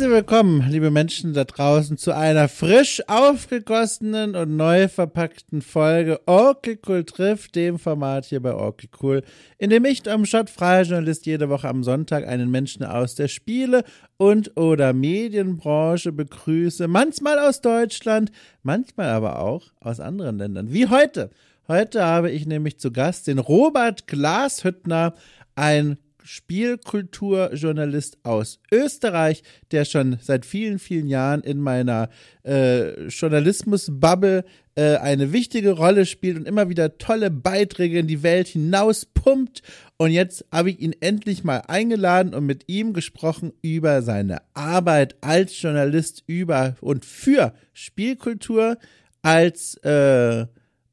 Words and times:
Herzlich 0.00 0.16
willkommen, 0.16 0.64
liebe 0.70 0.90
Menschen 0.90 1.34
da 1.34 1.44
draußen, 1.44 1.98
zu 1.98 2.16
einer 2.16 2.48
frisch 2.48 3.02
aufgegossenen 3.06 4.34
und 4.34 4.56
neu 4.56 4.88
verpackten 4.88 5.60
Folge 5.60 6.20
Okay 6.24 6.78
Cool 6.88 7.04
trifft, 7.04 7.54
dem 7.54 7.78
Format 7.78 8.24
hier 8.24 8.40
bei 8.40 8.54
Okay 8.54 8.88
Cool, 9.02 9.22
in 9.58 9.68
dem 9.68 9.84
ich, 9.84 10.10
am 10.10 10.24
Schott, 10.24 10.48
freier 10.48 10.84
Journalist, 10.84 11.26
jede 11.26 11.50
Woche 11.50 11.68
am 11.68 11.84
Sonntag 11.84 12.26
einen 12.26 12.50
Menschen 12.50 12.82
aus 12.82 13.14
der 13.14 13.28
Spiele- 13.28 13.84
und 14.16 14.56
oder 14.56 14.94
Medienbranche 14.94 16.12
begrüße, 16.12 16.88
manchmal 16.88 17.38
aus 17.38 17.60
Deutschland, 17.60 18.32
manchmal 18.62 19.10
aber 19.10 19.38
auch 19.40 19.66
aus 19.80 20.00
anderen 20.00 20.38
Ländern, 20.38 20.72
wie 20.72 20.88
heute. 20.88 21.28
Heute 21.68 22.06
habe 22.06 22.30
ich 22.30 22.46
nämlich 22.46 22.78
zu 22.78 22.90
Gast 22.90 23.26
den 23.26 23.38
Robert 23.38 24.06
Glashüttner, 24.06 25.12
ein 25.56 25.98
Spielkulturjournalist 26.24 28.18
aus 28.22 28.60
Österreich, 28.72 29.42
der 29.70 29.84
schon 29.84 30.18
seit 30.20 30.46
vielen, 30.46 30.78
vielen 30.78 31.08
Jahren 31.08 31.42
in 31.42 31.60
meiner 31.60 32.08
äh, 32.44 33.06
Journalismus-Bubble 33.08 34.44
äh, 34.74 34.96
eine 34.96 35.32
wichtige 35.32 35.72
Rolle 35.72 36.06
spielt 36.06 36.36
und 36.36 36.46
immer 36.46 36.68
wieder 36.68 36.98
tolle 36.98 37.30
Beiträge 37.30 37.98
in 37.98 38.06
die 38.06 38.22
Welt 38.22 38.48
hinaus 38.48 39.04
pumpt. 39.04 39.62
Und 39.96 40.10
jetzt 40.12 40.44
habe 40.50 40.70
ich 40.70 40.80
ihn 40.80 40.94
endlich 41.00 41.44
mal 41.44 41.62
eingeladen 41.68 42.34
und 42.34 42.46
mit 42.46 42.64
ihm 42.68 42.92
gesprochen 42.92 43.52
über 43.62 44.02
seine 44.02 44.42
Arbeit 44.54 45.16
als 45.20 45.60
Journalist 45.60 46.24
über 46.26 46.76
und 46.80 47.04
für 47.04 47.52
Spielkultur 47.74 48.78
als 49.22 49.74
äh, 49.84 50.46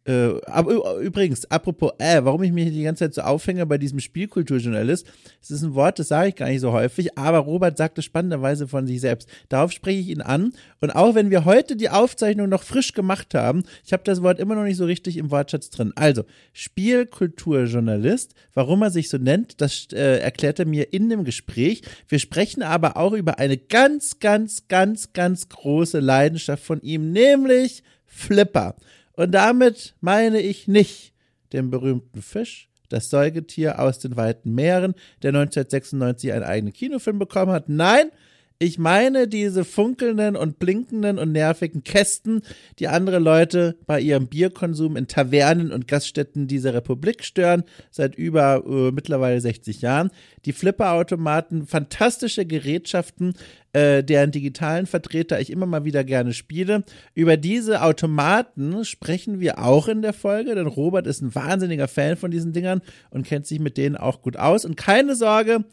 äh, 0.08 0.40
aber 0.46 0.96
übrigens, 1.00 1.52
apropos, 1.52 1.92
äh, 2.00 2.24
warum 2.24 2.42
ich 2.42 2.54
mich 2.54 2.72
die 2.72 2.84
ganze 2.84 3.04
Zeit 3.04 3.14
so 3.14 3.22
aufhänge 3.22 3.66
bei 3.66 3.78
diesem 3.78 4.00
Spielkulturjournalist, 4.00 5.06
es 5.42 5.52
ist 5.52 5.64
ein 5.64 5.76
Wort, 5.76 6.00
das 6.00 6.08
sage 6.08 6.30
ich 6.30 6.36
gar 6.36 6.48
nicht 6.48 6.62
so 6.62 6.72
häufig, 6.72 7.18
aber 7.18 7.40
Robert 7.40 7.78
sagt 7.78 7.98
es 7.98 8.06
spannenderweise 8.06 8.70
von 8.70 8.88
sich 8.88 9.02
selbst. 9.02 9.28
Darauf 9.50 9.74
spreche 9.74 10.00
ich 10.00 10.08
ihn 10.08 10.22
an. 10.22 10.54
Und 10.80 10.92
auch 10.92 11.14
wenn 11.14 11.30
wir 11.30 11.44
heute 11.44 11.76
die 11.76 11.90
Aufzeichnung 11.90 12.48
noch 12.48 12.64
frisch 12.64 12.94
gemacht 12.94 13.34
haben, 13.36 13.64
ich 13.86 13.92
habe 13.92 14.04
das 14.06 14.24
Wort 14.24 14.40
immer 14.40 14.56
noch 14.56 14.64
nicht 14.64 14.78
so 14.78 14.86
richtig 14.86 15.18
im 15.18 15.30
Wortschatz 15.30 15.72
drin. 15.72 15.92
Also, 15.96 16.24
Spielkulturjournalist, 16.54 18.34
warum 18.54 18.84
er 18.84 18.92
sich 18.92 19.10
so 19.10 19.18
nennt, 19.18 19.60
das 19.60 19.88
äh, 19.92 20.20
erklärt 20.20 20.60
er 20.60 20.66
mir 20.68 20.94
in 20.94 21.10
dem 21.10 21.26
Gespräch. 21.26 21.82
Wir 22.08 22.20
sprechen 22.20 22.64
aber 22.64 22.96
auch 22.96 23.12
über 23.12 23.40
eine 23.40 23.58
ganz, 23.58 24.20
ganz, 24.20 24.70
ganz, 24.70 25.12
ganz 25.12 25.50
große 25.50 26.00
Leidenschaft 26.00 26.64
von 26.64 26.80
ihm, 26.82 27.12
nämlich 27.12 27.84
Flipper. 28.06 28.76
Und 29.18 29.32
damit 29.32 29.96
meine 30.00 30.40
ich 30.40 30.68
nicht 30.68 31.12
den 31.52 31.72
berühmten 31.72 32.22
Fisch, 32.22 32.70
das 32.88 33.10
Säugetier 33.10 33.80
aus 33.80 34.00
den 34.00 34.16
weiten 34.16 34.54
Meeren, 34.54 34.94
der 35.23 35.30
1996 35.30 36.32
einen 36.32 36.44
eigenen 36.44 36.72
Kinofilm 36.72 37.18
bekommen 37.18 37.52
hat. 37.52 37.68
Nein, 37.68 38.12
ich 38.60 38.80
meine 38.80 39.28
diese 39.28 39.64
funkelnden 39.64 40.36
und 40.36 40.58
blinkenden 40.58 41.20
und 41.20 41.32
nervigen 41.32 41.84
Kästen, 41.84 42.42
die 42.80 42.88
andere 42.88 43.20
Leute 43.20 43.78
bei 43.86 44.02
ihrem 44.02 44.28
Bierkonsum 44.28 44.96
in 44.98 45.08
Tavernen 45.08 45.72
und 45.72 45.88
Gaststätten 45.88 46.48
dieser 46.48 46.74
Republik 46.74 47.24
stören, 47.24 47.64
seit 47.92 48.16
über 48.16 48.64
äh, 48.66 48.92
mittlerweile 48.92 49.40
60 49.40 49.82
Jahren. 49.82 50.10
Die 50.46 50.54
Flipperautomaten, 50.54 51.68
fantastische 51.68 52.46
Gerätschaften, 52.46 53.34
äh, 53.74 54.04
deren 54.04 54.32
digitalen 54.32 54.88
Vertreter 54.88 55.40
ich 55.40 55.52
immer 55.52 55.68
mal 55.68 55.86
wieder 55.86 56.04
gerne 56.04 56.34
spiele. 56.34 56.84
Über 57.14 57.38
diese 57.38 57.84
Automaten 57.84 58.84
sprechen 58.86 59.40
wir 59.40 59.60
auch 59.60 59.88
in 59.88 60.02
der 60.02 60.14
Folge, 60.14 60.56
denn 60.56 60.67
Robert 60.67 61.06
ist 61.06 61.22
ein 61.22 61.36
wahnsinniger 61.36 61.88
Fan 61.88 62.17
von 62.17 62.32
diesen 62.32 62.54
Dingern 62.54 62.82
und 63.12 63.28
kennt 63.28 63.46
sich 63.46 63.60
mit 63.60 63.78
denen 63.78 63.98
auch 63.98 64.22
gut 64.22 64.36
aus. 64.36 64.66
Und 64.66 64.78
keine 64.78 65.16
Sorge, 65.16 65.64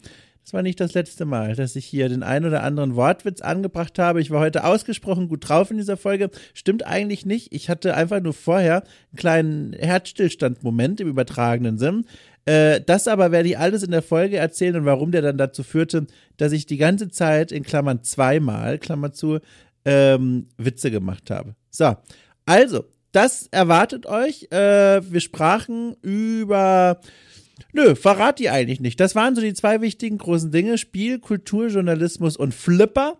das 0.45 0.53
war 0.53 0.61
nicht 0.61 0.79
das 0.79 0.93
letzte 0.93 1.25
Mal, 1.25 1.55
dass 1.55 1.75
ich 1.75 1.87
hier 1.87 2.07
den 2.07 2.21
ein 2.21 2.45
oder 2.45 2.61
anderen 2.61 2.95
Wortwitz 2.95 3.41
angebracht 3.41 3.97
habe. 3.97 4.21
Ich 4.21 4.29
war 4.29 4.41
heute 4.41 4.63
ausgesprochen 4.63 5.27
gut 5.27 5.49
drauf 5.49 5.71
in 5.71 5.77
dieser 5.77 5.97
Folge. 5.97 6.29
Stimmt 6.53 6.85
eigentlich 6.85 7.25
nicht. 7.25 7.51
Ich 7.51 7.67
hatte 7.67 7.95
einfach 7.95 8.21
nur 8.21 8.33
vorher 8.33 8.83
einen 8.83 9.17
kleinen 9.17 9.73
Herzstillstand-Moment 9.73 11.01
im 11.01 11.07
übertragenen 11.07 11.79
Sinn. 11.79 12.05
Äh, 12.45 12.79
das 12.81 13.07
aber 13.07 13.31
werde 13.31 13.49
ich 13.49 13.57
alles 13.57 13.81
in 13.81 13.89
der 13.89 14.03
Folge 14.03 14.37
erzählen 14.37 14.75
und 14.75 14.85
warum 14.85 15.11
der 15.11 15.23
dann 15.23 15.39
dazu 15.39 15.63
führte, 15.63 16.05
dass 16.37 16.51
ich 16.51 16.67
die 16.67 16.77
ganze 16.77 17.09
Zeit 17.09 17.51
in 17.51 17.63
Klammern 17.63 18.03
zweimal, 18.03 18.77
Klammer 18.77 19.13
zu, 19.13 19.39
ähm, 19.83 20.49
Witze 20.57 20.91
gemacht 20.91 21.31
habe. 21.31 21.55
So, 21.71 21.95
also, 22.45 22.83
das 23.11 23.47
erwartet 23.49 24.05
euch. 24.05 24.51
Äh, 24.51 25.01
wir 25.11 25.21
sprachen 25.21 25.95
über 26.03 26.99
Nö, 27.73 27.95
verrat 27.95 28.39
die 28.39 28.49
eigentlich 28.49 28.79
nicht. 28.79 28.99
Das 28.99 29.15
waren 29.15 29.35
so 29.35 29.41
die 29.41 29.53
zwei 29.53 29.81
wichtigen 29.81 30.17
großen 30.17 30.51
Dinge: 30.51 30.77
Spiel, 30.77 31.19
Kultur, 31.19 31.67
Journalismus 31.67 32.37
und 32.37 32.53
Flipper. 32.53 33.17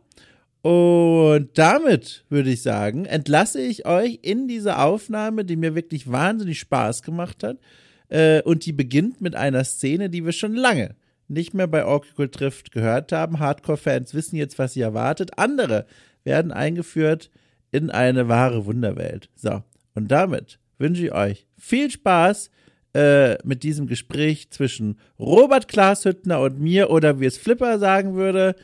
Und 0.62 1.50
damit 1.54 2.26
würde 2.30 2.50
ich 2.50 2.64
sagen, 2.64 3.06
entlasse 3.06 3.62
ich 3.62 3.86
euch 3.86 4.20
in 4.24 4.48
diese 4.48 4.80
Aufnahme, 4.80 5.46
die 5.46 5.58
mir 5.58 5.76
wirklich 5.76 6.12
wahnsinnig 6.12 6.60
Spaß 6.60 7.04
gemacht 7.04 7.44
hat. 7.44 7.58
Äh, 8.10 8.42
und 8.42 8.66
die 8.66 8.74
beginnt 8.74 9.22
mit 9.22 9.36
einer 9.36 9.64
Szene, 9.64 10.10
die 10.10 10.26
wir 10.26 10.32
schon 10.32 10.56
lange 10.56 10.96
nicht 11.28 11.54
mehr 11.54 11.68
bei 11.68 11.86
Oracle 11.86 12.30
trifft 12.30 12.72
gehört 12.72 13.12
haben. 13.12 13.40
Hardcore-Fans 13.40 14.14
wissen 14.14 14.36
jetzt, 14.36 14.60
was 14.60 14.74
sie 14.74 14.82
erwartet. 14.82 15.38
Andere 15.38 15.86
werden 16.24 16.52
eingeführt 16.52 17.30
in 17.72 17.90
eine 17.90 18.28
wahre 18.28 18.66
Wunderwelt. 18.66 19.30
So, 19.36 19.64
und 19.94 20.10
damit 20.10 20.60
wünsche 20.78 21.06
ich 21.06 21.14
euch 21.14 21.48
viel 21.58 21.90
Spaß 21.90 22.50
äh, 22.96 23.38
mit 23.44 23.64
diesem 23.64 23.88
Gespräch 23.88 24.50
zwischen 24.52 25.00
Robert 25.20 25.68
Glashüttner 25.68 26.40
und 26.40 26.62
mir 26.62 26.90
oder 26.90 27.20
wie 27.20 27.26
es 27.26 27.38
Flipper 27.38 27.78
sagen 27.78 28.16
würde. 28.16 28.56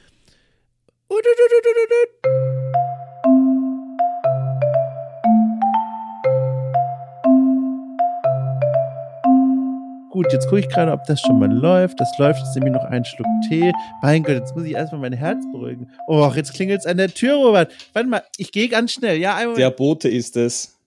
Gut, 10.11 10.31
jetzt 10.31 10.47
gucke 10.47 10.59
ich 10.59 10.69
gerade, 10.69 10.91
ob 10.91 11.03
das 11.05 11.19
schon 11.19 11.37
mal 11.39 11.51
läuft. 11.51 11.99
Das 11.99 12.09
läuft 12.17 12.39
jetzt 12.39 12.55
nämlich 12.55 12.73
noch 12.73 12.83
einen 12.85 13.03
Schluck 13.03 13.27
Tee. 13.49 13.73
Mein 14.01 14.23
Gott, 14.23 14.35
jetzt 14.35 14.55
muss 14.55 14.65
ich 14.65 14.73
erstmal 14.73 15.01
mein 15.01 15.13
Herz 15.13 15.43
beruhigen. 15.51 15.89
Oh, 16.07 16.31
jetzt 16.33 16.53
klingelt 16.53 16.79
es 16.79 16.85
an 16.85 16.97
der 16.97 17.13
Tür, 17.13 17.35
Robert. 17.35 17.73
Warte 17.91 18.07
mal, 18.07 18.23
ich 18.37 18.53
gehe 18.53 18.69
ganz 18.69 18.93
schnell. 18.93 19.17
Ja, 19.17 19.35
einmal. 19.35 19.55
Der 19.55 19.71
Bote 19.71 20.07
ist 20.07 20.37
es. 20.37 20.77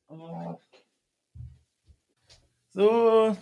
So. 2.74 3.36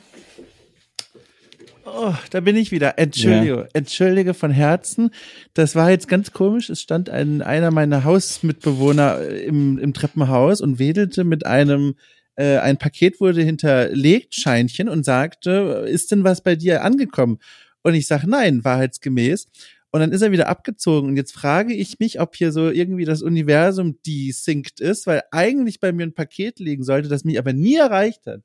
Oh, 1.84 2.14
da 2.30 2.40
bin 2.40 2.54
ich 2.56 2.70
wieder. 2.70 2.98
Entschuldige, 2.98 3.56
ja. 3.56 3.68
entschuldige 3.72 4.34
von 4.34 4.50
Herzen. 4.50 5.10
Das 5.54 5.74
war 5.74 5.90
jetzt 5.90 6.06
ganz 6.06 6.32
komisch. 6.32 6.70
Es 6.70 6.80
stand 6.80 7.08
ein, 7.08 7.42
einer 7.42 7.70
meiner 7.70 8.04
Hausmitbewohner 8.04 9.20
äh, 9.20 9.44
im, 9.44 9.78
im 9.78 9.94
Treppenhaus 9.94 10.60
und 10.60 10.78
wedelte 10.78 11.24
mit 11.24 11.46
einem, 11.46 11.94
äh, 12.36 12.58
ein 12.58 12.76
Paket 12.76 13.20
wurde 13.20 13.42
hinterlegt, 13.42 14.34
Scheinchen, 14.34 14.88
und 14.88 15.04
sagte, 15.04 15.86
ist 15.88 16.12
denn 16.12 16.24
was 16.24 16.42
bei 16.42 16.54
dir 16.54 16.84
angekommen? 16.84 17.38
Und 17.82 17.94
ich 17.94 18.06
sage, 18.06 18.28
nein, 18.28 18.64
wahrheitsgemäß. 18.64 19.46
Und 19.90 20.00
dann 20.00 20.12
ist 20.12 20.22
er 20.22 20.30
wieder 20.30 20.48
abgezogen. 20.48 21.08
Und 21.08 21.16
jetzt 21.16 21.32
frage 21.32 21.74
ich 21.74 21.98
mich, 21.98 22.20
ob 22.20 22.36
hier 22.36 22.52
so 22.52 22.70
irgendwie 22.70 23.04
das 23.06 23.22
Universum 23.22 23.98
desinkt 24.06 24.80
ist, 24.80 25.06
weil 25.06 25.22
eigentlich 25.32 25.80
bei 25.80 25.92
mir 25.92 26.04
ein 26.04 26.14
Paket 26.14 26.60
liegen 26.60 26.84
sollte, 26.84 27.08
das 27.08 27.24
mich 27.24 27.38
aber 27.38 27.52
nie 27.52 27.76
erreicht 27.76 28.26
hat. 28.26 28.42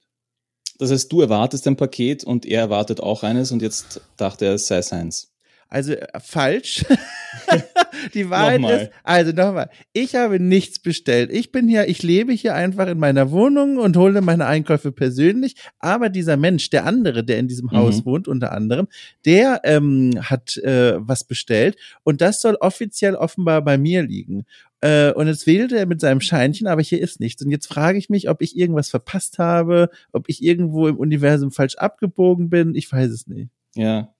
Das 0.77 0.91
heißt, 0.91 1.11
du 1.11 1.21
erwartest 1.21 1.67
ein 1.67 1.77
Paket 1.77 2.23
und 2.23 2.45
er 2.45 2.61
erwartet 2.61 3.01
auch 3.01 3.23
eines 3.23 3.51
und 3.51 3.61
jetzt 3.61 4.01
dachte 4.17 4.45
er, 4.45 4.53
es 4.53 4.67
sei 4.67 4.81
seins. 4.81 5.31
Also 5.69 5.93
äh, 5.93 6.07
falsch. 6.19 6.85
die 8.13 8.29
Wahrheit 8.29 8.61
nochmal. 8.61 8.81
ist, 8.83 8.91
also 9.03 9.31
nochmal, 9.31 9.69
ich 9.91 10.15
habe 10.15 10.39
nichts 10.39 10.79
bestellt. 10.79 11.29
Ich 11.31 11.51
bin 11.51 11.67
hier, 11.67 11.89
ich 11.89 12.03
lebe 12.03 12.31
hier 12.31 12.55
einfach 12.55 12.87
in 12.87 12.99
meiner 12.99 13.31
Wohnung 13.31 13.77
und 13.77 13.97
hole 13.97 14.21
meine 14.21 14.45
Einkäufe 14.45 14.91
persönlich. 14.91 15.55
Aber 15.79 16.09
dieser 16.09 16.37
Mensch, 16.37 16.69
der 16.69 16.85
andere, 16.85 17.23
der 17.23 17.39
in 17.39 17.47
diesem 17.47 17.71
Haus 17.71 17.99
mhm. 17.99 18.05
wohnt, 18.05 18.27
unter 18.27 18.53
anderem, 18.53 18.87
der 19.25 19.61
ähm, 19.65 20.13
hat 20.21 20.57
äh, 20.57 20.95
was 20.99 21.25
bestellt 21.25 21.77
und 22.03 22.21
das 22.21 22.41
soll 22.41 22.55
offiziell 22.55 23.15
offenbar 23.15 23.61
bei 23.61 23.77
mir 23.77 24.03
liegen. 24.03 24.45
Äh, 24.81 25.11
und 25.13 25.27
jetzt 25.27 25.47
wählte 25.47 25.77
er 25.77 25.85
mit 25.85 26.01
seinem 26.01 26.21
Scheinchen, 26.21 26.67
aber 26.67 26.81
hier 26.81 27.01
ist 27.01 27.19
nichts. 27.19 27.43
Und 27.43 27.51
jetzt 27.51 27.67
frage 27.67 27.97
ich 27.97 28.09
mich, 28.09 28.29
ob 28.29 28.41
ich 28.41 28.57
irgendwas 28.57 28.89
verpasst 28.89 29.39
habe, 29.39 29.89
ob 30.11 30.29
ich 30.29 30.43
irgendwo 30.43 30.87
im 30.87 30.97
Universum 30.97 31.51
falsch 31.51 31.75
abgebogen 31.75 32.49
bin. 32.49 32.75
Ich 32.75 32.91
weiß 32.91 33.09
es 33.11 33.27
nicht. 33.27 33.49
Ja, 33.75 34.13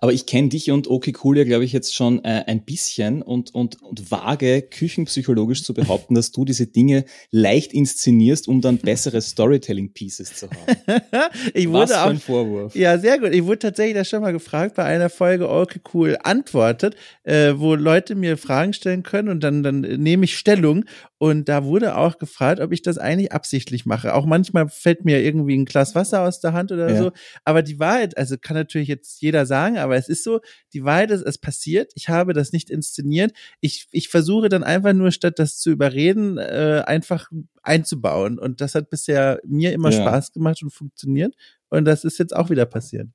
aber 0.00 0.12
ich 0.12 0.26
kenne 0.26 0.48
dich 0.48 0.70
und 0.70 0.88
Oki 0.88 1.14
Cool 1.22 1.38
ja, 1.38 1.44
glaube 1.44 1.64
ich, 1.64 1.72
jetzt 1.72 1.94
schon 1.94 2.22
äh, 2.24 2.44
ein 2.46 2.64
bisschen 2.64 3.22
und, 3.22 3.54
und, 3.54 3.82
und 3.82 4.10
wage 4.10 4.62
küchenpsychologisch 4.62 5.64
zu 5.64 5.74
behaupten, 5.74 6.14
dass 6.14 6.32
du 6.32 6.44
diese 6.44 6.66
Dinge 6.66 7.04
leicht 7.30 7.72
inszenierst, 7.72 8.48
um 8.48 8.60
dann 8.60 8.78
bessere 8.78 9.20
Storytelling-Pieces 9.20 10.34
zu 10.34 10.48
haben. 10.50 11.02
ich 11.54 11.68
wurde 11.68 11.82
Was 11.82 11.92
für 11.92 12.00
ein 12.00 12.16
auch, 12.16 12.20
Vorwurf. 12.20 12.74
Ja, 12.74 12.98
sehr 12.98 13.18
gut. 13.18 13.32
Ich 13.32 13.44
wurde 13.44 13.60
tatsächlich 13.60 13.94
da 13.94 14.04
schon 14.04 14.20
mal 14.20 14.32
gefragt 14.32 14.74
bei 14.74 14.84
einer 14.84 15.10
Folge 15.10 15.48
Oki 15.48 15.80
Cool 15.92 16.18
antwortet, 16.22 16.96
äh, 17.22 17.54
wo 17.56 17.74
Leute 17.74 18.14
mir 18.14 18.36
Fragen 18.36 18.72
stellen 18.72 19.02
können 19.02 19.28
und 19.28 19.40
dann, 19.40 19.62
dann 19.62 19.80
nehme 19.80 20.24
ich 20.24 20.36
Stellung 20.36 20.84
und 21.24 21.48
da 21.48 21.64
wurde 21.64 21.96
auch 21.96 22.18
gefragt, 22.18 22.60
ob 22.60 22.70
ich 22.70 22.82
das 22.82 22.98
eigentlich 22.98 23.32
absichtlich 23.32 23.86
mache. 23.86 24.12
Auch 24.12 24.26
manchmal 24.26 24.68
fällt 24.68 25.06
mir 25.06 25.22
irgendwie 25.22 25.56
ein 25.56 25.64
Glas 25.64 25.94
Wasser 25.94 26.20
aus 26.20 26.40
der 26.40 26.52
Hand 26.52 26.70
oder 26.70 26.90
ja. 26.90 26.98
so. 26.98 27.12
Aber 27.46 27.62
die 27.62 27.78
Wahrheit, 27.78 28.18
also 28.18 28.36
kann 28.36 28.56
natürlich 28.58 28.88
jetzt 28.88 29.22
jeder 29.22 29.46
sagen, 29.46 29.53
sagen, 29.54 29.78
aber 29.78 29.94
es 29.94 30.08
ist 30.08 30.24
so, 30.24 30.40
die 30.72 30.82
Wahrheit 30.82 31.12
ist, 31.12 31.22
es 31.22 31.38
passiert, 31.38 31.92
ich 31.94 32.08
habe 32.08 32.32
das 32.32 32.50
nicht 32.50 32.70
inszeniert. 32.70 33.32
Ich, 33.60 33.86
ich 33.92 34.08
versuche 34.08 34.48
dann 34.48 34.64
einfach 34.64 34.92
nur, 34.94 35.12
statt 35.12 35.38
das 35.38 35.58
zu 35.58 35.70
überreden, 35.70 36.38
äh, 36.38 36.82
einfach 36.84 37.30
einzubauen. 37.62 38.40
Und 38.40 38.60
das 38.60 38.74
hat 38.74 38.90
bisher 38.90 39.40
mir 39.46 39.72
immer 39.72 39.90
ja. 39.90 40.00
Spaß 40.00 40.32
gemacht 40.32 40.60
und 40.64 40.70
funktioniert. 40.70 41.36
Und 41.70 41.84
das 41.84 42.02
ist 42.02 42.18
jetzt 42.18 42.34
auch 42.34 42.50
wieder 42.50 42.66
passiert. 42.66 43.06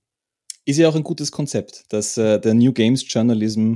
Ist 0.63 0.77
ja 0.77 0.88
auch 0.88 0.95
ein 0.95 1.03
gutes 1.03 1.30
Konzept, 1.30 1.83
dass 1.89 2.18
äh, 2.18 2.39
der 2.39 2.53
New 2.53 2.71
Games 2.71 3.03
Journalism 3.06 3.75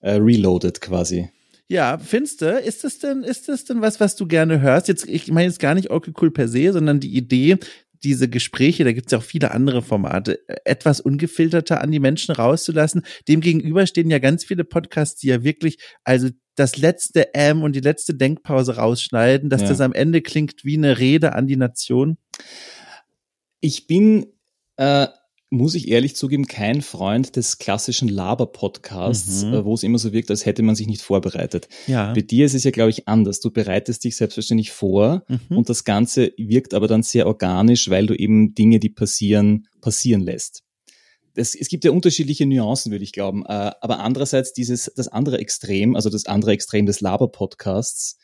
äh, 0.00 0.14
reloaded 0.14 0.80
quasi. 0.80 1.30
Ja, 1.68 1.98
findest 1.98 2.42
du, 2.42 2.58
ist 2.58 2.84
das 2.84 2.98
denn, 3.00 3.24
ist 3.24 3.48
das 3.48 3.64
denn 3.64 3.80
was, 3.80 3.98
was 3.98 4.14
du 4.14 4.26
gerne 4.26 4.60
hörst? 4.60 4.86
Jetzt, 4.86 5.08
ich 5.08 5.30
meine 5.32 5.48
jetzt 5.48 5.58
gar 5.58 5.74
nicht 5.74 5.90
okay 5.90 6.12
cool 6.20 6.30
per 6.30 6.46
se, 6.46 6.72
sondern 6.72 7.00
die 7.00 7.16
Idee, 7.16 7.58
diese 8.02 8.28
Gespräche, 8.28 8.84
da 8.84 8.92
gibt 8.92 9.06
es 9.06 9.12
ja 9.12 9.18
auch 9.18 9.22
viele 9.22 9.50
andere 9.52 9.82
Formate, 9.82 10.40
etwas 10.64 11.00
ungefilterter 11.00 11.80
an 11.80 11.90
die 11.90 12.00
Menschen 12.00 12.34
rauszulassen. 12.34 13.02
Demgegenüber 13.28 13.86
stehen 13.86 14.10
ja 14.10 14.18
ganz 14.18 14.44
viele 14.44 14.64
Podcasts, 14.64 15.20
die 15.20 15.28
ja 15.28 15.42
wirklich, 15.42 15.78
also 16.04 16.28
das 16.54 16.76
letzte 16.76 17.34
M 17.34 17.62
und 17.62 17.74
die 17.74 17.80
letzte 17.80 18.14
Denkpause 18.14 18.76
rausschneiden, 18.76 19.50
dass 19.50 19.62
ja. 19.62 19.68
das 19.68 19.80
am 19.80 19.92
Ende 19.92 20.22
klingt 20.22 20.64
wie 20.64 20.76
eine 20.76 20.98
Rede 20.98 21.34
an 21.34 21.46
die 21.46 21.56
Nation. 21.56 22.16
Ich 23.60 23.86
bin 23.86 24.26
äh, 24.76 25.06
muss 25.50 25.74
ich 25.74 25.88
ehrlich 25.88 26.16
zugeben, 26.16 26.46
kein 26.46 26.82
Freund 26.82 27.36
des 27.36 27.58
klassischen 27.58 28.08
Laber-Podcasts, 28.08 29.44
mhm. 29.44 29.54
Äh, 29.54 29.64
wo 29.64 29.74
es 29.74 29.84
immer 29.84 29.98
so 29.98 30.12
wirkt, 30.12 30.30
als 30.30 30.44
hätte 30.44 30.62
man 30.62 30.74
sich 30.74 30.88
nicht 30.88 31.02
vorbereitet. 31.02 31.68
Ja. 31.86 32.12
Bei 32.12 32.22
dir 32.22 32.46
ist 32.46 32.54
es 32.54 32.64
ja, 32.64 32.72
glaube 32.72 32.90
ich, 32.90 33.06
anders. 33.06 33.40
Du 33.40 33.50
bereitest 33.50 34.04
dich 34.04 34.16
selbstverständlich 34.16 34.72
vor 34.72 35.24
mhm. 35.28 35.56
und 35.56 35.68
das 35.68 35.84
Ganze 35.84 36.32
wirkt 36.36 36.74
aber 36.74 36.88
dann 36.88 37.02
sehr 37.02 37.26
organisch, 37.26 37.88
weil 37.90 38.06
du 38.06 38.14
eben 38.14 38.54
Dinge, 38.54 38.80
die 38.80 38.90
passieren, 38.90 39.68
passieren 39.80 40.22
lässt. 40.22 40.64
Das, 41.34 41.54
es 41.54 41.68
gibt 41.68 41.84
ja 41.84 41.90
unterschiedliche 41.90 42.46
Nuancen, 42.46 42.90
würde 42.90 43.04
ich 43.04 43.12
glauben. 43.12 43.44
Äh, 43.44 43.70
aber 43.80 44.00
andererseits 44.00 44.52
dieses, 44.52 44.90
das 44.96 45.06
andere 45.06 45.38
Extrem, 45.38 45.94
also 45.94 46.10
das 46.10 46.26
andere 46.26 46.52
Extrem 46.52 46.86
des 46.86 47.00
Laber-Podcasts, 47.00 48.18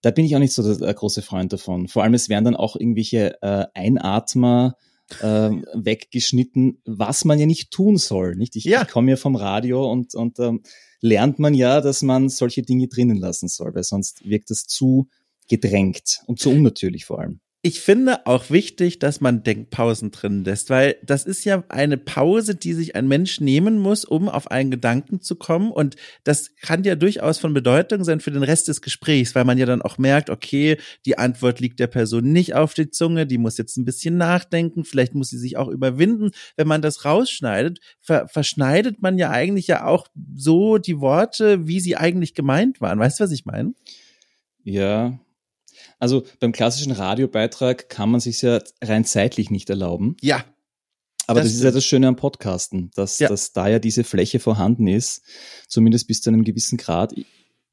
da 0.00 0.10
bin 0.10 0.24
ich 0.24 0.34
auch 0.34 0.40
nicht 0.40 0.52
so 0.52 0.74
der, 0.74 0.94
große 0.94 1.22
Freund 1.22 1.52
davon. 1.52 1.88
Vor 1.88 2.02
allem, 2.02 2.14
es 2.14 2.28
werden 2.28 2.44
dann 2.44 2.56
auch 2.56 2.76
irgendwelche 2.76 3.40
äh, 3.42 3.66
Einatmer, 3.74 4.74
äh, 5.20 5.50
weggeschnitten, 5.74 6.80
was 6.84 7.24
man 7.24 7.38
ja 7.38 7.46
nicht 7.46 7.70
tun 7.70 7.96
soll. 7.96 8.36
Nicht? 8.36 8.56
Ich, 8.56 8.64
ja. 8.64 8.82
ich 8.82 8.88
komme 8.88 9.10
ja 9.10 9.16
vom 9.16 9.36
Radio 9.36 9.90
und, 9.90 10.14
und 10.14 10.38
ähm, 10.38 10.62
lernt 11.00 11.38
man 11.38 11.54
ja, 11.54 11.80
dass 11.80 12.02
man 12.02 12.28
solche 12.28 12.62
Dinge 12.62 12.88
drinnen 12.88 13.16
lassen 13.16 13.48
soll, 13.48 13.74
weil 13.74 13.84
sonst 13.84 14.24
wirkt 14.24 14.50
das 14.50 14.66
zu 14.66 15.08
gedrängt 15.48 16.20
und 16.26 16.38
zu 16.38 16.50
unnatürlich 16.50 17.04
vor 17.06 17.20
allem 17.20 17.40
ich 17.60 17.80
finde 17.80 18.24
auch 18.24 18.50
wichtig, 18.50 19.00
dass 19.00 19.20
man 19.20 19.42
Denkpausen 19.42 20.12
drin 20.12 20.44
lässt, 20.44 20.70
weil 20.70 20.96
das 21.02 21.24
ist 21.24 21.44
ja 21.44 21.64
eine 21.68 21.96
Pause, 21.96 22.54
die 22.54 22.72
sich 22.72 22.94
ein 22.94 23.08
Mensch 23.08 23.40
nehmen 23.40 23.78
muss, 23.78 24.04
um 24.04 24.28
auf 24.28 24.48
einen 24.52 24.70
Gedanken 24.70 25.20
zu 25.20 25.34
kommen. 25.34 25.72
Und 25.72 25.96
das 26.22 26.54
kann 26.54 26.84
ja 26.84 26.94
durchaus 26.94 27.38
von 27.38 27.54
Bedeutung 27.54 28.04
sein 28.04 28.20
für 28.20 28.30
den 28.30 28.44
Rest 28.44 28.68
des 28.68 28.80
Gesprächs, 28.80 29.34
weil 29.34 29.44
man 29.44 29.58
ja 29.58 29.66
dann 29.66 29.82
auch 29.82 29.98
merkt, 29.98 30.30
okay, 30.30 30.76
die 31.04 31.18
Antwort 31.18 31.58
liegt 31.58 31.80
der 31.80 31.88
Person 31.88 32.32
nicht 32.32 32.54
auf 32.54 32.74
die 32.74 32.90
Zunge, 32.90 33.26
die 33.26 33.38
muss 33.38 33.58
jetzt 33.58 33.76
ein 33.76 33.84
bisschen 33.84 34.16
nachdenken, 34.16 34.84
vielleicht 34.84 35.14
muss 35.14 35.30
sie 35.30 35.38
sich 35.38 35.56
auch 35.56 35.68
überwinden. 35.68 36.30
Wenn 36.56 36.68
man 36.68 36.80
das 36.80 37.04
rausschneidet, 37.04 37.80
ver 38.00 38.28
verschneidet 38.28 39.02
man 39.02 39.18
ja 39.18 39.30
eigentlich 39.30 39.66
ja 39.66 39.84
auch 39.84 40.06
so 40.36 40.78
die 40.78 41.00
Worte, 41.00 41.66
wie 41.66 41.80
sie 41.80 41.96
eigentlich 41.96 42.34
gemeint 42.34 42.80
waren. 42.80 43.00
Weißt 43.00 43.18
du, 43.18 43.24
was 43.24 43.32
ich 43.32 43.46
meine? 43.46 43.74
Ja, 44.62 45.18
also 45.98 46.24
beim 46.40 46.52
klassischen 46.52 46.92
Radiobeitrag 46.92 47.88
kann 47.88 48.10
man 48.10 48.20
sich 48.20 48.42
ja 48.42 48.60
rein 48.82 49.04
zeitlich 49.04 49.50
nicht 49.50 49.70
erlauben. 49.70 50.16
Ja. 50.20 50.44
Aber 51.26 51.40
das, 51.40 51.48
das 51.48 51.56
ist 51.56 51.64
ja 51.64 51.70
das 51.70 51.84
Schöne 51.84 52.08
am 52.08 52.16
Podcasten, 52.16 52.90
dass, 52.94 53.18
ja. 53.18 53.28
dass 53.28 53.52
da 53.52 53.68
ja 53.68 53.78
diese 53.78 54.04
Fläche 54.04 54.38
vorhanden 54.38 54.86
ist, 54.86 55.22
zumindest 55.66 56.08
bis 56.08 56.22
zu 56.22 56.30
einem 56.30 56.44
gewissen 56.44 56.78
Grad. 56.78 57.14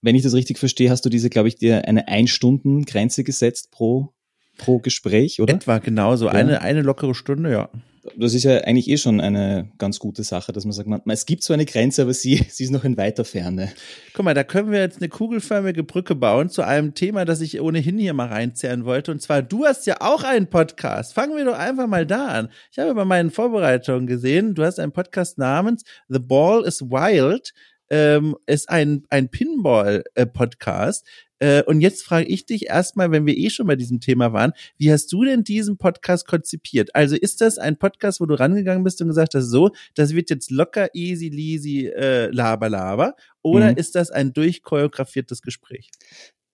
Wenn 0.01 0.15
ich 0.15 0.23
das 0.23 0.33
richtig 0.33 0.59
verstehe, 0.59 0.89
hast 0.89 1.05
du 1.05 1.09
diese, 1.09 1.29
glaube 1.29 1.47
ich, 1.47 1.55
dir 1.55 1.87
eine 1.87 2.07
Ein-Stunden-Grenze 2.07 3.23
gesetzt 3.23 3.71
pro, 3.71 4.13
pro 4.57 4.79
Gespräch, 4.79 5.39
oder? 5.39 5.53
Etwa 5.53 5.77
genauso, 5.77 6.25
ja. 6.25 6.31
eine, 6.31 6.61
eine 6.61 6.81
lockere 6.81 7.15
Stunde, 7.15 7.51
ja 7.51 7.69
das 8.17 8.33
ist 8.33 8.43
ja 8.43 8.59
eigentlich 8.59 8.87
eh 8.89 8.97
schon 8.97 9.19
eine 9.19 9.71
ganz 9.77 9.99
gute 9.99 10.23
Sache, 10.23 10.51
dass 10.51 10.65
man 10.65 10.73
sagt, 10.73 10.87
man, 10.87 11.01
es 11.07 11.25
gibt 11.25 11.43
so 11.43 11.53
eine 11.53 11.65
Grenze, 11.65 12.03
aber 12.03 12.13
sie, 12.13 12.45
sie 12.49 12.63
ist 12.63 12.71
noch 12.71 12.83
in 12.83 12.97
weiter 12.97 13.25
Ferne. 13.25 13.71
Guck 14.13 14.25
mal, 14.25 14.33
da 14.33 14.43
können 14.43 14.71
wir 14.71 14.79
jetzt 14.79 14.99
eine 15.01 15.09
kugelförmige 15.09 15.83
Brücke 15.83 16.15
bauen 16.15 16.49
zu 16.49 16.61
einem 16.61 16.93
Thema, 16.93 17.25
das 17.25 17.41
ich 17.41 17.59
ohnehin 17.59 17.97
hier 17.97 18.13
mal 18.13 18.27
reinzerren 18.27 18.85
wollte. 18.85 19.11
Und 19.11 19.21
zwar, 19.21 19.41
du 19.41 19.65
hast 19.65 19.85
ja 19.87 19.97
auch 20.01 20.23
einen 20.23 20.47
Podcast. 20.47 21.13
Fangen 21.13 21.35
wir 21.35 21.45
doch 21.45 21.57
einfach 21.57 21.87
mal 21.87 22.05
da 22.05 22.27
an. 22.27 22.49
Ich 22.71 22.79
habe 22.79 22.93
bei 22.93 23.05
meinen 23.05 23.31
Vorbereitungen 23.31 24.07
gesehen, 24.07 24.55
du 24.55 24.63
hast 24.63 24.79
einen 24.79 24.91
Podcast 24.91 25.37
namens 25.37 25.83
The 26.07 26.19
Ball 26.19 26.63
is 26.63 26.81
Wild. 26.81 27.53
Ähm, 27.89 28.35
ist 28.47 28.67
ein, 28.69 29.03
ein 29.09 29.29
Pinball-Podcast. 29.29 31.05
Äh, 31.39 31.63
und 31.63 31.81
jetzt 31.81 32.03
frage 32.03 32.27
ich 32.27 32.45
dich 32.45 32.67
erstmal, 32.67 33.11
wenn 33.11 33.25
wir 33.25 33.37
eh 33.37 33.49
schon 33.49 33.67
bei 33.67 33.75
diesem 33.75 33.99
Thema 33.99 34.33
waren, 34.33 34.53
wie 34.77 34.91
hast 34.91 35.11
du 35.11 35.23
denn 35.23 35.43
diesen 35.43 35.77
Podcast 35.77 36.27
konzipiert? 36.27 36.95
Also 36.95 37.15
ist 37.15 37.41
das 37.41 37.57
ein 37.57 37.77
Podcast, 37.77 38.21
wo 38.21 38.25
du 38.25 38.35
rangegangen 38.35 38.83
bist 38.83 39.01
und 39.01 39.07
gesagt 39.07 39.35
hast, 39.35 39.45
so, 39.45 39.71
das 39.95 40.13
wird 40.13 40.29
jetzt 40.29 40.51
locker, 40.51 40.89
easy, 40.93 41.29
leasy, 41.29 41.87
äh, 41.87 42.27
laber, 42.31 42.69
laber? 42.69 43.15
Oder 43.41 43.71
mhm. 43.71 43.77
ist 43.77 43.95
das 43.95 44.11
ein 44.11 44.33
durchchoreografiertes 44.33 45.41
Gespräch? 45.41 45.89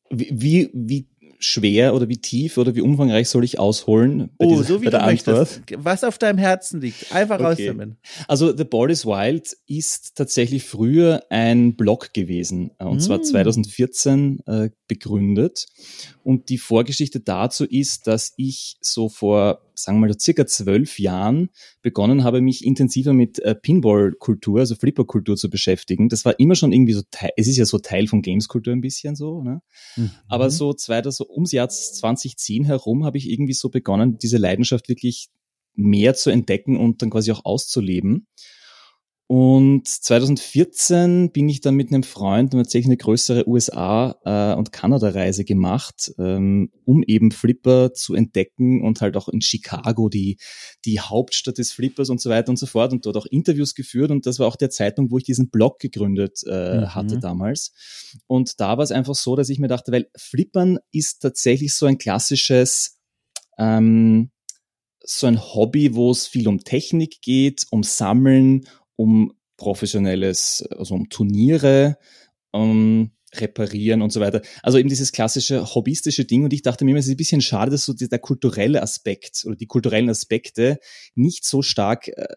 Wie, 0.10 0.30
wie, 0.33 0.69
wie 0.74 1.07
schwer 1.41 1.93
oder 1.93 2.07
wie 2.07 2.17
tief 2.17 2.57
oder 2.57 2.75
wie 2.75 2.81
umfangreich 2.81 3.27
soll 3.27 3.43
ich 3.43 3.59
ausholen? 3.59 4.29
Bei 4.38 4.45
oh, 4.45 4.49
dieser, 4.51 4.63
so 4.63 4.81
wie 4.81 4.89
du 4.89 4.99
möchtest. 4.99 5.61
Was 5.77 6.03
auf 6.03 6.17
deinem 6.17 6.38
Herzen 6.38 6.79
liegt. 6.79 7.11
Einfach 7.11 7.35
okay. 7.35 7.43
raus 7.43 7.57
damit. 7.65 7.97
Also 8.27 8.55
The 8.55 8.63
Ball 8.63 8.91
is 8.91 9.05
Wild 9.05 9.57
ist 9.67 10.15
tatsächlich 10.15 10.63
früher 10.63 11.23
ein 11.29 11.75
Blog 11.75 12.13
gewesen 12.13 12.71
äh, 12.79 12.85
und 12.85 12.97
mm. 12.97 13.01
zwar 13.01 13.21
2014 13.21 14.39
äh, 14.45 14.69
begründet. 14.88 15.67
Und 16.23 16.49
die 16.49 16.57
Vorgeschichte 16.57 17.19
dazu 17.19 17.65
ist, 17.65 18.07
dass 18.07 18.33
ich 18.37 18.77
so 18.81 19.09
vor 19.09 19.61
sagen 19.83 20.00
wir 20.00 20.07
mal, 20.07 20.19
circa 20.19 20.45
zwölf 20.45 21.00
Jahren 21.00 21.50
begonnen 21.81 22.24
habe, 22.24 22.42
mich 22.42 22.66
intensiver 22.66 23.13
mit 23.13 23.39
äh, 23.39 23.56
Pinball-Kultur, 23.56 24.60
also 24.60 24.75
Flipper-Kultur 24.75 25.38
zu 25.38 25.50
beschäftigen. 25.50 26.09
Das 26.09 26.26
war 26.26 26.40
immer 26.40 26.56
schon 26.56 26.71
irgendwie 26.71 26.94
so, 26.94 27.02
Teil, 27.09 27.31
es 27.38 27.47
ist 27.47 27.57
ja 27.57 27.66
so 27.66 27.80
Teil 27.80 28.07
von 28.07 28.21
Games-Kultur 28.21 28.73
ein 28.73 28.81
bisschen 28.81 29.16
so, 29.16 29.42
ne? 29.42 29.61
Mhm. 29.95 30.11
Aber 30.28 30.50
so, 30.50 30.73
zweiter, 30.73 31.11
so 31.11 31.28
ums 31.30 31.52
Jahr 31.52 31.69
2010 31.69 32.66
herum 32.66 33.06
habe 33.06 33.18
ich 33.18 33.30
irgendwie 33.30 33.54
so 33.54 33.69
begonnen, 33.69 34.18
diese 34.18 34.38
Leidenschaft 34.38 34.90
wirklich 34.90 35.30
mehr 35.73 36.14
zu 36.14 36.30
entdecken 36.30 36.78
und 36.78 37.02
dann 37.02 37.09
quasi 37.09 37.31
auch 37.31 37.45
auszuleben. 37.45 38.28
Und 39.33 39.88
2014 39.88 41.31
bin 41.31 41.47
ich 41.47 41.61
dann 41.61 41.76
mit 41.76 41.88
einem 41.88 42.04
Freund 42.04 42.52
tatsächlich 42.52 42.88
eine 42.88 42.97
größere 42.97 43.47
USA- 43.47 44.18
äh, 44.26 44.57
und 44.57 44.73
Kanada-Reise 44.73 45.45
gemacht, 45.45 46.11
ähm, 46.19 46.69
um 46.83 47.02
eben 47.02 47.31
Flipper 47.31 47.94
zu 47.94 48.14
entdecken 48.14 48.81
und 48.83 49.00
halt 49.00 49.16
auch 49.16 49.30
in 49.30 49.40
Chicago, 49.40 50.09
die, 50.09 50.38
die 50.83 51.00
Hauptstadt 51.00 51.59
des 51.59 51.71
Flippers 51.71 52.09
und 52.09 52.19
so 52.19 52.30
weiter 52.30 52.50
und 52.50 52.57
so 52.57 52.66
fort 52.66 52.92
und 52.92 53.06
dort 53.06 53.16
auch 53.16 53.26
Interviews 53.26 53.73
geführt. 53.73 54.11
Und 54.11 54.26
das 54.26 54.38
war 54.38 54.47
auch 54.47 54.57
der 54.57 54.69
Zeitpunkt, 54.69 55.14
wo 55.14 55.18
ich 55.18 55.23
diesen 55.23 55.50
Blog 55.50 55.80
gegründet 55.80 56.42
äh, 56.45 56.80
mhm. 56.80 56.94
hatte 56.94 57.18
damals. 57.19 57.71
Und 58.28 58.59
da 58.59 58.78
war 58.78 58.83
es 58.83 58.92
einfach 58.92 59.16
so, 59.16 59.38
dass 59.38 59.47
ich 59.47 59.59
mir 59.59 59.69
dachte, 59.69 59.94
weil 59.94 60.09
Flippern 60.18 60.78
ist 60.92 61.21
tatsächlich 61.21 61.73
so 61.73 61.85
ein 61.85 61.97
klassisches, 61.97 63.00
ähm, 63.57 64.31
so 65.04 65.26
ein 65.26 65.42
Hobby, 65.42 65.95
wo 65.95 66.11
es 66.11 66.28
viel 66.28 66.50
um 66.50 66.59
Technik 66.59 67.21
geht, 67.21 67.66
um 67.71 67.81
Sammeln, 67.83 68.66
um 68.95 69.33
professionelles, 69.57 70.66
also 70.78 70.95
um 70.95 71.10
Turniere, 71.10 71.98
um 72.52 73.12
reparieren 73.33 74.02
und 74.02 74.12
so 74.12 74.19
weiter. 74.19 74.42
Also 74.62 74.78
eben 74.78 74.90
dieses 74.90 75.12
klassische 75.12 75.74
hobbyistische 75.74 76.26
Ding. 76.26 76.44
Und 76.44 76.54
ich 76.54 76.62
dachte 76.64 76.83
mir, 76.83 76.95
es 76.98 77.06
ist 77.06 77.12
ein 77.12 77.18
bisschen 77.18 77.42
schade, 77.42 77.71
dass 77.71 77.86
so 77.86 77.94
der 77.94 78.19
kulturelle 78.19 78.81
Aspekt 78.81 79.44
oder 79.45 79.56
die 79.56 79.68
kulturellen 79.68 80.10
Aspekte 80.10 80.80
nicht 81.16 81.45
so 81.45 81.62
stark 81.62 82.10
äh, 82.10 82.28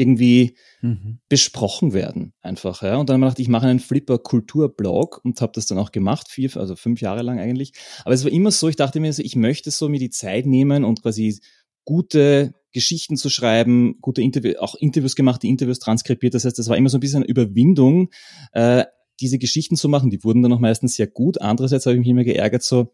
irgendwie 0.00 0.56
mhm. 0.80 1.20
besprochen 1.28 1.92
werden 1.92 2.32
einfach. 2.40 2.82
Ja. 2.82 2.96
Und 2.96 3.10
dann 3.10 3.16
habe 3.16 3.28
ich 3.28 3.34
gedacht, 3.34 3.40
ich 3.40 3.48
mache 3.48 3.66
einen 3.66 3.80
Flipper-Kultur-Blog 3.80 5.20
und 5.24 5.40
habe 5.40 5.52
das 5.54 5.66
dann 5.66 5.78
auch 5.78 5.92
gemacht, 5.92 6.28
vier, 6.28 6.56
also 6.56 6.74
fünf 6.74 7.00
Jahre 7.00 7.22
lang 7.22 7.38
eigentlich. 7.38 7.72
Aber 8.04 8.14
es 8.14 8.24
war 8.24 8.32
immer 8.32 8.50
so, 8.50 8.68
ich 8.68 8.76
dachte 8.76 8.98
mir, 8.98 9.10
ich 9.16 9.36
möchte 9.36 9.70
so 9.70 9.88
mir 9.88 10.00
die 10.00 10.10
Zeit 10.10 10.46
nehmen 10.46 10.84
und 10.84 11.02
quasi 11.02 11.38
gute 11.84 12.54
Geschichten 12.72 13.16
zu 13.16 13.28
schreiben, 13.30 13.96
gute 14.00 14.22
Interviews, 14.22 14.56
auch 14.56 14.74
Interviews 14.74 15.16
gemacht, 15.16 15.42
die 15.42 15.48
Interviews 15.48 15.78
transkribiert. 15.78 16.34
Das 16.34 16.44
heißt, 16.44 16.58
das 16.58 16.68
war 16.68 16.76
immer 16.76 16.88
so 16.88 16.98
ein 16.98 17.00
bisschen 17.00 17.22
eine 17.22 17.30
Überwindung, 17.30 18.10
äh, 18.52 18.84
diese 19.20 19.38
Geschichten 19.38 19.76
zu 19.76 19.88
machen. 19.88 20.10
Die 20.10 20.22
wurden 20.24 20.42
dann 20.42 20.52
auch 20.52 20.60
meistens 20.60 20.94
sehr 20.94 21.06
gut. 21.06 21.40
Andererseits 21.40 21.86
habe 21.86 21.94
ich 21.94 22.00
mich 22.00 22.08
immer 22.08 22.24
geärgert, 22.24 22.62
so 22.62 22.92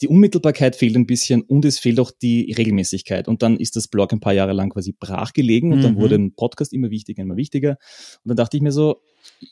die 0.00 0.08
Unmittelbarkeit 0.08 0.76
fehlt 0.76 0.94
ein 0.96 1.06
bisschen 1.06 1.42
und 1.42 1.64
es 1.64 1.78
fehlt 1.78 1.98
auch 1.98 2.12
die 2.12 2.52
Regelmäßigkeit. 2.56 3.26
Und 3.26 3.42
dann 3.42 3.56
ist 3.56 3.74
das 3.74 3.88
Blog 3.88 4.12
ein 4.12 4.20
paar 4.20 4.32
Jahre 4.32 4.52
lang 4.52 4.70
quasi 4.70 4.92
brach 4.92 5.32
gelegen 5.32 5.72
und 5.72 5.78
mhm. 5.78 5.82
dann 5.82 5.96
wurde 5.96 6.14
ein 6.14 6.34
Podcast 6.34 6.72
immer 6.72 6.90
wichtiger, 6.90 7.22
immer 7.22 7.36
wichtiger. 7.36 7.78
Und 8.22 8.28
dann 8.28 8.36
dachte 8.36 8.56
ich 8.56 8.62
mir 8.62 8.70
so, 8.70 9.00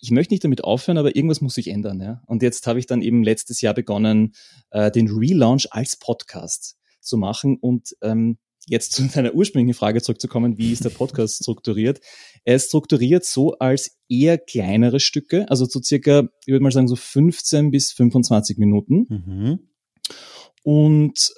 ich 0.00 0.10
möchte 0.12 0.32
nicht 0.32 0.44
damit 0.44 0.62
aufhören, 0.62 0.98
aber 0.98 1.16
irgendwas 1.16 1.40
muss 1.40 1.54
sich 1.54 1.68
ändern. 1.68 2.00
Ja? 2.00 2.22
Und 2.26 2.42
jetzt 2.42 2.66
habe 2.66 2.78
ich 2.78 2.86
dann 2.86 3.02
eben 3.02 3.24
letztes 3.24 3.60
Jahr 3.60 3.74
begonnen, 3.74 4.34
äh, 4.70 4.90
den 4.90 5.08
Relaunch 5.08 5.72
als 5.72 5.96
Podcast 5.96 6.76
zu 7.00 7.16
machen 7.16 7.56
und 7.60 7.96
ähm, 8.02 8.38
jetzt 8.66 8.92
zu 8.92 9.04
deiner 9.04 9.34
ursprünglichen 9.34 9.76
Frage 9.76 10.02
zurückzukommen, 10.02 10.58
wie 10.58 10.72
ist 10.72 10.84
der 10.84 10.90
Podcast 10.90 11.42
strukturiert? 11.42 12.00
Er 12.44 12.56
ist 12.56 12.68
strukturiert 12.68 13.24
so 13.24 13.52
als 13.58 13.98
eher 14.08 14.38
kleinere 14.38 15.00
Stücke, 15.00 15.48
also 15.48 15.64
so 15.64 15.80
circa, 15.82 16.28
ich 16.44 16.52
würde 16.52 16.62
mal 16.62 16.72
sagen, 16.72 16.88
so 16.88 16.96
15 16.96 17.70
bis 17.70 17.92
25 17.92 18.58
Minuten. 18.58 19.06
Mhm. 19.08 19.58
Und 20.62 21.32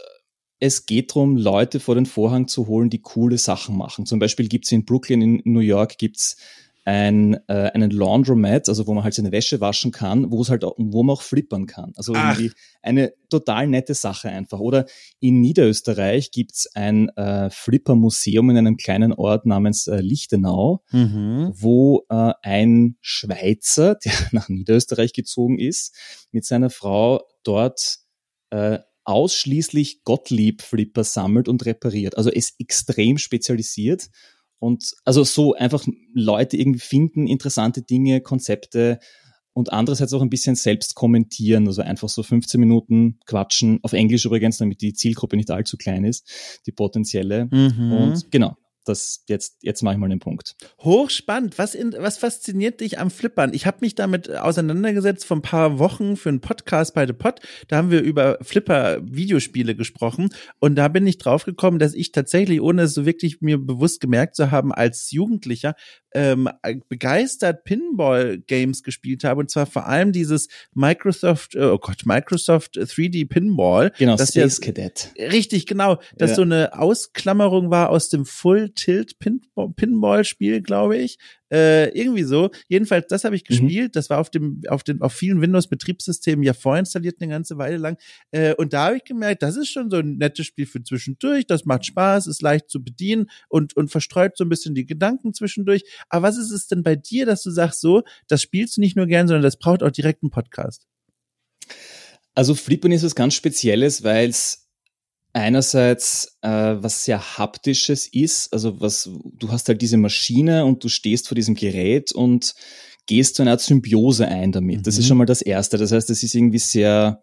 es 0.61 0.87
geht 0.87 1.11
darum, 1.11 1.37
Leute 1.37 1.80
vor 1.80 1.94
den 1.94 2.06
Vorhang 2.06 2.49
zu 2.49 2.66
holen, 2.66 2.90
die 2.90 3.00
coole 3.00 3.38
Sachen 3.38 3.76
machen. 3.76 4.06
Zum 4.06 4.18
Beispiel 4.18 4.49
gibt's 4.49 4.73
in 4.73 4.85
Brooklyn, 4.85 5.23
in 5.23 5.42
New 5.44 5.61
York, 5.61 5.99
gibt's 5.99 6.37
ein, 6.88 7.37
äh, 7.49 7.71
einen 7.75 7.90
Laundromat, 7.90 8.66
also 8.71 8.87
wo 8.87 8.95
man 8.95 9.04
halt 9.04 9.12
seine 9.12 9.30
Wäsche 9.30 9.61
waschen 9.61 9.92
kann, 9.92 10.30
wo 10.30 10.40
es 10.40 10.49
halt 10.49 10.64
auch, 10.64 10.75
wo 10.78 11.02
man 11.02 11.16
auch 11.16 11.21
flippern 11.21 11.66
kann. 11.66 11.92
Also 11.97 12.14
Ach. 12.16 12.38
irgendwie 12.38 12.57
eine 12.80 13.12
total 13.28 13.66
nette 13.66 13.92
Sache 13.92 14.30
einfach. 14.30 14.59
Oder 14.59 14.87
in 15.21 15.42
Niederösterreich 15.42 16.30
gibt's 16.30 16.66
ein 16.75 17.11
äh, 17.11 17.50
Flipper-Museum 17.50 18.49
in 18.49 18.57
einem 18.57 18.78
kleinen 18.78 19.12
Ort 19.12 19.45
namens 19.45 19.87
äh, 19.87 20.00
Lichtenau, 20.00 20.83
mhm. 20.90 21.52
wo 21.52 22.07
äh, 22.09 22.33
ein 22.40 22.97
Schweizer, 23.02 23.97
der 23.97 24.12
nach 24.33 24.49
Niederösterreich 24.49 25.12
gezogen 25.12 25.59
ist, 25.59 25.95
mit 26.33 26.47
seiner 26.47 26.71
Frau 26.71 27.21
dort 27.42 27.99
äh, 28.49 28.78
ausschließlich 29.04 30.04
Gottlieb-Flipper 30.04 31.04
sammelt 31.04 31.49
und 31.49 31.66
repariert. 31.66 32.16
Also 32.16 32.30
ist 32.30 32.59
extrem 32.59 33.18
spezialisiert 33.18 34.09
und 34.58 34.92
also 35.04 35.24
so 35.24 35.54
einfach 35.54 35.84
Leute 36.14 36.56
irgendwie 36.56 36.80
finden 36.80 37.26
interessante 37.26 37.82
Dinge, 37.82 38.20
Konzepte 38.20 38.98
und 39.52 39.72
andererseits 39.72 40.12
auch 40.12 40.22
ein 40.22 40.30
bisschen 40.30 40.54
selbst 40.54 40.94
kommentieren, 40.94 41.66
also 41.66 41.82
einfach 41.82 42.08
so 42.08 42.22
15 42.22 42.60
Minuten 42.60 43.18
quatschen, 43.26 43.80
auf 43.82 43.92
Englisch 43.92 44.24
übrigens, 44.24 44.58
damit 44.58 44.80
die 44.80 44.94
Zielgruppe 44.94 45.36
nicht 45.36 45.50
allzu 45.50 45.76
klein 45.76 46.04
ist, 46.04 46.60
die 46.66 46.72
potenzielle. 46.72 47.46
Mhm. 47.50 47.92
Und 47.92 48.30
genau, 48.30 48.56
das 48.85 49.25
jetzt, 49.28 49.58
jetzt 49.62 49.82
mache 49.82 49.94
ich 49.94 50.00
mal 50.00 50.08
den 50.08 50.18
Punkt. 50.18 50.56
Hochspannend. 50.80 51.58
Was, 51.58 51.75
in, 51.75 51.94
was 51.99 52.18
fasziniert 52.18 52.80
dich 52.80 52.99
am 52.99 53.11
Flippern? 53.11 53.52
Ich 53.52 53.66
habe 53.66 53.78
mich 53.80 53.94
damit 53.94 54.30
auseinandergesetzt 54.30 55.25
vor 55.25 55.37
ein 55.37 55.42
paar 55.42 55.78
Wochen 55.78 56.16
für 56.16 56.30
einen 56.30 56.40
Podcast 56.40 56.94
bei 56.94 57.06
The 57.06 57.12
Pod. 57.12 57.40
Da 57.68 57.76
haben 57.76 57.90
wir 57.90 58.00
über 58.00 58.38
Flipper-Videospiele 58.40 59.75
gesprochen 59.75 60.30
und 60.58 60.76
da 60.76 60.88
bin 60.88 61.06
ich 61.06 61.18
drauf 61.18 61.44
gekommen, 61.44 61.78
dass 61.78 61.94
ich 61.94 62.12
tatsächlich, 62.12 62.61
ohne 62.61 62.82
es 62.82 62.94
so 62.94 63.04
wirklich 63.04 63.40
mir 63.40 63.58
bewusst 63.58 64.00
gemerkt 64.00 64.37
zu 64.37 64.50
haben, 64.50 64.73
als 64.73 65.11
Jugendlicher 65.11 65.75
ähm, 66.12 66.49
begeistert 66.88 67.64
Pinball-Games 67.64 68.82
gespielt 68.82 69.25
habe 69.25 69.40
und 69.40 69.50
zwar 69.50 69.66
vor 69.66 69.87
allem 69.87 70.12
dieses 70.12 70.49
Microsoft, 70.73 71.54
äh, 71.54 71.64
oh 71.64 71.78
Gott, 71.78 72.06
Microsoft 72.06 72.76
3D 72.76 73.28
Pinball. 73.28 73.92
Genau, 73.99 74.16
das 74.16 74.30
Space 74.30 74.58
ja, 74.58 74.66
Cadet. 74.66 75.12
Richtig, 75.18 75.66
genau. 75.66 75.99
Das 76.16 76.30
ja. 76.30 76.37
so 76.37 76.42
eine 76.42 76.78
Ausklammerung 76.78 77.70
war 77.70 77.90
aus 77.90 78.08
dem 78.08 78.25
Full 78.25 78.73
Tilt 78.78 79.18
Pinball 79.18 80.25
Spiel, 80.25 80.62
glaube 80.62 80.97
ich. 80.97 81.18
Äh, 81.50 81.88
irgendwie 81.99 82.23
so. 82.23 82.50
Jedenfalls, 82.68 83.06
das 83.08 83.25
habe 83.25 83.35
ich 83.35 83.42
mhm. 83.42 83.47
gespielt. 83.47 83.88
Mhm. 83.88 83.92
Das 83.92 84.11
war 84.11 84.18
auf 84.18 84.30
dem, 84.30 84.62
auf 84.68 84.85
den, 84.85 85.00
auf 85.02 85.12
vielen 85.12 85.40
Windows-Betriebssystemen 85.40 86.44
ja 86.44 86.52
vorinstalliert 86.54 87.16
eine 87.20 87.30
ganze 87.30 87.58
Weile 87.58 87.78
lang. 87.78 87.99
Äh, 88.30 88.54
und 88.54 88.73
da 88.73 88.87
habe 88.87 88.97
ich 88.99 89.04
gemerkt, 89.04 89.42
das 89.42 89.56
ist 89.56 89.68
schon 89.70 89.90
so 89.90 89.97
ein 89.97 90.16
nettes 90.18 90.47
Spiel 90.47 90.66
für 90.66 90.82
zwischendurch. 90.82 91.47
Das 91.47 91.64
macht 91.64 91.87
Spaß, 91.87 92.26
ist 92.26 92.42
leicht 92.42 92.70
zu 92.70 92.82
bedienen 92.82 93.30
und, 93.49 93.76
und 93.76 93.90
verstreut 93.90 94.37
so 94.37 94.44
ein 94.44 94.49
bisschen 94.49 94.75
die 94.75 94.87
Gedanken 94.87 95.35
zwischendurch. 95.35 95.82
Aber 96.08 96.28
was 96.28 96.37
ist 96.37 96.52
es 96.52 96.68
denn 96.68 96.82
bei 96.82 96.97
dir, 96.97 97.26
dass 97.26 97.42
du 97.42 97.50
sagst, 97.50 97.80
so, 97.80 98.02
das 98.28 98.42
spielst 98.42 98.76
du 98.76 98.80
nicht 98.80 98.97
nur 98.97 99.06
gern, 99.06 99.26
sondern 99.26 99.42
das 99.42 99.58
braucht 99.58 99.82
auch 99.82 99.90
direkt 99.90 100.23
einen 100.23 100.30
Podcast? 100.30 100.87
Also 102.35 102.54
Flippern 102.54 102.92
ist 102.92 103.02
was 103.02 103.16
ganz 103.16 103.35
Spezielles, 103.35 104.04
weil 104.04 104.28
es 104.28 104.67
einerseits 105.38 106.38
äh, 106.42 106.49
was 106.49 107.04
sehr 107.04 107.38
haptisches 107.38 108.07
ist, 108.07 108.52
also 108.52 108.80
was 108.80 109.11
du 109.38 109.50
hast 109.50 109.68
halt 109.68 109.83
diese 109.83 109.97
Maschine 109.97 110.64
und 110.64 110.85
du 110.85 110.88
stehst 110.88 111.28
vor 111.28 111.35
diesem 111.35 111.54
Gerät 111.54 112.12
und 112.12 112.54
gehst 113.07 113.37
zu 113.37 113.42
einer 113.42 113.59
Symbiose 113.59 114.28
ein 114.28 114.52
damit. 114.52 114.87
Das 114.87 114.99
ist 114.99 115.04
mhm. 115.04 115.09
schon 115.09 115.18
mal 115.18 115.26
das 115.26 115.42
Erste. 115.42 115.78
Das 115.78 115.92
heißt, 115.92 116.11
das 116.11 116.23
ist 116.23 116.35
irgendwie 116.35 116.59
sehr 116.59 117.23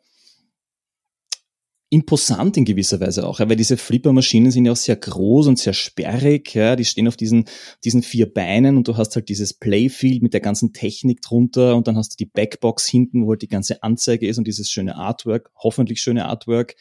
imposant 1.90 2.58
in 2.58 2.66
gewisser 2.66 3.00
Weise 3.00 3.26
auch, 3.26 3.40
ja, 3.40 3.48
weil 3.48 3.56
diese 3.56 3.78
Flipper-Maschinen 3.78 4.52
sind 4.52 4.66
ja 4.66 4.72
auch 4.72 4.78
sehr 4.78 4.96
groß 4.96 5.48
und 5.48 5.60
sehr 5.60 5.74
sperrig, 5.74 6.54
ja, 6.56 6.76
die 6.76 6.84
stehen 6.84 7.08
auf 7.08 7.16
diesen, 7.16 7.46
diesen 7.84 8.02
vier 8.02 8.32
Beinen 8.34 8.76
und 8.76 8.88
du 8.88 8.98
hast 8.98 9.16
halt 9.16 9.30
dieses 9.30 9.54
Playfield 9.54 10.24
mit 10.24 10.34
der 10.34 10.42
ganzen 10.42 10.74
Technik 10.74 11.22
drunter 11.22 11.76
und 11.76 11.88
dann 11.88 11.96
hast 11.96 12.14
du 12.14 12.18
die 12.18 12.30
Backbox 12.30 12.88
hinten, 12.88 13.26
wo 13.26 13.32
halt 13.32 13.44
die 13.44 13.48
ganze 13.48 13.84
Anzeige 13.84 14.28
ist 14.28 14.38
und 14.38 14.48
dieses 14.48 14.70
schöne 14.70 14.96
Artwork, 14.96 15.52
hoffentlich 15.56 16.02
schöne 16.02 16.26
Artwork. 16.26 16.76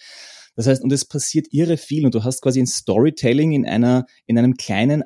Das 0.56 0.66
heißt, 0.66 0.82
und 0.82 0.92
es 0.92 1.04
passiert 1.04 1.49
irre 1.50 1.76
viel 1.76 2.04
und 2.04 2.14
du 2.14 2.25
hast 2.25 2.40
quasi 2.40 2.61
ein 2.61 2.66
Storytelling 2.66 3.52
in 3.52 3.66
einer, 3.66 4.06
in 4.26 4.38
einem 4.38 4.54
kleinen 4.54 5.02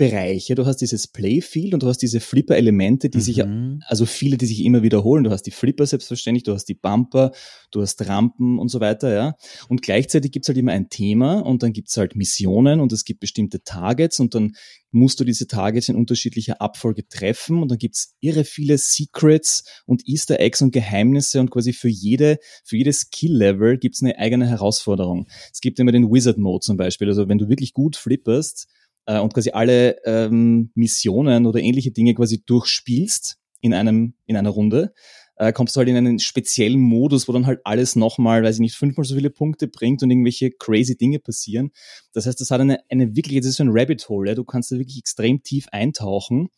Bereiche. 0.00 0.54
Du 0.54 0.64
hast 0.64 0.78
dieses 0.78 1.06
Playfield 1.08 1.74
und 1.74 1.82
du 1.82 1.86
hast 1.86 1.98
diese 1.98 2.20
Flipper-Elemente, 2.20 3.10
die 3.10 3.18
mhm. 3.18 3.22
sich, 3.22 3.44
also 3.86 4.06
viele, 4.06 4.38
die 4.38 4.46
sich 4.46 4.64
immer 4.64 4.82
wiederholen. 4.82 5.24
Du 5.24 5.30
hast 5.30 5.42
die 5.42 5.50
Flipper 5.50 5.84
selbstverständlich, 5.84 6.44
du 6.44 6.54
hast 6.54 6.64
die 6.64 6.74
Bumper, 6.74 7.32
du 7.70 7.82
hast 7.82 8.08
Rampen 8.08 8.58
und 8.58 8.68
so 8.68 8.80
weiter, 8.80 9.12
ja. 9.12 9.34
Und 9.68 9.82
gleichzeitig 9.82 10.32
gibt's 10.32 10.48
halt 10.48 10.56
immer 10.56 10.72
ein 10.72 10.88
Thema 10.88 11.40
und 11.40 11.62
dann 11.62 11.74
gibt's 11.74 11.98
halt 11.98 12.16
Missionen 12.16 12.80
und 12.80 12.94
es 12.94 13.04
gibt 13.04 13.20
bestimmte 13.20 13.62
Targets 13.62 14.20
und 14.20 14.34
dann 14.34 14.54
musst 14.90 15.20
du 15.20 15.24
diese 15.24 15.46
Targets 15.46 15.90
in 15.90 15.96
unterschiedlicher 15.96 16.62
Abfolge 16.62 17.06
treffen 17.06 17.60
und 17.60 17.70
dann 17.70 17.76
gibt's 17.76 18.16
irre 18.20 18.44
viele 18.44 18.78
Secrets 18.78 19.64
und 19.84 20.08
Easter 20.08 20.40
Eggs 20.40 20.62
und 20.62 20.72
Geheimnisse 20.72 21.40
und 21.40 21.50
quasi 21.50 21.74
für 21.74 21.90
jede, 21.90 22.38
für 22.64 22.78
jedes 22.78 23.00
Skill-Level 23.00 23.76
gibt's 23.76 24.02
eine 24.02 24.18
eigene 24.18 24.48
Herausforderung. 24.48 25.26
Es 25.52 25.60
gibt 25.60 25.78
immer 25.78 25.92
den 25.92 26.10
Wizard-Mode 26.10 26.64
zum 26.64 26.78
Beispiel. 26.78 27.08
Also 27.08 27.28
wenn 27.28 27.36
du 27.36 27.50
wirklich 27.50 27.74
gut 27.74 27.96
flipperst, 27.96 28.66
äh, 29.10 29.18
und 29.18 29.34
quasi 29.34 29.50
alle 29.50 29.96
ähm, 30.04 30.70
Missionen 30.74 31.46
oder 31.46 31.60
ähnliche 31.60 31.90
Dinge 31.90 32.14
quasi 32.14 32.42
durchspielst 32.44 33.38
in 33.60 33.74
einem 33.74 34.14
in 34.26 34.36
einer 34.36 34.50
Runde, 34.50 34.94
äh, 35.36 35.52
kommst 35.52 35.74
du 35.74 35.78
halt 35.78 35.88
in 35.88 35.96
einen 35.96 36.18
speziellen 36.20 36.80
Modus, 36.80 37.26
wo 37.26 37.32
dann 37.32 37.46
halt 37.46 37.60
alles 37.64 37.96
nochmal, 37.96 38.42
weiß 38.42 38.56
ich 38.56 38.60
nicht, 38.60 38.76
fünfmal 38.76 39.04
so 39.04 39.16
viele 39.16 39.30
Punkte 39.30 39.66
bringt 39.66 40.02
und 40.02 40.10
irgendwelche 40.10 40.50
crazy 40.50 40.96
Dinge 40.96 41.18
passieren. 41.18 41.70
Das 42.12 42.26
heißt, 42.26 42.40
das 42.40 42.50
hat 42.50 42.60
eine, 42.60 42.78
eine 42.88 43.16
wirklich, 43.16 43.40
das 43.40 43.48
ist 43.48 43.56
so 43.56 43.64
ein 43.64 43.70
Rabbit 43.72 44.08
Hole, 44.08 44.30
ja? 44.30 44.34
du 44.34 44.44
kannst 44.44 44.70
da 44.70 44.78
wirklich 44.78 44.98
extrem 44.98 45.42
tief 45.42 45.66
eintauchen 45.72 46.48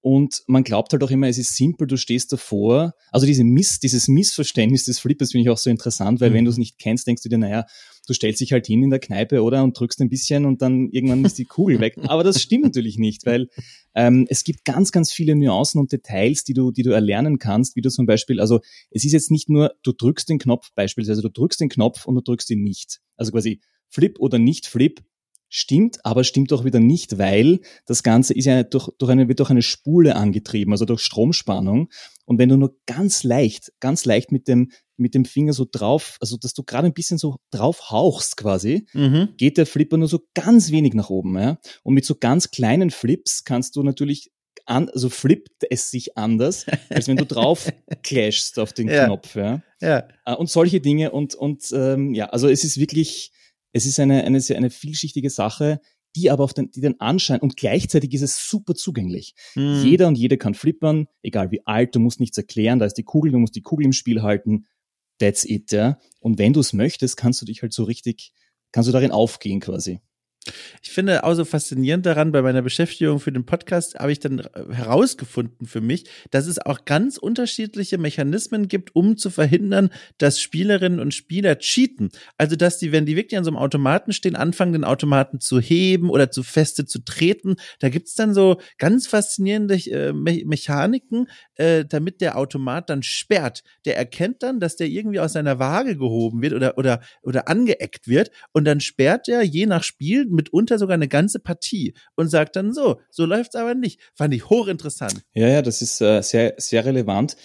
und 0.00 0.42
man 0.48 0.64
glaubt 0.64 0.92
halt 0.92 1.04
auch 1.04 1.10
immer, 1.10 1.28
es 1.28 1.38
ist 1.38 1.54
simpel, 1.56 1.86
du 1.86 1.96
stehst 1.96 2.32
davor. 2.32 2.94
Also 3.12 3.24
diese 3.24 3.44
Miss, 3.44 3.78
dieses 3.78 4.08
Missverständnis 4.08 4.84
des 4.84 4.98
Flippers 4.98 5.30
finde 5.30 5.42
ich 5.42 5.50
auch 5.50 5.58
so 5.58 5.70
interessant, 5.70 6.20
weil 6.20 6.30
mhm. 6.30 6.34
wenn 6.34 6.44
du 6.44 6.50
es 6.50 6.58
nicht 6.58 6.78
kennst, 6.78 7.06
denkst 7.06 7.22
du 7.22 7.28
dir, 7.28 7.38
naja, 7.38 7.66
du 8.06 8.14
stellst 8.14 8.40
dich 8.40 8.52
halt 8.52 8.66
hin 8.66 8.82
in 8.82 8.90
der 8.90 8.98
Kneipe, 8.98 9.42
oder? 9.42 9.62
Und 9.62 9.78
drückst 9.78 10.00
ein 10.00 10.08
bisschen 10.08 10.44
und 10.44 10.62
dann 10.62 10.88
irgendwann 10.90 11.24
ist 11.24 11.38
die 11.38 11.44
Kugel 11.44 11.80
weg. 11.80 11.96
Aber 12.08 12.24
das 12.24 12.40
stimmt 12.40 12.64
natürlich 12.64 12.98
nicht, 12.98 13.26
weil 13.26 13.48
ähm, 13.94 14.26
es 14.28 14.44
gibt 14.44 14.64
ganz, 14.64 14.92
ganz 14.92 15.12
viele 15.12 15.36
Nuancen 15.36 15.80
und 15.80 15.92
Details, 15.92 16.44
die 16.44 16.54
du, 16.54 16.70
die 16.70 16.82
du 16.82 16.90
erlernen 16.90 17.38
kannst, 17.38 17.76
wie 17.76 17.82
du 17.82 17.90
zum 17.90 18.06
Beispiel, 18.06 18.40
also 18.40 18.60
es 18.90 19.04
ist 19.04 19.12
jetzt 19.12 19.30
nicht 19.30 19.48
nur, 19.48 19.74
du 19.82 19.92
drückst 19.92 20.28
den 20.28 20.38
Knopf 20.38 20.70
beispielsweise, 20.74 21.22
du 21.22 21.30
drückst 21.30 21.60
den 21.60 21.68
Knopf 21.68 22.06
und 22.06 22.14
du 22.14 22.20
drückst 22.22 22.50
ihn 22.50 22.62
nicht. 22.62 23.00
Also 23.16 23.32
quasi 23.32 23.60
Flip 23.88 24.18
oder 24.18 24.38
nicht 24.38 24.66
Flip, 24.66 25.02
Stimmt, 25.54 25.98
aber 26.02 26.24
stimmt 26.24 26.50
auch 26.54 26.64
wieder 26.64 26.80
nicht, 26.80 27.18
weil 27.18 27.60
das 27.84 28.02
Ganze 28.02 28.32
ist 28.32 28.46
ja 28.46 28.62
durch, 28.62 28.88
durch 28.96 29.10
eine, 29.10 29.28
wird 29.28 29.38
durch 29.38 29.50
eine 29.50 29.60
Spule 29.60 30.16
angetrieben, 30.16 30.72
also 30.72 30.86
durch 30.86 31.02
Stromspannung. 31.02 31.90
Und 32.24 32.38
wenn 32.38 32.48
du 32.48 32.56
nur 32.56 32.74
ganz 32.86 33.22
leicht, 33.22 33.70
ganz 33.78 34.06
leicht 34.06 34.32
mit 34.32 34.48
dem, 34.48 34.70
mit 34.96 35.14
dem 35.14 35.24
Finger 35.24 35.52
so 35.52 35.66
drauf, 35.70 36.16
also 36.20 36.36
dass 36.36 36.54
du 36.54 36.62
gerade 36.62 36.86
ein 36.86 36.94
bisschen 36.94 37.18
so 37.18 37.36
drauf 37.50 37.90
hauchst 37.90 38.36
quasi, 38.36 38.86
mhm. 38.92 39.30
geht 39.36 39.58
der 39.58 39.66
Flipper 39.66 39.96
nur 39.96 40.08
so 40.08 40.20
ganz 40.34 40.70
wenig 40.70 40.94
nach 40.94 41.10
oben. 41.10 41.38
Ja? 41.38 41.58
Und 41.82 41.94
mit 41.94 42.04
so 42.04 42.14
ganz 42.14 42.50
kleinen 42.50 42.90
Flips 42.90 43.44
kannst 43.44 43.76
du 43.76 43.82
natürlich 43.82 44.30
an, 44.66 44.88
also 44.90 45.08
flippt 45.08 45.64
es 45.70 45.90
sich 45.90 46.16
anders, 46.16 46.66
als 46.90 47.08
wenn 47.08 47.16
du 47.16 47.26
drauf 47.26 47.72
clashst 48.02 48.58
auf 48.58 48.72
den 48.72 48.88
ja. 48.88 49.06
Knopf. 49.06 49.34
Ja? 49.34 49.62
Ja. 49.80 50.08
Äh, 50.24 50.34
und 50.34 50.50
solche 50.50 50.80
Dinge 50.80 51.10
und, 51.10 51.34
und 51.34 51.64
ähm, 51.72 52.14
ja, 52.14 52.26
also 52.26 52.48
es 52.48 52.64
ist 52.64 52.78
wirklich, 52.78 53.32
es 53.72 53.86
ist 53.86 53.98
eine, 53.98 54.24
eine, 54.24 54.40
sehr, 54.40 54.56
eine 54.56 54.70
vielschichtige 54.70 55.30
Sache, 55.30 55.80
die 56.14 56.30
aber 56.30 56.44
auf 56.44 56.52
den, 56.52 56.70
die 56.70 56.80
den 56.80 57.00
Anschein 57.00 57.40
und 57.40 57.56
gleichzeitig 57.56 58.12
ist 58.12 58.22
es 58.22 58.48
super 58.48 58.74
zugänglich. 58.74 59.34
Mhm. 59.54 59.82
Jeder 59.82 60.08
und 60.08 60.18
jede 60.18 60.36
kann 60.36 60.54
flippern, 60.54 61.06
egal 61.22 61.50
wie 61.50 61.66
alt, 61.66 61.94
du 61.94 62.00
musst 62.00 62.20
nichts 62.20 62.36
erklären, 62.36 62.78
da 62.78 62.84
ist 62.84 62.94
die 62.94 63.02
Kugel, 63.02 63.32
du 63.32 63.38
musst 63.38 63.56
die 63.56 63.62
Kugel 63.62 63.86
im 63.86 63.92
Spiel 63.92 64.22
halten. 64.22 64.66
That's 65.22 65.44
it, 65.44 65.70
ja. 65.70 66.00
Und 66.18 66.38
wenn 66.38 66.52
du 66.52 66.58
es 66.58 66.72
möchtest, 66.72 67.16
kannst 67.16 67.40
du 67.40 67.46
dich 67.46 67.62
halt 67.62 67.72
so 67.72 67.84
richtig, 67.84 68.32
kannst 68.72 68.88
du 68.88 68.92
darin 68.92 69.12
aufgehen 69.12 69.60
quasi. 69.60 70.00
Ich 70.82 70.90
finde 70.90 71.22
auch 71.22 71.34
so 71.34 71.44
faszinierend 71.44 72.04
daran, 72.04 72.32
bei 72.32 72.42
meiner 72.42 72.62
Beschäftigung 72.62 73.20
für 73.20 73.30
den 73.30 73.46
Podcast 73.46 73.94
habe 73.94 74.10
ich 74.10 74.18
dann 74.18 74.42
herausgefunden 74.70 75.66
für 75.66 75.80
mich, 75.80 76.04
dass 76.30 76.46
es 76.46 76.58
auch 76.58 76.84
ganz 76.84 77.16
unterschiedliche 77.16 77.98
Mechanismen 77.98 78.66
gibt, 78.66 78.96
um 78.96 79.16
zu 79.16 79.30
verhindern, 79.30 79.90
dass 80.18 80.40
Spielerinnen 80.40 80.98
und 80.98 81.14
Spieler 81.14 81.58
cheaten. 81.58 82.10
Also, 82.38 82.56
dass 82.56 82.78
die, 82.78 82.90
wenn 82.90 83.06
die 83.06 83.16
wirklich 83.16 83.38
an 83.38 83.44
so 83.44 83.50
einem 83.50 83.58
Automaten 83.58 84.12
stehen, 84.12 84.34
anfangen, 84.34 84.72
den 84.72 84.84
Automaten 84.84 85.38
zu 85.38 85.60
heben 85.60 86.10
oder 86.10 86.30
zu 86.30 86.42
feste 86.42 86.86
zu 86.86 87.04
treten. 87.04 87.54
Da 87.78 87.88
gibt's 87.88 88.14
dann 88.14 88.34
so 88.34 88.60
ganz 88.78 89.06
faszinierende 89.06 89.74
äh, 89.74 90.12
Me 90.12 90.42
Mechaniken, 90.44 91.28
äh, 91.54 91.84
damit 91.84 92.20
der 92.20 92.36
Automat 92.36 92.90
dann 92.90 93.04
sperrt. 93.04 93.62
Der 93.84 93.96
erkennt 93.96 94.42
dann, 94.42 94.58
dass 94.58 94.76
der 94.76 94.88
irgendwie 94.88 95.20
aus 95.20 95.34
seiner 95.34 95.60
Waage 95.60 95.96
gehoben 95.96 96.42
wird 96.42 96.52
oder, 96.52 96.76
oder, 96.78 97.00
oder 97.22 97.48
angeeckt 97.48 98.08
wird 98.08 98.30
und 98.52 98.64
dann 98.64 98.80
sperrt 98.80 99.28
er 99.28 99.42
je 99.42 99.66
nach 99.66 99.84
Spiel 99.84 100.31
mitunter 100.32 100.78
sogar 100.78 100.94
eine 100.94 101.08
ganze 101.08 101.38
Partie 101.38 101.94
und 102.16 102.28
sagt 102.28 102.56
dann 102.56 102.72
so, 102.72 103.00
so 103.10 103.24
läuft's 103.24 103.54
aber 103.54 103.74
nicht. 103.74 104.00
Fand 104.14 104.34
ich 104.34 104.48
hochinteressant. 104.48 105.22
Ja, 105.34 105.48
ja, 105.48 105.62
das 105.62 105.82
ist 105.82 106.00
äh, 106.00 106.22
sehr, 106.22 106.54
sehr 106.58 106.84
relevant. 106.84 107.36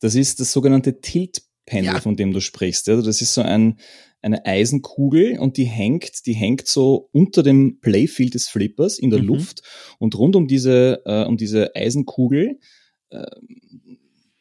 Das 0.00 0.14
ist 0.14 0.40
das 0.40 0.52
sogenannte 0.52 1.00
Tilt-Pendel, 1.00 1.94
ja. 1.94 2.00
von 2.00 2.16
dem 2.16 2.32
du 2.32 2.40
sprichst. 2.40 2.88
Also 2.88 3.02
das 3.02 3.22
ist 3.22 3.34
so 3.34 3.42
ein, 3.42 3.78
eine 4.22 4.44
Eisenkugel 4.46 5.38
und 5.38 5.56
die 5.56 5.64
hängt, 5.64 6.26
die 6.26 6.34
hängt 6.34 6.66
so 6.66 7.08
unter 7.12 7.42
dem 7.42 7.80
Playfield 7.80 8.34
des 8.34 8.48
Flippers 8.48 8.98
in 8.98 9.10
der 9.10 9.20
mhm. 9.20 9.26
Luft 9.26 9.62
und 9.98 10.16
rund 10.16 10.36
um 10.36 10.46
diese, 10.46 11.02
äh, 11.04 11.24
um 11.24 11.36
diese 11.36 11.74
Eisenkugel 11.74 12.58
äh, 13.10 13.26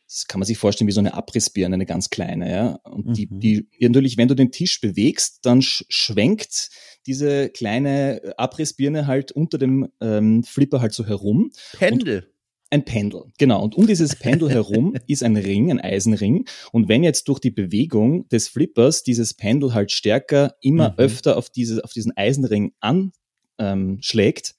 das 0.09 0.25
kann 0.25 0.39
man 0.39 0.47
sich 0.47 0.57
vorstellen 0.57 0.87
wie 0.87 0.93
so 0.93 0.99
eine 0.99 1.13
Abrissbirne, 1.13 1.75
eine 1.75 1.85
ganz 1.85 2.09
kleine, 2.09 2.51
ja. 2.51 2.79
Und 2.83 3.05
mhm. 3.05 3.13
die, 3.13 3.27
die, 3.29 3.67
natürlich, 3.79 4.17
wenn 4.17 4.27
du 4.27 4.33
den 4.33 4.51
Tisch 4.51 4.81
bewegst, 4.81 5.45
dann 5.45 5.61
sch 5.61 5.85
schwenkt 5.87 6.71
diese 7.05 7.49
kleine 7.49 8.33
Abrissbirne 8.37 9.07
halt 9.07 9.31
unter 9.31 9.57
dem 9.57 9.89
ähm, 10.01 10.43
Flipper 10.43 10.81
halt 10.81 10.93
so 10.93 11.05
herum. 11.05 11.51
Pendel. 11.77 12.19
Und 12.19 12.27
ein 12.71 12.85
Pendel, 12.85 13.23
genau. 13.39 13.63
Und 13.63 13.75
um 13.75 13.87
dieses 13.87 14.15
Pendel 14.15 14.49
herum 14.51 14.95
ist 15.07 15.23
ein 15.23 15.37
Ring, 15.37 15.71
ein 15.71 15.79
Eisenring. 15.79 16.45
Und 16.71 16.87
wenn 16.87 17.03
jetzt 17.03 17.27
durch 17.27 17.39
die 17.39 17.51
Bewegung 17.51 18.27
des 18.29 18.47
Flippers 18.47 19.03
dieses 19.03 19.33
Pendel 19.33 19.73
halt 19.73 19.91
stärker 19.91 20.55
immer 20.61 20.89
mhm. 20.89 20.95
öfter 20.97 21.37
auf, 21.37 21.49
diese, 21.49 21.83
auf 21.83 21.93
diesen 21.93 22.15
Eisenring 22.15 22.73
anschlägt, 22.79 24.55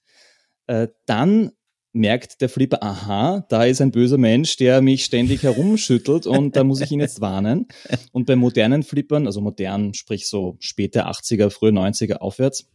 ähm, 0.67 0.85
äh, 0.85 0.89
dann 1.07 1.53
merkt 1.93 2.41
der 2.41 2.49
Flipper, 2.49 2.83
aha, 2.83 3.45
da 3.49 3.65
ist 3.65 3.81
ein 3.81 3.91
böser 3.91 4.19
Mensch, 4.19 4.57
der 4.57 4.81
mich 4.81 5.05
ständig 5.05 5.43
herumschüttelt 5.43 6.27
und 6.27 6.55
da 6.57 6.65
muss 6.65 6.81
ich 6.81 6.91
ihn 6.93 7.01
jetzt 7.01 7.21
warnen. 7.21 7.67
Und 8.13 8.27
bei 8.27 8.37
modernen 8.37 8.83
Flippern, 8.83 9.27
also 9.27 9.41
modern, 9.41 9.95
sprich 9.95 10.29
so 10.29 10.57
späte 10.61 11.07
80er, 11.07 11.51
frühe 11.51 11.73
90er 11.73 12.17
aufwärts, 12.17 12.69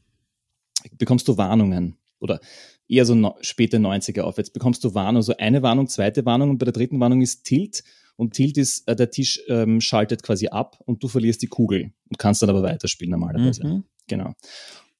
bekommst 0.97 1.27
du 1.27 1.37
Warnungen 1.37 1.97
oder 2.19 2.39
eher 2.87 3.05
so 3.05 3.15
no, 3.15 3.35
späte 3.41 3.77
90er 3.77 4.21
aufwärts 4.21 4.49
bekommst 4.51 4.83
du 4.83 4.93
Warnung, 4.93 5.21
so 5.21 5.35
eine 5.37 5.61
Warnung, 5.63 5.87
zweite 5.87 6.25
Warnung 6.25 6.51
und 6.51 6.57
bei 6.57 6.65
der 6.65 6.73
dritten 6.73 6.99
Warnung 6.99 7.21
ist 7.21 7.43
Tilt 7.43 7.83
und 8.15 8.33
Tilt 8.33 8.57
ist, 8.57 8.87
äh, 8.87 8.95
der 8.95 9.09
Tisch 9.09 9.41
ähm, 9.47 9.81
schaltet 9.81 10.23
quasi 10.23 10.47
ab 10.47 10.79
und 10.85 11.03
du 11.03 11.07
verlierst 11.07 11.41
die 11.41 11.47
Kugel 11.47 11.91
und 12.09 12.17
kannst 12.17 12.41
dann 12.41 12.49
aber 12.49 12.63
weiterspielen 12.63 13.11
normalerweise. 13.11 13.65
Mhm. 13.65 13.83
Genau. 14.07 14.33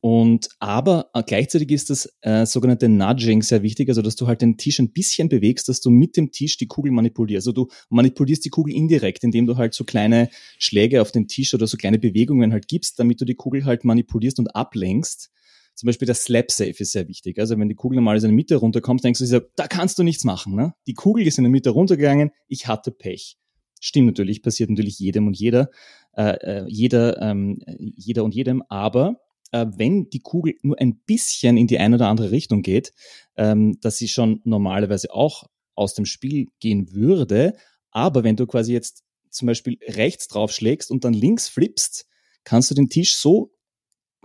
Und 0.07 0.49
aber 0.59 1.09
äh, 1.15 1.23
gleichzeitig 1.25 1.71
ist 1.71 1.89
das 1.89 2.07
äh, 2.21 2.45
sogenannte 2.45 2.87
Nudging 2.87 3.41
sehr 3.41 3.63
wichtig, 3.63 3.89
also 3.89 4.03
dass 4.03 4.15
du 4.15 4.27
halt 4.27 4.39
den 4.43 4.55
Tisch 4.55 4.77
ein 4.77 4.91
bisschen 4.91 5.29
bewegst, 5.29 5.67
dass 5.67 5.81
du 5.81 5.89
mit 5.89 6.15
dem 6.15 6.31
Tisch 6.31 6.57
die 6.57 6.67
Kugel 6.67 6.91
manipulierst. 6.91 7.47
Also 7.47 7.53
du 7.53 7.71
manipulierst 7.89 8.45
die 8.45 8.51
Kugel 8.51 8.75
indirekt, 8.75 9.23
indem 9.23 9.47
du 9.47 9.57
halt 9.57 9.73
so 9.73 9.83
kleine 9.83 10.29
Schläge 10.59 11.01
auf 11.01 11.11
den 11.11 11.27
Tisch 11.27 11.55
oder 11.55 11.65
so 11.65 11.75
kleine 11.75 11.97
Bewegungen 11.97 12.53
halt 12.53 12.67
gibst, 12.67 12.99
damit 12.99 13.19
du 13.19 13.25
die 13.25 13.33
Kugel 13.33 13.65
halt 13.65 13.83
manipulierst 13.83 14.37
und 14.37 14.55
ablenkst. 14.55 15.31
Zum 15.73 15.87
Beispiel 15.87 16.05
der 16.05 16.13
Slap 16.13 16.51
Safe 16.51 16.75
ist 16.77 16.91
sehr 16.91 17.07
wichtig. 17.07 17.39
Also 17.39 17.57
wenn 17.57 17.67
die 17.67 17.73
Kugel 17.73 17.95
normalerweise 17.95 18.27
in 18.27 18.33
der 18.33 18.35
Mitte 18.35 18.57
runterkommt, 18.57 19.03
denkst 19.03 19.21
du 19.27 19.47
da 19.55 19.67
kannst 19.67 19.97
du 19.97 20.03
nichts 20.03 20.23
machen. 20.23 20.53
Ne? 20.53 20.75
Die 20.85 20.93
Kugel 20.93 21.25
ist 21.25 21.39
in 21.39 21.45
der 21.45 21.51
Mitte 21.51 21.71
runtergegangen, 21.71 22.29
ich 22.47 22.67
hatte 22.67 22.91
Pech. 22.91 23.39
Stimmt 23.81 24.05
natürlich, 24.05 24.43
passiert 24.43 24.69
natürlich 24.69 24.99
jedem 24.99 25.25
und 25.25 25.35
jeder, 25.35 25.71
äh, 26.15 26.61
äh 26.61 26.65
jeder, 26.67 27.19
ähm, 27.23 27.59
jeder 27.97 28.23
und 28.23 28.35
jedem, 28.35 28.61
aber 28.69 29.24
äh, 29.55 29.67
wenn 29.77 30.09
die 30.09 30.19
Kugel 30.19 30.55
nur 30.63 30.79
ein 30.79 30.97
bisschen 31.05 31.55
in 31.55 31.67
die 31.67 31.79
eine 31.79 31.95
oder 31.95 32.09
andere 32.09 32.31
Richtung 32.31 32.61
geht, 32.61 32.91
ähm, 33.37 33.79
dass 33.79 33.97
sie 33.97 34.09
schon 34.09 34.41
normalerweise 34.43 35.13
auch 35.13 35.45
aus 35.75 35.93
dem 35.93 36.05
Spiel 36.05 36.47
gehen 36.59 36.91
würde. 36.93 37.53
Aber 37.89 38.25
wenn 38.25 38.35
du 38.35 38.47
quasi 38.47 38.73
jetzt 38.73 39.03
zum 39.29 39.45
Beispiel 39.45 39.77
rechts 39.87 40.27
draufschlägst 40.27 40.91
und 40.91 41.05
dann 41.05 41.13
links 41.13 41.47
flippst, 41.47 42.05
kannst 42.43 42.69
du 42.69 42.75
den 42.75 42.89
Tisch 42.89 43.15
so 43.15 43.53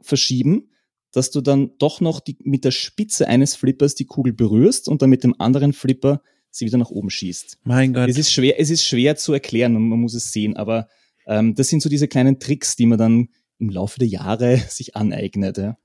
verschieben, 0.03 0.71
dass 1.13 1.31
du 1.31 1.41
dann 1.41 1.73
doch 1.79 2.01
noch 2.01 2.19
die, 2.21 2.37
mit 2.43 2.65
der 2.65 2.71
Spitze 2.73 3.29
eines 3.29 3.55
Flippers 3.55 3.95
die 3.95 4.07
Kugel 4.07 4.33
berührst 4.33 4.89
und 4.89 5.01
dann 5.01 5.11
mit 5.11 5.23
dem 5.23 5.41
anderen 5.41 5.73
Flipper 5.73 6.23
sie 6.51 6.67
wieder 6.67 6.79
nach 6.79 6.91
oben 6.91 7.11
schießt. 7.11 7.59
Mein 7.63 7.93
Gott. 7.93 8.09
Es 8.09 8.19
ist 8.19 8.33
schwer, 8.33 8.59
es 8.59 8.71
ist 8.71 8.85
schwer 8.85 9.15
zu 9.15 9.33
erklären 9.33 9.77
und 9.77 9.89
man 9.89 10.01
muss 10.01 10.15
es 10.15 10.33
sehen, 10.33 10.57
aber 10.57 10.89
ähm, 11.27 11.55
das 11.55 11.69
sind 11.69 11.83
so 11.83 11.89
diese 11.89 12.09
kleinen 12.09 12.41
Tricks, 12.41 12.75
die 12.75 12.87
man 12.87 12.99
dann 12.99 13.29
im 13.61 13.71
Laufe 13.71 13.99
der 13.99 14.09
Jahre 14.09 14.57
sich 14.69 14.97
aneignet. 14.97 15.59
Ja. 15.59 15.77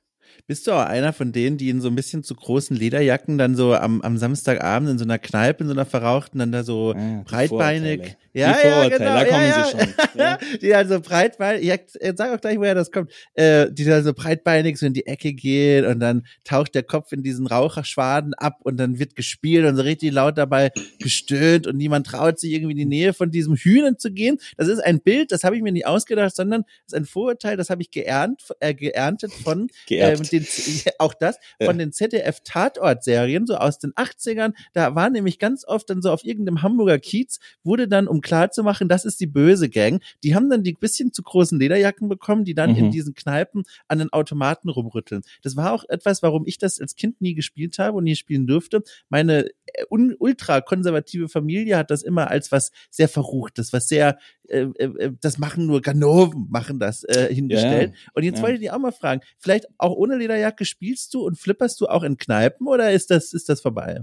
Bist 0.47 0.67
du 0.67 0.71
auch 0.71 0.85
einer 0.85 1.13
von 1.13 1.31
denen, 1.31 1.57
die 1.57 1.69
in 1.69 1.81
so 1.81 1.87
ein 1.87 1.95
bisschen 1.95 2.23
zu 2.23 2.35
großen 2.35 2.75
Lederjacken 2.75 3.37
dann 3.37 3.55
so 3.55 3.73
am, 3.75 4.01
am 4.01 4.17
Samstagabend 4.17 4.89
in 4.89 4.97
so 4.97 5.05
einer 5.05 5.19
Kneipe, 5.19 5.63
in 5.63 5.67
so 5.67 5.73
einer 5.73 5.85
verrauchten, 5.85 6.39
dann 6.39 6.51
da 6.51 6.63
so 6.63 6.93
ja, 6.93 7.23
breitbeinig. 7.25 8.17
Ja, 8.33 8.51
die 8.51 8.67
ja, 8.67 8.89
genau, 8.89 9.13
da 9.13 9.25
kommen 9.25 9.47
ja, 9.47 9.63
sie 9.63 9.71
schon. 9.71 9.93
Ja. 10.19 10.37
die 10.61 10.69
dann 10.69 10.87
so 10.89 10.99
breitbeinig, 10.99 11.65
ja, 11.65 11.77
sag 12.15 12.35
auch 12.35 12.41
gleich, 12.41 12.57
woher 12.57 12.75
das 12.75 12.91
kommt, 12.91 13.11
äh, 13.33 13.71
die 13.71 13.85
dann 13.85 14.03
so 14.03 14.13
breitbeinig 14.13 14.77
so 14.77 14.85
in 14.85 14.93
die 14.93 15.05
Ecke 15.05 15.33
gehen 15.33 15.85
und 15.85 15.99
dann 15.99 16.25
taucht 16.43 16.75
der 16.75 16.83
Kopf 16.83 17.13
in 17.13 17.23
diesen 17.23 17.47
Raucherschwaden 17.47 18.33
ab 18.33 18.59
und 18.63 18.77
dann 18.77 18.99
wird 18.99 19.15
gespielt 19.15 19.65
und 19.65 19.77
so 19.77 19.83
richtig 19.83 20.11
laut 20.11 20.37
dabei 20.37 20.71
gestöhnt 20.99 21.65
und 21.65 21.77
niemand 21.77 22.07
traut 22.07 22.39
sich 22.39 22.51
irgendwie 22.51 22.73
in 22.73 22.77
die 22.77 22.85
Nähe 22.85 23.13
von 23.13 23.31
diesem 23.31 23.55
Hühnen 23.55 23.97
zu 23.97 24.11
gehen. 24.11 24.37
Das 24.57 24.67
ist 24.67 24.79
ein 24.79 24.99
Bild, 24.99 25.31
das 25.31 25.43
habe 25.43 25.55
ich 25.55 25.61
mir 25.61 25.71
nicht 25.71 25.87
ausgedacht, 25.87 26.35
sondern 26.35 26.63
das 26.63 26.93
ist 26.93 26.95
ein 26.95 27.05
Vorurteil, 27.05 27.55
das 27.55 27.69
habe 27.69 27.81
ich 27.81 27.91
geernt, 27.91 28.41
äh, 28.59 28.73
geerntet 28.73 29.31
von 29.31 29.69
ähm, 29.89 30.24
den, 30.29 30.45
auch 30.99 31.13
das, 31.13 31.37
von 31.61 31.77
den 31.77 31.91
ZDF-Tatort-Serien, 31.91 33.47
so 33.47 33.55
aus 33.57 33.79
den 33.79 33.93
80ern. 33.93 34.53
Da 34.73 34.95
war 34.95 35.09
nämlich 35.09 35.39
ganz 35.39 35.65
oft 35.65 35.89
dann 35.89 36.01
so 36.01 36.11
auf 36.11 36.23
irgendeinem 36.23 36.61
Hamburger 36.61 36.99
Kiez, 36.99 37.39
wurde 37.63 37.87
dann 37.87 38.07
um 38.07 38.21
klar 38.21 38.51
zu 38.51 38.63
machen, 38.63 38.87
das 38.87 39.05
ist 39.05 39.19
die 39.19 39.27
böse 39.27 39.69
Gang. 39.69 40.01
Die 40.23 40.35
haben 40.35 40.49
dann 40.49 40.63
die 40.63 40.73
bisschen 40.73 41.13
zu 41.13 41.23
großen 41.23 41.59
Lederjacken 41.59 42.09
bekommen, 42.09 42.45
die 42.45 42.53
dann 42.53 42.71
mhm. 42.71 42.77
in 42.77 42.91
diesen 42.91 43.15
Kneipen 43.15 43.63
an 43.87 43.99
den 43.99 44.11
Automaten 44.13 44.69
rumrütteln. 44.69 45.23
Das 45.41 45.55
war 45.55 45.73
auch 45.73 45.83
etwas, 45.89 46.21
warum 46.21 46.45
ich 46.45 46.57
das 46.57 46.79
als 46.79 46.95
Kind 46.95 47.21
nie 47.21 47.33
gespielt 47.33 47.79
habe 47.79 47.97
und 47.97 48.03
nie 48.03 48.15
spielen 48.15 48.47
durfte. 48.47 48.83
Meine 49.09 49.47
äh, 49.67 49.83
ultra 49.89 50.61
konservative 50.61 51.29
Familie 51.29 51.77
hat 51.77 51.91
das 51.91 52.03
immer 52.03 52.29
als 52.29 52.51
was 52.51 52.71
sehr 52.89 53.09
Verruchtes, 53.09 53.73
was 53.73 53.87
sehr, 53.87 54.17
äh, 54.49 54.67
äh, 54.77 54.83
äh, 54.83 55.11
das 55.21 55.37
machen 55.37 55.65
nur 55.67 55.81
Ganoven, 55.81 56.47
machen 56.49 56.79
das 56.79 57.03
äh, 57.03 57.33
hingestellt. 57.33 57.93
Ja, 57.93 58.11
und 58.13 58.23
jetzt 58.23 58.37
ja. 58.37 58.43
wollte 58.43 58.55
ich 58.55 58.61
dich 58.61 58.71
auch 58.71 58.79
mal 58.79 58.91
fragen, 58.91 59.21
vielleicht 59.39 59.67
auch 59.77 59.91
ohne 59.91 60.17
Lederjacke 60.17 60.65
spielst 60.65 61.13
du 61.13 61.25
und 61.25 61.37
flipperst 61.37 61.79
du 61.81 61.87
auch 61.87 62.03
in 62.03 62.17
Kneipen 62.17 62.67
oder 62.67 62.91
ist 62.91 63.11
das, 63.11 63.33
ist 63.33 63.49
das 63.49 63.61
vorbei? 63.61 64.01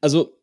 Also 0.00 0.38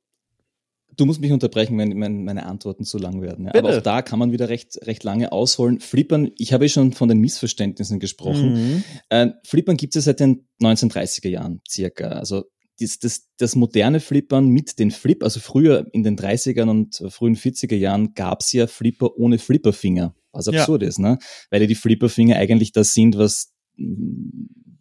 Du 0.98 1.06
musst 1.06 1.20
mich 1.20 1.32
unterbrechen, 1.32 1.78
wenn 1.78 2.24
meine 2.24 2.46
Antworten 2.46 2.86
zu 2.86 2.98
lang 2.98 3.22
werden. 3.22 3.46
Ja. 3.46 3.56
Aber 3.56 3.78
auch 3.78 3.82
da 3.82 4.02
kann 4.02 4.20
man 4.20 4.32
wieder 4.32 4.50
recht, 4.50 4.80
recht 4.84 5.04
lange 5.04 5.32
ausholen. 5.32 5.80
Flippern, 5.80 6.32
ich 6.38 6.54
habe 6.54 6.70
schon 6.70 6.94
von 6.94 7.10
den 7.10 7.20
Missverständnissen 7.20 8.00
gesprochen. 8.00 8.54
Mhm. 8.54 8.84
Äh, 9.10 9.28
Flippern 9.44 9.78
gibt 9.78 9.96
es 9.96 10.06
seit 10.06 10.20
den 10.20 10.48
1930er 10.62 11.30
Jahren 11.30 11.62
circa. 11.68 12.10
Also 12.10 12.46
das, 12.80 13.00
das, 13.00 13.30
das 13.38 13.56
moderne 13.56 14.00
Flippern 14.00 14.48
mit 14.48 14.80
den 14.80 14.92
Flip, 14.92 15.24
also 15.24 15.40
früher 15.40 15.88
in 15.94 16.04
den 16.04 16.18
30ern 16.18 16.70
und 16.70 17.04
frühen 17.10 17.36
40er 17.36 17.76
Jahren 17.76 18.14
gab 18.14 18.42
es 18.42 18.52
ja 18.52 18.68
Flipper 18.68 19.16
ohne 19.18 19.38
Flipperfinger, 19.38 20.16
was 20.32 20.48
absurd 20.48 20.82
ja. 20.82 20.88
ist, 20.88 21.00
ne? 21.00 21.18
Weil 21.50 21.62
ja 21.62 21.68
die 21.68 21.76
Flipperfinger 21.76 22.36
eigentlich 22.36 22.72
das 22.72 22.94
sind, 22.94 23.18
was 23.18 23.54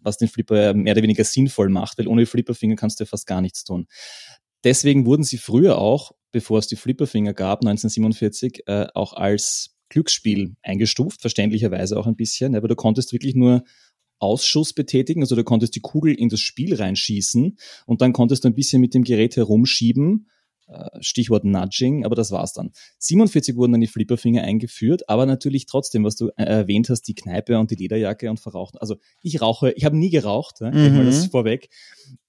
was 0.05 0.19
den 0.19 0.29
Flipper 0.29 0.75
mehr 0.75 0.93
oder 0.93 1.03
weniger 1.03 1.25
sinnvoll 1.25 1.69
macht, 1.69 1.99
weil 1.99 2.07
ohne 2.07 2.27
Flipperfinger 2.27 2.77
kannst 2.77 3.01
du 3.01 3.05
ja 3.05 3.09
fast 3.09 3.27
gar 3.27 3.41
nichts 3.41 3.65
tun. 3.65 3.87
Deswegen 4.63 5.07
wurden 5.07 5.25
sie 5.25 5.39
früher 5.39 5.79
auch, 5.79 6.13
bevor 6.31 6.59
es 6.59 6.67
die 6.67 6.77
Flipperfinger 6.77 7.35
gab, 7.35 7.61
1947, 7.61 8.63
äh, 8.67 8.87
auch 8.95 9.15
als 9.15 9.77
Glücksspiel 9.89 10.57
eingestuft, 10.63 11.21
verständlicherweise 11.21 11.99
auch 11.99 12.07
ein 12.07 12.17
bisschen, 12.17 12.55
aber 12.57 12.69
du 12.69 12.77
konntest 12.77 13.13
wirklich 13.13 13.35
nur 13.35 13.65
Ausschuss 14.19 14.73
betätigen, 14.73 15.23
also 15.23 15.37
du 15.37 15.45
konntest 15.45 15.75
die 15.75 15.81
Kugel 15.81 16.15
in 16.15 16.29
das 16.29 16.41
Spiel 16.41 16.75
reinschießen 16.75 17.57
und 17.87 18.01
dann 18.01 18.13
konntest 18.13 18.45
du 18.45 18.49
ein 18.49 18.55
bisschen 18.55 18.81
mit 18.81 18.95
dem 18.95 19.05
Gerät 19.05 19.37
herumschieben 19.37 20.29
äh, 20.67 20.89
Stichwort 21.01 21.45
Nudging, 21.45 22.05
aber 22.05 22.15
das 22.15 22.31
war's 22.31 22.55
dann. 22.55 22.73
47 22.99 23.57
wurden 23.57 23.73
dann 23.73 23.81
die 23.83 23.87
Flipperfinger 23.87 24.43
eingeführt, 24.43 25.09
aber 25.09 25.27
natürlich 25.27 25.67
trotzdem, 25.67 26.05
was 26.05 26.17
du 26.17 26.29
äh, 26.37 26.45
erwähnt 26.45 26.89
hast, 26.89 27.03
die 27.03 27.15
Kneipe 27.15 27.59
und 27.59 27.71
die 27.71 27.77
Lederjacke 27.77 28.31
und 28.31 28.41
verrauchen. 28.41 28.79
Also 28.79 28.97
ich 29.23 29.43
rauche, 29.43 29.73
ich 29.73 29.85
habe 29.85 29.97
nie 29.97 30.11
geraucht, 30.11 30.61
mhm. 30.61 30.97
mal 30.97 31.05
das 31.05 31.27
vorweg. 31.27 31.69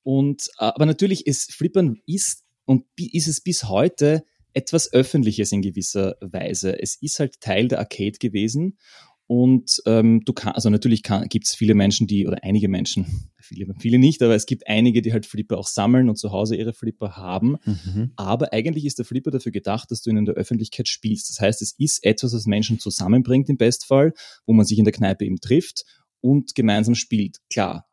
Und 0.03 0.49
äh, 0.59 0.65
aber 0.65 0.85
natürlich 0.85 1.27
ist 1.27 1.53
Flippern 1.53 2.01
ist 2.05 2.43
und 2.65 2.85
ist 2.97 3.27
es 3.27 3.41
bis 3.41 3.69
heute 3.69 4.25
etwas 4.53 4.91
Öffentliches 4.91 5.51
in 5.51 5.61
gewisser 5.61 6.15
Weise. 6.21 6.81
Es 6.81 6.97
ist 7.01 7.19
halt 7.19 7.39
Teil 7.41 7.67
der 7.67 7.79
Arcade 7.79 8.17
gewesen 8.19 8.77
und 9.27 9.81
ähm, 9.87 10.21
du 10.23 10.33
kannst, 10.33 10.55
also 10.55 10.69
natürlich 10.69 11.01
gibt 11.03 11.45
es 11.45 11.55
viele 11.55 11.73
Menschen, 11.73 12.05
die, 12.05 12.27
oder 12.27 12.43
einige 12.43 12.67
Menschen, 12.67 13.29
viele, 13.39 13.73
viele 13.79 13.97
nicht, 13.97 14.21
aber 14.21 14.35
es 14.35 14.45
gibt 14.45 14.67
einige, 14.67 15.01
die 15.01 15.13
halt 15.13 15.25
Flipper 15.25 15.57
auch 15.57 15.67
sammeln 15.67 16.09
und 16.09 16.17
zu 16.17 16.31
Hause 16.31 16.55
ihre 16.55 16.73
Flipper 16.73 17.15
haben. 17.17 17.57
Mhm. 17.65 18.11
Aber 18.15 18.53
eigentlich 18.53 18.85
ist 18.85 18.99
der 18.99 19.05
Flipper 19.05 19.31
dafür 19.31 19.51
gedacht, 19.51 19.89
dass 19.89 20.01
du 20.01 20.11
ihn 20.11 20.17
in 20.17 20.25
der 20.25 20.35
Öffentlichkeit 20.35 20.87
spielst. 20.87 21.29
Das 21.29 21.39
heißt, 21.39 21.61
es 21.61 21.73
ist 21.77 22.03
etwas, 22.05 22.33
was 22.33 22.45
Menschen 22.45 22.79
zusammenbringt 22.79 23.49
im 23.49 23.57
Bestfall, 23.57 24.13
wo 24.45 24.53
man 24.53 24.65
sich 24.65 24.77
in 24.77 24.85
der 24.85 24.93
Kneipe 24.93 25.25
eben 25.25 25.39
trifft 25.39 25.85
und 26.21 26.53
gemeinsam 26.53 26.93
spielt. 26.93 27.39
Klar, 27.49 27.87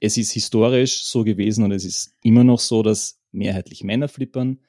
es 0.00 0.16
ist 0.16 0.32
historisch 0.32 1.04
so 1.04 1.22
gewesen 1.22 1.64
und 1.64 1.72
es 1.72 1.84
ist 1.84 2.12
immer 2.22 2.44
noch 2.44 2.60
so, 2.60 2.82
dass 2.82 3.20
mehrheitlich 3.30 3.84
Männer 3.84 4.08
flippern. 4.08 4.60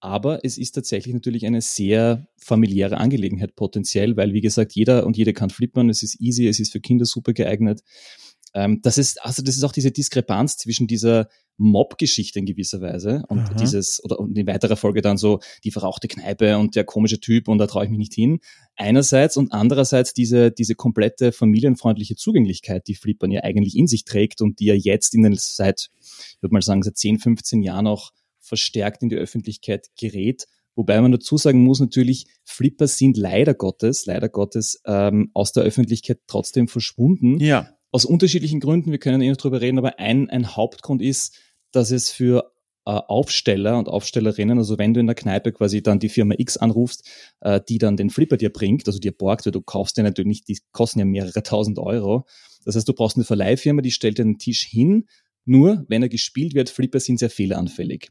Aber 0.00 0.44
es 0.44 0.56
ist 0.56 0.72
tatsächlich 0.72 1.14
natürlich 1.14 1.46
eine 1.46 1.60
sehr 1.60 2.26
familiäre 2.38 2.96
Angelegenheit 2.96 3.54
potenziell, 3.54 4.16
weil 4.16 4.32
wie 4.32 4.40
gesagt, 4.40 4.72
jeder 4.72 5.06
und 5.06 5.16
jede 5.16 5.34
kann 5.34 5.50
flippern, 5.50 5.90
es 5.90 6.02
ist 6.02 6.20
easy, 6.20 6.48
es 6.48 6.58
ist 6.58 6.72
für 6.72 6.80
Kinder 6.80 7.04
super 7.04 7.34
geeignet. 7.34 7.82
Ähm, 8.54 8.80
das 8.82 8.98
ist, 8.98 9.22
also 9.22 9.42
das 9.42 9.56
ist 9.56 9.64
auch 9.64 9.72
diese 9.72 9.92
Diskrepanz 9.92 10.56
zwischen 10.56 10.86
dieser 10.86 11.28
Mob-Geschichte 11.58 12.38
in 12.38 12.46
gewisser 12.46 12.80
Weise 12.80 13.22
und 13.28 13.40
Aha. 13.40 13.54
dieses, 13.54 14.02
oder 14.02 14.18
und 14.18 14.36
in 14.36 14.46
weiterer 14.46 14.76
Folge 14.76 15.02
dann 15.02 15.18
so 15.18 15.40
die 15.62 15.70
verrauchte 15.70 16.08
Kneipe 16.08 16.56
und 16.56 16.74
der 16.74 16.84
komische 16.84 17.20
Typ 17.20 17.48
und 17.48 17.58
da 17.58 17.66
traue 17.66 17.84
ich 17.84 17.90
mich 17.90 17.98
nicht 17.98 18.14
hin. 18.14 18.40
Einerseits 18.76 19.36
und 19.36 19.52
andererseits 19.52 20.14
diese, 20.14 20.50
diese 20.50 20.74
komplette 20.74 21.32
familienfreundliche 21.32 22.16
Zugänglichkeit, 22.16 22.88
die 22.88 22.94
Flippern 22.94 23.30
ja 23.30 23.42
eigentlich 23.42 23.76
in 23.76 23.86
sich 23.86 24.04
trägt 24.04 24.40
und 24.40 24.58
die 24.58 24.66
ja 24.66 24.74
jetzt 24.74 25.14
in 25.14 25.22
den 25.22 25.36
seit, 25.36 25.90
ich 26.00 26.42
würde 26.42 26.54
mal 26.54 26.62
sagen, 26.62 26.82
seit 26.82 26.96
10, 26.96 27.18
15 27.18 27.62
Jahren 27.62 27.86
auch 27.86 28.10
verstärkt 28.50 29.02
in 29.02 29.08
die 29.08 29.16
Öffentlichkeit 29.16 29.86
gerät. 29.98 30.46
Wobei 30.74 31.00
man 31.00 31.12
dazu 31.12 31.36
sagen 31.36 31.62
muss, 31.62 31.78
natürlich, 31.78 32.26
Flipper 32.44 32.88
sind 32.88 33.16
leider 33.16 33.54
Gottes, 33.54 34.06
leider 34.06 34.28
Gottes 34.28 34.82
ähm, 34.84 35.30
aus 35.34 35.52
der 35.52 35.62
Öffentlichkeit 35.62 36.18
trotzdem 36.26 36.66
verschwunden. 36.66 37.38
Ja. 37.38 37.68
Aus 37.92 38.04
unterschiedlichen 38.04 38.60
Gründen, 38.60 38.90
wir 38.90 38.98
können 38.98 39.22
eh 39.22 39.30
noch 39.30 39.36
drüber 39.36 39.60
reden, 39.60 39.78
aber 39.78 39.98
ein, 40.00 40.28
ein 40.28 40.56
Hauptgrund 40.56 41.00
ist, 41.00 41.38
dass 41.70 41.92
es 41.92 42.10
für 42.10 42.52
äh, 42.86 42.90
Aufsteller 42.90 43.78
und 43.78 43.88
Aufstellerinnen, 43.88 44.58
also 44.58 44.78
wenn 44.78 44.94
du 44.94 45.00
in 45.00 45.06
der 45.06 45.14
Kneipe 45.14 45.52
quasi 45.52 45.80
dann 45.82 46.00
die 46.00 46.08
Firma 46.08 46.34
X 46.38 46.56
anrufst, 46.56 47.08
äh, 47.40 47.60
die 47.68 47.78
dann 47.78 47.96
den 47.96 48.10
Flipper 48.10 48.36
dir 48.36 48.50
bringt, 48.50 48.88
also 48.88 48.98
dir 48.98 49.12
borgt, 49.12 49.46
weil 49.46 49.52
du 49.52 49.62
kaufst 49.62 49.96
den 49.96 50.04
natürlich 50.04 50.28
nicht, 50.28 50.48
die 50.48 50.58
kosten 50.72 50.98
ja 50.98 51.04
mehrere 51.04 51.44
tausend 51.44 51.78
Euro. 51.78 52.26
Das 52.64 52.74
heißt, 52.74 52.88
du 52.88 52.94
brauchst 52.94 53.16
eine 53.16 53.24
Verleihfirma, 53.24 53.80
die 53.82 53.92
stellt 53.92 54.18
dir 54.18 54.24
den 54.24 54.38
Tisch 54.38 54.66
hin, 54.66 55.06
nur 55.44 55.84
wenn 55.88 56.02
er 56.02 56.08
gespielt 56.08 56.54
wird, 56.54 56.70
Flipper 56.70 57.00
sind 57.00 57.18
sehr 57.18 57.30
fehleranfällig. 57.30 58.08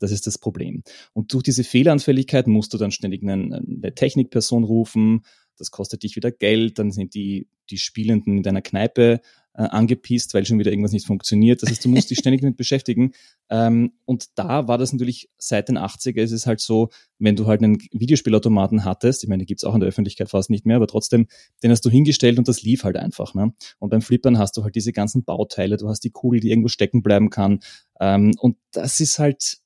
Das 0.00 0.10
ist 0.10 0.26
das 0.26 0.38
Problem. 0.38 0.82
Und 1.12 1.32
durch 1.32 1.44
diese 1.44 1.62
Fehleranfälligkeit 1.62 2.48
musst 2.48 2.74
du 2.74 2.78
dann 2.78 2.90
ständig 2.90 3.22
eine, 3.22 3.32
eine 3.32 3.94
Technikperson 3.94 4.64
rufen, 4.64 5.22
das 5.60 5.70
kostet 5.70 6.02
dich 6.02 6.16
wieder 6.16 6.32
Geld, 6.32 6.78
dann 6.78 6.90
sind 6.90 7.14
die, 7.14 7.46
die 7.68 7.78
Spielenden 7.78 8.38
in 8.38 8.42
deiner 8.42 8.62
Kneipe 8.62 9.20
äh, 9.54 9.62
angepisst, 9.62 10.32
weil 10.32 10.46
schon 10.46 10.58
wieder 10.58 10.70
irgendwas 10.70 10.92
nicht 10.92 11.06
funktioniert. 11.06 11.62
Das 11.62 11.70
heißt, 11.70 11.84
du 11.84 11.88
musst 11.88 12.10
dich 12.10 12.18
ständig 12.20 12.40
damit 12.40 12.56
beschäftigen. 12.56 13.12
Ähm, 13.50 13.92
und 14.06 14.26
da 14.36 14.68
war 14.68 14.78
das 14.78 14.92
natürlich 14.92 15.28
seit 15.38 15.68
den 15.68 15.78
80er 15.78 16.22
ist 16.22 16.32
es 16.32 16.46
halt 16.46 16.60
so, 16.60 16.88
wenn 17.18 17.36
du 17.36 17.46
halt 17.46 17.62
einen 17.62 17.78
Videospielautomaten 17.92 18.84
hattest, 18.84 19.22
ich 19.22 19.28
meine, 19.28 19.42
die 19.42 19.46
gibt's 19.46 19.64
auch 19.64 19.74
in 19.74 19.80
der 19.80 19.88
Öffentlichkeit 19.88 20.30
fast 20.30 20.50
nicht 20.50 20.66
mehr, 20.66 20.76
aber 20.76 20.86
trotzdem, 20.86 21.26
den 21.62 21.70
hast 21.70 21.84
du 21.84 21.90
hingestellt 21.90 22.38
und 22.38 22.48
das 22.48 22.62
lief 22.62 22.84
halt 22.84 22.96
einfach. 22.96 23.34
Ne? 23.34 23.52
Und 23.78 23.90
beim 23.90 24.02
Flippern 24.02 24.38
hast 24.38 24.56
du 24.56 24.64
halt 24.64 24.74
diese 24.74 24.92
ganzen 24.92 25.24
Bauteile, 25.24 25.76
du 25.76 25.88
hast 25.88 26.00
die 26.04 26.10
Kugel, 26.10 26.40
die 26.40 26.50
irgendwo 26.50 26.68
stecken 26.68 27.02
bleiben 27.02 27.28
kann. 27.28 27.60
Ähm, 28.00 28.32
und 28.40 28.56
das 28.72 29.00
ist 29.00 29.18
halt 29.18 29.59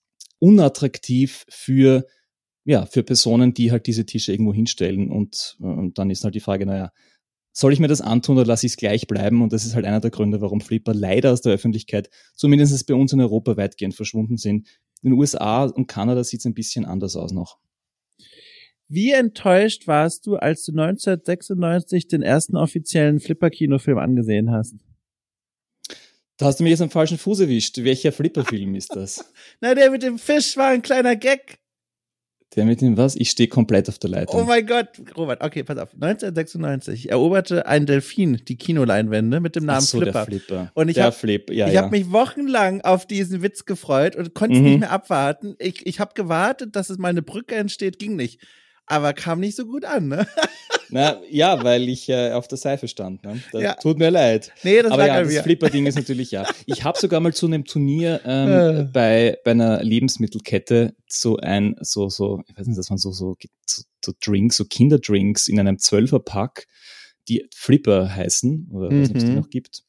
unattraktiv 0.45 1.47
für 1.49 2.07
ja, 2.67 2.87
für 2.87 3.03
Personen, 3.03 3.53
die 3.53 3.71
halt 3.71 3.87
diese 3.87 4.07
Tische 4.07 4.33
irgendwo 4.33 4.55
hinstellen. 4.55 5.11
Und, 5.11 5.57
und 5.61 5.99
dann 5.99 6.11
ist 6.11 6.25
halt 6.25 6.35
die 6.35 6.41
Frage, 6.41 6.65
naja, 6.65 6.93
soll 7.53 7.73
ich 7.73 7.79
mir 7.79 7.89
das 7.89 8.01
antun 8.01 8.39
oder 8.39 8.47
lasse 8.47 8.67
ich 8.67 8.73
es 8.73 8.77
gleich 8.77 9.07
bleiben? 9.07 9.43
Und 9.43 9.53
das 9.53 9.65
ist 9.65 9.75
halt 9.75 9.85
einer 9.85 10.01
der 10.01 10.11
Gründe, 10.11 10.41
warum 10.41 10.61
Flipper 10.61 10.95
leider 10.95 11.33
aus 11.33 11.43
der 11.43 11.53
Öffentlichkeit, 11.53 12.09
zumindest 12.35 12.87
bei 12.87 12.95
uns 12.95 13.13
in 13.13 13.21
Europa, 13.21 13.57
weitgehend 13.57 13.95
verschwunden 13.95 14.39
sind. 14.39 14.67
In 15.03 15.11
den 15.11 15.19
USA 15.19 15.65
und 15.65 15.87
Kanada 15.87 16.25
sieht 16.25 16.41
es 16.41 16.47
ein 16.47 16.55
bisschen 16.55 16.85
anders 16.87 17.17
aus 17.17 17.33
noch. 17.33 17.59
Wie 18.89 19.13
enttäuscht 19.13 19.87
warst 19.87 20.27
du, 20.27 20.37
als 20.37 20.65
du 20.65 20.73
1996 20.73 22.09
den 22.09 22.23
ersten 22.23 22.57
offiziellen 22.57 23.21
Flipper-Kinofilm 23.21 23.99
angesehen 23.99 24.51
hast? 24.51 24.77
Da 26.37 26.47
hast 26.47 26.59
du 26.59 26.65
mich 26.65 26.73
jetzt 26.73 26.83
am 26.83 26.91
falschen 26.91 27.19
Fuß 27.19 27.41
erwischt. 27.41 27.79
Welcher 27.79 28.11
Flipper-Film 28.11 28.75
ist 28.75 28.95
das? 28.95 29.25
Na, 29.61 29.75
der 29.75 29.91
mit 29.91 30.03
dem 30.03 30.19
Fisch 30.19 30.57
war 30.57 30.69
ein 30.69 30.83
kleiner 30.83 31.15
Gag. 31.15 31.59
Der 32.57 32.65
mit 32.65 32.81
dem 32.81 32.97
was? 32.97 33.17
Ich 33.17 33.31
stehe 33.31 33.49
komplett 33.49 33.89
auf 33.89 33.99
der 33.99 34.11
Leitung. 34.11 34.43
Oh 34.43 34.45
mein 34.45 34.65
Gott, 34.67 34.89
Robert, 35.17 35.43
okay, 35.43 35.65
pass 35.65 35.77
auf. 35.77 35.93
1996 35.95 37.11
eroberte 37.11 37.67
ein 37.67 37.85
Delfin 37.85 38.41
die 38.47 38.57
Kinoleinwände 38.57 39.41
mit 39.41 39.57
dem 39.57 39.65
Namen 39.65 39.79
Ach 39.79 39.83
so, 39.83 39.99
Flipper. 39.99 40.13
Der 40.13 40.25
Flipper. 40.25 40.73
Und 40.75 40.89
ich 40.89 41.01
habe 41.01 41.17
ja, 41.51 41.67
ich 41.67 41.75
ja. 41.75 41.83
hab 41.83 41.91
mich 41.91 42.13
wochenlang 42.13 42.81
auf 42.83 43.07
diesen 43.07 43.43
Witz 43.43 43.65
gefreut 43.65 44.15
und 44.15 44.35
konnte 44.35 44.59
mhm. 44.59 44.65
nicht 44.65 44.81
mehr 44.81 44.91
abwarten. 44.93 45.57
Ich, 45.59 45.85
ich 45.87 45.99
habe 45.99 46.13
gewartet, 46.15 46.77
dass 46.77 46.91
es 46.91 46.99
mal 46.99 47.09
eine 47.09 47.23
Brücke 47.23 47.57
entsteht, 47.57 47.99
ging 47.99 48.15
nicht 48.15 48.41
aber 48.87 49.13
kam 49.13 49.41
nicht 49.41 49.57
so 49.57 49.67
gut 49.67 49.85
an, 49.85 50.09
ne? 50.09 50.27
Na, 50.91 51.21
ja, 51.29 51.65
weil 51.65 51.89
ich 51.89 52.09
äh, 52.09 52.33
auf 52.33 52.47
der 52.47 52.59
Seife 52.59 52.87
stand. 52.87 53.25
Ne? 53.25 53.41
Ja. 53.55 53.75
tut 53.75 53.99
mir 53.99 54.11
leid. 54.11 54.53
Nee, 54.63 54.81
das 54.81 54.93
aber 54.93 55.07
ja, 55.07 55.23
das 55.23 55.39
Flipper-Ding 55.39 55.87
ist 55.87 55.97
natürlich 55.97 56.31
ja. 56.31 56.47
Ich 56.67 56.85
habe 56.85 56.99
sogar 56.99 57.21
mal 57.21 57.33
zu 57.33 57.47
einem 57.47 57.65
Turnier 57.65 58.21
ähm, 58.25 58.51
äh. 58.51 58.83
bei, 58.85 59.39
bei 59.45 59.53
einer 59.53 59.83
Lebensmittelkette 59.83 60.95
so 61.09 61.37
ein, 61.39 61.75
so, 61.81 62.09
so, 62.11 62.43
ich 62.47 62.57
weiß 62.57 62.67
nicht, 62.67 62.79
das 62.79 62.91
waren 62.91 62.99
so, 62.99 63.11
so, 63.11 63.35
so, 63.67 63.83
so 64.05 64.13
Drinks, 64.25 64.57
so 64.57 64.67
Kinderdrinks 64.67 65.49
in 65.49 65.59
einem 65.59 65.79
Zwölferpack, 65.79 66.69
die 67.29 67.49
Flipper 67.53 68.15
heißen, 68.15 68.69
oder 68.71 68.93
mhm. 68.93 69.03
was 69.03 69.11
es 69.11 69.25
die 69.25 69.31
noch 69.31 69.51
gibt 69.51 69.83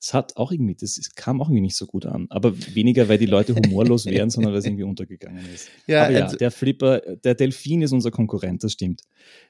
es 0.00 0.14
hat 0.14 0.36
auch 0.36 0.52
irgendwie, 0.52 0.76
das 0.76 0.98
kam 1.16 1.40
auch 1.40 1.48
irgendwie 1.48 1.62
nicht 1.62 1.76
so 1.76 1.86
gut 1.86 2.06
an. 2.06 2.26
Aber 2.30 2.56
weniger, 2.74 3.08
weil 3.08 3.18
die 3.18 3.26
Leute 3.26 3.54
humorlos 3.54 4.06
wären, 4.06 4.30
sondern 4.30 4.52
weil 4.52 4.60
es 4.60 4.64
irgendwie 4.66 4.84
untergegangen 4.84 5.44
ist. 5.52 5.68
Ja, 5.86 6.04
Aber 6.04 6.12
ja, 6.12 6.24
also, 6.24 6.36
der 6.36 6.50
Flipper, 6.50 7.00
der 7.24 7.34
Delfin 7.34 7.82
ist 7.82 7.92
unser 7.92 8.10
Konkurrent, 8.10 8.62
das 8.62 8.72
stimmt. 8.72 9.02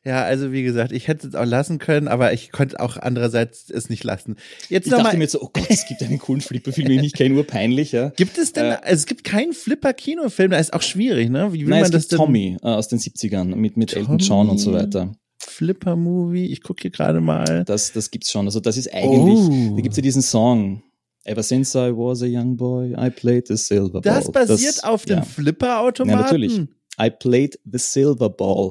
Ja, 0.04 0.22
also 0.22 0.52
wie 0.52 0.62
gesagt, 0.62 0.92
ich 0.92 1.08
hätte 1.08 1.28
es 1.28 1.34
auch 1.34 1.44
lassen 1.44 1.78
können, 1.78 2.06
aber 2.06 2.32
ich 2.32 2.52
konnte 2.52 2.78
auch 2.80 2.96
andererseits 2.96 3.68
es 3.70 3.90
nicht 3.90 4.04
lassen. 4.04 4.36
Jetzt 4.68 4.86
ich 4.86 4.90
dachte 4.90 5.02
mal, 5.02 5.14
mir 5.14 5.24
jetzt 5.24 5.32
so, 5.32 5.42
oh 5.42 5.50
Gott, 5.52 5.66
es 5.68 5.86
gibt 5.86 6.02
einen 6.02 6.18
coolen 6.18 6.40
Flipper-Film, 6.40 6.88
den 6.88 7.04
ich 7.04 7.12
kenne, 7.12 7.34
nur 7.34 7.44
peinlich, 7.44 7.92
ja. 7.92 8.10
Gibt 8.16 8.38
es 8.38 8.52
denn, 8.52 8.66
äh, 8.66 8.78
also 8.82 8.94
es 8.94 9.06
gibt 9.06 9.24
keinen 9.24 9.52
Flipper-Kinofilm, 9.52 10.50
da 10.50 10.58
ist 10.58 10.72
auch 10.72 10.82
schwierig, 10.82 11.28
ne? 11.28 11.52
Wie 11.52 11.62
will 11.62 11.70
nein, 11.70 11.80
man 11.80 11.86
es 11.86 11.90
das 11.90 12.08
gibt 12.08 12.20
Tommy 12.20 12.56
äh, 12.62 12.66
aus 12.66 12.88
den 12.88 12.98
70ern 12.98 13.56
mit, 13.56 13.76
mit 13.76 13.94
Elton 13.94 14.18
John 14.18 14.48
und 14.48 14.58
so 14.58 14.72
weiter. 14.72 15.12
Flipper-Movie. 15.38 16.46
Ich 16.46 16.62
gucke 16.62 16.82
hier 16.82 16.90
gerade 16.90 17.20
mal. 17.20 17.64
Das, 17.64 17.92
das 17.92 18.10
gibt's 18.10 18.30
schon. 18.30 18.46
Also 18.46 18.60
das 18.60 18.76
ist 18.76 18.92
eigentlich, 18.92 19.38
oh. 19.38 19.74
da 19.76 19.82
gibt's 19.82 19.96
ja 19.96 20.02
diesen 20.02 20.22
Song. 20.22 20.82
Ever 21.24 21.42
since 21.42 21.76
I 21.76 21.90
was 21.90 22.22
a 22.22 22.26
young 22.26 22.56
boy, 22.56 22.94
I 22.98 23.10
played 23.10 23.48
the 23.48 23.56
silver 23.56 24.00
ball. 24.00 24.02
Das 24.02 24.32
basiert 24.32 24.76
das, 24.76 24.84
auf 24.84 25.04
dem 25.04 25.18
ja. 25.18 25.22
Flipper-Automaten? 25.22 26.18
Ja, 26.18 26.22
natürlich. 26.22 26.60
I 27.00 27.10
played 27.10 27.58
the 27.70 27.78
silver 27.78 28.28
ball. 28.28 28.70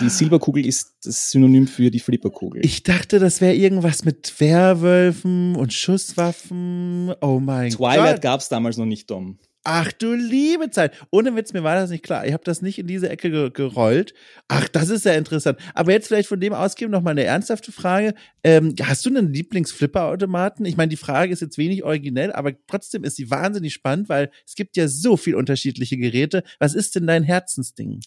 Die, 0.00 0.08
Silberkugel 0.08 0.64
ist 0.64 0.94
das 1.02 1.30
Synonym 1.30 1.66
für 1.66 1.90
die 1.90 1.98
Flipperkugel. 1.98 2.64
Ich 2.64 2.84
dachte, 2.84 3.18
das 3.18 3.40
wäre 3.40 3.54
irgendwas 3.54 4.04
mit 4.04 4.38
Werwölfen 4.38 5.56
und 5.56 5.72
Schusswaffen. 5.72 7.12
Oh 7.20 7.40
mein 7.40 7.70
Gott. 7.70 7.78
Twilight 7.78 8.22
gab's 8.22 8.48
damals 8.48 8.76
noch 8.76 8.84
nicht, 8.84 9.10
Dom. 9.10 9.38
Ach 9.68 9.90
du 9.90 10.14
liebe 10.14 10.70
Zeit. 10.70 10.92
Ohne 11.10 11.34
Witz, 11.34 11.52
mir 11.52 11.64
war 11.64 11.74
das 11.74 11.90
nicht 11.90 12.04
klar. 12.04 12.24
Ich 12.24 12.32
habe 12.32 12.44
das 12.44 12.62
nicht 12.62 12.78
in 12.78 12.86
diese 12.86 13.08
Ecke 13.08 13.32
ge 13.32 13.50
gerollt. 13.50 14.14
Ach, 14.46 14.68
das 14.68 14.90
ist 14.90 15.04
ja 15.04 15.14
interessant. 15.14 15.58
Aber 15.74 15.90
jetzt 15.90 16.06
vielleicht 16.06 16.28
von 16.28 16.38
dem 16.38 16.52
ausgeben 16.52 16.92
noch 16.92 17.02
mal 17.02 17.10
eine 17.10 17.24
ernsthafte 17.24 17.72
Frage. 17.72 18.14
Ähm, 18.44 18.76
hast 18.80 19.04
du 19.04 19.10
einen 19.10 19.32
Lieblingsflipper-Automaten? 19.32 20.66
Ich 20.66 20.76
meine, 20.76 20.90
die 20.90 20.96
Frage 20.96 21.32
ist 21.32 21.42
jetzt 21.42 21.58
wenig 21.58 21.82
originell, 21.82 22.32
aber 22.32 22.52
trotzdem 22.68 23.02
ist 23.02 23.16
sie 23.16 23.28
wahnsinnig 23.28 23.74
spannend, 23.74 24.08
weil 24.08 24.30
es 24.46 24.54
gibt 24.54 24.76
ja 24.76 24.86
so 24.86 25.16
viel 25.16 25.34
unterschiedliche 25.34 25.96
Geräte. 25.96 26.44
Was 26.60 26.74
ist 26.74 26.94
denn 26.94 27.08
dein 27.08 27.24
Herzensding? 27.24 28.02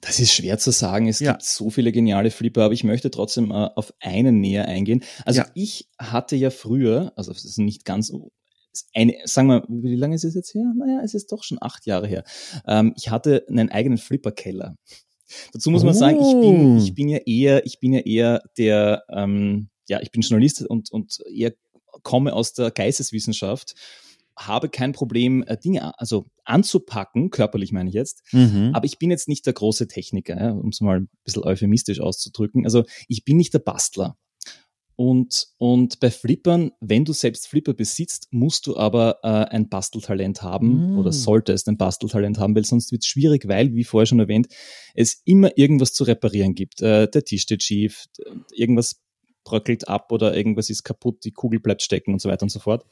Das 0.00 0.20
ist 0.20 0.32
schwer 0.32 0.58
zu 0.58 0.70
sagen. 0.70 1.08
Es 1.08 1.18
ja. 1.18 1.32
gibt 1.32 1.42
so 1.42 1.70
viele 1.70 1.90
geniale 1.90 2.30
Flipper, 2.30 2.62
aber 2.62 2.74
ich 2.74 2.84
möchte 2.84 3.10
trotzdem 3.10 3.50
äh, 3.50 3.54
auf 3.74 3.92
einen 3.98 4.38
näher 4.38 4.68
eingehen. 4.68 5.02
Also 5.24 5.40
ja. 5.40 5.48
ich 5.54 5.88
hatte 5.98 6.36
ja 6.36 6.50
früher, 6.50 7.12
also 7.16 7.32
es 7.32 7.44
ist 7.44 7.58
nicht 7.58 7.84
ganz 7.84 8.12
eine, 8.94 9.14
sagen 9.24 9.48
wir, 9.48 9.64
wie 9.68 9.96
lange 9.96 10.14
ist 10.14 10.24
es 10.24 10.34
jetzt 10.34 10.54
her? 10.54 10.72
Naja, 10.76 11.00
es 11.02 11.14
ist 11.14 11.32
doch 11.32 11.42
schon 11.42 11.58
acht 11.60 11.86
Jahre 11.86 12.06
her. 12.06 12.24
Ähm, 12.66 12.92
ich 12.96 13.10
hatte 13.10 13.44
einen 13.48 13.70
eigenen 13.70 13.98
Flipperkeller. 13.98 14.76
Dazu 15.52 15.70
muss 15.70 15.84
man 15.84 15.94
oh. 15.94 15.98
sagen, 15.98 16.18
ich 16.20 16.40
bin, 16.40 16.78
ich 16.78 16.94
bin 16.94 17.08
ja 17.08 17.18
eher, 17.18 17.66
ich 17.66 17.80
bin 17.80 17.92
ja 17.92 18.00
eher 18.00 18.42
der, 18.58 19.04
ähm, 19.10 19.68
ja, 19.88 20.00
ich 20.00 20.10
bin 20.10 20.22
Journalist 20.22 20.66
und, 20.66 20.90
und 20.90 21.20
eher 21.32 21.52
komme 22.02 22.32
aus 22.32 22.52
der 22.52 22.70
Geisteswissenschaft, 22.70 23.74
habe 24.36 24.68
kein 24.68 24.92
Problem, 24.92 25.42
äh, 25.46 25.56
Dinge 25.56 25.98
also 25.98 26.26
anzupacken, 26.44 27.30
körperlich 27.30 27.72
meine 27.72 27.88
ich 27.88 27.94
jetzt, 27.94 28.22
mhm. 28.32 28.70
aber 28.74 28.86
ich 28.86 28.98
bin 28.98 29.10
jetzt 29.10 29.28
nicht 29.28 29.46
der 29.46 29.52
große 29.52 29.88
Techniker, 29.88 30.54
um 30.54 30.70
es 30.70 30.80
mal 30.80 31.00
ein 31.00 31.08
bisschen 31.24 31.44
euphemistisch 31.44 32.00
auszudrücken. 32.00 32.64
Also 32.64 32.84
ich 33.08 33.24
bin 33.24 33.36
nicht 33.36 33.54
der 33.54 33.58
Bastler. 33.58 34.16
Und, 35.02 35.46
und 35.56 35.98
bei 36.00 36.10
Flippern, 36.10 36.72
wenn 36.82 37.06
du 37.06 37.14
selbst 37.14 37.48
Flipper 37.48 37.72
besitzt, 37.72 38.28
musst 38.32 38.66
du 38.66 38.76
aber 38.76 39.20
äh, 39.22 39.28
ein 39.28 39.70
Basteltalent 39.70 40.42
haben 40.42 40.92
mm. 40.92 40.98
oder 40.98 41.10
solltest 41.10 41.68
ein 41.68 41.78
Basteltalent 41.78 42.36
haben, 42.36 42.54
weil 42.54 42.66
sonst 42.66 42.92
wird 42.92 43.00
es 43.00 43.08
schwierig, 43.08 43.48
weil, 43.48 43.74
wie 43.74 43.84
vorher 43.84 44.04
schon 44.04 44.20
erwähnt, 44.20 44.48
es 44.94 45.22
immer 45.24 45.56
irgendwas 45.56 45.94
zu 45.94 46.04
reparieren 46.04 46.54
gibt. 46.54 46.82
Äh, 46.82 47.08
der 47.08 47.24
Tisch 47.24 47.40
steht 47.40 47.62
schief, 47.62 48.08
irgendwas 48.52 49.00
bröckelt 49.42 49.88
ab 49.88 50.12
oder 50.12 50.36
irgendwas 50.36 50.68
ist 50.68 50.82
kaputt, 50.82 51.24
die 51.24 51.32
Kugel 51.32 51.60
bleibt 51.60 51.80
stecken 51.80 52.12
und 52.12 52.20
so 52.20 52.28
weiter 52.28 52.42
und 52.42 52.50
so 52.50 52.58
fort. 52.58 52.84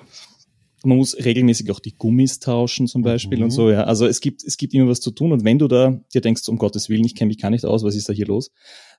Man 0.85 0.97
muss 0.97 1.15
regelmäßig 1.15 1.71
auch 1.73 1.81
die 1.81 1.95
Gummis 1.95 2.39
tauschen 2.39 2.87
zum 2.87 3.03
Beispiel 3.03 3.37
mhm. 3.37 3.45
und 3.45 3.51
so, 3.51 3.69
ja. 3.69 3.85
Also 3.85 4.07
es 4.07 4.23
gibt, 4.23 4.45
es 4.45 4.57
gibt 4.57 4.73
immer 4.73 4.89
was 4.89 5.01
zu 5.01 5.11
tun 5.11 5.33
und 5.33 5.45
wenn 5.45 5.59
du 5.59 5.69
da 5.69 6.01
dir 6.15 6.23
denkst, 6.23 6.49
um 6.49 6.57
Gottes 6.57 6.89
Willen, 6.89 7.05
ich 7.05 7.17
kenne 7.17 7.29
mich 7.29 7.39
gar 7.39 7.51
nicht 7.51 7.67
aus, 7.67 7.85
was 7.85 7.97
ist 7.97 8.09
da 8.09 8.15
hier 8.15 8.27
los? 8.27 8.51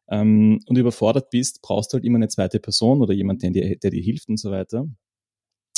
Ähm, 0.09 0.59
und 0.65 0.77
überfordert 0.77 1.29
bist, 1.29 1.61
brauchst 1.61 1.91
du 1.91 1.95
halt 1.95 2.05
immer 2.05 2.17
eine 2.17 2.27
zweite 2.27 2.59
Person 2.59 3.01
oder 3.01 3.13
jemand, 3.13 3.43
der 3.43 3.51
dir, 3.51 3.77
der 3.77 3.91
dir 3.91 4.01
hilft 4.01 4.29
und 4.29 4.37
so 4.37 4.51
weiter. 4.51 4.87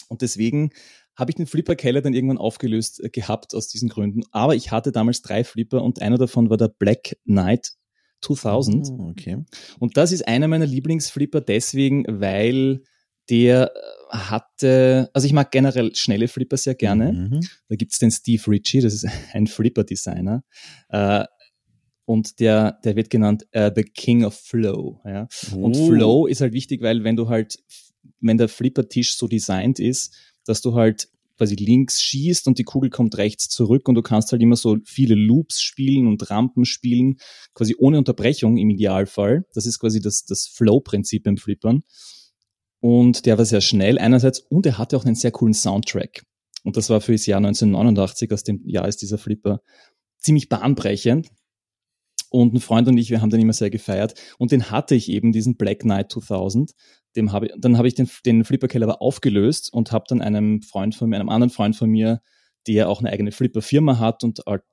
Und 0.10 0.22
deswegen 0.22 0.72
habe 1.15 1.32
ich 1.32 1.36
den 1.36 1.46
Flipper-Keller 1.46 2.02
dann 2.02 2.13
irgendwann 2.13 2.38
aufgelöst 2.38 3.04
äh, 3.04 3.10
gehabt 3.10 3.54
aus 3.56 3.67
diesen 3.67 3.89
Gründen. 3.89 4.24
Aber 4.32 4.56
ich 4.56 4.72
hatte 4.72 4.91
damals 4.91 5.22
drei 5.22 5.44
Flipper 5.44 5.84
und 5.84 6.02
einer 6.02 6.17
davon 6.17 6.50
war 6.50 6.58
der 6.58 6.70
Black 6.70 7.17
Knight 7.26 7.72
2000. 8.22 8.88
Oh, 8.89 9.10
okay. 9.10 9.44
Und 9.80 9.98
das 9.98 10.12
ist 10.12 10.28
einer 10.28 10.48
meiner 10.48 10.65
Lieblingsflipper 10.65 11.41
deswegen, 11.41 12.06
weil 12.08 12.84
der 13.30 13.72
hatte, 14.10 15.10
also 15.13 15.26
ich 15.26 15.34
mag 15.34 15.52
generell 15.52 15.96
schnelle 15.96 16.28
Flipper 16.28 16.58
sehr 16.58 16.76
gerne. 16.76 17.13
Mhm. 17.13 17.39
Da 17.70 17.76
gibt's 17.76 18.00
den 18.00 18.12
Steve 18.12 18.44
Ritchie, 18.48 18.82
das 18.82 18.94
ist 18.94 19.08
ein 19.34 19.48
Flipper-Designer. 19.48 20.44
Äh, 20.89 21.26
und 22.12 22.41
der, 22.41 22.74
der 22.84 22.97
wird 22.97 23.10
genannt 23.10 23.47
uh, 23.56 23.69
The 23.74 23.84
King 23.84 24.26
of 24.26 24.34
Flow. 24.34 25.00
Ja? 25.06 25.30
Oh. 25.56 25.63
Und 25.63 25.78
Flow 25.78 26.28
ist 26.28 26.41
halt 26.41 26.52
wichtig, 26.52 26.82
weil 26.82 27.06
wenn 27.06 27.15
du 27.15 27.30
halt, 27.30 27.63
wenn 28.19 28.38
der 28.38 28.50
Flipper-Tisch 28.50 29.15
so 29.15 29.30
designt 29.30 29.80
ist, 29.80 30.13
dass 30.45 30.60
du 30.62 30.76
halt 30.76 31.08
quasi 31.38 31.56
links 31.56 32.02
schießt 32.02 32.47
und 32.47 32.60
die 32.60 32.65
Kugel 32.65 32.89
kommt 32.89 33.17
rechts 33.17 33.47
zurück 33.47 33.88
und 33.88 33.95
du 33.95 34.02
kannst 34.02 34.34
halt 34.34 34.41
immer 34.41 34.58
so 34.58 34.76
viele 34.84 35.15
Loops 35.15 35.62
spielen 35.62 36.06
und 36.06 36.30
Rampen 36.30 36.65
spielen, 36.65 37.15
quasi 37.54 37.76
ohne 37.78 37.97
Unterbrechung 37.97 38.58
im 38.58 38.69
Idealfall. 38.69 39.45
Das 39.54 39.65
ist 39.65 39.80
quasi 39.80 40.02
das, 40.02 40.26
das 40.26 40.47
Flow-Prinzip 40.47 41.26
im 41.28 41.38
Flippern. 41.38 41.84
Und 42.82 43.26
der 43.26 43.38
war 43.38 43.45
sehr 43.45 43.62
schnell 43.62 43.97
einerseits 43.97 44.39
und 44.39 44.65
er 44.65 44.78
hatte 44.78 44.97
auch 44.97 45.06
einen 45.06 45.15
sehr 45.15 45.32
coolen 45.32 45.54
Soundtrack. 45.54 46.24
Und 46.65 46.76
das 46.76 46.89
war 46.89 47.00
für 47.00 47.13
das 47.13 47.26
Jahr 47.26 47.38
1989, 47.38 48.34
aus 48.34 48.43
dem 48.43 48.62
Jahr 48.67 48.89
ist 48.89 49.02
dieser 49.02 49.17
Flipper 49.17 49.62
ziemlich 50.19 50.50
bahnbrechend. 50.50 51.30
Und 52.32 52.54
ein 52.54 52.62
Freund 52.62 52.88
und 52.88 52.98
ich, 52.98 53.10
wir 53.10 53.22
haben 53.22 53.30
den 53.30 53.41
immer 53.41 53.54
sehr 53.54 53.70
gefeiert. 53.70 54.15
Und 54.38 54.54
den 54.54 54.72
hatte 54.72 54.96
ich 54.96 55.10
eben, 55.10 55.34
diesen 55.34 55.58
Black 55.58 55.80
Knight 55.80 56.12
2000. 56.12 56.72
Dem 57.17 57.34
habe 57.34 57.48
ich, 57.48 57.54
dann 57.58 57.78
habe 57.78 57.89
ich 57.89 57.94
den, 57.94 58.10
den 58.26 58.46
Flipper-Keller 58.46 58.88
aber 58.88 59.02
aufgelöst 59.02 59.72
und 59.74 59.91
habe 59.91 60.06
dann 60.08 60.22
einem 60.22 60.62
Freund 60.62 60.96
von 60.96 61.10
mir, 61.10 61.17
einem 61.17 61.28
anderen 61.28 61.50
Freund 61.50 61.76
von 61.76 61.89
mir, 61.89 62.22
der 62.67 62.88
auch 62.88 63.02
eine 63.02 63.10
eigene 63.10 63.34
Flipper-Firma 63.34 64.00
hat 64.00 64.24
und 64.24 64.39
halt 64.48 64.63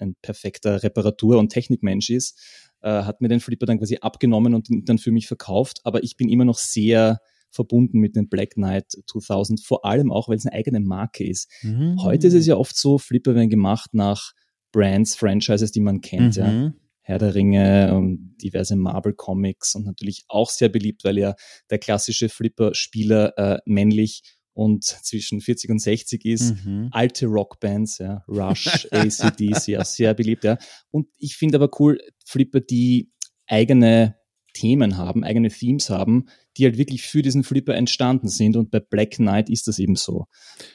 ein 0.00 0.16
perfekter 0.20 0.82
Reparatur- 0.82 1.38
und 1.38 1.48
Technikmensch 1.48 2.10
ist, 2.10 2.38
äh, 2.82 2.90
hat 2.90 3.22
mir 3.22 3.28
den 3.28 3.40
Flipper 3.40 3.64
dann 3.64 3.78
quasi 3.78 3.96
abgenommen 4.02 4.54
und 4.54 4.68
dann 4.70 4.98
für 4.98 5.10
mich 5.10 5.26
verkauft. 5.26 5.80
Aber 5.84 6.02
ich 6.02 6.18
bin 6.18 6.28
immer 6.28 6.44
noch 6.44 6.58
sehr 6.58 7.20
verbunden 7.50 8.00
mit 8.00 8.16
dem 8.16 8.28
Black 8.28 8.50
Knight 8.50 8.92
2000, 9.06 9.64
vor 9.64 9.86
allem 9.86 10.12
auch, 10.12 10.28
weil 10.28 10.36
es 10.36 10.44
eine 10.44 10.54
eigene 10.54 10.80
Marke 10.80 11.26
ist. 11.26 11.50
Mhm. 11.62 12.02
Heute 12.02 12.26
ist 12.26 12.34
es 12.34 12.46
ja 12.46 12.56
oft 12.56 12.76
so, 12.76 12.98
Flipper 12.98 13.34
werden 13.34 13.48
gemacht 13.48 13.94
nach 13.94 14.32
Brands, 14.72 15.16
Franchises, 15.16 15.72
die 15.72 15.80
man 15.80 16.02
kennt. 16.02 16.36
Mhm. 16.36 16.42
Ja. 16.42 16.72
Herr 17.08 17.18
der 17.18 17.34
Ringe 17.34 17.94
und 17.94 18.36
diverse 18.42 18.76
Marvel 18.76 19.14
Comics 19.14 19.74
und 19.74 19.86
natürlich 19.86 20.24
auch 20.28 20.50
sehr 20.50 20.68
beliebt, 20.68 21.04
weil 21.04 21.16
ja 21.16 21.34
der 21.70 21.78
klassische 21.78 22.28
Flipper-Spieler 22.28 23.32
äh, 23.38 23.58
männlich 23.64 24.24
und 24.52 24.84
zwischen 24.84 25.40
40 25.40 25.70
und 25.70 25.78
60 25.78 26.26
ist. 26.26 26.66
Mhm. 26.66 26.88
Alte 26.90 27.24
Rockbands, 27.24 27.96
ja, 27.96 28.24
Rush, 28.28 28.86
ACDC, 28.92 29.68
ja, 29.68 29.84
sehr 29.86 30.12
beliebt, 30.12 30.44
ja. 30.44 30.58
Und 30.90 31.08
ich 31.16 31.36
finde 31.36 31.56
aber 31.56 31.70
cool, 31.80 31.98
Flipper, 32.26 32.60
die 32.60 33.10
eigene 33.46 34.16
Themen 34.52 34.98
haben, 34.98 35.24
eigene 35.24 35.48
Themes 35.48 35.88
haben, 35.88 36.26
die 36.58 36.64
halt 36.64 36.76
wirklich 36.76 37.04
für 37.04 37.22
diesen 37.22 37.42
Flipper 37.42 37.74
entstanden 37.74 38.28
sind. 38.28 38.54
Und 38.54 38.70
bei 38.70 38.80
Black 38.80 39.12
Knight 39.12 39.48
ist 39.48 39.66
das 39.66 39.78
eben 39.78 39.96
so. 39.96 40.26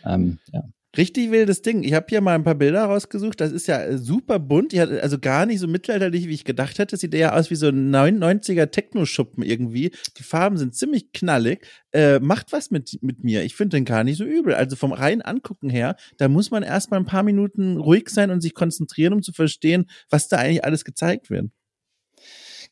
Ähm, 0.04 0.40
ja. 0.52 0.64
Richtig 0.96 1.32
wildes 1.32 1.64
Ding. 1.64 1.82
Ich 1.82 1.94
habe 1.94 2.06
hier 2.08 2.22
mal 2.22 2.36
ein 2.36 2.44
paar 2.44 2.54
Bilder 2.54 2.86
rausgesucht. 2.86 3.42
Das 3.42 3.52
ist 3.52 3.66
ja 3.68 3.82
äh, 3.82 3.98
super 3.98 4.38
bunt. 4.38 4.74
Die 4.74 4.80
hat 4.80 4.92
also 4.92 5.18
gar 5.18 5.48
nicht 5.48 5.60
so 5.60 5.68
mittelalterlich, 5.68 6.28
wie 6.28 6.36
ich 6.36 6.46
gedacht 6.46 6.78
hätte. 6.78 6.98
Sieht 6.98 7.16
eher 7.16 7.36
aus 7.36 7.50
wie 7.50 7.56
so 7.56 7.70
ein 7.70 7.90
90er 7.90 8.68
Techno-Schuppen 8.68 9.44
irgendwie. 9.44 9.92
Die 10.18 10.24
Farben 10.24 10.58
sind 10.58 10.76
ziemlich 10.76 11.12
knallig. 11.12 11.66
Äh, 11.94 12.20
macht 12.20 12.52
was 12.52 12.70
mit, 12.70 13.00
mit 13.02 13.24
mir. 13.24 13.44
Ich 13.44 13.56
finde 13.56 13.78
den 13.78 13.86
gar 13.86 14.04
nicht 14.04 14.18
so 14.18 14.24
übel. 14.24 14.54
Also 14.54 14.76
vom 14.76 14.92
reinen 14.92 15.24
Angucken 15.24 15.72
her, 15.72 15.96
da 16.18 16.28
muss 16.28 16.52
man 16.52 16.62
erstmal 16.62 17.00
ein 17.00 17.08
paar 17.08 17.24
Minuten 17.24 17.78
ruhig 17.78 18.10
sein 18.10 18.30
und 18.30 18.42
sich 18.42 18.54
konzentrieren, 18.54 19.14
um 19.14 19.24
zu 19.24 19.34
verstehen, 19.34 19.86
was 20.12 20.28
da 20.28 20.38
eigentlich 20.38 20.64
alles 20.64 20.86
gezeigt 20.86 21.32
wird. 21.32 21.50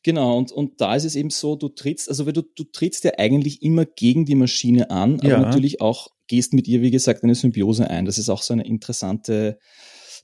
Genau, 0.04 0.38
und, 0.38 0.52
und 0.52 0.82
da 0.82 0.96
ist 0.96 1.06
es 1.06 1.16
eben 1.16 1.30
so, 1.30 1.56
du 1.56 1.70
trittst, 1.70 2.10
also 2.10 2.30
du, 2.32 2.42
du 2.42 2.64
trittst 2.64 3.04
ja 3.04 3.12
eigentlich 3.18 3.62
immer 3.62 3.86
gegen 3.86 4.26
die 4.26 4.36
Maschine 4.36 4.90
an, 4.90 5.20
aber 5.20 5.30
ja. 5.30 5.40
natürlich 5.40 5.80
auch 5.80 6.08
gehst 6.28 6.54
mit 6.54 6.68
ihr, 6.68 6.82
wie 6.82 6.92
gesagt, 6.92 7.24
eine 7.24 7.36
Symbiose 7.36 7.90
ein. 7.90 8.06
Das 8.06 8.18
ist 8.18 8.30
auch 8.30 8.42
so 8.42 8.54
eine 8.54 8.66
interessante 8.66 9.60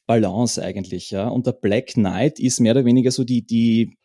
Balance 0.07 0.63
eigentlich, 0.63 1.11
ja. 1.11 1.27
Und 1.27 1.45
der 1.45 1.51
Black 1.51 1.93
Knight 1.93 2.39
ist 2.39 2.59
mehr 2.59 2.71
oder 2.71 2.85
weniger 2.85 3.11
so 3.11 3.23
die, 3.23 3.45
die 3.45 3.97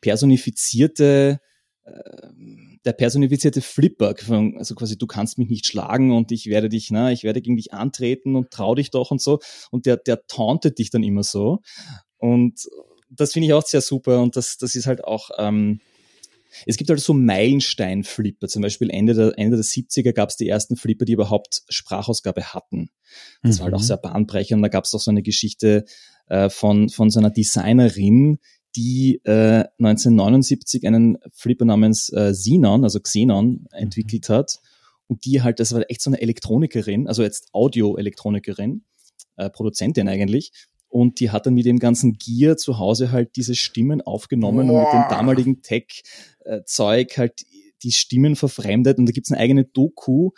personifizierte, 0.00 1.40
äh, 1.84 1.92
der 2.84 2.92
personifizierte 2.92 3.62
Flipper, 3.62 4.14
also 4.58 4.76
quasi 4.76 4.96
du 4.96 5.08
kannst 5.08 5.38
mich 5.38 5.48
nicht 5.48 5.66
schlagen 5.66 6.12
und 6.12 6.30
ich 6.30 6.46
werde 6.46 6.68
dich, 6.68 6.90
na, 6.92 7.10
ich 7.10 7.24
werde 7.24 7.42
gegen 7.42 7.56
dich 7.56 7.72
antreten 7.72 8.36
und 8.36 8.52
trau 8.52 8.76
dich 8.76 8.90
doch 8.90 9.10
und 9.10 9.20
so. 9.20 9.40
Und 9.72 9.86
der, 9.86 9.96
der 9.96 10.24
tauntet 10.28 10.78
dich 10.78 10.90
dann 10.90 11.02
immer 11.02 11.24
so. 11.24 11.62
Und 12.18 12.60
das 13.08 13.32
finde 13.32 13.46
ich 13.46 13.52
auch 13.52 13.64
sehr 13.64 13.80
super 13.80 14.20
und 14.20 14.36
das, 14.36 14.58
das 14.58 14.74
ist 14.74 14.86
halt 14.86 15.04
auch, 15.04 15.30
ähm, 15.38 15.80
es 16.64 16.76
gibt 16.76 16.88
halt 16.88 17.00
so 17.00 17.12
Meilenstein-Flipper. 17.12 18.48
Zum 18.48 18.62
Beispiel 18.62 18.88
Ende 18.90 19.14
der, 19.14 19.32
Ende 19.36 19.56
der 19.56 19.64
70er 19.64 20.12
gab 20.12 20.30
es 20.30 20.36
die 20.36 20.48
ersten 20.48 20.76
Flipper, 20.76 21.04
die 21.04 21.12
überhaupt 21.12 21.62
Sprachausgabe 21.68 22.54
hatten. 22.54 22.90
Das 23.42 23.56
mhm. 23.56 23.58
war 23.58 23.64
halt 23.66 23.74
auch 23.74 23.80
mhm. 23.80 23.84
sehr 23.84 23.96
bahnbrechend. 23.98 24.64
Da 24.64 24.68
gab 24.68 24.84
es 24.84 24.94
auch 24.94 25.00
so 25.00 25.10
eine 25.10 25.22
Geschichte 25.22 25.84
äh, 26.28 26.48
von, 26.48 26.88
von 26.88 27.10
so 27.10 27.18
einer 27.18 27.30
Designerin, 27.30 28.38
die 28.74 29.20
äh, 29.24 29.64
1979 29.78 30.86
einen 30.86 31.18
Flipper 31.32 31.64
namens 31.64 32.10
äh, 32.10 32.32
Xenon, 32.32 32.84
also 32.84 33.00
Xenon, 33.00 33.66
entwickelt 33.72 34.28
hat. 34.28 34.60
Und 35.08 35.24
die 35.24 35.42
halt, 35.42 35.60
das 35.60 35.72
war 35.72 35.84
echt 35.88 36.02
so 36.02 36.10
eine 36.10 36.20
Elektronikerin, 36.20 37.06
also 37.06 37.22
jetzt 37.22 37.48
Audio-Elektronikerin, 37.52 38.84
äh, 39.36 39.50
Produzentin 39.50 40.08
eigentlich, 40.08 40.52
und 40.96 41.20
die 41.20 41.28
hat 41.28 41.44
dann 41.44 41.52
mit 41.52 41.66
dem 41.66 41.78
ganzen 41.78 42.14
Gear 42.14 42.56
zu 42.56 42.78
Hause 42.78 43.12
halt 43.12 43.36
diese 43.36 43.54
Stimmen 43.54 44.00
aufgenommen 44.00 44.68
Boah. 44.68 44.78
und 44.78 44.84
mit 44.84 44.92
dem 44.94 45.10
damaligen 45.10 45.60
Tech-Zeug 45.60 47.18
halt 47.18 47.44
die 47.82 47.92
Stimmen 47.92 48.34
verfremdet. 48.34 48.96
Und 48.96 49.04
da 49.04 49.12
gibt's 49.12 49.30
eine 49.30 49.38
eigene 49.38 49.66
Doku, 49.66 50.30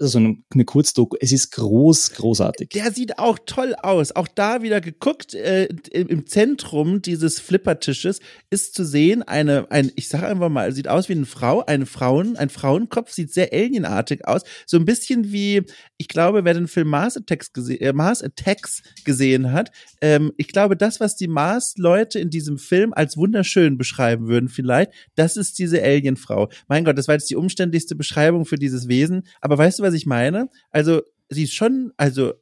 also 0.00 0.18
eine, 0.18 0.38
eine 0.52 0.64
Kurzdoku. 0.64 1.16
Es 1.20 1.32
ist 1.32 1.52
groß, 1.52 2.12
großartig. 2.12 2.70
Der 2.70 2.92
sieht 2.92 3.18
auch 3.18 3.38
toll 3.44 3.74
aus. 3.74 4.14
Auch 4.16 4.28
da 4.28 4.62
wieder 4.62 4.80
geguckt, 4.80 5.34
äh, 5.34 5.66
im 5.92 6.26
Zentrum 6.26 7.02
dieses 7.02 7.38
Flippertisches 7.40 8.20
ist 8.48 8.74
zu 8.74 8.84
sehen 8.84 9.22
eine, 9.22 9.70
ein, 9.70 9.92
ich 9.96 10.08
sage 10.08 10.26
einfach 10.26 10.48
mal, 10.48 10.72
sieht 10.72 10.88
aus 10.88 11.08
wie 11.08 11.14
eine 11.14 11.26
Frau, 11.26 11.64
eine 11.64 11.86
Frauen, 11.86 12.36
ein 12.36 12.48
Frauenkopf, 12.48 13.12
sieht 13.12 13.32
sehr 13.32 13.52
alienartig 13.52 14.26
aus. 14.26 14.42
So 14.66 14.78
ein 14.78 14.84
bisschen 14.84 15.32
wie, 15.32 15.62
ich 15.98 16.08
glaube, 16.08 16.44
wer 16.44 16.54
den 16.54 16.68
Film 16.68 16.88
Mars 16.88 17.16
Attacks, 17.16 17.52
gese 17.52 17.80
äh, 17.80 17.92
Mars 17.92 18.22
Attacks 18.22 18.82
gesehen 19.04 19.52
hat, 19.52 19.70
ähm, 20.00 20.32
ich 20.36 20.48
glaube, 20.48 20.76
das, 20.76 21.00
was 21.00 21.16
die 21.16 21.28
Mars-Leute 21.28 22.18
in 22.18 22.30
diesem 22.30 22.58
Film 22.58 22.92
als 22.94 23.16
wunderschön 23.16 23.76
beschreiben 23.76 24.28
würden, 24.28 24.48
vielleicht, 24.48 24.92
das 25.14 25.36
ist 25.36 25.58
diese 25.58 25.82
Alienfrau. 25.82 26.48
Mein 26.68 26.84
Gott, 26.84 26.96
das 26.96 27.08
war 27.08 27.14
jetzt 27.14 27.30
die 27.30 27.36
umständlichste 27.36 27.94
Beschreibung 27.94 28.44
für 28.46 28.56
dieses 28.56 28.88
Wesen. 28.88 29.24
Aber 29.40 29.58
weißt 29.58 29.78
du, 29.78 29.82
was 29.82 29.89
ich 29.94 30.06
meine? 30.06 30.48
Also, 30.70 31.02
sie 31.28 31.44
ist 31.44 31.54
schon, 31.54 31.92
also 31.96 32.34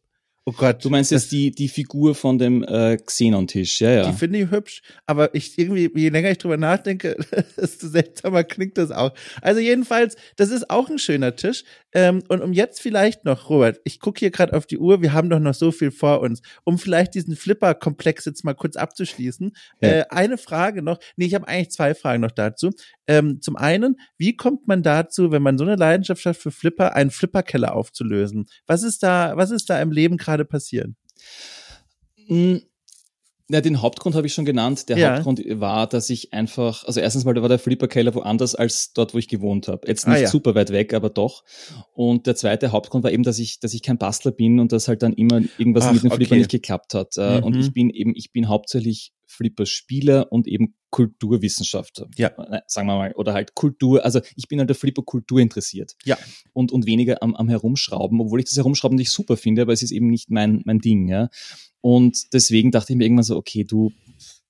Oh 0.49 0.55
Gott. 0.57 0.83
Du 0.83 0.89
meinst 0.89 1.11
jetzt 1.11 1.31
die, 1.31 1.51
die 1.51 1.69
Figur 1.69 2.15
von 2.15 2.39
dem 2.39 2.65
äh, 2.65 2.97
Xenon-Tisch, 2.97 3.83
ja, 3.83 3.91
ja. 3.91 4.11
Die 4.11 4.17
finde 4.17 4.39
ich 4.39 4.51
hübsch, 4.51 4.81
aber 5.05 5.35
ich 5.35 5.59
irgendwie, 5.59 5.91
je 5.95 6.09
länger 6.09 6.31
ich 6.31 6.39
drüber 6.39 6.57
nachdenke, 6.57 7.19
desto 7.59 7.87
seltsamer 7.87 8.45
klingt 8.45 8.79
das 8.79 8.91
auch. 8.91 9.13
Also 9.43 9.61
jedenfalls, 9.61 10.17
das 10.37 10.49
ist 10.49 10.71
auch 10.71 10.89
ein 10.89 10.99
schöner 10.99 11.37
Tisch. 11.37 11.65
Ähm, 11.93 12.23
und 12.29 12.41
um 12.41 12.55
jetzt 12.55 12.81
vielleicht 12.81 13.27
noch, 13.27 13.51
Robert, 13.51 13.79
ich 13.85 14.01
gucke 14.01 14.21
hier 14.21 14.31
gerade 14.31 14.55
auf 14.55 14.65
die 14.65 14.79
Uhr, 14.79 15.03
wir 15.03 15.13
haben 15.13 15.29
doch 15.29 15.39
noch 15.39 15.53
so 15.53 15.71
viel 15.71 15.91
vor 15.91 16.21
uns, 16.21 16.41
um 16.65 16.79
vielleicht 16.79 17.15
diesen 17.15 17.37
Flipper-Komplex 17.37 18.25
jetzt 18.25 18.43
mal 18.43 18.55
kurz 18.55 18.77
abzuschließen. 18.77 19.53
Ja. 19.83 19.89
Äh, 19.89 20.05
eine 20.09 20.39
Frage 20.39 20.81
noch, 20.81 20.99
nee, 21.17 21.27
ich 21.27 21.35
habe 21.35 21.47
eigentlich 21.47 21.71
zwei 21.71 21.95
Fragen 21.95 22.23
noch 22.23 22.31
dazu. 22.31 22.71
Ähm, 23.07 23.41
zum 23.41 23.57
einen, 23.57 23.97
wie 24.19 24.37
kommt 24.37 24.69
man 24.69 24.83
dazu, 24.83 25.31
wenn 25.31 25.43
man 25.43 25.57
so 25.57 25.65
eine 25.65 25.77
Leidenschaft 25.77 26.25
hat 26.27 26.37
für 26.37 26.51
Flipper, 26.51 26.95
einen 26.95 27.11
Flipperkeller 27.11 27.75
aufzulösen? 27.75 28.47
Was 28.67 28.83
ist 28.83 29.03
da, 29.03 29.33
was 29.37 29.51
ist 29.51 29.71
da 29.71 29.81
im 29.81 29.91
Leben 29.91 30.19
gerade 30.19 30.38
gerade 30.39 30.49
passieren? 30.49 30.97
Hm, 32.27 32.63
ja, 33.51 33.63
den 33.63 33.81
Hauptgrund 33.81 34.15
habe 34.15 34.27
ich 34.27 34.35
schon 34.35 34.45
genannt. 34.45 34.91
Der 34.91 34.99
ja. 34.99 35.13
Hauptgrund 35.13 35.41
war, 35.59 35.87
dass 35.87 36.11
ich 36.11 36.35
einfach, 36.35 36.85
also 36.85 37.01
erstens 37.01 37.25
mal, 37.25 37.33
da 37.33 37.41
war 37.41 37.49
der 37.49 37.59
Flipper-Keller 37.59 38.15
woanders 38.15 38.55
als 38.55 38.93
dort, 38.93 39.15
wo 39.15 39.19
ich 39.19 39.27
gewohnt 39.27 39.69
habe. 39.69 39.89
Jetzt 39.89 40.07
ah, 40.07 40.11
nicht 40.11 40.19
ah, 40.19 40.23
ja. 40.23 40.29
super 40.29 40.55
weit 40.55 40.71
weg, 40.71 40.93
aber 40.93 41.09
doch. 41.09 41.45
Und 41.95 42.27
der 42.27 42.37
zweite 42.37 42.73
Hauptgrund 42.73 43.05
war 43.05 43.11
eben, 43.11 43.23
dass 43.23 43.39
ich, 43.39 43.59
dass 43.59 43.73
ich 43.73 43.83
kein 43.83 43.97
Bastler 43.97 44.33
bin 44.33 44.61
und 44.61 44.73
dass 44.73 44.87
halt 44.87 45.03
dann 45.03 45.15
immer 45.15 45.41
irgendwas 45.57 45.85
Ach, 45.85 45.93
mit 45.93 46.03
dem 46.03 46.11
Flipper 46.11 46.33
okay. 46.33 46.39
nicht 46.41 46.51
geklappt 46.51 46.93
hat. 46.93 47.17
Äh, 47.17 47.39
mhm. 47.39 47.45
Und 47.45 47.57
ich 47.57 47.73
bin 47.73 47.89
eben, 47.89 48.13
ich 48.15 48.33
bin 48.33 48.49
hauptsächlich 48.49 49.15
Flipper-Spieler 49.29 50.33
und 50.33 50.49
eben 50.49 50.75
Kulturwissenschaftler. 50.91 52.09
Ja. 52.17 52.29
Äh, 52.29 52.63
sagen 52.67 52.89
wir 52.89 52.97
mal. 52.97 53.13
Oder 53.13 53.35
halt 53.35 53.55
Kultur. 53.55 54.05
Also 54.05 54.21
ich 54.37 54.49
bin 54.49 54.59
halt 54.59 54.71
der 54.71 54.77
Flipper-Kultur 54.77 55.39
interessiert. 55.39 55.95
Ja. 56.05 56.19
Und, 56.53 56.73
und 56.73 56.87
weniger 56.87 57.23
am, 57.23 57.35
am 57.35 57.49
Herumschrauben, 57.49 58.21
obwohl 58.21 58.41
ich 58.41 58.47
das 58.47 58.57
Herumschrauben 58.57 58.97
nicht 58.97 59.11
super 59.11 59.37
finde, 59.37 59.63
aber 59.63 59.73
es 59.73 59.83
ist 59.83 59.93
eben 59.93 60.09
nicht 60.09 60.31
mein, 60.31 60.63
mein 60.65 60.79
Ding. 60.79 61.09
Ja. 61.09 61.29
Und 61.81 62.33
deswegen 62.33 62.71
dachte 62.71 62.93
ich 62.93 62.97
mir 62.97 63.05
irgendwann 63.05 63.25
so, 63.25 63.37
okay, 63.37 63.65
du 63.65 63.93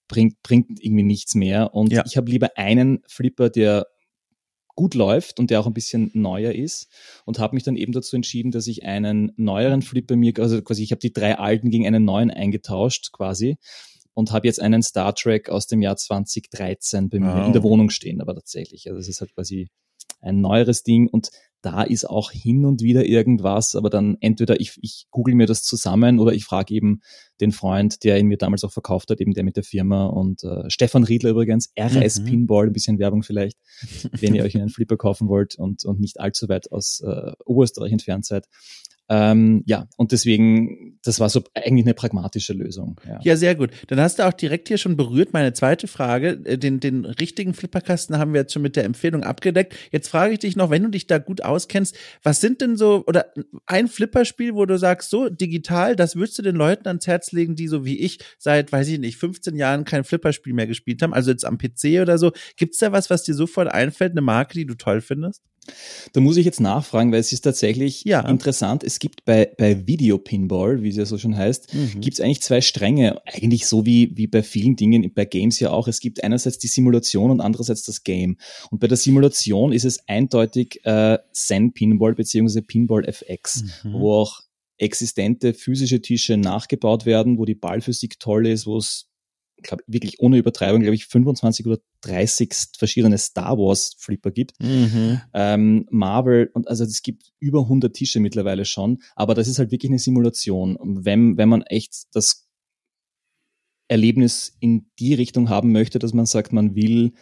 bringt, 0.07 0.41
bringt 0.43 0.83
irgendwie 0.83 1.03
nichts 1.03 1.35
mehr. 1.35 1.75
Und 1.75 1.93
ja. 1.93 2.05
ich 2.07 2.17
habe 2.17 2.31
lieber 2.31 2.57
einen 2.57 3.01
Flipper, 3.07 3.51
der 3.51 3.87
gut 4.79 4.95
läuft 4.95 5.41
und 5.41 5.51
der 5.51 5.59
auch 5.59 5.67
ein 5.67 5.75
bisschen 5.75 6.13
neuer 6.15 6.53
ist 6.53 6.87
und 7.25 7.41
habe 7.41 7.57
mich 7.57 7.65
dann 7.65 7.75
eben 7.75 7.93
dazu 7.93 8.15
entschieden, 8.15 8.53
dass 8.53 8.69
ich 8.69 8.85
einen 8.85 9.33
neueren 9.37 9.83
Flipper 9.83 10.15
mir, 10.15 10.33
also 10.39 10.63
quasi 10.63 10.85
ich 10.85 10.93
habe 10.93 11.01
die 11.01 11.13
drei 11.13 11.37
alten 11.37 11.71
gegen 11.71 11.85
einen 11.85 12.05
neuen 12.05 12.31
eingetauscht 12.31 13.11
quasi 13.11 13.57
und 14.19 14.33
habe 14.33 14.49
jetzt 14.49 14.61
einen 14.61 14.83
Star 14.83 15.15
Trek 15.15 15.49
aus 15.49 15.69
dem 15.69 15.81
Jahr 15.81 15.97
2013 15.97 17.09
bei 17.09 17.21
mir 17.21 17.37
wow. 17.37 17.47
in 17.47 17.53
der 17.53 17.63
Wohnung 17.63 17.89
stehen, 17.89 18.21
aber 18.21 18.35
tatsächlich. 18.35 18.89
Also 18.89 18.99
es 18.99 19.09
ist 19.09 19.21
halt 19.21 19.33
quasi 19.33 19.69
ein 20.21 20.41
neueres 20.41 20.83
Ding 20.83 21.07
und 21.07 21.31
da 21.61 21.85
ist 21.85 22.05
auch 22.05 22.33
hin 22.33 22.65
und 22.65 22.83
wieder 22.83 23.07
irgendwas, 23.07 23.77
aber 23.77 23.91
dann 23.91 24.17
entweder 24.21 24.61
ich, 24.61 24.77
ich 24.83 25.07
google 25.13 25.37
mir 25.37 25.47
das 25.47 25.63
zusammen 25.63 26.19
oder 26.19 26.33
ich 26.33 26.45
frage 26.45 26.75
eben 26.75 27.01
den 27.41 27.53
Freund, 27.53 28.03
der 28.03 28.19
ihn 28.19 28.27
mir 28.27 28.39
damals 28.39 28.65
auch 28.65 28.73
verkauft 28.73 29.09
hat, 29.11 29.21
eben 29.21 29.35
der 29.35 29.45
mit 29.45 29.57
der 29.57 29.63
Firma 29.63 30.07
und 30.07 30.43
äh, 30.43 30.69
Stefan 30.69 31.05
Riedler 31.05 31.31
übrigens, 31.31 31.73
RS 31.79 32.19
mhm. 32.19 32.25
Pinball, 32.25 32.67
ein 32.67 32.73
bisschen 32.73 32.99
Werbung 32.99 33.23
vielleicht, 33.23 33.57
wenn 34.19 34.35
ihr 34.35 34.43
euch 34.43 34.57
einen 34.57 34.69
Flipper 34.69 34.97
kaufen 34.97 35.29
wollt 35.29 35.55
und, 35.55 35.85
und 35.85 36.01
nicht 36.01 36.19
allzu 36.19 36.49
weit 36.49 36.73
aus 36.73 37.05
äh, 37.07 37.31
Oberösterreich 37.45 37.93
entfernt 37.93 38.27
seid. 38.27 38.47
Ähm, 39.11 39.63
ja, 39.67 39.89
und 39.97 40.13
deswegen, 40.13 40.99
das 41.03 41.19
war 41.19 41.31
so 41.31 41.43
eigentlich 41.55 41.87
eine 41.87 41.95
pragmatische 41.95 42.53
Lösung. 42.53 43.01
Ja. 43.07 43.19
ja, 43.23 43.37
sehr 43.37 43.55
gut. 43.55 43.71
Dann 43.87 44.01
hast 44.01 44.19
du 44.19 44.27
auch 44.27 44.35
direkt 44.35 44.69
hier 44.69 44.77
schon 44.77 44.99
berührt 44.99 45.33
meine 45.33 45.55
zweite 45.55 45.89
Frage. 45.89 46.41
Äh, 46.45 46.59
den, 46.59 46.79
den 46.79 47.07
richtigen 47.07 47.55
Flipperkasten 47.55 48.19
haben 48.19 48.35
wir 48.35 48.43
jetzt 48.43 48.53
schon 48.53 48.61
mit 48.61 48.77
der 48.77 48.85
Empfehlung 48.85 49.23
abgedeckt. 49.23 49.75
Jetzt 49.93 50.09
frage 50.09 50.35
ich 50.35 50.41
dich 50.41 50.57
noch, 50.57 50.69
wenn 50.69 50.83
du 50.83 50.91
dich 50.91 51.07
da 51.07 51.19
gut 51.19 51.43
auskennst, 51.43 51.97
was 52.23 52.43
sind 52.43 52.61
denn 52.61 52.77
so, 52.77 53.05
oder 53.07 53.33
ein 53.65 53.89
Flipperspiel, 53.89 54.55
wo 54.55 54.67
du 54.67 54.79
sagst, 54.79 55.09
so 55.09 55.31
digital, 55.31 55.97
das 55.97 56.15
würdest 56.15 56.39
du 56.39 56.43
den 56.43 56.57
Leuten 56.57 56.87
ans 56.87 57.07
Herz 57.07 57.33
legen, 57.33 57.57
die 57.57 57.69
so 57.69 57.87
wie 57.87 57.99
ich 57.99 58.19
seit, 58.39 58.73
weiß 58.73 58.89
ich 58.89 58.99
nicht, 58.99 59.17
15 59.17 59.57
Jahren 59.57 59.85
kein 59.87 60.05
Flipperspiel 60.05 60.53
mehr 60.53 60.67
gespielt 60.67 61.01
haben, 61.01 61.15
also 61.15 61.31
jetzt 61.31 61.47
am 61.47 61.57
PC 61.57 62.03
oder 62.03 62.19
so. 62.19 62.33
Gibt's 62.57 62.79
da 62.79 62.93
was, 62.93 63.09
was 63.09 63.23
dir 63.23 63.35
sofort 63.35 63.69
einfällt, 63.69 64.13
eine 64.13 64.21
Marke, 64.21 64.55
die 64.55 64.67
du 64.67 64.75
toll 64.75 65.01
findest? 65.01 65.43
Da 66.13 66.21
muss 66.21 66.37
ich 66.37 66.45
jetzt 66.45 66.61
nachfragen, 66.61 67.13
weil 67.13 67.21
es 67.21 67.33
ist 67.33 67.43
tatsächlich 67.43 68.05
ja. 68.05 68.21
interessant. 68.21 68.85
Es 68.85 68.99
gibt 68.99 69.25
bei, 69.25 69.51
bei 69.59 69.87
Video 69.87 70.19
Pinball, 70.19 70.83
wie 70.83 70.89
es 70.89 70.97
ja 70.97 71.05
so 71.05 71.19
schon 71.19 71.37
heißt, 71.37 71.75
mhm. 71.75 72.01
gibt 72.01 72.15
es 72.15 72.21
eigentlich 72.21 72.43
zwei 72.43 72.61
Stränge. 72.61 73.21
Eigentlich 73.27 73.67
so 73.67 73.87
wie, 73.87 74.17
wie 74.17 74.27
bei 74.27 74.43
vielen 74.43 74.77
Dingen, 74.77 75.13
bei 75.15 75.25
Games 75.25 75.61
ja 75.61 75.71
auch. 75.71 75.89
Es 75.89 76.01
gibt 76.01 76.23
einerseits 76.25 76.59
die 76.59 76.69
Simulation 76.69 77.31
und 77.31 77.41
andererseits 77.41 77.85
das 77.85 78.05
Game. 78.05 78.37
Und 78.71 78.81
bei 78.81 78.87
der 78.87 78.97
Simulation 78.97 79.73
ist 79.73 79.85
es 79.85 80.09
eindeutig 80.09 80.81
äh, 80.85 81.19
Zen 81.33 81.73
Pinball 81.73 82.15
beziehungsweise 82.15 82.63
Pinball 82.63 83.05
FX, 83.05 83.65
mhm. 83.85 83.93
wo 83.93 84.13
auch 84.13 84.41
existente 84.79 85.55
physische 85.55 86.01
Tische 86.01 86.37
nachgebaut 86.37 87.05
werden, 87.05 87.39
wo 87.39 87.45
die 87.45 87.57
Ballphysik 87.57 88.21
toll 88.21 88.47
ist, 88.47 88.67
wo 88.67 88.79
es 88.79 89.08
glaube 89.63 89.83
wirklich 89.87 90.21
ohne 90.21 90.39
Übertreibung, 90.39 90.83
glaube 90.83 90.95
ich, 90.95 91.07
25 91.07 91.67
oder 91.67 91.79
30 92.03 92.55
verschiedene 92.77 93.19
Star 93.19 93.59
Wars 93.59 93.97
Flipper 93.99 94.31
gibt. 94.31 94.53
Mhm. 94.61 95.21
Ähm, 95.35 95.87
Marvel 95.91 96.51
und 96.55 96.69
also 96.69 96.85
es 96.85 97.03
gibt 97.03 97.33
über 97.39 97.61
100 97.63 97.95
Tische 97.95 98.21
mittlerweile 98.21 98.65
schon, 98.65 99.03
aber 99.17 99.35
das 99.35 99.49
ist 99.49 99.59
halt 99.59 99.71
wirklich 99.71 99.91
eine 99.91 99.99
Simulation. 99.99 100.77
Und 100.77 101.05
wenn, 101.05 101.37
wenn 101.37 101.49
man 101.49 101.63
echt 101.63 102.05
das 102.13 102.49
Erlebnis 103.89 104.57
in 104.61 104.91
die 104.99 105.15
Richtung 105.15 105.49
haben 105.49 105.73
möchte, 105.73 105.99
dass 105.99 106.13
man 106.13 106.27
sagt, 106.27 106.53
man 106.53 106.75
will 106.75 107.13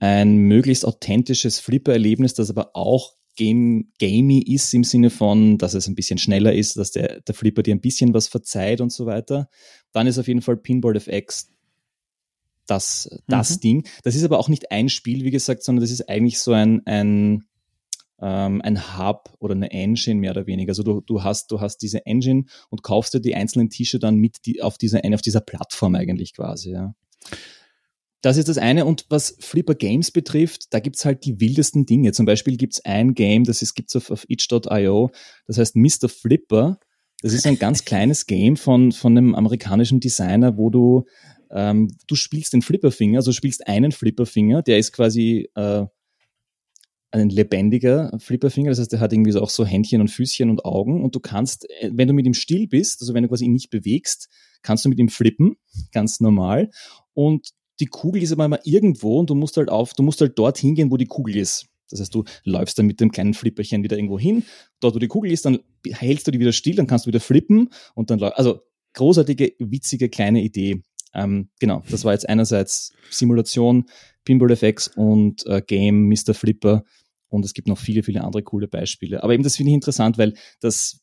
ein 0.00 0.36
möglichst 0.36 0.84
authentisches 0.84 1.60
Flipper-Erlebnis, 1.60 2.34
das 2.34 2.50
aber 2.50 2.74
auch 2.74 3.14
game, 3.36 3.92
gamey 3.98 4.40
ist 4.40 4.72
im 4.74 4.84
Sinne 4.84 5.10
von, 5.10 5.58
dass 5.58 5.74
es 5.74 5.88
ein 5.88 5.94
bisschen 5.94 6.18
schneller 6.18 6.52
ist, 6.52 6.76
dass 6.76 6.90
der, 6.90 7.20
der 7.20 7.34
Flipper 7.34 7.62
dir 7.62 7.74
ein 7.74 7.80
bisschen 7.80 8.14
was 8.14 8.28
verzeiht 8.28 8.80
und 8.80 8.92
so 8.92 9.06
weiter, 9.06 9.48
dann 9.92 10.06
ist 10.06 10.18
auf 10.18 10.28
jeden 10.28 10.42
Fall 10.42 10.56
Pinball 10.56 10.96
FX 10.96 11.48
das, 12.66 13.08
das 13.26 13.56
mhm. 13.56 13.60
Ding. 13.60 13.88
Das 14.04 14.14
ist 14.14 14.24
aber 14.24 14.38
auch 14.38 14.48
nicht 14.48 14.70
ein 14.70 14.88
Spiel, 14.88 15.24
wie 15.24 15.30
gesagt, 15.30 15.62
sondern 15.62 15.82
das 15.82 15.90
ist 15.90 16.08
eigentlich 16.08 16.38
so 16.38 16.52
ein, 16.52 16.82
ein, 16.86 17.44
ähm, 18.20 18.62
ein 18.62 18.98
Hub 18.98 19.34
oder 19.40 19.54
eine 19.54 19.70
Engine 19.70 20.20
mehr 20.20 20.30
oder 20.30 20.46
weniger. 20.46 20.70
Also 20.70 20.82
du, 20.82 21.00
du 21.00 21.22
hast, 21.22 21.50
du 21.50 21.60
hast 21.60 21.78
diese 21.78 22.06
Engine 22.06 22.44
und 22.70 22.82
kaufst 22.82 23.14
dir 23.14 23.20
die 23.20 23.34
einzelnen 23.34 23.70
Tische 23.70 23.98
dann 23.98 24.16
mit 24.16 24.46
die, 24.46 24.62
auf 24.62 24.78
dieser, 24.78 25.00
auf 25.12 25.22
dieser 25.22 25.40
Plattform 25.40 25.94
eigentlich 25.94 26.34
quasi, 26.34 26.70
ja. 26.72 26.94
Das 28.22 28.36
ist 28.36 28.48
das 28.48 28.56
eine. 28.56 28.86
Und 28.86 29.06
was 29.08 29.36
Flipper 29.40 29.74
Games 29.74 30.10
betrifft, 30.10 30.72
da 30.72 30.80
gibt's 30.80 31.04
halt 31.04 31.24
die 31.24 31.40
wildesten 31.40 31.86
Dinge. 31.86 32.12
Zum 32.12 32.24
Beispiel 32.24 32.56
gibt's 32.56 32.84
ein 32.84 33.14
Game, 33.14 33.44
das 33.44 33.62
ist, 33.62 33.74
gibt's 33.74 33.96
auf, 33.96 34.10
auf 34.10 34.24
itch.io, 34.28 35.10
das 35.46 35.58
heißt 35.58 35.76
Mr. 35.76 36.08
Flipper. 36.08 36.78
Das 37.20 37.32
ist 37.32 37.46
ein 37.46 37.58
ganz 37.58 37.84
kleines 37.84 38.26
Game 38.26 38.56
von, 38.56 38.92
von 38.92 39.18
einem 39.18 39.34
amerikanischen 39.34 40.00
Designer, 40.00 40.56
wo 40.56 40.70
du 40.70 41.04
ähm, 41.52 41.88
du 42.06 42.14
spielst 42.14 42.54
den 42.54 42.62
Flipperfinger, 42.62 43.18
also 43.18 43.32
spielst 43.32 43.66
einen 43.66 43.92
Flipperfinger, 43.92 44.62
der 44.62 44.78
ist 44.78 44.92
quasi 44.92 45.50
äh, 45.54 45.84
ein 47.10 47.28
lebendiger 47.28 48.10
Flipperfinger, 48.18 48.70
das 48.70 48.78
heißt, 48.78 48.92
der 48.92 49.00
hat 49.00 49.12
irgendwie 49.12 49.32
so 49.32 49.42
auch 49.42 49.50
so 49.50 49.66
Händchen 49.66 50.00
und 50.00 50.08
Füßchen 50.08 50.48
und 50.48 50.64
Augen 50.64 51.04
und 51.04 51.14
du 51.14 51.20
kannst, 51.20 51.68
äh, 51.68 51.90
wenn 51.92 52.08
du 52.08 52.14
mit 52.14 52.24
ihm 52.24 52.34
still 52.34 52.66
bist, 52.66 53.02
also 53.02 53.12
wenn 53.12 53.22
du 53.22 53.28
quasi 53.28 53.44
ihn 53.44 53.52
nicht 53.52 53.68
bewegst, 53.68 54.30
kannst 54.62 54.84
du 54.84 54.88
mit 54.88 54.98
ihm 54.98 55.10
flippen, 55.10 55.56
ganz 55.92 56.20
normal 56.20 56.70
und 57.12 57.50
die 57.82 57.86
Kugel 57.86 58.22
ist 58.22 58.30
aber 58.30 58.44
immer 58.44 58.60
irgendwo 58.62 59.18
und 59.18 59.28
du 59.28 59.34
musst 59.34 59.56
halt 59.56 59.68
auf, 59.68 59.92
du 59.94 60.04
musst 60.04 60.20
halt 60.20 60.38
dort 60.38 60.56
hingehen, 60.56 60.92
wo 60.92 60.96
die 60.96 61.06
Kugel 61.06 61.36
ist. 61.36 61.66
Das 61.90 61.98
heißt, 61.98 62.14
du 62.14 62.22
läufst 62.44 62.78
dann 62.78 62.86
mit 62.86 63.00
dem 63.00 63.10
kleinen 63.10 63.34
Flipperchen 63.34 63.82
wieder 63.82 63.96
irgendwo 63.96 64.20
hin, 64.20 64.44
dort 64.78 64.94
wo 64.94 65.00
die 65.00 65.08
Kugel 65.08 65.32
ist, 65.32 65.44
dann 65.44 65.58
hältst 65.84 66.28
du 66.28 66.30
die 66.30 66.38
wieder 66.38 66.52
still, 66.52 66.76
dann 66.76 66.86
kannst 66.86 67.06
du 67.06 67.08
wieder 67.08 67.18
flippen 67.18 67.70
und 67.96 68.10
dann, 68.10 68.22
also 68.22 68.60
großartige, 68.94 69.54
witzige 69.58 70.08
kleine 70.08 70.42
Idee. 70.42 70.80
Ähm, 71.12 71.48
genau, 71.58 71.82
das 71.90 72.04
war 72.04 72.12
jetzt 72.12 72.28
einerseits 72.28 72.92
Simulation, 73.10 73.86
Pinball 74.24 74.52
FX 74.52 74.88
und 74.88 75.44
äh, 75.46 75.60
Game, 75.60 76.08
Mr. 76.08 76.34
Flipper 76.34 76.84
und 77.28 77.44
es 77.44 77.52
gibt 77.52 77.66
noch 77.66 77.78
viele, 77.78 78.04
viele 78.04 78.22
andere 78.22 78.44
coole 78.44 78.68
Beispiele. 78.68 79.24
Aber 79.24 79.34
eben 79.34 79.42
das 79.42 79.56
finde 79.56 79.70
ich 79.70 79.74
interessant, 79.74 80.18
weil 80.18 80.34
das, 80.60 81.00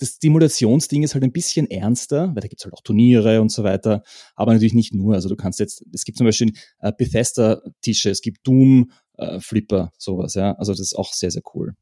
das 0.00 0.18
Simulationsding 0.20 1.02
ist 1.02 1.14
halt 1.14 1.24
ein 1.24 1.32
bisschen 1.32 1.70
ernster, 1.70 2.28
weil 2.28 2.40
da 2.40 2.48
gibt 2.48 2.60
es 2.60 2.64
halt 2.64 2.74
auch 2.74 2.82
Turniere 2.82 3.40
und 3.40 3.52
so 3.52 3.62
weiter, 3.64 4.02
aber 4.34 4.52
natürlich 4.52 4.74
nicht 4.74 4.94
nur. 4.94 5.14
Also 5.14 5.28
du 5.28 5.36
kannst 5.36 5.60
jetzt, 5.60 5.84
es 5.92 6.04
gibt 6.04 6.18
zum 6.18 6.26
Beispiel 6.26 6.52
äh, 6.80 6.92
Bethesda-Tische, 6.96 8.10
es 8.10 8.22
gibt 8.22 8.46
Doom-Flipper, 8.46 9.84
äh, 9.92 9.96
sowas, 9.98 10.34
ja. 10.34 10.52
Also 10.54 10.72
das 10.72 10.80
ist 10.80 10.94
auch 10.96 11.12
sehr, 11.12 11.30
sehr 11.30 11.42
cool. 11.54 11.74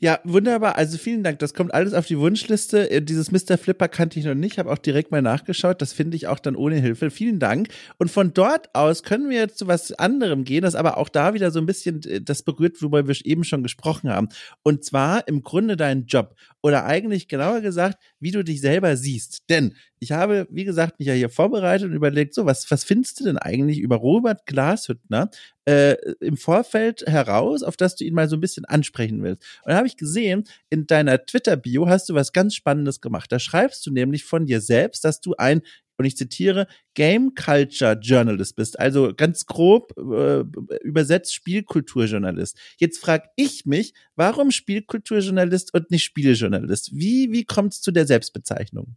Ja, 0.00 0.20
wunderbar. 0.24 0.76
Also 0.76 0.98
vielen 0.98 1.22
Dank. 1.22 1.38
Das 1.38 1.54
kommt 1.54 1.72
alles 1.72 1.94
auf 1.94 2.06
die 2.06 2.18
Wunschliste. 2.18 2.90
Äh, 2.90 3.00
dieses 3.00 3.30
Mr. 3.30 3.56
Flipper 3.56 3.88
kannte 3.88 4.18
ich 4.18 4.26
noch 4.26 4.34
nicht, 4.34 4.58
habe 4.58 4.70
auch 4.70 4.78
direkt 4.78 5.10
mal 5.10 5.22
nachgeschaut. 5.22 5.80
Das 5.80 5.92
finde 5.92 6.16
ich 6.16 6.26
auch 6.26 6.38
dann 6.38 6.56
ohne 6.56 6.76
Hilfe. 6.76 7.10
Vielen 7.10 7.38
Dank. 7.38 7.68
Und 7.98 8.10
von 8.10 8.34
dort 8.34 8.74
aus 8.74 9.02
können 9.02 9.30
wir 9.30 9.38
jetzt 9.38 9.56
zu 9.56 9.66
was 9.66 9.92
anderem 9.92 10.44
gehen, 10.44 10.62
das 10.62 10.74
aber 10.74 10.98
auch 10.98 11.08
da 11.08 11.32
wieder 11.32 11.50
so 11.50 11.58
ein 11.58 11.66
bisschen 11.66 12.02
äh, 12.02 12.20
das 12.20 12.42
berührt, 12.42 12.82
worüber 12.82 13.08
wir 13.08 13.16
eben 13.24 13.44
schon 13.44 13.62
gesprochen 13.62 14.10
haben. 14.10 14.28
Und 14.62 14.84
zwar 14.84 15.26
im 15.28 15.42
Grunde 15.42 15.76
deinen 15.76 16.06
Job. 16.06 16.34
Oder 16.60 16.84
eigentlich 16.84 17.28
genauer 17.28 17.60
gesagt, 17.60 17.98
wie 18.20 18.30
du 18.30 18.42
dich 18.42 18.60
selber 18.60 18.96
siehst. 18.96 19.48
Denn 19.48 19.74
ich 20.04 20.12
habe, 20.12 20.46
wie 20.50 20.64
gesagt, 20.64 20.98
mich 20.98 21.08
ja 21.08 21.14
hier 21.14 21.30
vorbereitet 21.30 21.88
und 21.88 21.94
überlegt, 21.94 22.34
so, 22.34 22.46
was, 22.46 22.70
was 22.70 22.84
findest 22.84 23.18
du 23.18 23.24
denn 23.24 23.38
eigentlich 23.38 23.78
über 23.78 23.96
Robert 23.96 24.46
Glashüttner 24.46 25.30
äh, 25.64 25.96
im 26.20 26.36
Vorfeld 26.36 27.02
heraus, 27.06 27.62
auf 27.62 27.76
das 27.76 27.96
du 27.96 28.04
ihn 28.04 28.14
mal 28.14 28.28
so 28.28 28.36
ein 28.36 28.40
bisschen 28.40 28.64
ansprechen 28.66 29.22
willst? 29.22 29.42
Und 29.64 29.70
da 29.70 29.76
habe 29.76 29.86
ich 29.86 29.96
gesehen, 29.96 30.44
in 30.70 30.86
deiner 30.86 31.24
Twitter-Bio 31.24 31.88
hast 31.88 32.08
du 32.08 32.14
was 32.14 32.32
ganz 32.32 32.54
Spannendes 32.54 33.00
gemacht. 33.00 33.32
Da 33.32 33.38
schreibst 33.38 33.84
du 33.86 33.90
nämlich 33.90 34.24
von 34.24 34.46
dir 34.46 34.60
selbst, 34.60 35.04
dass 35.04 35.20
du 35.20 35.34
ein 35.36 35.62
und 35.96 36.04
ich 36.06 36.16
zitiere, 36.16 36.66
Game 36.94 37.34
Culture 37.34 37.98
Journalist 38.00 38.56
bist, 38.56 38.78
also 38.78 39.12
ganz 39.16 39.46
grob 39.46 39.96
äh, 39.96 40.40
übersetzt 40.82 41.34
Spielkulturjournalist. 41.34 42.58
Jetzt 42.78 42.98
frage 42.98 43.28
ich 43.36 43.64
mich, 43.64 43.94
warum 44.16 44.50
Spielkulturjournalist 44.50 45.72
und 45.72 45.90
nicht 45.90 46.04
Spielejournalist? 46.04 46.90
Wie, 46.94 47.30
wie 47.30 47.44
kommt 47.44 47.74
es 47.74 47.80
zu 47.80 47.92
der 47.92 48.06
Selbstbezeichnung? 48.06 48.96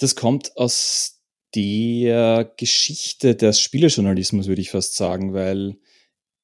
Das 0.00 0.16
kommt 0.16 0.56
aus 0.56 1.20
der 1.54 2.52
Geschichte 2.56 3.36
des 3.36 3.60
Spielejournalismus, 3.60 4.46
würde 4.46 4.62
ich 4.62 4.70
fast 4.70 4.96
sagen, 4.96 5.34
weil 5.34 5.76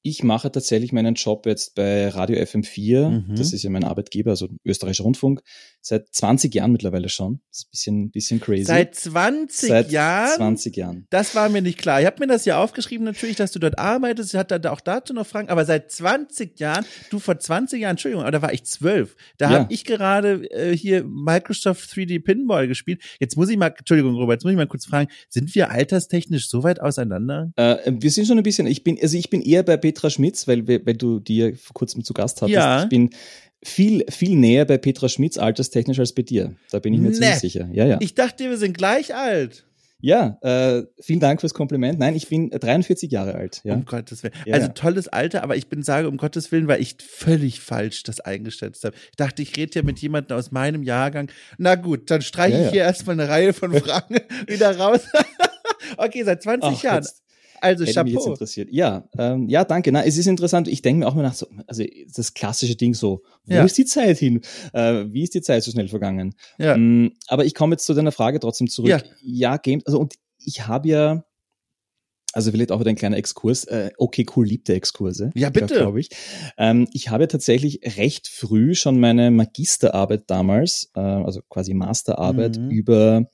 ich 0.01 0.23
mache 0.23 0.51
tatsächlich 0.51 0.93
meinen 0.93 1.15
Job 1.15 1.45
jetzt 1.45 1.75
bei 1.75 2.07
Radio 2.09 2.37
FM4. 2.37 3.09
Mhm. 3.09 3.35
Das 3.35 3.53
ist 3.53 3.63
ja 3.63 3.69
mein 3.69 3.83
Arbeitgeber, 3.83 4.31
also 4.31 4.47
österreichischer 4.63 5.03
Rundfunk, 5.03 5.41
seit 5.81 6.07
20 6.13 6.53
Jahren 6.53 6.71
mittlerweile 6.71 7.09
schon. 7.09 7.41
Das 7.49 7.59
ist 7.59 7.65
ein 7.65 7.71
bisschen, 7.71 8.11
bisschen 8.11 8.39
crazy. 8.39 8.65
Seit 8.65 8.95
20 8.95 9.69
seit 9.69 9.91
Jahren? 9.91 10.35
20 10.35 10.77
Jahren. 10.77 11.07
Das 11.09 11.35
war 11.35 11.49
mir 11.49 11.61
nicht 11.61 11.77
klar. 11.77 11.99
Ich 11.99 12.05
habe 12.05 12.19
mir 12.19 12.27
das 12.27 12.45
ja 12.45 12.61
aufgeschrieben 12.61 13.05
natürlich, 13.05 13.35
dass 13.35 13.51
du 13.51 13.59
dort 13.59 13.79
arbeitest. 13.79 14.33
Ich 14.33 14.39
hatte 14.39 14.59
da 14.59 14.71
auch 14.71 14.81
dazu 14.81 15.13
noch 15.13 15.25
Fragen. 15.25 15.49
Aber 15.49 15.65
seit 15.65 15.91
20 15.91 16.59
Jahren, 16.59 16.85
du 17.09 17.19
vor 17.19 17.39
20 17.39 17.81
Jahren, 17.81 17.91
Entschuldigung, 17.91 18.23
aber 18.23 18.31
da 18.31 18.41
war 18.41 18.53
ich 18.53 18.65
zwölf. 18.65 19.15
Da 19.37 19.51
ja. 19.51 19.59
habe 19.59 19.73
ich 19.73 19.83
gerade 19.83 20.49
äh, 20.51 20.75
hier 20.75 21.03
Microsoft 21.03 21.89
3D 21.91 22.23
Pinball 22.23 22.67
gespielt. 22.67 23.01
Jetzt 23.19 23.35
muss 23.35 23.49
ich 23.49 23.57
mal, 23.57 23.73
Entschuldigung, 23.77 24.15
Robert, 24.15 24.35
jetzt 24.35 24.43
muss 24.43 24.51
ich 24.51 24.57
mal 24.57 24.67
kurz 24.67 24.85
fragen, 24.85 25.09
sind 25.29 25.53
wir 25.55 25.71
alterstechnisch 25.71 26.49
so 26.49 26.63
weit 26.63 26.81
auseinander? 26.81 27.51
Äh, 27.55 27.77
wir 27.87 28.11
sind 28.11 28.27
schon 28.27 28.37
ein 28.37 28.43
bisschen, 28.43 28.67
ich 28.67 28.83
bin, 28.83 28.97
also 29.01 29.17
ich 29.17 29.29
bin 29.29 29.41
eher 29.41 29.63
bei 29.63 29.77
Petra 29.87 30.09
Schmitz, 30.09 30.47
weil, 30.47 30.67
weil 30.67 30.95
du 30.95 31.19
die 31.19 31.53
vor 31.53 31.73
kurzem 31.73 32.03
zu 32.03 32.13
Gast 32.13 32.41
hattest. 32.41 32.55
Ja. 32.55 32.83
Ich 32.83 32.89
bin 32.89 33.11
viel, 33.63 34.03
viel 34.09 34.35
näher 34.35 34.65
bei 34.65 34.77
Petra 34.77 35.07
Schmitz 35.07 35.37
alterstechnisch 35.37 35.99
als 35.99 36.11
bei 36.11 36.23
dir. 36.23 36.53
Da 36.71 36.79
bin 36.79 36.93
ich 36.93 36.99
mir 36.99 37.09
nee. 37.09 37.13
ziemlich 37.13 37.39
sicher. 37.39 37.69
Ja, 37.71 37.85
ja. 37.85 37.97
Ich 38.01 38.13
dachte, 38.13 38.49
wir 38.49 38.57
sind 38.57 38.77
gleich 38.77 39.15
alt. 39.15 39.63
Ja, 39.99 40.37
äh, 40.41 40.83
vielen 40.99 41.21
Dank 41.21 41.39
fürs 41.39 41.53
Kompliment. 41.53 41.97
Nein, 41.97 42.15
ich 42.15 42.27
bin 42.27 42.49
43 42.49 43.09
Jahre 43.09 43.33
alt. 43.33 43.61
Ja. 43.63 43.75
Um 43.75 43.85
Gottes 43.85 44.21
Willen. 44.21 44.33
Ja, 44.45 44.55
also 44.55 44.67
tolles 44.67 45.07
Alter, 45.07 45.41
aber 45.41 45.55
ich 45.55 45.69
bin 45.69 45.81
sage 45.81 46.09
um 46.09 46.17
Gottes 46.17 46.51
Willen, 46.51 46.67
weil 46.67 46.81
ich 46.81 46.97
völlig 47.01 47.61
falsch 47.61 48.03
das 48.03 48.19
eingestellt 48.19 48.77
habe. 48.83 48.95
Ich 49.09 49.15
dachte, 49.15 49.41
ich 49.41 49.55
rede 49.55 49.79
ja 49.79 49.83
mit 49.83 49.99
jemandem 49.99 50.37
aus 50.37 50.51
meinem 50.51 50.83
Jahrgang. 50.83 51.31
Na 51.57 51.75
gut, 51.75 52.11
dann 52.11 52.21
streiche 52.21 52.57
ja, 52.57 52.65
ich 52.65 52.71
hier 52.71 52.83
erstmal 52.83 53.19
eine 53.19 53.29
Reihe 53.29 53.53
von 53.53 53.73
Fragen 53.81 54.17
wieder 54.47 54.77
raus. 54.77 55.01
okay, 55.97 56.23
seit 56.23 56.43
20 56.43 56.69
Ach, 56.69 56.83
Jahren. 56.83 57.03
Jetzt, 57.03 57.23
Also 57.61 57.85
Hätte 57.85 58.03
mich 58.03 58.13
jetzt 58.13 58.19
Chapeau. 58.21 58.31
interessiert. 58.33 58.69
Ja, 58.71 59.07
ähm, 59.17 59.47
ja, 59.49 59.63
danke. 59.65 59.91
Na, 59.91 60.03
es 60.05 60.17
ist 60.17 60.27
interessant. 60.27 60.67
Ich 60.67 60.81
denke 60.81 60.99
mir 60.99 61.07
auch 61.07 61.15
mal 61.15 61.23
nach 61.23 61.33
so, 61.33 61.47
also 61.67 61.83
das 62.15 62.33
klassische 62.33 62.75
Ding 62.75 62.93
so, 62.93 63.23
wo 63.45 63.53
Ja. 63.55 63.63
ist 63.63 63.77
die 63.77 63.85
Zeit 63.85 64.17
hin? 64.17 64.41
Äh, 64.73 65.05
wie 65.11 65.23
ist 65.23 65.33
die 65.33 65.41
Zeit 65.41 65.63
so 65.63 65.71
schnell 65.71 65.87
vergangen? 65.87 66.35
Ja. 66.57 66.77
Mm, 66.77 67.11
aber 67.27 67.45
ich 67.45 67.53
komme 67.55 67.73
jetzt 67.73 67.85
zu 67.85 67.93
deiner 67.93 68.11
Frage 68.11 68.39
trotzdem 68.39 68.67
zurück. 68.67 68.89
Ja. 68.89 69.01
ja 69.21 69.57
Games, 69.57 69.85
also 69.85 69.99
und 69.99 70.13
ich 70.39 70.67
habe 70.67 70.87
ja, 70.89 71.23
also 72.33 72.51
vielleicht 72.51 72.71
auch 72.71 72.79
wieder 72.79 72.89
ein 72.91 72.95
kleiner 72.95 73.17
Exkurs. 73.17 73.63
Äh, 73.65 73.89
okay, 73.97 74.25
cool, 74.35 74.45
liebte 74.45 74.73
Exkurse. 74.75 75.31
Ja, 75.33 75.49
bitte. 75.49 75.75
Glaube 75.75 75.99
ich. 75.99 76.09
Ähm, 76.57 76.87
ich 76.93 77.09
habe 77.09 77.27
tatsächlich 77.27 77.79
recht 77.97 78.27
früh 78.27 78.75
schon 78.75 78.99
meine 78.99 79.31
Magisterarbeit 79.31 80.23
damals, 80.27 80.91
äh, 80.95 80.99
also 80.99 81.41
quasi 81.49 81.73
Masterarbeit 81.73 82.57
Mhm. 82.59 82.69
über 82.69 83.29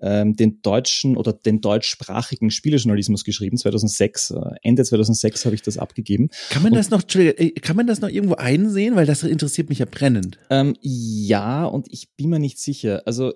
ähm, 0.00 0.34
den 0.36 0.60
deutschen 0.62 1.16
oder 1.16 1.32
den 1.32 1.60
deutschsprachigen 1.60 2.50
Spielejournalismus 2.50 3.24
geschrieben. 3.24 3.56
2006, 3.56 4.30
äh, 4.32 4.40
Ende 4.62 4.84
2006 4.84 5.44
habe 5.44 5.54
ich 5.54 5.62
das 5.62 5.78
abgegeben. 5.78 6.28
Kann 6.50 6.62
man 6.62 6.72
Und- 6.72 6.78
das 6.78 6.90
noch, 6.90 7.02
äh, 7.14 7.50
kann 7.52 7.76
man 7.76 7.86
das 7.86 8.00
noch 8.00 8.08
irgendwo 8.08 8.34
einsehen? 8.34 8.96
Weil 8.96 9.06
das 9.06 9.22
interessiert 9.22 9.68
mich 9.68 9.78
ja 9.78 9.86
brennend. 9.90 10.38
Ähm, 10.50 10.74
ja, 10.80 11.64
und 11.64 11.86
ich 11.90 12.10
bin 12.16 12.30
mir 12.30 12.38
nicht 12.38 12.58
sicher. 12.58 13.02
Also, 13.06 13.32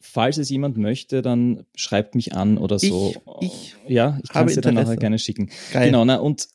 falls 0.00 0.38
es 0.38 0.48
jemand 0.50 0.76
möchte, 0.76 1.22
dann 1.22 1.64
schreibt 1.74 2.14
mich 2.14 2.34
an 2.34 2.58
oder 2.58 2.78
so. 2.78 3.14
Ich- 3.40 3.74
ich 3.86 3.90
ja, 3.90 4.18
ich 4.22 4.28
kann 4.30 4.46
es 4.46 4.54
dir 4.54 4.60
dann 4.60 4.74
nachher 4.74 4.96
gerne 4.96 5.18
schicken. 5.18 5.50
Geil. 5.72 5.86
Genau, 5.86 6.04
na, 6.04 6.16
und 6.16 6.46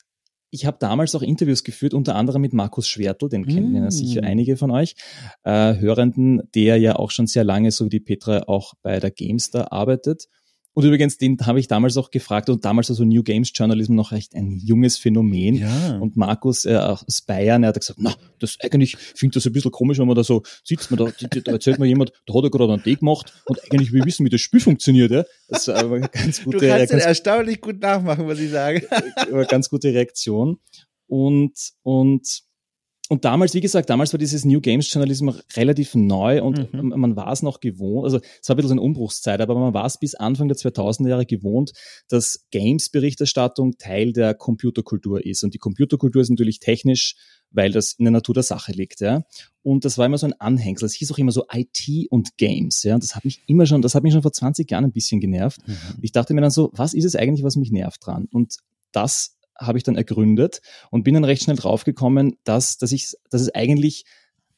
ich 0.51 0.65
habe 0.65 0.77
damals 0.79 1.15
auch 1.15 1.21
Interviews 1.21 1.63
geführt, 1.63 1.93
unter 1.93 2.15
anderem 2.15 2.41
mit 2.41 2.53
Markus 2.53 2.87
Schwertl, 2.87 3.29
den 3.29 3.45
kennen 3.45 3.75
ja 3.75 3.85
Mm. 3.85 3.91
sicher 3.91 4.23
einige 4.23 4.57
von 4.57 4.71
euch, 4.71 4.95
äh, 5.43 5.75
Hörenden, 5.75 6.41
der 6.55 6.77
ja 6.77 6.95
auch 6.95 7.11
schon 7.11 7.27
sehr 7.27 7.43
lange, 7.43 7.71
so 7.71 7.85
wie 7.85 7.89
die 7.89 7.99
Petra, 7.99 8.43
auch 8.47 8.73
bei 8.81 8.99
der 8.99 9.11
GameStar 9.11 9.71
arbeitet. 9.71 10.27
Und 10.79 10.85
übrigens, 10.85 11.17
den 11.17 11.37
habe 11.41 11.59
ich 11.59 11.67
damals 11.67 11.97
auch 11.97 12.09
gefragt 12.09 12.49
und 12.49 12.63
damals 12.63 12.89
also 12.89 13.03
New 13.03 13.21
Games 13.21 13.51
Journalism 13.53 13.95
noch 13.95 14.13
recht 14.13 14.33
ein 14.33 14.61
junges 14.63 14.97
Phänomen. 14.97 15.55
Ja. 15.55 15.97
Und 15.97 16.15
Markus 16.15 16.63
äh, 16.63 16.77
aus 16.77 17.21
Bayern, 17.21 17.63
er 17.63 17.69
hat 17.69 17.79
gesagt, 17.81 17.99
na, 18.01 18.15
das 18.39 18.55
eigentlich 18.61 18.95
finde 18.95 19.33
das 19.33 19.45
ein 19.45 19.51
bisschen 19.51 19.71
komisch, 19.71 19.99
wenn 19.99 20.07
man 20.07 20.15
da 20.15 20.23
so 20.23 20.41
sitzt, 20.63 20.89
man 20.89 20.99
da, 20.99 21.11
da 21.43 21.51
erzählt 21.51 21.79
mir 21.79 21.85
jemand, 21.85 22.13
da 22.25 22.33
hat 22.33 22.45
er 22.45 22.49
gerade 22.49 22.71
einen 22.71 22.81
Tee 22.81 22.95
gemacht 22.95 23.43
und 23.43 23.59
eigentlich 23.69 23.91
wir 23.91 24.05
wissen, 24.05 24.25
wie 24.25 24.29
das 24.29 24.39
Spiel 24.39 24.61
funktioniert. 24.61 25.11
Ja? 25.11 25.25
Das 25.49 25.67
war 25.67 25.75
aber 25.79 25.97
eine 25.97 26.07
ganz 26.07 26.39
du 26.39 26.45
gute, 26.45 26.69
kannst 26.69 26.93
den 26.93 26.99
ganz, 26.99 27.07
erstaunlich 27.07 27.59
gut 27.59 27.81
nachmachen, 27.81 28.23
muss 28.23 28.39
ich 28.39 28.49
sagen. 28.49 28.81
eine 29.33 29.45
ganz 29.47 29.69
gute 29.69 29.89
Reaktion. 29.89 30.59
Und, 31.07 31.59
und, 31.83 32.43
und 33.09 33.25
damals, 33.25 33.53
wie 33.55 33.59
gesagt, 33.59 33.89
damals 33.89 34.13
war 34.13 34.19
dieses 34.19 34.45
New 34.45 34.61
Games 34.61 34.93
Journalismus 34.93 35.43
relativ 35.57 35.95
neu 35.95 36.41
und 36.41 36.71
Mhm. 36.71 36.93
man 36.95 37.15
war 37.15 37.31
es 37.33 37.41
noch 37.41 37.59
gewohnt, 37.59 38.05
also 38.05 38.19
es 38.41 38.47
war 38.47 38.55
ein 38.55 38.57
bisschen 38.57 38.71
eine 38.73 38.81
Umbruchszeit, 38.81 39.41
aber 39.41 39.55
man 39.55 39.73
war 39.73 39.85
es 39.85 39.97
bis 39.97 40.15
Anfang 40.15 40.47
der 40.47 40.55
2000er 40.57 41.09
Jahre 41.09 41.25
gewohnt, 41.25 41.73
dass 42.07 42.45
Games-Berichterstattung 42.51 43.77
Teil 43.77 44.13
der 44.13 44.33
Computerkultur 44.35 45.25
ist. 45.25 45.43
Und 45.43 45.53
die 45.53 45.57
Computerkultur 45.57 46.21
ist 46.21 46.29
natürlich 46.29 46.59
technisch, 46.59 47.15
weil 47.51 47.71
das 47.71 47.93
in 47.93 48.05
der 48.05 48.11
Natur 48.11 48.35
der 48.35 48.43
Sache 48.43 48.71
liegt, 48.73 49.01
ja. 49.01 49.23
Und 49.63 49.85
das 49.85 49.97
war 49.97 50.05
immer 50.05 50.17
so 50.19 50.27
ein 50.27 50.39
Anhängsel. 50.39 50.85
Es 50.85 50.93
hieß 50.93 51.11
auch 51.11 51.17
immer 51.17 51.31
so 51.31 51.45
IT 51.51 52.07
und 52.11 52.37
Games, 52.37 52.83
ja. 52.83 52.93
Und 52.93 53.03
das 53.03 53.15
hat 53.15 53.25
mich 53.25 53.41
immer 53.47 53.65
schon, 53.65 53.81
das 53.81 53.95
hat 53.95 54.03
mich 54.03 54.13
schon 54.13 54.21
vor 54.21 54.33
20 54.33 54.69
Jahren 54.69 54.85
ein 54.85 54.91
bisschen 54.91 55.19
genervt. 55.19 55.59
Ich 56.01 56.11
dachte 56.11 56.33
mir 56.35 56.41
dann 56.41 56.51
so, 56.51 56.69
was 56.73 56.93
ist 56.93 57.05
es 57.05 57.15
eigentlich, 57.15 57.43
was 57.43 57.55
mich 57.55 57.71
nervt 57.71 58.05
dran? 58.05 58.27
Und 58.31 58.57
das 58.91 59.35
habe 59.59 59.77
ich 59.77 59.83
dann 59.83 59.95
ergründet 59.95 60.61
und 60.89 61.03
bin 61.03 61.13
dann 61.13 61.25
recht 61.25 61.43
schnell 61.43 61.55
draufgekommen, 61.55 62.37
dass, 62.43 62.77
dass, 62.77 62.91
ich, 62.91 63.13
dass 63.29 63.41
es 63.41 63.53
eigentlich 63.53 64.05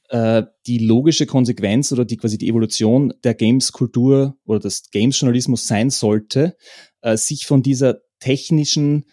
äh, 0.09 0.43
die 0.67 0.77
logische 0.77 1.25
Konsequenz 1.25 1.91
oder 1.91 2.05
die 2.05 2.17
quasi 2.17 2.37
die 2.37 2.49
Evolution 2.49 3.13
der 3.23 3.33
Games-Kultur 3.33 4.37
oder 4.45 4.59
des 4.59 4.91
Games-Journalismus 4.91 5.67
sein 5.67 5.89
sollte, 5.89 6.55
äh, 7.01 7.17
sich 7.17 7.45
von 7.45 7.63
dieser 7.63 8.01
technischen 8.19 9.05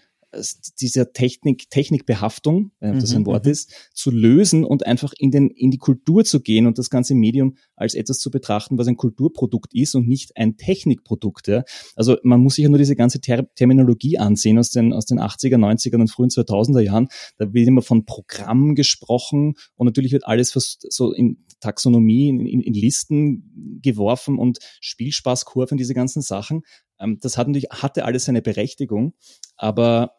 dieser 0.81 1.13
Technik, 1.13 1.71
Technikbehaftung, 1.71 2.73
äh, 2.81 2.93
das 2.93 3.13
Mhm, 3.13 3.19
ein 3.19 3.27
Wort 3.27 3.47
mhm. 3.47 3.53
ist, 3.53 3.73
zu 3.95 4.11
lösen 4.11 4.65
und 4.65 4.87
einfach 4.87 5.13
in, 5.19 5.31
den, 5.31 5.49
in 5.49 5.71
die 5.71 5.79
Kultur 5.79 6.25
zu 6.25 6.41
gehen 6.41 6.67
und 6.67 6.79
das 6.79 6.91
ganze 6.91 7.15
Medium 7.15 7.57
als 7.77 7.95
etwas 7.95 8.19
zu 8.19 8.31
betrachten, 8.31 8.77
was 8.77 8.89
ein 8.89 8.97
Kulturprodukt 8.97 9.75
ist 9.75 9.95
und 9.95 10.07
nicht 10.07 10.37
ein 10.37 10.57
Technikprodukt. 10.57 11.49
Ja. 11.49 11.65
Also 11.97 12.17
man 12.23 12.41
muss 12.41 12.57
sich 12.57 12.65
ja 12.65 12.69
nur 12.69 12.79
diese 12.79 12.97
ganze 12.97 13.21
Ter 13.21 13.53
Terminologie 13.55 14.19
ansehen 14.19 14.59
aus 14.59 14.71
den, 14.71 14.93
aus 14.93 15.07
den 15.07 15.19
80er, 15.19 15.57
90er 15.57 15.97
und 15.97 16.11
frühen 16.11 16.31
2000er 16.31 16.81
Jahren. 16.81 17.09
Da 17.39 17.53
wird 17.53 17.67
immer 17.67 17.83
von 17.83 18.05
Programm 18.05 18.75
gesprochen 18.75 19.55
und 19.77 19.87
natürlich 19.87 20.13
wird 20.13 20.27
alles 20.27 20.51
so 20.91 21.13
in 21.13 21.45
Taxonomie, 21.61 22.29
in, 22.29 22.47
in, 22.47 22.61
in 22.61 22.75
Listen 22.75 23.81
geworfen 23.83 24.39
und 24.39 24.59
Spielspaßkurven, 24.81 25.79
diese 25.79 25.95
ganzen 25.95 26.23
Sachen. 26.23 26.63
Ähm, 27.01 27.19
das 27.21 27.37
hat 27.37 27.49
natürlich, 27.49 27.71
hatte 27.71 28.05
alles 28.05 28.25
seine 28.27 28.43
Berechtigung, 28.43 29.15
aber 29.57 30.13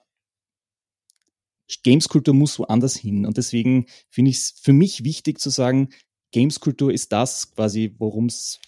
Gameskultur 1.83 2.33
muss 2.33 2.59
woanders 2.59 2.95
hin. 2.95 3.25
Und 3.25 3.37
deswegen 3.37 3.85
finde 4.09 4.31
ich 4.31 4.37
es 4.37 4.53
für 4.61 4.73
mich 4.73 5.03
wichtig 5.03 5.39
zu 5.39 5.49
sagen, 5.49 5.89
Gameskultur 6.31 6.93
ist 6.93 7.11
das 7.11 7.53
quasi, 7.55 7.95
worum 7.97 8.25
es 8.27 8.59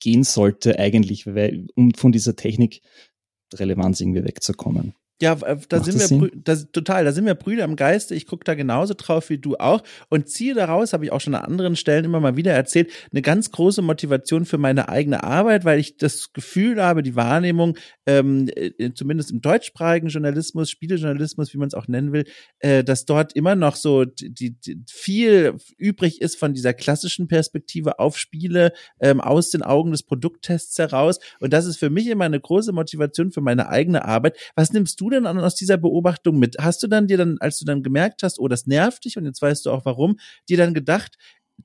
gehen 0.00 0.24
sollte 0.24 0.78
eigentlich, 0.78 1.26
weil, 1.26 1.66
um 1.74 1.92
von 1.94 2.12
dieser 2.12 2.36
Technikrelevanz 2.36 4.00
irgendwie 4.00 4.24
wegzukommen. 4.24 4.94
Ja, 5.20 5.32
äh, 5.32 5.56
da 5.68 5.78
Macht 5.78 5.92
sind 5.92 6.20
wir 6.20 6.30
das 6.44 6.70
total, 6.70 7.04
da 7.04 7.10
sind 7.10 7.26
wir 7.26 7.34
Brüder 7.34 7.64
im 7.64 7.74
Geiste. 7.74 8.14
Ich 8.14 8.26
gucke 8.26 8.44
da 8.44 8.54
genauso 8.54 8.94
drauf 8.96 9.30
wie 9.30 9.38
du 9.38 9.56
auch 9.56 9.82
und 10.10 10.28
ziehe 10.28 10.54
daraus, 10.54 10.92
habe 10.92 11.04
ich 11.04 11.12
auch 11.12 11.20
schon 11.20 11.34
an 11.34 11.44
anderen 11.44 11.74
Stellen 11.74 12.04
immer 12.04 12.20
mal 12.20 12.36
wieder 12.36 12.52
erzählt, 12.52 12.92
eine 13.10 13.22
ganz 13.22 13.50
große 13.50 13.82
Motivation 13.82 14.44
für 14.44 14.58
meine 14.58 14.88
eigene 14.88 15.24
Arbeit, 15.24 15.64
weil 15.64 15.80
ich 15.80 15.96
das 15.96 16.32
Gefühl 16.32 16.80
habe, 16.80 17.02
die 17.02 17.16
Wahrnehmung, 17.16 17.76
ähm, 18.06 18.48
äh, 18.54 18.92
zumindest 18.94 19.32
im 19.32 19.40
deutschsprachigen 19.40 20.06
Journalismus, 20.06 20.70
Spielejournalismus, 20.70 21.52
wie 21.52 21.58
man 21.58 21.66
es 21.66 21.74
auch 21.74 21.88
nennen 21.88 22.12
will, 22.12 22.24
äh, 22.60 22.84
dass 22.84 23.04
dort 23.04 23.32
immer 23.34 23.56
noch 23.56 23.74
so 23.74 24.04
die, 24.04 24.52
die 24.52 24.84
viel 24.88 25.56
übrig 25.78 26.20
ist 26.20 26.38
von 26.38 26.54
dieser 26.54 26.74
klassischen 26.74 27.26
Perspektive 27.26 27.98
auf 27.98 28.18
Spiele 28.18 28.72
ähm, 29.00 29.20
aus 29.20 29.50
den 29.50 29.62
Augen 29.62 29.90
des 29.90 30.04
Produkttests 30.04 30.78
heraus. 30.78 31.18
Und 31.40 31.52
das 31.52 31.66
ist 31.66 31.78
für 31.78 31.90
mich 31.90 32.06
immer 32.06 32.24
eine 32.24 32.38
große 32.38 32.72
Motivation 32.72 33.32
für 33.32 33.40
meine 33.40 33.68
eigene 33.68 34.04
Arbeit. 34.04 34.38
Was 34.54 34.72
nimmst 34.72 35.00
du 35.00 35.07
denn 35.10 35.26
an- 35.26 35.38
aus 35.38 35.54
dieser 35.54 35.76
Beobachtung 35.76 36.38
mit? 36.38 36.56
Hast 36.58 36.82
du 36.82 36.86
dann 36.86 37.06
dir 37.06 37.16
dann, 37.18 37.36
als 37.40 37.58
du 37.58 37.64
dann 37.64 37.82
gemerkt 37.82 38.22
hast, 38.22 38.38
oh, 38.38 38.48
das 38.48 38.66
nervt 38.66 39.04
dich 39.04 39.16
und 39.16 39.24
jetzt 39.24 39.42
weißt 39.42 39.66
du 39.66 39.70
auch 39.70 39.84
warum, 39.84 40.18
dir 40.48 40.56
dann 40.56 40.74
gedacht, 40.74 41.16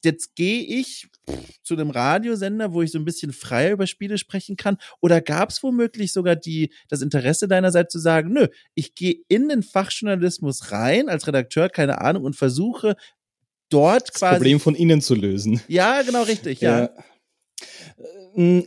jetzt 0.03 0.35
gehe 0.35 0.61
ich 0.61 1.07
zu 1.61 1.75
einem 1.75 1.91
Radiosender, 1.91 2.73
wo 2.73 2.81
ich 2.81 2.91
so 2.91 2.97
ein 2.99 3.05
bisschen 3.05 3.31
freier 3.31 3.71
über 3.73 3.87
Spiele 3.87 4.17
sprechen 4.17 4.57
kann? 4.57 4.77
Oder 5.01 5.21
gab 5.21 5.49
es 5.51 5.61
womöglich 5.63 6.11
sogar 6.11 6.35
die, 6.35 6.73
das 6.89 7.01
Interesse 7.01 7.47
deinerseits 7.47 7.91
zu 7.93 7.99
sagen, 7.99 8.33
nö, 8.33 8.47
ich 8.75 8.95
gehe 8.95 9.17
in 9.27 9.47
den 9.49 9.63
Fachjournalismus 9.63 10.71
rein 10.71 11.09
als 11.09 11.27
Redakteur, 11.27 11.69
keine 11.69 12.01
Ahnung, 12.01 12.23
und 12.23 12.35
versuche 12.35 12.95
dort 13.69 14.09
Das 14.09 14.15
quasi. 14.19 14.35
Problem 14.37 14.59
von 14.59 14.75
innen 14.75 15.01
zu 15.01 15.15
lösen. 15.15 15.61
ja, 15.67 16.01
genau 16.01 16.23
richtig, 16.23 16.59
ja. 16.61 16.85
Ähm, 16.85 16.89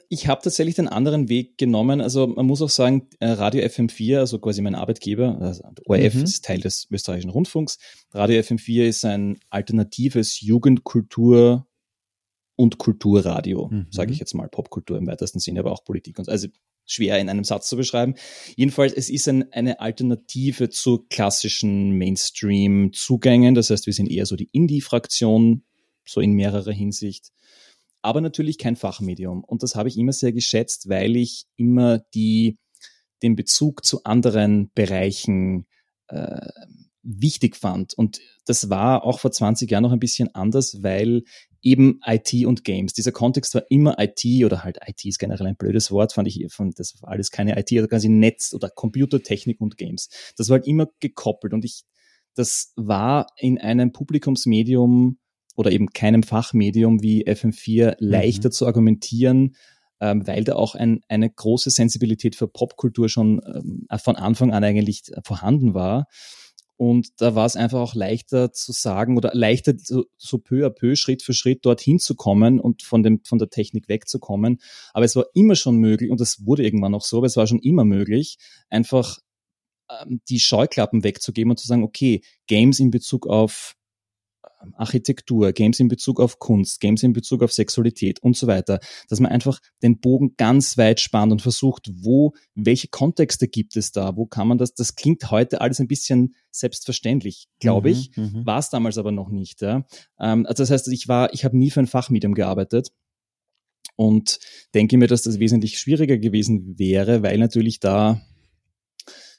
Ich 0.09 0.29
habe 0.29 0.43
tatsächlich 0.43 0.77
den 0.77 0.87
anderen 0.89 1.29
Weg 1.29 1.59
genommen. 1.59 2.01
Also 2.01 2.27
man 2.29 2.47
muss 2.47 2.63
auch 2.63 2.71
sagen, 2.71 3.09
äh, 3.19 3.27
Radio 3.31 3.63
FM4, 3.65 4.19
also 4.21 4.39
quasi 4.39 4.63
mein 4.63 4.77
Arbeitgeber, 4.77 5.39
also 5.41 5.65
ORF 5.87 6.15
Mhm. 6.15 6.23
ist 6.23 6.45
Teil 6.45 6.61
des 6.61 6.87
österreichischen 6.91 7.31
Rundfunks. 7.31 7.79
Radio 8.13 8.39
FM4 8.41 8.85
ist 8.87 9.05
ein 9.05 9.39
alternatives 9.51 10.41
Jugendkultur- 10.41 11.67
und 12.55 12.79
Kulturradio, 12.79 13.69
Mhm. 13.71 13.87
sage 13.91 14.13
ich 14.13 14.19
jetzt 14.19 14.35
mal, 14.35 14.49
Popkultur 14.49 14.99
im 14.99 15.07
weitesten 15.09 15.41
Sinne, 15.41 15.61
aber 15.61 15.73
auch 15.73 15.85
Politik 15.85 16.19
und 16.19 16.27
so. 16.27 16.31
Also 16.31 16.49
schwer 16.87 17.19
in 17.19 17.29
einem 17.29 17.43
Satz 17.43 17.69
zu 17.69 17.77
beschreiben. 17.77 18.15
Jedenfalls, 18.55 18.93
es 18.93 19.11
ist 19.11 19.29
ein, 19.29 19.53
eine 19.53 19.81
Alternative 19.81 20.71
zu 20.71 21.05
klassischen 21.11 21.99
Mainstream-Zugängen. 21.99 23.57
Das 23.57 23.71
heißt, 23.71 23.87
wir 23.87 23.93
sind 23.93 24.09
eher 24.11 24.25
so 24.27 24.37
die 24.37 24.49
Indie-Fraktion, 24.53 25.65
so 26.07 26.21
in 26.21 26.33
mehrerer 26.33 26.71
Hinsicht 26.73 27.33
aber 28.07 28.21
natürlich 28.21 28.57
kein 28.57 28.77
Fachmedium. 28.77 29.43
Und 29.43 29.63
das 29.63 29.75
habe 29.75 29.89
ich 29.89 29.99
immer 29.99 30.13
sehr 30.13 30.33
geschätzt, 30.33 30.89
weil 30.89 31.17
ich 31.17 31.47
immer 31.57 31.99
die, 32.15 32.57
den 33.23 33.35
Bezug 33.35 33.85
zu 33.85 34.05
anderen 34.05 34.71
Bereichen 34.75 35.67
äh, 36.07 36.49
wichtig 37.03 37.57
fand. 37.57 37.95
Und 37.95 38.21
das 38.45 38.71
war 38.71 39.05
auch 39.05 39.19
vor 39.19 39.33
20 39.33 39.69
Jahren 39.69 39.83
noch 39.83 39.93
ein 39.93 39.99
bisschen 39.99 40.33
anders, 40.37 40.85
weil 40.85 41.25
eben 41.63 41.99
IT 42.05 42.33
und 42.47 42.63
Games, 42.63 42.93
dieser 42.93 43.11
Kontext 43.11 43.57
war 43.57 43.65
immer 43.71 43.97
IT 43.99 44.25
oder 44.45 44.63
halt 44.63 44.79
IT 44.87 45.05
ist 45.05 45.19
generell 45.19 45.49
ein 45.49 45.57
blödes 45.57 45.91
Wort, 45.91 46.13
fand 46.13 46.29
ich, 46.29 46.47
von 46.51 46.71
das 46.77 47.03
war 47.03 47.11
alles 47.11 47.33
keine 47.33 47.59
IT, 47.59 47.73
also 47.73 47.89
quasi 47.89 48.09
Netz 48.09 48.55
oder 48.55 48.71
Computertechnik 48.71 49.61
und 49.61 49.77
Games. 49.77 50.09
Das 50.37 50.49
war 50.49 50.59
halt 50.59 50.69
immer 50.69 50.87
gekoppelt 51.01 51.55
und 51.55 51.65
ich, 51.65 51.83
das 52.37 52.73
war 52.77 53.27
in 53.37 53.59
einem 53.59 53.91
Publikumsmedium 53.93 55.19
oder 55.57 55.73
eben 55.73 55.89
keinem 55.89 56.23
Fachmedium 56.23 57.03
wie 57.03 57.27
FM4 57.27 57.97
leichter 57.99 58.51
zu 58.51 58.67
argumentieren, 58.67 59.57
ähm, 60.01 60.27
weil 60.27 60.45
da 60.45 60.55
auch 60.55 60.75
ein, 60.75 61.01
eine 61.09 61.31
große 61.31 61.71
Sensibilität 61.71 62.37
für 62.37 62.49
Popkultur 62.49 63.09
schon 63.09 63.41
ähm, 63.45 63.87
von 63.99 64.17
Anfang 64.17 64.53
an 64.53 64.63
eigentlich 64.63 65.11
vorhanden 65.25 65.75
war. 65.75 66.07
Und 66.79 67.23
da 67.23 67.35
war 67.35 67.47
es 67.47 67.57
einfach 67.57 67.81
auch 67.81 67.95
leichter 67.95 68.53
zu 68.53 68.73
sagen 68.73 69.17
oder 69.17 69.31
leichter 69.33 69.73
so, 69.79 70.05
so 70.19 70.37
peu 70.37 70.67
à 70.67 70.71
peu, 70.71 70.95
Schritt 70.95 71.23
für 71.23 71.33
Schritt 71.33 71.65
dorthin 71.65 71.99
zu 71.99 72.15
kommen 72.15 72.61
und 72.61 72.83
von, 72.83 73.03
dem, 73.03 73.23
von 73.25 73.39
der 73.39 73.49
Technik 73.49 73.89
wegzukommen. 73.89 74.61
Aber 74.93 75.07
es 75.07 75.17
war 75.17 75.25
immer 75.33 75.57
schon 75.57 75.77
möglich, 75.77 76.11
und 76.11 76.21
das 76.21 76.45
wurde 76.45 76.65
irgendwann 76.65 76.93
noch 76.93 77.03
so, 77.03 77.19
aber 77.19 77.27
es 77.27 77.37
war 77.39 77.47
schon 77.47 77.61
immer 77.61 77.87
möglich, 77.87 78.37
einfach 78.69 79.19
ähm, 79.89 80.21
die 80.29 80.39
Scheuklappen 80.41 81.03
wegzugeben 81.03 81.51
und 81.51 81.59
zu 81.59 81.67
sagen, 81.67 81.83
okay, 81.83 82.21
Games 82.47 82.79
in 82.79 82.91
Bezug 82.91 83.27
auf 83.27 83.75
Architektur, 84.75 85.53
Games 85.53 85.81
in 85.81 85.89
Bezug 85.89 86.21
auf 86.21 86.39
Kunst, 86.39 86.81
Games 86.81 87.03
in 87.03 87.13
Bezug 87.13 87.43
auf 87.43 87.53
Sexualität 87.53 88.21
und 88.21 88.37
so 88.37 88.47
weiter, 88.47 88.81
dass 89.09 89.21
man 89.21 89.31
einfach 89.31 89.61
den 89.83 90.01
Bogen 90.01 90.35
ganz 90.37 90.77
weit 90.79 91.01
spannt 91.01 91.33
und 91.33 91.43
versucht, 91.43 91.91
wo, 91.95 92.33
welche 92.55 92.89
Kontexte 92.89 93.49
gibt 93.49 93.77
es 93.77 93.93
da, 93.93 94.17
wo 94.17 94.27
kann 94.27 94.49
man 94.49 94.59
das, 94.59 94.75
das 94.75 94.95
klingt 94.95 95.31
heute 95.31 95.61
alles 95.61 95.81
ein 95.81 95.89
bisschen 95.89 96.35
selbstverständlich, 96.51 97.49
glaube 97.61 97.89
mhm, 97.89 97.95
ich, 97.95 98.17
mhm, 98.17 98.47
war 98.47 98.59
es 98.59 98.71
damals 98.71 98.99
aber 98.99 99.13
noch 99.13 99.29
nicht. 99.29 99.63
Ja. 99.63 99.87
Ähm, 100.19 100.47
also 100.47 100.63
das 100.63 100.71
heißt, 100.71 100.89
ich 100.89 101.09
war, 101.09 101.33
ich 101.33 101.45
habe 101.45 101.57
nie 101.57 101.71
für 101.71 101.81
ein 101.81 101.87
Fachmedium 101.87 102.35
gearbeitet 102.35 102.93
und 103.97 104.39
denke 104.75 104.97
mir, 104.99 105.07
dass 105.07 105.23
das 105.23 105.39
wesentlich 105.39 105.79
schwieriger 105.79 106.19
gewesen 106.19 106.79
wäre, 106.79 107.23
weil 107.23 107.39
natürlich 107.39 107.81
da, 107.81 108.21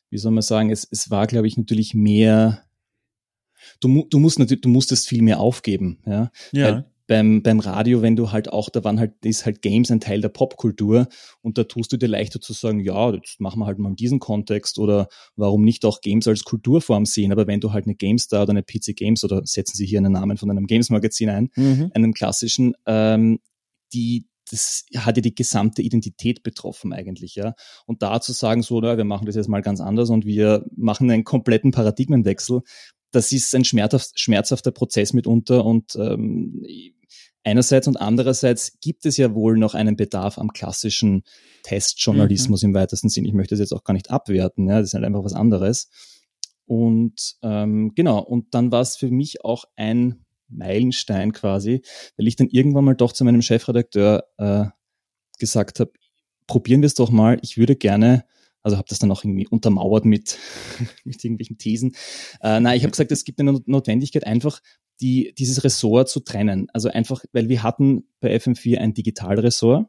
wie 0.09 0.17
soll 0.17 0.31
man 0.31 0.41
sagen, 0.41 0.71
es, 0.71 0.87
es 0.89 1.09
war, 1.09 1.27
glaube 1.27 1.47
ich, 1.47 1.57
natürlich 1.57 1.93
mehr 1.93 2.66
du, 3.79 4.05
du 4.09 4.19
musst 4.19 4.39
natürlich, 4.39 4.61
du 4.61 4.69
musstest 4.69 5.07
viel 5.07 5.21
mehr 5.21 5.39
aufgeben, 5.39 5.99
ja. 6.05 6.31
ja. 6.51 6.65
Weil 6.65 6.85
beim, 7.07 7.41
beim 7.41 7.59
Radio, 7.59 8.01
wenn 8.01 8.15
du 8.15 8.31
halt 8.31 8.51
auch, 8.51 8.69
da 8.69 8.83
waren 8.83 8.99
halt, 8.99 9.13
ist 9.23 9.45
halt 9.45 9.61
Games 9.61 9.89
ein 9.89 10.01
Teil 10.01 10.21
der 10.21 10.29
Popkultur 10.29 11.07
und 11.41 11.57
da 11.57 11.63
tust 11.63 11.91
du 11.91 11.97
dir 11.97 12.07
leichter 12.07 12.41
zu 12.41 12.53
sagen, 12.53 12.81
ja, 12.81 13.11
jetzt 13.13 13.39
machen 13.39 13.59
wir 13.59 13.65
halt 13.65 13.79
mal 13.79 13.95
diesen 13.95 14.19
Kontext 14.19 14.77
oder 14.77 15.07
warum 15.35 15.63
nicht 15.63 15.85
auch 15.85 16.01
Games 16.01 16.27
als 16.27 16.43
Kulturform 16.43 17.05
sehen, 17.05 17.31
aber 17.31 17.47
wenn 17.47 17.61
du 17.61 17.71
halt 17.71 17.85
eine 17.85 17.95
GameStar 17.95 18.43
oder 18.43 18.51
eine 18.51 18.63
PC 18.63 18.95
Games 18.95 19.23
oder 19.23 19.41
setzen 19.45 19.77
Sie 19.77 19.85
hier 19.85 19.99
einen 19.99 20.11
Namen 20.11 20.37
von 20.37 20.51
einem 20.51 20.67
Games-Magazin 20.67 21.29
ein, 21.29 21.49
mhm. 21.55 21.91
einem 21.93 22.13
klassischen, 22.13 22.73
ähm, 22.85 23.39
die, 23.93 24.27
das 24.51 24.85
hat 24.95 25.17
ja 25.17 25.21
die 25.21 25.35
gesamte 25.35 25.81
Identität 25.81 26.43
betroffen 26.43 26.93
eigentlich, 26.93 27.35
ja. 27.35 27.53
Und 27.85 28.01
da 28.01 28.19
zu 28.21 28.33
sagen, 28.33 28.63
so, 28.63 28.79
na, 28.79 28.97
wir 28.97 29.03
machen 29.05 29.25
das 29.25 29.35
jetzt 29.35 29.49
mal 29.49 29.61
ganz 29.61 29.81
anders 29.81 30.09
und 30.09 30.25
wir 30.25 30.65
machen 30.75 31.09
einen 31.09 31.23
kompletten 31.23 31.71
Paradigmenwechsel, 31.71 32.61
das 33.11 33.31
ist 33.31 33.53
ein 33.55 33.63
schmerzhaft, 33.63 34.19
schmerzhafter 34.19 34.71
Prozess 34.71 35.13
mitunter 35.13 35.65
und 35.65 35.95
ähm, 35.95 36.65
einerseits 37.43 37.87
und 37.87 37.97
andererseits 37.97 38.77
gibt 38.81 39.05
es 39.05 39.17
ja 39.17 39.33
wohl 39.33 39.57
noch 39.57 39.73
einen 39.73 39.95
Bedarf 39.95 40.37
am 40.37 40.51
klassischen 40.51 41.23
Testjournalismus 41.63 42.63
mhm. 42.63 42.69
im 42.69 42.75
weitesten 42.75 43.09
Sinn. 43.09 43.25
Ich 43.25 43.33
möchte 43.33 43.55
das 43.55 43.59
jetzt 43.59 43.73
auch 43.73 43.83
gar 43.83 43.93
nicht 43.93 44.11
abwerten, 44.11 44.67
ja, 44.67 44.79
das 44.79 44.89
ist 44.89 44.93
halt 44.93 45.05
einfach 45.05 45.23
was 45.23 45.33
anderes. 45.33 45.89
Und 46.65 47.37
ähm, 47.43 47.93
genau, 47.95 48.19
und 48.19 48.53
dann 48.53 48.71
war 48.71 48.81
es 48.81 48.97
für 48.97 49.09
mich 49.09 49.45
auch 49.45 49.63
ein 49.77 50.25
Meilenstein 50.49 51.31
quasi, 51.31 51.81
weil 52.17 52.27
ich 52.27 52.35
dann 52.35 52.49
irgendwann 52.49 52.85
mal 52.85 52.95
doch 52.95 53.13
zu 53.13 53.23
meinem 53.23 53.41
Chefredakteur 53.41 54.25
äh, 54.37 54.65
gesagt 55.39 55.79
habe, 55.79 55.91
probieren 56.47 56.81
wir 56.81 56.87
es 56.87 56.93
doch 56.93 57.09
mal, 57.09 57.37
ich 57.41 57.57
würde 57.57 57.75
gerne 57.75 58.25
also 58.67 58.77
habe 58.77 58.87
das 58.89 58.99
dann 58.99 59.11
auch 59.11 59.23
irgendwie 59.23 59.47
untermauert 59.47 60.03
mit, 60.03 60.37
mit 61.05 61.23
irgendwelchen 61.23 61.57
Thesen. 61.57 61.95
Äh, 62.41 62.59
nein, 62.59 62.77
ich 62.77 62.83
habe 62.83 62.91
gesagt, 62.91 63.13
es 63.13 63.23
gibt 63.23 63.39
eine 63.39 63.61
Notwendigkeit, 63.65 64.27
einfach 64.27 64.61
die, 64.99 65.33
dieses 65.37 65.63
Ressort 65.63 66.09
zu 66.09 66.19
trennen. 66.19 66.67
Also 66.73 66.89
einfach, 66.89 67.23
weil 67.31 67.47
wir 67.47 67.63
hatten 67.63 68.09
bei 68.19 68.35
FM4 68.35 68.79
ein 68.79 68.93
Digitalressort. 68.93 69.87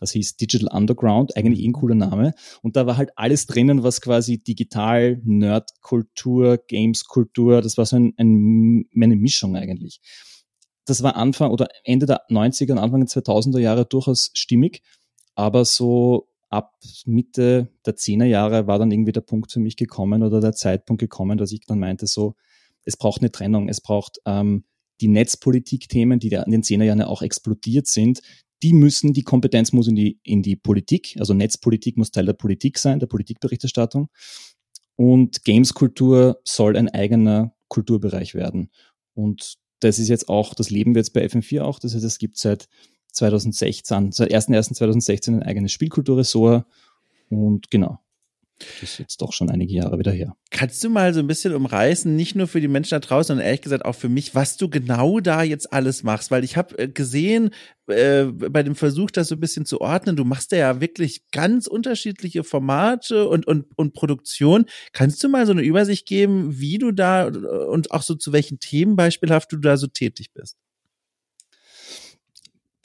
Das 0.00 0.12
hieß 0.12 0.36
Digital 0.36 0.74
Underground, 0.74 1.36
eigentlich 1.36 1.62
eh 1.62 1.68
ein 1.68 1.72
cooler 1.72 1.94
Name. 1.94 2.32
Und 2.62 2.76
da 2.76 2.86
war 2.86 2.96
halt 2.96 3.10
alles 3.16 3.46
drinnen, 3.46 3.82
was 3.82 4.00
quasi 4.00 4.42
digital, 4.42 5.20
Nerdkultur, 5.24 6.58
Gameskultur, 6.68 7.60
das 7.60 7.76
war 7.76 7.84
so 7.84 7.96
ein, 7.96 8.14
ein, 8.16 8.86
eine 8.94 9.16
Mischung 9.16 9.56
eigentlich. 9.56 10.00
Das 10.86 11.02
war 11.02 11.16
Anfang 11.16 11.50
oder 11.50 11.68
Ende 11.84 12.06
der 12.06 12.26
90er 12.28 12.72
und 12.72 12.78
Anfang 12.78 13.00
der 13.00 13.08
2000er 13.08 13.58
Jahre 13.58 13.84
durchaus 13.86 14.30
stimmig, 14.34 14.82
aber 15.34 15.64
so 15.64 16.28
ab 16.56 16.78
Mitte 17.04 17.68
der 17.84 17.96
Zehnerjahre 17.96 18.66
war 18.66 18.78
dann 18.78 18.90
irgendwie 18.90 19.12
der 19.12 19.20
Punkt 19.20 19.52
für 19.52 19.60
mich 19.60 19.76
gekommen 19.76 20.22
oder 20.22 20.40
der 20.40 20.52
Zeitpunkt 20.52 21.00
gekommen, 21.00 21.36
dass 21.36 21.52
ich 21.52 21.60
dann 21.66 21.78
meinte, 21.78 22.06
so, 22.06 22.34
es 22.84 22.96
braucht 22.96 23.20
eine 23.20 23.30
Trennung, 23.30 23.68
es 23.68 23.82
braucht 23.82 24.18
ähm, 24.24 24.64
die 25.02 25.08
Netzpolitik-Themen, 25.08 26.18
die 26.18 26.28
in 26.28 26.50
den 26.50 26.62
Zehnerjahren 26.62 27.02
auch 27.02 27.20
explodiert 27.20 27.86
sind, 27.86 28.22
die 28.62 28.72
müssen, 28.72 29.12
die 29.12 29.22
Kompetenz 29.22 29.72
muss 29.72 29.86
in 29.86 29.96
die, 29.96 30.18
in 30.22 30.42
die 30.42 30.56
Politik, 30.56 31.16
also 31.18 31.34
Netzpolitik 31.34 31.98
muss 31.98 32.10
Teil 32.10 32.24
der 32.24 32.32
Politik 32.32 32.78
sein, 32.78 33.00
der 33.00 33.06
Politikberichterstattung. 33.06 34.08
Und 34.96 35.44
Gameskultur 35.44 36.40
soll 36.44 36.74
ein 36.76 36.88
eigener 36.88 37.54
Kulturbereich 37.68 38.34
werden. 38.34 38.70
Und 39.12 39.56
das 39.80 39.98
ist 39.98 40.08
jetzt 40.08 40.30
auch, 40.30 40.54
das 40.54 40.70
leben 40.70 40.94
wir 40.94 41.00
jetzt 41.00 41.12
bei 41.12 41.26
FM4 41.26 41.60
auch, 41.60 41.78
das 41.78 41.94
heißt, 41.94 42.04
es 42.04 42.18
gibt 42.18 42.38
seit 42.38 42.66
2016, 43.16 44.12
seit 44.12 44.32
1.1.2016 44.32 45.36
ein 45.36 45.42
eigenes 45.42 45.72
Spielkulturressort 45.72 46.64
und 47.28 47.70
genau. 47.70 47.98
Das 48.58 48.82
ist 48.82 48.98
jetzt 48.98 49.20
doch 49.20 49.34
schon 49.34 49.50
einige 49.50 49.74
Jahre 49.74 49.98
wieder 49.98 50.12
her. 50.12 50.34
Kannst 50.50 50.82
du 50.82 50.88
mal 50.88 51.12
so 51.12 51.20
ein 51.20 51.26
bisschen 51.26 51.54
umreißen, 51.54 52.16
nicht 52.16 52.36
nur 52.36 52.46
für 52.46 52.62
die 52.62 52.68
Menschen 52.68 52.98
da 52.98 53.00
draußen, 53.00 53.28
sondern 53.28 53.44
ehrlich 53.44 53.60
gesagt 53.60 53.84
auch 53.84 53.94
für 53.94 54.08
mich, 54.08 54.34
was 54.34 54.56
du 54.56 54.70
genau 54.70 55.20
da 55.20 55.42
jetzt 55.42 55.74
alles 55.74 56.02
machst? 56.02 56.30
Weil 56.30 56.42
ich 56.42 56.56
habe 56.56 56.78
äh, 56.78 56.88
gesehen, 56.88 57.50
äh, 57.86 58.24
bei 58.24 58.62
dem 58.62 58.74
Versuch, 58.74 59.10
das 59.10 59.28
so 59.28 59.34
ein 59.34 59.40
bisschen 59.40 59.66
zu 59.66 59.82
ordnen, 59.82 60.16
du 60.16 60.24
machst 60.24 60.52
ja 60.52 60.80
wirklich 60.80 61.30
ganz 61.32 61.66
unterschiedliche 61.66 62.44
Formate 62.44 63.28
und, 63.28 63.46
und, 63.46 63.66
und 63.76 63.92
Produktion. 63.92 64.64
Kannst 64.92 65.22
du 65.22 65.28
mal 65.28 65.44
so 65.44 65.52
eine 65.52 65.62
Übersicht 65.62 66.06
geben, 66.08 66.58
wie 66.58 66.78
du 66.78 66.92
da 66.92 67.26
und 67.26 67.90
auch 67.90 68.02
so 68.02 68.14
zu 68.14 68.32
welchen 68.32 68.58
Themen 68.58 68.96
beispielhaft 68.96 69.52
du 69.52 69.58
da 69.58 69.76
so 69.76 69.86
tätig 69.86 70.32
bist? 70.32 70.56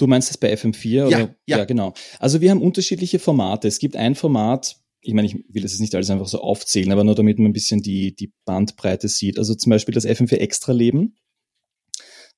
Du 0.02 0.08
meinst 0.08 0.32
das 0.32 0.38
bei 0.38 0.52
FM4? 0.52 1.06
Oder? 1.06 1.20
Ja, 1.20 1.20
ja. 1.46 1.58
ja, 1.60 1.66
genau. 1.66 1.94
Also 2.18 2.42
wir 2.42 2.50
haben 2.50 2.62
unterschiedliche 2.62 3.20
Formate. 3.20 3.68
Es 3.68 3.78
gibt 3.78 3.96
ein 3.96 4.16
Format, 4.16 4.78
ich 5.02 5.14
meine, 5.14 5.28
ich 5.28 5.36
will 5.48 5.62
das 5.62 5.74
jetzt 5.74 5.80
nicht 5.80 5.94
alles 5.94 6.10
einfach 6.10 6.28
so 6.28 6.42
aufzählen, 6.42 6.92
aber 6.92 7.04
nur 7.04 7.14
damit 7.14 7.38
man 7.38 7.52
ein 7.52 7.54
bisschen 7.54 7.84
die, 7.84 8.16
die 8.16 8.34
Bandbreite 8.46 9.08
sieht. 9.08 9.38
Also 9.38 9.54
zum 9.54 9.70
Beispiel 9.70 9.94
das 9.94 10.08
FM4 10.08 10.38
Extra 10.38 10.72
Leben. 10.72 11.18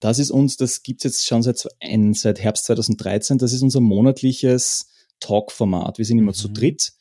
Das 0.01 0.19
ist 0.19 0.29
uns, 0.29 0.57
das 0.57 0.83
gibt's 0.83 1.05
jetzt 1.05 1.25
schon 1.25 1.41
seit, 1.41 1.65
seit 2.13 2.39
Herbst 2.41 2.65
2013, 2.65 3.37
das 3.37 3.53
ist 3.53 3.61
unser 3.61 3.79
monatliches 3.79 4.89
Talk-Format. 5.21 5.97
Wir 5.97 6.05
sind 6.05 6.19
immer 6.19 6.31
mhm. 6.31 6.35
zu 6.35 6.49
dritt 6.49 6.91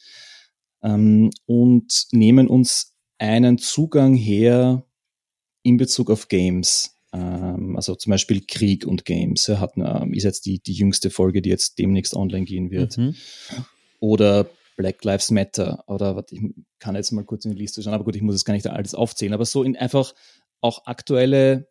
ähm, 0.85 1.31
und 1.47 2.07
nehmen 2.13 2.47
uns 2.47 2.95
einen 3.19 3.59
Zugang 3.59 4.15
her 4.15 4.87
in 5.65 5.77
Bezug 5.77 6.09
auf 6.09 6.29
Games. 6.29 6.97
Ähm, 7.13 7.77
also 7.77 7.95
zum 7.95 8.11
Beispiel 8.11 8.43
Krieg 8.47 8.87
und 8.87 9.05
Games 9.05 9.47
ja, 9.47 9.61
hat, 9.61 9.73
ähm, 9.77 10.15
ist 10.15 10.25
jetzt 10.25 10.47
die, 10.47 10.61
die 10.61 10.73
jüngste 10.73 11.11
Folge, 11.11 11.43
die 11.43 11.51
jetzt 11.51 11.79
demnächst 11.79 12.15
online 12.15 12.45
gehen 12.45 12.71
wird. 12.71 12.97
Mhm. 12.97 13.15
Oder 14.01 14.49
Black 14.77 15.05
Lives 15.05 15.31
Matter 15.31 15.85
oder 15.87 16.17
was, 16.17 16.25
ich 16.31 16.41
kann 16.79 16.95
jetzt 16.95 17.13
mal 17.13 17.25
kurz 17.25 17.45
in 17.45 17.53
die 17.53 17.59
Liste 17.59 17.83
schauen, 17.83 17.95
aber 17.95 18.05
gut, 18.05 18.17
ich 18.17 18.23
muss 18.23 18.35
es 18.35 18.45
gar 18.45 18.55
nicht 18.55 18.67
alles 18.67 18.95
aufzählen, 18.95 19.35
aber 19.35 19.45
so 19.45 19.63
in 19.63 19.77
einfach 19.77 20.15
auch 20.61 20.87
aktuelle 20.87 21.69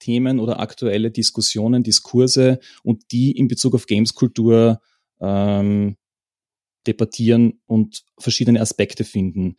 Themen 0.00 0.40
oder 0.40 0.58
aktuelle 0.58 1.10
Diskussionen, 1.10 1.82
Diskurse 1.82 2.58
und 2.82 3.12
die 3.12 3.32
in 3.32 3.48
Bezug 3.48 3.74
auf 3.74 3.86
Gameskultur 3.86 4.80
ähm, 5.20 5.96
debattieren 6.86 7.60
und 7.66 8.04
verschiedene 8.18 8.60
Aspekte 8.60 9.04
finden 9.04 9.56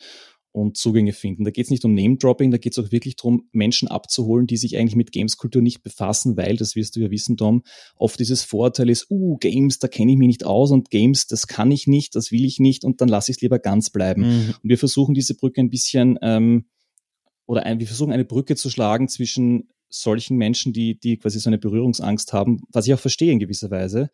und 0.56 0.78
Zugänge 0.78 1.12
finden. 1.12 1.44
Da 1.44 1.52
geht 1.52 1.66
es 1.66 1.70
nicht 1.70 1.84
um 1.84 1.94
Name-Dropping, 1.94 2.50
da 2.50 2.58
geht 2.58 2.78
es 2.78 2.80
auch 2.80 2.92
wirklich 2.92 3.18
darum, 3.18 3.50
Menschen 3.52 3.90
abzuholen, 3.90 4.48
die 4.48 4.56
sich 4.56 4.78
eigentlich 4.78 4.96
mit 4.96 5.12
Games-Kultur 5.12 5.62
nicht 5.62 5.84
befassen, 5.84 6.38
weil, 6.38 6.56
das 6.56 6.78
wirst 6.78 6.96
du 6.96 7.02
ja 7.02 7.12
wissen, 7.12 7.36
Tom, 7.36 7.64
oft 7.98 8.18
dieses 8.18 8.44
Vorteil 8.44 8.90
ist, 8.90 9.08
uh, 9.12 9.36
Games, 9.36 9.80
da 9.80 9.90
kenne 9.90 10.14
ich 10.14 10.18
mich 10.18 10.28
nicht 10.28 10.46
aus 10.46 10.72
und 10.72 10.90
Games, 10.90 11.28
das 11.28 11.48
kann 11.48 11.72
ich 11.72 11.88
nicht, 11.88 12.16
das 12.16 12.32
will 12.32 12.46
ich 12.46 12.60
nicht 12.60 12.86
und 12.86 13.02
dann 13.02 13.10
lasse 13.10 13.32
ich 13.32 13.38
es 13.38 13.42
lieber 13.42 13.60
ganz 13.60 13.90
bleiben. 13.90 14.22
Mhm. 14.22 14.54
Und 14.64 14.70
wir 14.70 14.78
versuchen 14.78 15.14
diese 15.14 15.36
Brücke 15.36 15.60
ein 15.60 15.70
bisschen, 15.70 16.18
ähm, 16.22 16.66
oder 17.46 17.66
ein, 17.66 17.82
wir 17.82 17.88
versuchen 17.88 18.14
eine 18.14 18.26
Brücke 18.26 18.56
zu 18.56 18.70
schlagen 18.70 19.10
zwischen 19.10 19.68
solchen 19.90 20.38
Menschen, 20.38 20.72
die, 20.72 20.98
die 20.98 21.18
quasi 21.18 21.40
so 21.40 21.50
eine 21.50 21.58
Berührungsangst 21.58 22.32
haben, 22.32 22.62
was 22.72 22.88
ich 22.88 22.94
auch 22.94 23.00
verstehe 23.00 23.32
in 23.32 23.40
gewisser 23.40 23.72
Weise, 23.72 24.10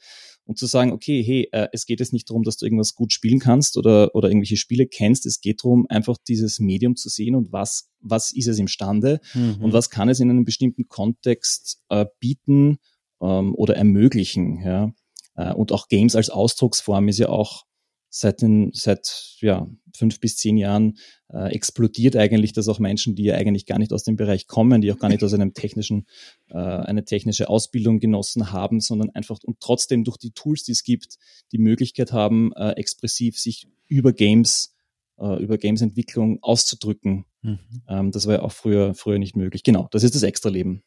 und 0.45 0.57
zu 0.57 0.65
sagen, 0.65 0.91
okay, 0.91 1.23
hey, 1.23 1.47
äh, 1.51 1.67
es 1.71 1.85
geht 1.85 1.99
jetzt 1.99 2.13
nicht 2.13 2.29
darum, 2.29 2.43
dass 2.43 2.57
du 2.57 2.65
irgendwas 2.65 2.95
gut 2.95 3.13
spielen 3.13 3.39
kannst 3.39 3.77
oder, 3.77 4.13
oder 4.15 4.29
irgendwelche 4.29 4.57
Spiele 4.57 4.87
kennst. 4.87 5.25
Es 5.25 5.39
geht 5.39 5.63
darum, 5.63 5.85
einfach 5.89 6.17
dieses 6.27 6.59
Medium 6.59 6.95
zu 6.95 7.09
sehen 7.09 7.35
und 7.35 7.51
was, 7.51 7.89
was 7.99 8.31
ist 8.31 8.47
es 8.47 8.59
imstande 8.59 9.21
mhm. 9.33 9.57
und 9.61 9.73
was 9.73 9.89
kann 9.89 10.09
es 10.09 10.19
in 10.19 10.29
einem 10.29 10.45
bestimmten 10.45 10.87
Kontext 10.87 11.81
äh, 11.89 12.05
bieten 12.19 12.79
ähm, 13.21 13.55
oder 13.55 13.75
ermöglichen. 13.75 14.61
Ja? 14.61 14.93
Äh, 15.35 15.53
und 15.53 15.71
auch 15.71 15.87
Games 15.87 16.15
als 16.15 16.29
Ausdrucksform 16.29 17.07
ist 17.07 17.19
ja 17.19 17.29
auch 17.29 17.65
seit 18.11 18.41
den, 18.41 18.71
seit, 18.73 19.37
ja, 19.39 19.67
fünf 19.95 20.19
bis 20.19 20.37
zehn 20.37 20.57
Jahren 20.57 20.97
äh, 21.33 21.53
explodiert 21.53 22.15
eigentlich, 22.15 22.53
dass 22.53 22.67
auch 22.67 22.79
Menschen, 22.79 23.15
die 23.15 23.23
ja 23.23 23.35
eigentlich 23.35 23.65
gar 23.65 23.79
nicht 23.79 23.93
aus 23.93 24.03
dem 24.03 24.15
Bereich 24.15 24.47
kommen, 24.47 24.81
die 24.81 24.91
auch 24.91 24.99
gar 24.99 25.09
nicht 25.09 25.23
aus 25.23 25.33
einem 25.33 25.53
technischen, 25.53 26.05
äh, 26.49 26.57
eine 26.57 27.05
technische 27.05 27.49
Ausbildung 27.49 27.99
genossen 27.99 28.51
haben, 28.51 28.79
sondern 28.79 29.09
einfach 29.11 29.39
und 29.43 29.59
trotzdem 29.59 30.03
durch 30.03 30.17
die 30.17 30.31
Tools, 30.31 30.63
die 30.63 30.73
es 30.73 30.83
gibt, 30.83 31.17
die 31.51 31.57
Möglichkeit 31.57 32.11
haben, 32.11 32.53
äh, 32.53 32.71
expressiv 32.71 33.39
sich 33.39 33.67
über 33.87 34.13
Games 34.13 34.75
äh, 35.19 35.41
über 35.41 35.57
Games-Entwicklung 35.57 36.39
auszudrücken. 36.41 37.25
Mhm. 37.41 37.59
Ähm, 37.87 38.11
das 38.11 38.27
war 38.27 38.35
ja 38.35 38.41
auch 38.41 38.51
früher, 38.51 38.93
früher 38.93 39.19
nicht 39.19 39.35
möglich. 39.35 39.63
Genau, 39.63 39.87
das 39.91 40.03
ist 40.03 40.15
das 40.15 40.23
Extra-Leben. 40.23 40.83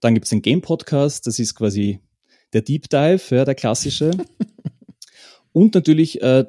Dann 0.00 0.14
gibt 0.14 0.24
es 0.24 0.30
den 0.30 0.42
Game-Podcast, 0.42 1.26
das 1.26 1.38
ist 1.38 1.54
quasi 1.54 2.00
der 2.52 2.62
Deep 2.62 2.88
Dive, 2.88 3.22
ja, 3.30 3.44
der 3.44 3.54
klassische. 3.54 4.10
Und 5.54 5.74
natürlich 5.74 6.20
äh, 6.20 6.44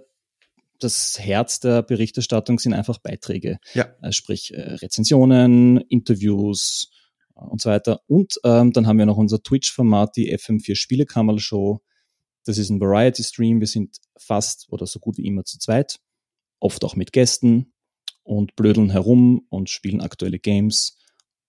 das 0.79 1.19
Herz 1.19 1.59
der 1.59 1.83
Berichterstattung 1.83 2.59
sind 2.59 2.73
einfach 2.73 2.97
Beiträge. 2.97 3.59
Ja. 3.73 3.93
Äh, 4.01 4.11
sprich 4.11 4.53
äh, 4.53 4.61
Rezensionen, 4.61 5.77
Interviews 5.77 6.89
äh, 7.35 7.41
und 7.41 7.61
so 7.61 7.69
weiter. 7.69 8.01
Und 8.07 8.39
ähm, 8.43 8.73
dann 8.73 8.87
haben 8.87 8.97
wir 8.97 9.05
noch 9.05 9.17
unser 9.17 9.41
Twitch-Format, 9.41 10.15
die 10.17 10.35
FM4 10.35 10.75
Spielekammerl-Show. 10.75 11.81
Das 12.45 12.57
ist 12.57 12.71
ein 12.71 12.81
Variety-Stream. 12.81 13.59
Wir 13.59 13.67
sind 13.67 13.97
fast 14.17 14.65
oder 14.69 14.87
so 14.87 14.99
gut 14.99 15.17
wie 15.17 15.25
immer 15.25 15.45
zu 15.45 15.59
zweit. 15.59 15.99
Oft 16.59 16.83
auch 16.83 16.95
mit 16.95 17.13
Gästen 17.13 17.73
und 18.23 18.55
blödeln 18.55 18.89
herum 18.89 19.45
und 19.49 19.69
spielen 19.69 20.01
aktuelle 20.01 20.39
Games, 20.39 20.97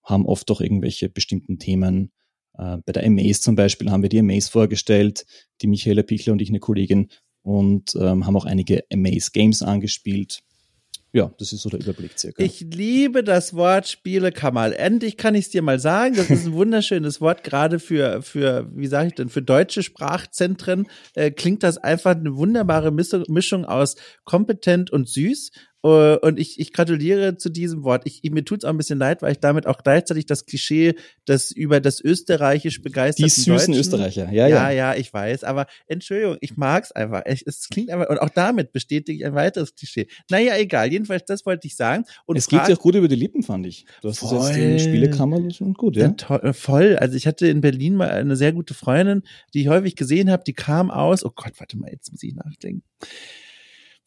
haben 0.05 0.27
oft 0.27 0.51
auch 0.51 0.61
irgendwelche 0.61 1.09
bestimmten 1.09 1.59
Themen. 1.59 2.13
Äh, 2.59 2.79
bei 2.85 2.93
der 2.93 3.05
Amaze 3.05 3.41
zum 3.41 3.57
Beispiel 3.57 3.91
haben 3.91 4.03
wir 4.03 4.11
die 4.11 4.19
Amaze 4.19 4.51
vorgestellt, 4.51 5.25
die 5.63 5.69
Michaela 5.69 6.03
Pichler 6.03 6.35
und 6.35 6.43
ich, 6.43 6.51
eine 6.51 6.61
Kollegin, 6.61 7.09
und 7.47 7.95
ähm, 7.95 8.27
haben 8.27 8.37
auch 8.37 8.45
einige 8.45 8.83
Amaze 8.93 9.31
Games 9.33 9.63
angespielt. 9.63 10.43
Ja, 11.13 11.33
das 11.39 11.53
ist 11.53 11.63
so 11.63 11.71
der 11.71 11.79
Überblick 11.79 12.19
circa. 12.19 12.43
Ich 12.43 12.61
liebe 12.61 13.23
das 13.23 13.55
Wort 13.55 13.87
Spielekammer. 13.87 14.77
Endlich 14.77 15.17
kann 15.17 15.37
ich 15.37 15.47
es 15.47 15.51
dir 15.51 15.63
mal 15.63 15.79
sagen. 15.79 16.17
Das 16.17 16.29
ist 16.29 16.47
ein 16.47 16.53
wunderschönes 16.55 17.21
Wort, 17.21 17.45
gerade 17.45 17.79
für, 17.79 18.21
für, 18.21 18.69
wie 18.75 18.89
sage 18.89 19.09
ich 19.09 19.15
denn, 19.15 19.29
für 19.29 19.43
deutsche 19.43 19.85
Sprachzentren 19.85 20.89
äh, 21.15 21.31
klingt 21.31 21.63
das 21.63 21.79
einfach 21.79 22.17
eine 22.17 22.37
wunderbare 22.37 22.91
Mischung 22.91 23.65
aus 23.65 23.95
kompetent 24.25 24.91
und 24.91 25.09
süß. 25.09 25.53
Äh, 25.87 26.19
und 26.19 26.39
ich, 26.39 26.59
ich 26.59 26.73
gratuliere 26.73 27.37
zu 27.37 27.49
diesem 27.49 27.85
Wort. 27.85 28.03
Ich, 28.05 28.23
mir 28.29 28.45
tut 28.45 28.59
es 28.59 28.65
auch 28.65 28.71
ein 28.71 28.77
bisschen 28.77 28.99
leid, 28.99 29.23
weil 29.23 29.33
ich 29.33 29.41
damit 29.41 29.67
auch 29.67 29.83
gleichzeitig 29.83 30.27
das 30.27 30.45
Klischee, 30.47 30.95
das 31.25 31.51
über 31.53 31.81
das 31.81 32.01
österreichisch 32.01 32.83
begeisterte 32.83 33.29
Die 33.29 33.31
süßen 33.31 33.53
Deutschen, 33.53 33.75
Österreicher, 33.75 34.33
ja, 34.33 34.49
ja. 34.49 34.57
Ja, 34.57 34.71
ja, 34.71 34.95
ich 34.95 35.13
weiß. 35.13 35.45
Aber 35.45 35.67
Entschuldigung, 35.87 36.39
ich 36.41 36.57
mag's 36.57 36.93
einfach. 36.93 37.23
Ich, 37.27 37.47
es 37.47 37.69
klingt 37.69 37.91
einfach, 37.91 38.09
und 38.09 38.19
auch 38.19 38.31
damit 38.31 38.73
bestätige 38.73 39.19
ich 39.19 39.25
ein 39.25 39.35
weiteres 39.35 39.75
Klischee. 39.75 40.09
Naja, 40.31 40.57
egal. 40.57 40.91
Jedenfalls, 40.91 41.25
das 41.27 41.47
wollte 41.47 41.67
ich 41.67 41.77
sagen. 41.77 42.05
Und 42.27 42.37
es 42.37 42.49
geht 42.49 42.67
ja 42.69 42.75
auch 42.75 42.81
gut 42.81 42.95
über 42.95 43.09
die 43.09 43.17
Lippen, 43.17 43.43
fand 43.43 43.67
ich. 43.67 43.87
Du 44.03 44.09
hast 44.09 44.19
voll, 44.19 44.49
jetzt 44.49 44.57
in 44.57 44.79
Spielekammer 44.81 45.37
und 45.37 45.79
gut, 45.79 45.97
ja. 45.97 46.13
ja. 46.29 46.53
Voll. 46.53 46.97
Also 46.97 47.17
ich 47.17 47.27
hatte 47.27 47.47
in 47.47 47.61
Berlin 47.61 47.95
mal 47.95 48.11
eine 48.11 48.37
sehr 48.37 48.53
gute 48.53 48.75
Freundin, 48.75 49.23
die 49.55 49.63
ich 49.63 49.69
häufig 49.69 49.95
gesehen 49.95 50.31
habe, 50.31 50.43
die 50.45 50.55
kam 50.55 50.91
aus, 50.91 51.25
oh 51.25 51.33
Gott, 51.35 51.53
warte 51.59 51.77
mal, 51.79 51.91
jetzt 51.91 52.11
muss 52.11 52.23
ich 52.23 52.35
nachdenken. 52.35 52.83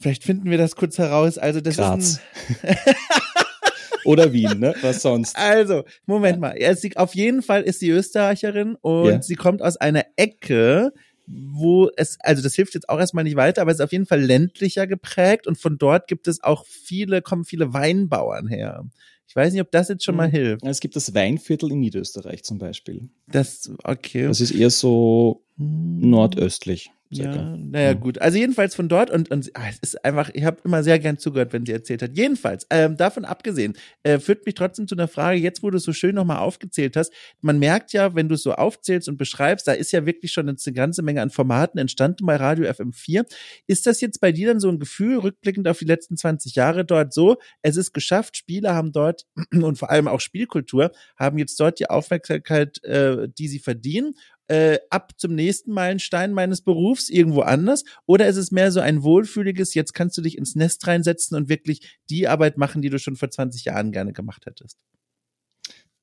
Vielleicht 0.02 0.24
finden 0.24 0.50
wir 0.50 0.58
das 0.58 0.76
kurz 0.76 0.98
heraus. 0.98 1.38
Also 1.38 1.62
das 1.62 1.76
Graz. 1.76 2.10
ist 2.10 2.22
ein 2.64 2.78
Oder 4.06 4.32
Wien, 4.32 4.60
ne? 4.60 4.74
Was 4.82 5.02
sonst? 5.02 5.36
Also, 5.36 5.84
Moment 6.06 6.40
mal. 6.40 6.56
Sie, 6.76 6.96
auf 6.96 7.16
jeden 7.16 7.42
Fall 7.42 7.64
ist 7.64 7.80
sie 7.80 7.90
Österreicherin 7.90 8.76
und 8.76 9.06
yeah. 9.06 9.22
sie 9.22 9.36
kommt 9.36 9.62
aus 9.62 9.78
einer 9.78 10.06
Ecke, 10.16 10.94
wo 11.28 11.90
es, 11.96 12.18
also 12.22 12.42
das 12.42 12.56
hilft 12.56 12.74
jetzt 12.74 12.90
auch 12.90 13.00
erstmal 13.00 13.24
nicht 13.24 13.36
weiter, 13.36 13.62
aber 13.62 13.72
es 13.72 13.78
ist 13.78 13.84
auf 13.84 13.92
jeden 13.92 14.06
Fall 14.06 14.22
ländlicher 14.22 14.88
geprägt 14.88 15.48
und 15.48 15.58
von 15.58 15.78
dort 15.78 16.08
gibt 16.08 16.28
es 16.28 16.42
auch 16.42 16.66
viele, 16.66 17.22
kommen 17.22 17.44
viele 17.44 17.74
Weinbauern 17.74 18.48
her. 18.48 18.86
Ich 19.28 19.36
weiß 19.36 19.54
nicht, 19.54 19.62
ob 19.62 19.70
das 19.70 19.90
jetzt 19.90 20.04
schon 20.04 20.16
mal 20.16 20.32
hm. 20.32 20.32
hilft. 20.32 20.66
Es 20.66 20.80
gibt 20.80 20.96
das 20.96 21.14
Weinviertel 21.14 21.72
in 21.72 21.82
Niederösterreich 21.82 22.44
zum 22.44 22.58
Beispiel. 22.58 23.10
Das, 23.28 23.70
okay. 23.84 24.26
Das 24.26 24.42
ist 24.42 24.52
eher 24.52 24.72
so. 24.72 25.44
Nordöstlich. 25.60 26.92
Circa. 27.12 27.36
Ja, 27.38 27.58
naja, 27.58 27.96
mhm. 27.96 28.00
gut. 28.02 28.22
Also 28.22 28.38
jedenfalls 28.38 28.76
von 28.76 28.88
dort 28.88 29.10
und, 29.10 29.32
und 29.32 29.50
ah, 29.56 29.68
es 29.68 29.80
ist 29.80 30.06
einfach, 30.06 30.30
ich 30.34 30.44
habe 30.44 30.58
immer 30.64 30.84
sehr 30.84 31.00
gern 31.00 31.18
zugehört, 31.18 31.54
wenn 31.54 31.66
sie 31.66 31.72
erzählt 31.72 32.04
hat. 32.04 32.16
Jedenfalls, 32.16 32.68
ähm, 32.70 32.98
davon 32.98 33.26
abgesehen, 33.26 33.74
äh, 34.04 34.20
führt 34.20 34.46
mich 34.46 34.54
trotzdem 34.54 34.88
zu 34.88 34.94
einer 34.94 35.08
Frage, 35.08 35.40
jetzt 35.40 35.64
wo 35.64 35.72
du 35.72 35.78
es 35.78 35.84
so 35.84 35.92
schön 35.92 36.14
nochmal 36.14 36.38
aufgezählt 36.38 36.96
hast, 36.96 37.12
man 37.42 37.58
merkt 37.58 37.94
ja, 37.94 38.14
wenn 38.14 38.30
du 38.30 38.36
es 38.36 38.44
so 38.44 38.54
aufzählst 38.54 39.10
und 39.10 39.18
beschreibst, 39.18 39.68
da 39.68 39.72
ist 39.72 39.92
ja 39.92 40.06
wirklich 40.06 40.32
schon 40.32 40.48
eine 40.48 40.74
ganze 40.74 41.02
Menge 41.02 41.24
an 41.24 41.32
Formaten 41.32 41.80
entstanden 41.80 42.28
bei 42.28 42.36
Radio 42.36 42.70
FM4. 42.70 43.26
Ist 43.66 43.88
das 43.88 44.02
jetzt 44.02 44.22
bei 44.22 44.32
dir 44.32 44.50
dann 44.50 44.60
so 44.60 44.70
ein 44.70 44.78
Gefühl, 44.78 45.18
rückblickend 45.18 45.68
auf 45.68 45.80
die 45.80 45.86
letzten 45.86 46.16
20 46.16 46.54
Jahre 46.54 46.86
dort 46.86 47.12
so, 47.12 47.38
es 47.64 47.76
ist 47.76 47.92
geschafft, 47.92 48.38
Spieler 48.38 48.76
haben 48.76 48.92
dort 48.92 49.26
und 49.52 49.80
vor 49.80 49.90
allem 49.90 50.08
auch 50.08 50.20
Spielkultur, 50.20 50.92
haben 51.18 51.40
jetzt 51.40 51.60
dort 51.60 51.80
die 51.80 51.90
Aufmerksamkeit, 51.90 52.84
äh, 52.84 53.28
die 53.36 53.48
sie 53.48 53.60
verdienen 53.60 54.14
äh, 54.50 54.80
ab 54.90 55.14
zum 55.18 55.36
nächsten 55.36 55.72
Meilenstein 55.72 56.34
meines 56.34 56.62
Berufs 56.62 57.10
irgendwo 57.10 57.42
anders? 57.42 57.84
Oder 58.06 58.28
ist 58.28 58.36
es 58.36 58.52
mehr 58.52 58.72
so 58.72 58.80
ein 58.80 59.04
wohlfühliges, 59.04 59.76
jetzt 59.76 59.94
kannst 59.94 60.18
du 60.18 60.22
dich 60.22 60.38
ins 60.38 60.56
Nest 60.56 60.86
reinsetzen 60.88 61.38
und 61.38 61.50
wirklich 61.50 62.00
die 62.10 62.28
Arbeit 62.28 62.58
machen, 62.58 62.82
die 62.82 62.90
du 62.90 63.00
schon 63.00 63.16
vor 63.16 63.30
20 63.30 63.66
Jahren 63.66 63.92
gerne 63.92 64.12
gemacht 64.12 64.46
hättest? 64.46 64.78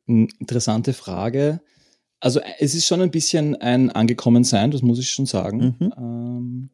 Hm, 0.07 0.29
interessante 0.39 0.93
Frage. 0.93 1.61
Also 2.21 2.41
es 2.59 2.75
ist 2.75 2.87
schon 2.87 3.03
ein 3.03 3.11
bisschen 3.11 3.57
ein 3.57 3.91
Angekommensein, 3.91 4.71
das 4.71 4.83
muss 4.83 4.99
ich 4.99 5.11
schon 5.11 5.27
sagen. 5.27 5.77
Mhm. 5.79 5.93
Ähm, 5.99 6.71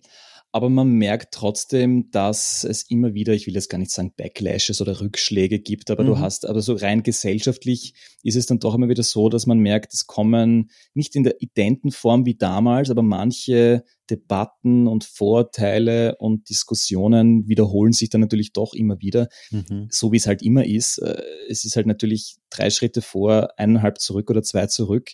aber 0.54 0.68
man 0.68 0.92
merkt 0.92 1.32
trotzdem, 1.32 2.10
dass 2.10 2.62
es 2.62 2.82
immer 2.90 3.14
wieder, 3.14 3.32
ich 3.32 3.46
will 3.46 3.54
jetzt 3.54 3.70
gar 3.70 3.78
nicht 3.78 3.90
sagen 3.90 4.12
Backlashes 4.14 4.82
oder 4.82 5.00
Rückschläge 5.00 5.58
gibt, 5.58 5.90
aber 5.90 6.02
mhm. 6.02 6.08
du 6.08 6.18
hast, 6.18 6.46
aber 6.46 6.60
so 6.60 6.74
rein 6.74 7.02
gesellschaftlich 7.02 7.94
ist 8.22 8.36
es 8.36 8.44
dann 8.44 8.58
doch 8.58 8.74
immer 8.74 8.90
wieder 8.90 9.02
so, 9.02 9.30
dass 9.30 9.46
man 9.46 9.58
merkt, 9.58 9.94
es 9.94 10.06
kommen 10.06 10.70
nicht 10.92 11.16
in 11.16 11.22
der 11.24 11.40
identen 11.40 11.90
Form 11.90 12.26
wie 12.26 12.34
damals, 12.34 12.90
aber 12.90 13.02
manche 13.02 13.82
Debatten 14.10 14.86
und 14.88 15.04
Vorurteile 15.04 16.16
und 16.16 16.50
Diskussionen 16.50 17.48
wiederholen 17.48 17.94
sich 17.94 18.10
dann 18.10 18.20
natürlich 18.20 18.52
doch 18.52 18.74
immer 18.74 19.00
wieder, 19.00 19.28
mhm. 19.50 19.88
so 19.90 20.12
wie 20.12 20.18
es 20.18 20.26
halt 20.26 20.42
immer 20.42 20.66
ist. 20.66 20.98
Äh, 20.98 21.22
es 21.48 21.64
ist 21.64 21.76
halt 21.76 21.86
natürlich 21.86 22.36
drei 22.50 22.68
Schritte 22.68 23.00
vor, 23.00 23.48
eineinhalb 23.56 23.98
zurück 23.98 24.28
oder 24.28 24.42
zwei 24.42 24.66
zurück 24.66 25.12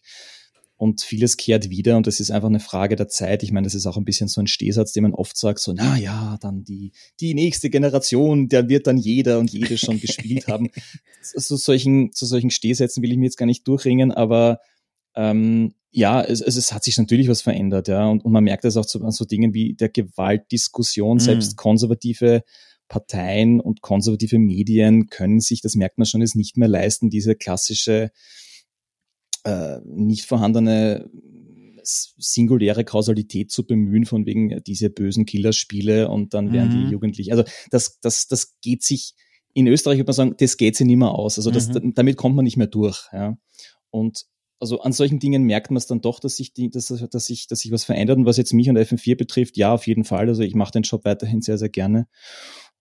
und 0.79 1.01
vieles 1.03 1.37
kehrt 1.37 1.71
wieder 1.71 1.97
und 1.97 2.07
das 2.07 2.21
ist 2.21 2.31
einfach 2.31 2.49
eine 2.49 2.61
Frage 2.61 2.95
der 2.95 3.09
Zeit. 3.09 3.43
Ich 3.43 3.51
meine, 3.51 3.67
das 3.67 3.75
ist 3.75 3.87
auch 3.87 3.97
ein 3.97 4.05
bisschen 4.05 4.29
so 4.29 4.41
ein 4.41 4.47
Stehsatz, 4.47 4.93
den 4.93 5.03
man 5.03 5.13
oft 5.13 5.37
sagt, 5.37 5.59
so, 5.59 5.73
na 5.75 5.99
ja, 5.99 6.39
dann 6.41 6.63
die, 6.63 6.93
die 7.19 7.35
nächste 7.35 7.69
Generation, 7.69 8.49
der 8.49 8.69
wird 8.69 8.87
dann 8.87 8.97
jeder 8.97 9.41
und 9.41 9.51
jede 9.53 9.77
schon 9.77 10.01
gespielt 10.01 10.47
haben. 10.47 10.71
Zu 11.21 11.57
solchen, 11.57 12.13
zu 12.13 12.27
solchen 12.27 12.51
Stehsätzen 12.51 13.03
will 13.03 13.11
ich 13.11 13.19
mir 13.19 13.25
jetzt 13.25 13.37
gar 13.37 13.47
nicht 13.47 13.67
durchringen, 13.67 14.13
aber 14.13 14.61
ähm, 15.17 15.75
ja, 15.91 16.23
es, 16.23 16.41
es, 16.41 16.57
es 16.57 16.73
hat 16.73 16.85
sich 16.85 16.97
natürlich 16.97 17.29
was 17.29 17.43
verändert, 17.43 17.89
ja, 17.89 18.07
und, 18.07 18.25
und 18.25 18.31
man 18.31 18.45
merkt 18.45 18.63
das 18.63 18.77
auch 18.77 18.87
zu, 18.87 19.03
an 19.03 19.11
so 19.11 19.25
Dingen 19.25 19.55
wie 19.55 19.75
der 19.75 19.89
Gewaltdiskussion, 19.89 21.17
mhm. 21.17 21.21
selbst 21.21 21.57
konservative 21.57 22.45
Parteien 22.87 23.61
und 23.61 23.83
konservative 23.83 24.39
Medien 24.39 25.09
können 25.09 25.41
sich, 25.41 25.61
das 25.61 25.75
merkt 25.75 25.99
man 25.99 26.07
schon, 26.07 26.23
es 26.23 26.37
nicht 26.37 26.57
mehr 26.57 26.69
leisten, 26.69 27.11
diese 27.11 27.35
klassische 27.35 28.13
äh, 29.45 29.79
nicht 29.85 30.25
vorhandene 30.27 31.11
singuläre 31.89 32.85
Kausalität 32.85 33.51
zu 33.51 33.67
bemühen, 33.67 34.05
von 34.05 34.27
wegen 34.27 34.63
diese 34.67 34.91
bösen 34.91 35.25
Killerspiele 35.25 36.09
und 36.09 36.35
dann 36.35 36.53
werden 36.53 36.69
mhm. 36.69 36.85
die 36.85 36.93
Jugendlichen. 36.93 37.33
Also 37.33 37.45
das, 37.71 37.99
das, 38.01 38.27
das 38.27 38.61
geht 38.61 38.83
sich, 38.83 39.15
in 39.55 39.67
Österreich 39.67 39.99
würde 39.99 40.09
man 40.09 40.15
sagen, 40.15 40.35
das 40.39 40.57
geht 40.57 40.77
sich 40.77 40.87
nicht 40.87 40.99
mehr 40.99 41.13
aus. 41.13 41.39
Also 41.39 41.51
das, 41.51 41.69
mhm. 41.69 41.95
damit 41.95 42.17
kommt 42.17 42.37
man 42.37 42.45
nicht 42.45 42.57
mehr 42.57 42.67
durch. 42.67 43.09
Ja. 43.13 43.39
Und 43.91 44.27
also 44.61 44.81
an 44.81 44.93
solchen 44.93 45.21
Dingen 45.21 45.45
merkt 45.45 45.71
man 45.71 45.79
es 45.79 45.87
dann 45.87 46.01
doch, 46.01 46.21
dass 46.21 46.37
sich, 46.37 46.53
die, 46.53 46.69
dass, 46.69 46.87
dass, 46.89 47.25
sich, 47.25 47.47
dass 47.47 47.61
sich 47.61 47.73
was 47.73 47.85
verändert. 47.85 48.19
Und 48.19 48.27
was 48.27 48.37
jetzt 48.37 48.53
mich 48.53 48.69
und 48.69 48.77
FM4 48.77 49.17
betrifft, 49.17 49.57
ja, 49.57 49.73
auf 49.73 49.87
jeden 49.87 50.05
Fall. 50.05 50.29
Also 50.29 50.43
ich 50.43 50.55
mache 50.55 50.73
den 50.73 50.83
Job 50.83 51.05
weiterhin 51.05 51.41
sehr, 51.41 51.59
sehr 51.59 51.69
gerne 51.69 52.09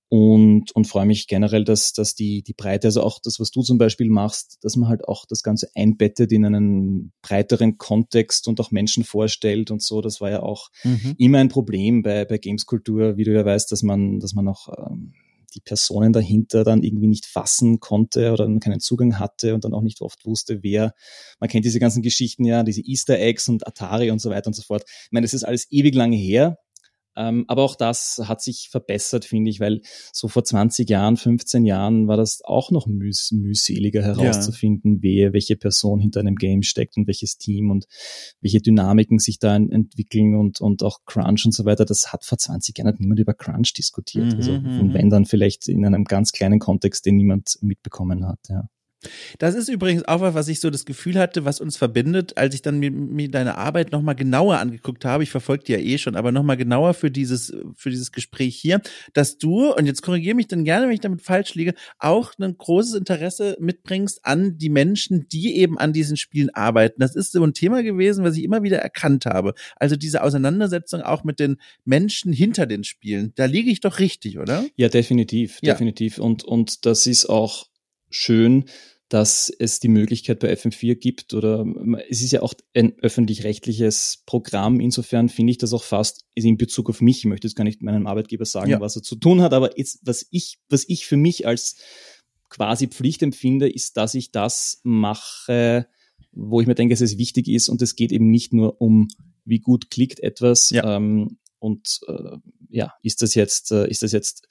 und, 0.09 0.71
und 0.73 0.87
freue 0.87 1.05
mich 1.05 1.27
generell, 1.27 1.65
dass, 1.65 1.91
dass 1.91 2.15
die, 2.15 2.41
die 2.41 2.53
Breite, 2.53 2.87
also 2.87 3.03
auch 3.03 3.19
das, 3.21 3.39
was 3.39 3.51
du 3.51 3.61
zum 3.61 3.77
Beispiel 3.77 4.09
machst, 4.09 4.57
dass 4.61 4.77
man 4.77 4.89
halt 4.89 5.05
auch 5.07 5.25
das 5.25 5.43
Ganze 5.43 5.69
einbettet 5.75 6.31
in 6.31 6.45
einen 6.45 7.11
breiteren 7.21 7.77
Kontext 7.77 8.47
und 8.47 8.59
auch 8.61 8.71
Menschen 8.71 9.03
vorstellt 9.03 9.69
und 9.69 9.83
so. 9.83 10.01
Das 10.01 10.21
war 10.21 10.29
ja 10.31 10.41
auch 10.41 10.69
mhm. 10.83 11.15
immer 11.17 11.39
ein 11.39 11.49
Problem 11.49 12.03
bei, 12.03 12.23
bei 12.23 12.37
Gameskultur, 12.37 13.17
wie 13.17 13.25
du 13.25 13.33
ja 13.33 13.43
weißt, 13.43 13.69
dass 13.71 13.83
man, 13.83 14.19
dass 14.19 14.33
man 14.33 14.47
auch 14.47 14.69
ähm, 14.77 15.13
die 15.53 15.61
Personen 15.61 16.13
dahinter 16.13 16.63
dann 16.63 16.83
irgendwie 16.83 17.07
nicht 17.07 17.25
fassen 17.25 17.79
konnte 17.81 18.31
oder 18.31 18.47
keinen 18.59 18.79
Zugang 18.79 19.19
hatte 19.19 19.55
und 19.55 19.65
dann 19.65 19.73
auch 19.73 19.81
nicht 19.81 20.01
oft 20.01 20.25
wusste, 20.25 20.59
wer. 20.61 20.93
Man 21.39 21.49
kennt 21.49 21.65
diese 21.65 21.79
ganzen 21.79 22.01
Geschichten 22.01 22.45
ja, 22.45 22.63
diese 22.63 22.81
Easter 22.81 23.19
Eggs 23.19 23.49
und 23.49 23.67
Atari 23.67 24.11
und 24.11 24.19
so 24.19 24.29
weiter 24.29 24.47
und 24.47 24.53
so 24.53 24.61
fort. 24.61 24.83
Ich 24.87 25.11
meine, 25.11 25.25
das 25.25 25.33
ist 25.33 25.43
alles 25.43 25.67
ewig 25.69 25.95
lange 25.95 26.15
her 26.15 26.57
aber 27.47 27.63
auch 27.63 27.75
das 27.75 28.21
hat 28.25 28.41
sich 28.41 28.69
verbessert, 28.69 29.25
finde 29.25 29.49
ich, 29.49 29.59
weil 29.59 29.81
so 30.13 30.27
vor 30.27 30.43
20 30.43 30.89
Jahren, 30.89 31.17
15 31.17 31.65
Jahren 31.65 32.07
war 32.07 32.17
das 32.17 32.41
auch 32.43 32.69
noch 32.69 32.85
müß, 32.85 33.31
mühseliger 33.31 34.03
herauszufinden, 34.03 34.95
ja. 34.95 34.99
wer, 35.01 35.33
welche 35.33 35.55
Person 35.55 35.99
hinter 35.99 36.19
einem 36.19 36.35
Game 36.35 36.61
steckt 36.61 36.95
und 36.97 37.07
welches 37.07 37.37
Team 37.37 37.71
und 37.71 37.85
welche 38.41 38.61
Dynamiken 38.61 39.19
sich 39.19 39.39
da 39.39 39.55
entwickeln 39.55 40.35
und, 40.35 40.61
und 40.61 40.83
auch 40.83 40.99
Crunch 41.05 41.45
und 41.45 41.53
so 41.53 41.65
weiter. 41.65 41.85
Das 41.85 42.13
hat 42.13 42.23
vor 42.23 42.37
20 42.37 42.77
Jahren 42.77 42.87
hat 42.87 42.99
niemand 42.99 43.19
über 43.19 43.33
Crunch 43.33 43.73
diskutiert. 43.73 44.33
Mhm, 44.33 44.35
also, 44.35 44.51
und 44.53 44.89
mhm. 44.89 44.93
wenn 44.93 45.09
dann 45.09 45.25
vielleicht 45.25 45.67
in 45.67 45.85
einem 45.85 46.03
ganz 46.03 46.31
kleinen 46.31 46.59
Kontext, 46.59 47.05
den 47.05 47.15
niemand 47.15 47.57
mitbekommen 47.61 48.27
hat, 48.27 48.39
ja. 48.49 48.69
Das 49.37 49.53
ist 49.55 49.69
übrigens 49.69 50.03
auch 50.07 50.21
was, 50.21 50.33
was 50.33 50.47
ich 50.47 50.59
so 50.59 50.69
das 50.69 50.85
Gefühl 50.85 51.19
hatte, 51.19 51.45
was 51.45 51.61
uns 51.61 51.77
verbindet, 51.77 52.35
als 52.37 52.55
ich 52.55 52.61
dann 52.61 52.79
mir, 52.79 52.89
mir 52.91 53.29
deine 53.29 53.57
Arbeit 53.57 53.91
nochmal 53.91 54.15
genauer 54.15 54.57
angeguckt 54.57 55.05
habe. 55.05 55.23
Ich 55.23 55.29
verfolge 55.29 55.63
die 55.65 55.71
ja 55.73 55.77
eh 55.77 55.97
schon, 55.97 56.15
aber 56.15 56.31
nochmal 56.31 56.57
genauer 56.57 56.93
für 56.93 57.11
dieses, 57.11 57.55
für 57.75 57.89
dieses 57.91 58.11
Gespräch 58.11 58.55
hier, 58.55 58.81
dass 59.13 59.37
du, 59.37 59.71
und 59.73 59.85
jetzt 59.85 60.01
korrigiere 60.01 60.35
mich 60.35 60.47
dann 60.47 60.63
gerne, 60.63 60.87
wenn 60.87 60.93
ich 60.93 60.99
damit 60.99 61.21
falsch 61.21 61.53
liege, 61.55 61.73
auch 61.99 62.33
ein 62.39 62.57
großes 62.57 62.95
Interesse 62.95 63.55
mitbringst 63.59 64.25
an 64.25 64.57
die 64.57 64.69
Menschen, 64.69 65.27
die 65.29 65.55
eben 65.57 65.77
an 65.77 65.93
diesen 65.93 66.17
Spielen 66.17 66.49
arbeiten. 66.49 66.99
Das 66.99 67.15
ist 67.15 67.31
so 67.31 67.43
ein 67.43 67.53
Thema 67.53 67.83
gewesen, 67.83 68.23
was 68.23 68.35
ich 68.35 68.43
immer 68.43 68.63
wieder 68.63 68.79
erkannt 68.79 69.25
habe. 69.25 69.53
Also 69.75 69.95
diese 69.95 70.23
Auseinandersetzung 70.23 71.01
auch 71.01 71.23
mit 71.23 71.39
den 71.39 71.57
Menschen 71.85 72.33
hinter 72.33 72.65
den 72.65 72.83
Spielen. 72.83 73.31
Da 73.35 73.45
liege 73.45 73.69
ich 73.69 73.79
doch 73.79 73.99
richtig, 73.99 74.39
oder? 74.39 74.65
Ja, 74.75 74.89
definitiv, 74.89 75.59
Ja. 75.61 75.73
definitiv. 75.73 76.17
Und, 76.17 76.43
und 76.43 76.85
das 76.85 77.05
ist 77.05 77.27
auch 77.27 77.67
schön, 78.09 78.65
dass 79.09 79.49
es 79.57 79.79
die 79.79 79.87
Möglichkeit 79.87 80.39
bei 80.39 80.51
FM4 80.53 80.95
gibt 80.95 81.33
oder 81.33 81.65
es 82.09 82.21
ist 82.21 82.31
ja 82.33 82.41
auch 82.41 82.53
ein 82.73 82.93
öffentlich-rechtliches 82.99 84.23
Programm. 84.25 84.81
Insofern 84.81 85.29
finde 85.29 85.51
ich 85.51 85.57
das 85.57 85.71
auch 85.71 85.83
fast 85.83 86.25
in 86.35 86.57
Bezug 86.57 86.89
auf 86.89 86.99
mich. 86.99 87.19
Ich 87.19 87.25
möchte 87.25 87.47
jetzt 87.47 87.55
gar 87.55 87.63
nicht 87.63 87.81
meinem 87.81 88.05
Arbeitgeber 88.05 88.43
sagen, 88.45 88.69
Ja. 88.71 88.81
was 88.81 88.97
er 88.97 89.03
zu 89.03 89.15
tun 89.15 89.41
hat, 89.41 89.53
aber 89.53 89.77
jetzt, 89.77 89.99
was 90.03 90.27
ich, 90.29 90.59
was 90.67 90.83
ich 90.89 91.05
für 91.05 91.15
mich 91.15 91.47
als 91.47 91.77
quasi 92.49 92.87
Pflicht 92.87 93.23
empfinde, 93.23 93.69
ist, 93.69 93.95
dass 93.95 94.13
ich 94.13 94.31
das 94.31 94.81
mache, 94.83 95.87
wo 96.33 96.59
ich 96.59 96.67
mir 96.67 96.75
denke, 96.75 96.93
dass 96.93 97.01
es 97.01 97.17
wichtig 97.17 97.47
ist 97.47 97.69
und 97.69 97.81
es 97.81 97.95
geht 97.95 98.11
eben 98.11 98.29
nicht 98.29 98.51
nur 98.53 98.81
um, 98.81 99.07
wie 99.45 99.59
gut 99.59 99.89
klickt 99.89 100.19
etwas 100.19 100.69
Ja. 100.69 100.97
ähm, 100.97 101.37
und 101.59 102.01
äh, 102.07 102.37
ja, 102.69 102.93
ist 103.03 103.21
das 103.21 103.35
jetzt, 103.35 103.71
äh, 103.71 103.89
ist 103.89 104.03
das 104.03 104.11
jetzt 104.11 104.47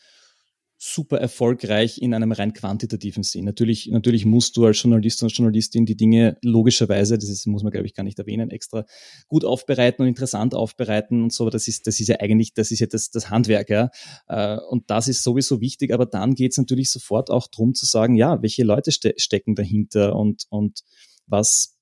super 0.79 1.19
erfolgreich 1.19 2.03
in 2.03 2.13
einem 2.13 2.33
rein 2.33 2.53
quantitativen 2.53 3.23
Sinn. 3.23 3.47
Natürlich, 3.47 3.89
natürlich 3.89 4.27
musst 4.27 4.57
du 4.57 4.67
als 4.67 4.83
Journalist 4.83 5.23
und 5.23 5.31
Journalistin 5.31 5.87
die 5.87 5.97
Dinge 5.97 6.37
logischerweise, 6.43 7.17
das 7.17 7.31
ist, 7.31 7.47
muss 7.47 7.63
man 7.63 7.73
glaube 7.73 7.87
ich 7.87 7.95
gar 7.95 8.05
nicht 8.05 8.19
erwähnen, 8.19 8.51
extra 8.51 8.85
gut 9.27 9.45
aufbereiten 9.45 10.03
und 10.03 10.09
interessant 10.09 10.55
aufbereiten 10.55 11.23
und 11.23 11.33
so. 11.33 11.45
Aber 11.45 11.51
das 11.51 11.67
ist, 11.67 11.87
das 11.87 11.99
ist 11.99 12.09
ja 12.09 12.17
eigentlich, 12.21 12.53
das 12.53 12.71
ist 12.71 12.81
ja 12.81 12.87
das, 12.87 13.11
das 13.11 13.31
Handwerk, 13.31 13.71
ja. 13.71 13.91
Äh, 14.29 14.59
Und 14.69 14.91
das 14.91 15.09
ist 15.09 15.23
sowieso 15.23 15.61
wichtig. 15.61 15.95
Aber 15.95 16.05
dann 16.05 16.35
geht 16.35 16.53
es 16.53 16.59
natürlich 16.59 16.91
sofort 16.91 17.31
auch 17.31 17.47
drum 17.49 17.75
zu 17.75 17.87
sagen, 17.87 18.15
ja, 18.15 18.43
welche 18.43 18.65
Leute 18.65 18.93
ste 18.93 19.15
stecken 19.17 19.55
dahinter 19.55 20.15
und, 20.15 20.45
und 20.51 20.81
was 21.27 21.77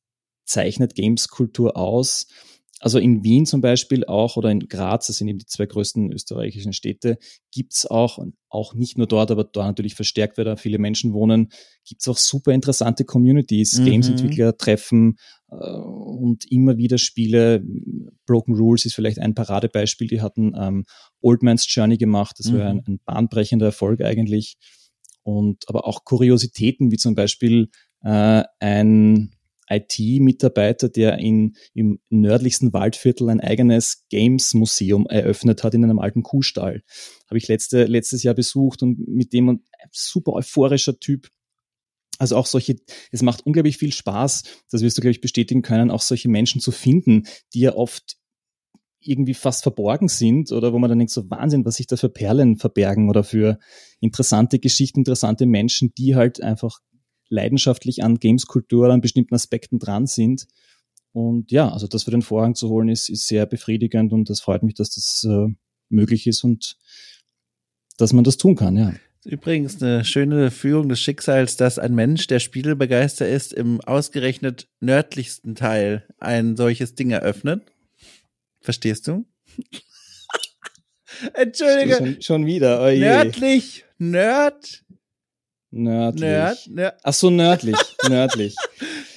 zeichnet 0.44 0.94
Games-Kultur 0.94 1.76
aus? 1.76 2.26
Also 2.84 2.98
in 2.98 3.24
Wien 3.24 3.46
zum 3.46 3.62
Beispiel 3.62 4.04
auch 4.04 4.36
oder 4.36 4.50
in 4.50 4.60
Graz, 4.68 5.06
das 5.06 5.16
sind 5.16 5.28
eben 5.28 5.38
die 5.38 5.46
zwei 5.46 5.64
größten 5.64 6.12
österreichischen 6.12 6.74
Städte, 6.74 7.16
gibt's 7.50 7.86
auch, 7.86 8.18
auch 8.50 8.74
nicht 8.74 8.98
nur 8.98 9.06
dort, 9.06 9.30
aber 9.30 9.44
da 9.44 9.64
natürlich 9.64 9.94
verstärkt, 9.94 10.36
weil 10.36 10.44
da 10.44 10.56
viele 10.56 10.78
Menschen 10.78 11.14
wohnen, 11.14 11.48
gibt's 11.88 12.06
auch 12.08 12.18
super 12.18 12.52
interessante 12.52 13.06
Communities, 13.06 13.78
Mhm. 13.78 13.84
Games-Entwickler 13.86 14.58
treffen 14.58 15.16
äh, 15.50 15.54
und 15.56 16.44
immer 16.52 16.76
wieder 16.76 16.98
Spiele. 16.98 17.64
Broken 18.26 18.54
Rules 18.54 18.84
ist 18.84 18.94
vielleicht 18.94 19.18
ein 19.18 19.34
Paradebeispiel, 19.34 20.08
die 20.08 20.20
hatten 20.20 20.52
ähm, 20.54 20.84
Old 21.22 21.42
Man's 21.42 21.64
Journey 21.74 21.96
gemacht, 21.96 22.36
das 22.38 22.52
war 22.52 22.58
Mhm. 22.60 22.66
ein, 22.66 22.82
ein 22.86 23.00
bahnbrechender 23.06 23.64
Erfolg 23.64 24.02
eigentlich. 24.02 24.56
Und 25.22 25.66
aber 25.68 25.86
auch 25.86 26.04
Kuriositäten, 26.04 26.90
wie 26.90 26.98
zum 26.98 27.14
Beispiel 27.14 27.70
äh, 28.02 28.42
ein 28.60 29.33
IT-Mitarbeiter, 29.68 30.88
der 30.88 31.18
in, 31.18 31.56
im 31.74 32.00
nördlichsten 32.10 32.72
Waldviertel 32.72 33.28
ein 33.30 33.40
eigenes 33.40 34.04
Games-Museum 34.10 35.06
eröffnet 35.06 35.64
hat 35.64 35.74
in 35.74 35.84
einem 35.84 35.98
alten 35.98 36.22
Kuhstall. 36.22 36.82
Habe 37.28 37.38
ich 37.38 37.48
letzte, 37.48 37.84
letztes 37.84 38.22
Jahr 38.22 38.34
besucht 38.34 38.82
und 38.82 39.06
mit 39.08 39.32
dem 39.32 39.48
ein 39.48 39.62
super 39.90 40.32
euphorischer 40.32 40.98
Typ. 40.98 41.28
Also 42.18 42.36
auch 42.36 42.46
solche, 42.46 42.76
es 43.10 43.22
macht 43.22 43.44
unglaublich 43.44 43.76
viel 43.76 43.92
Spaß, 43.92 44.44
das 44.70 44.82
wirst 44.82 44.96
du, 44.96 45.00
glaube 45.00 45.12
ich, 45.12 45.20
bestätigen 45.20 45.62
können, 45.62 45.90
auch 45.90 46.02
solche 46.02 46.28
Menschen 46.28 46.60
zu 46.60 46.70
finden, 46.70 47.24
die 47.54 47.60
ja 47.60 47.74
oft 47.74 48.16
irgendwie 49.00 49.34
fast 49.34 49.62
verborgen 49.62 50.08
sind 50.08 50.52
oder 50.52 50.72
wo 50.72 50.78
man 50.78 50.88
dann 50.88 50.98
denkt, 50.98 51.12
so 51.12 51.28
Wahnsinn, 51.30 51.64
was 51.64 51.76
sich 51.76 51.86
da 51.86 51.96
für 51.96 52.08
Perlen 52.08 52.56
verbergen 52.56 53.08
oder 53.10 53.24
für 53.24 53.58
interessante 54.00 54.58
Geschichten, 54.58 55.00
interessante 55.00 55.46
Menschen, 55.46 55.92
die 55.96 56.14
halt 56.14 56.42
einfach 56.42 56.80
leidenschaftlich 57.28 58.02
an 58.02 58.18
Gameskultur, 58.18 58.90
an 58.90 59.00
bestimmten 59.00 59.34
Aspekten 59.34 59.78
dran 59.78 60.06
sind. 60.06 60.46
Und 61.12 61.52
ja, 61.52 61.70
also 61.70 61.86
das 61.86 62.04
für 62.04 62.10
den 62.10 62.22
Vorhang 62.22 62.54
zu 62.54 62.68
holen, 62.68 62.88
ist, 62.88 63.08
ist 63.08 63.28
sehr 63.28 63.46
befriedigend 63.46 64.12
und 64.12 64.28
das 64.28 64.40
freut 64.40 64.62
mich, 64.62 64.74
dass 64.74 64.90
das 64.90 65.26
äh, 65.28 65.46
möglich 65.88 66.26
ist 66.26 66.42
und 66.44 66.76
dass 67.96 68.12
man 68.12 68.24
das 68.24 68.36
tun 68.36 68.56
kann, 68.56 68.76
ja. 68.76 68.92
Übrigens 69.24 69.82
eine 69.82 70.04
schöne 70.04 70.50
Führung 70.50 70.90
des 70.90 71.00
Schicksals, 71.00 71.56
dass 71.56 71.78
ein 71.78 71.94
Mensch, 71.94 72.26
der 72.26 72.40
Spielebegeistert 72.40 73.28
ist, 73.28 73.54
im 73.54 73.80
ausgerechnet 73.80 74.68
nördlichsten 74.80 75.54
Teil 75.54 76.06
ein 76.18 76.56
solches 76.56 76.94
Ding 76.94 77.10
eröffnet. 77.10 77.62
Verstehst 78.60 79.08
du? 79.08 79.24
Entschuldige. 81.34 81.96
Schon, 81.96 82.22
schon 82.22 82.46
wieder, 82.46 82.84
oh 82.84 82.88
je. 82.88 83.00
Nördlich, 83.00 83.84
Nerd, 83.98 84.83
Nördlich. 85.76 86.22
Nerd, 86.22 86.66
Nerd. 86.68 87.00
Ach 87.02 87.12
so, 87.12 87.30
nördlich, 87.30 87.76
nördlich. 88.08 88.54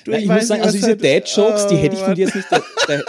Du, 0.06 0.12
ich 0.12 0.24
ich 0.24 0.28
muss 0.28 0.48
sagen, 0.48 0.62
also 0.62 0.76
diese 0.78 0.98
Dad-Jokes, 0.98 1.68
die 1.68 1.76
Oh, 1.76 1.78
hätte 1.78 1.96
ich 1.96 2.02
von 2.02 2.16
dir 2.16 2.26
jetzt 2.26 2.36
nicht, 2.36 2.48
da, 2.52 2.62
da, 2.88 3.02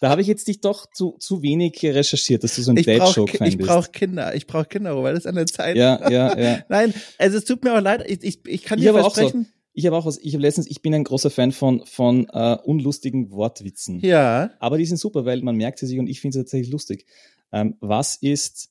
da 0.00 0.08
habe 0.10 0.20
ich 0.20 0.26
jetzt 0.26 0.48
dich 0.48 0.60
doch 0.60 0.86
zu, 0.92 1.16
zu 1.18 1.42
wenig 1.42 1.80
recherchiert, 1.82 2.42
dass 2.44 2.56
du 2.56 2.62
so 2.62 2.72
ein 2.72 2.76
Ich 2.76 2.86
brauche 2.86 2.98
Dad-Joke-Fan 2.98 3.48
ich 3.48 3.56
bist. 3.56 3.68
brauch 3.68 3.92
Kinder, 3.92 4.34
ich 4.34 4.46
brauche 4.46 4.66
Kinder, 4.66 5.00
weil 5.02 5.14
das 5.14 5.26
an 5.26 5.36
der 5.36 5.46
Zeit. 5.46 5.76
ja, 5.76 6.10
ja, 6.10 6.38
ja. 6.38 6.58
Nein, 6.68 6.92
also 7.18 7.38
es 7.38 7.44
tut 7.44 7.64
mir 7.64 7.76
auch 7.76 7.80
leid, 7.80 8.04
ich, 8.06 8.22
ich, 8.22 8.40
ich 8.46 8.62
kann 8.64 8.78
Ich 8.78 8.84
dir 8.84 8.90
aber 8.90 9.04
auch 9.04 9.14
so. 9.14 9.20
versprechen. 9.22 9.52
Ich 9.74 9.86
habe 9.86 9.96
auch 9.96 10.04
was, 10.04 10.18
ich 10.18 10.34
habe 10.34 10.42
letztens, 10.42 10.66
ich 10.70 10.82
bin 10.82 10.92
ein 10.92 11.04
großer 11.04 11.30
Fan 11.30 11.50
von, 11.50 11.86
von 11.86 12.28
äh, 12.30 12.58
unlustigen 12.62 13.30
Wortwitzen. 13.30 14.00
Ja, 14.00 14.50
Aber 14.58 14.76
die 14.76 14.84
sind 14.84 14.98
super, 14.98 15.24
weil 15.24 15.40
man 15.40 15.56
merkt 15.56 15.78
sie 15.78 15.86
sich 15.86 15.98
und 15.98 16.08
ich 16.08 16.20
finde 16.20 16.34
sie 16.34 16.40
tatsächlich 16.40 16.70
lustig. 16.70 17.06
Ähm, 17.52 17.76
was 17.80 18.16
ist 18.16 18.68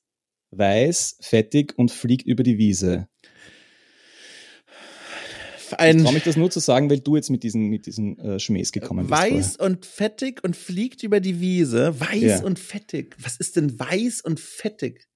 weiß, 0.52 1.18
fettig 1.22 1.74
und 1.78 1.90
fliegt 1.90 2.28
über 2.28 2.44
die 2.44 2.58
Wiese? 2.60 3.08
Ich 5.74 5.80
ein 5.80 6.04
traue 6.04 6.14
mich 6.14 6.24
das 6.24 6.36
nur 6.38 6.50
zu 6.52 6.60
sagen, 6.60 6.90
weil 6.90 7.00
du 7.00 7.16
jetzt 7.16 7.30
mit 7.30 7.44
diesen, 7.44 7.68
mit 7.70 7.86
diesen 7.86 8.18
äh, 8.20 8.40
Schmähs 8.40 8.72
gekommen 8.72 9.08
bist. 9.08 9.22
weiß 9.22 9.58
und 9.58 9.86
fettig 9.86 10.44
und 10.44 10.56
fliegt 10.56 11.04
über 11.04 11.20
die 11.20 11.40
Wiese. 11.40 12.00
Weiß 12.00 12.22
Ja. 12.22 12.44
und 12.44 12.60
fettig. 12.60 13.16
Was 13.20 13.38
ist 13.38 13.56
denn 13.56 13.80
weiß 13.80 14.22
und 14.22 14.40
fettig? 14.40 15.08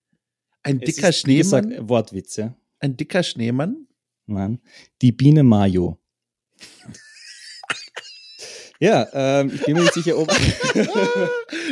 Ein 0.64 0.78
vorher. 0.78 0.88
Es 0.90 0.96
dicker 0.96 1.10
ist, 1.10 1.28
wie 1.28 1.38
gesagt, 1.38 1.66
Schneemann? 1.66 1.90
Wortwitz, 1.90 2.36
ja. 2.38 2.56
Ein 2.80 2.98
dicker 2.98 3.24
Schneemann? 3.24 3.88
Nein. 4.28 4.60
Die 5.02 5.12
Biene 5.12 5.44
Mayo. 5.44 6.00
Ja, 8.80 9.08
ähm, 9.14 9.52
ich 9.54 9.64
bin 9.64 9.76
mir 9.76 9.82
nicht 9.82 9.94
sicher, 9.94 10.18
ob. 10.18 10.30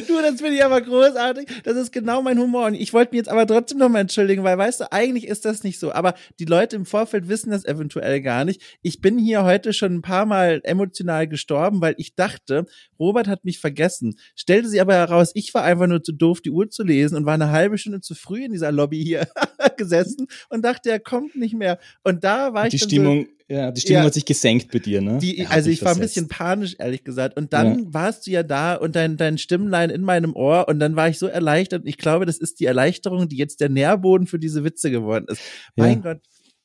Du, 0.07 0.21
das 0.21 0.41
finde 0.41 0.55
ich 0.55 0.63
aber 0.63 0.81
großartig. 0.81 1.47
Das 1.63 1.75
ist 1.77 1.91
genau 1.91 2.21
mein 2.21 2.37
Humor. 2.37 2.67
Und 2.67 2.73
ich 2.75 2.93
wollte 2.93 3.11
mich 3.11 3.19
jetzt 3.19 3.29
aber 3.29 3.47
trotzdem 3.47 3.77
nochmal 3.77 4.01
entschuldigen, 4.01 4.43
weil 4.43 4.57
weißt 4.57 4.81
du, 4.81 4.91
eigentlich 4.91 5.27
ist 5.27 5.45
das 5.45 5.63
nicht 5.63 5.79
so. 5.79 5.91
Aber 5.91 6.13
die 6.39 6.45
Leute 6.45 6.75
im 6.75 6.85
Vorfeld 6.85 7.27
wissen 7.27 7.51
das 7.51 7.65
eventuell 7.65 8.21
gar 8.21 8.45
nicht. 8.45 8.61
Ich 8.81 9.01
bin 9.01 9.17
hier 9.17 9.43
heute 9.43 9.73
schon 9.73 9.95
ein 9.95 10.01
paar 10.01 10.25
Mal 10.25 10.61
emotional 10.63 11.27
gestorben, 11.27 11.81
weil 11.81 11.95
ich 11.97 12.15
dachte, 12.15 12.65
Robert 12.99 13.27
hat 13.27 13.45
mich 13.45 13.59
vergessen. 13.59 14.15
Stellte 14.35 14.67
sich 14.67 14.81
aber 14.81 14.93
heraus, 14.93 15.31
ich 15.33 15.53
war 15.53 15.63
einfach 15.63 15.87
nur 15.87 16.03
zu 16.03 16.11
doof, 16.11 16.41
die 16.41 16.51
Uhr 16.51 16.69
zu 16.69 16.83
lesen 16.83 17.15
und 17.15 17.25
war 17.25 17.33
eine 17.33 17.51
halbe 17.51 17.77
Stunde 17.77 18.01
zu 18.01 18.15
früh 18.15 18.43
in 18.43 18.51
dieser 18.51 18.71
Lobby 18.71 19.03
hier 19.03 19.27
gesessen 19.77 20.27
und 20.49 20.63
dachte, 20.63 20.91
er 20.91 20.99
kommt 20.99 21.35
nicht 21.35 21.55
mehr. 21.55 21.79
Und 22.03 22.23
da 22.23 22.53
war 22.53 22.65
ich 22.65 22.71
die 22.71 22.79
Stimmung, 22.79 23.27
ja, 23.53 23.71
die 23.71 23.81
Stimmung 23.81 24.01
Ja. 24.01 24.05
hat 24.07 24.13
sich 24.13 24.25
gesenkt 24.25 24.71
bei 24.71 24.79
dir, 24.79 25.01
ne? 25.01 25.19
Die, 25.19 25.45
also 25.47 25.69
ich 25.69 25.83
war 25.85 25.93
ein 25.93 25.99
bisschen 25.99 26.27
panisch, 26.27 26.75
ehrlich 26.79 27.03
gesagt. 27.03 27.37
Und 27.37 27.53
dann 27.53 27.93
warst 27.93 28.25
du 28.25 28.31
ja 28.31 28.41
da 28.41 28.73
und 28.75 28.95
dein, 28.95 29.15
dein 29.17 29.37
Stimmlein 29.37 29.89
in 29.89 30.01
meinem 30.01 30.35
Ohr 30.35 30.67
und 30.67 30.79
dann 30.79 30.95
war 30.95 31.07
ich 31.09 31.19
so 31.19 31.27
erleichtert. 31.27 31.83
Und 31.83 31.87
ich 31.87 31.97
glaube, 31.97 32.25
das 32.25 32.37
ist 32.37 32.59
die 32.59 32.65
Erleichterung, 32.65 33.29
die 33.29 33.37
jetzt 33.37 33.61
der 33.61 33.69
Nährboden 33.69 34.25
für 34.27 34.39
diese 34.39 34.63
Witze 34.63 34.89
geworden 34.89 35.25
ist. 35.29 35.41
Mein 35.75 36.01
Gott. 36.01 36.19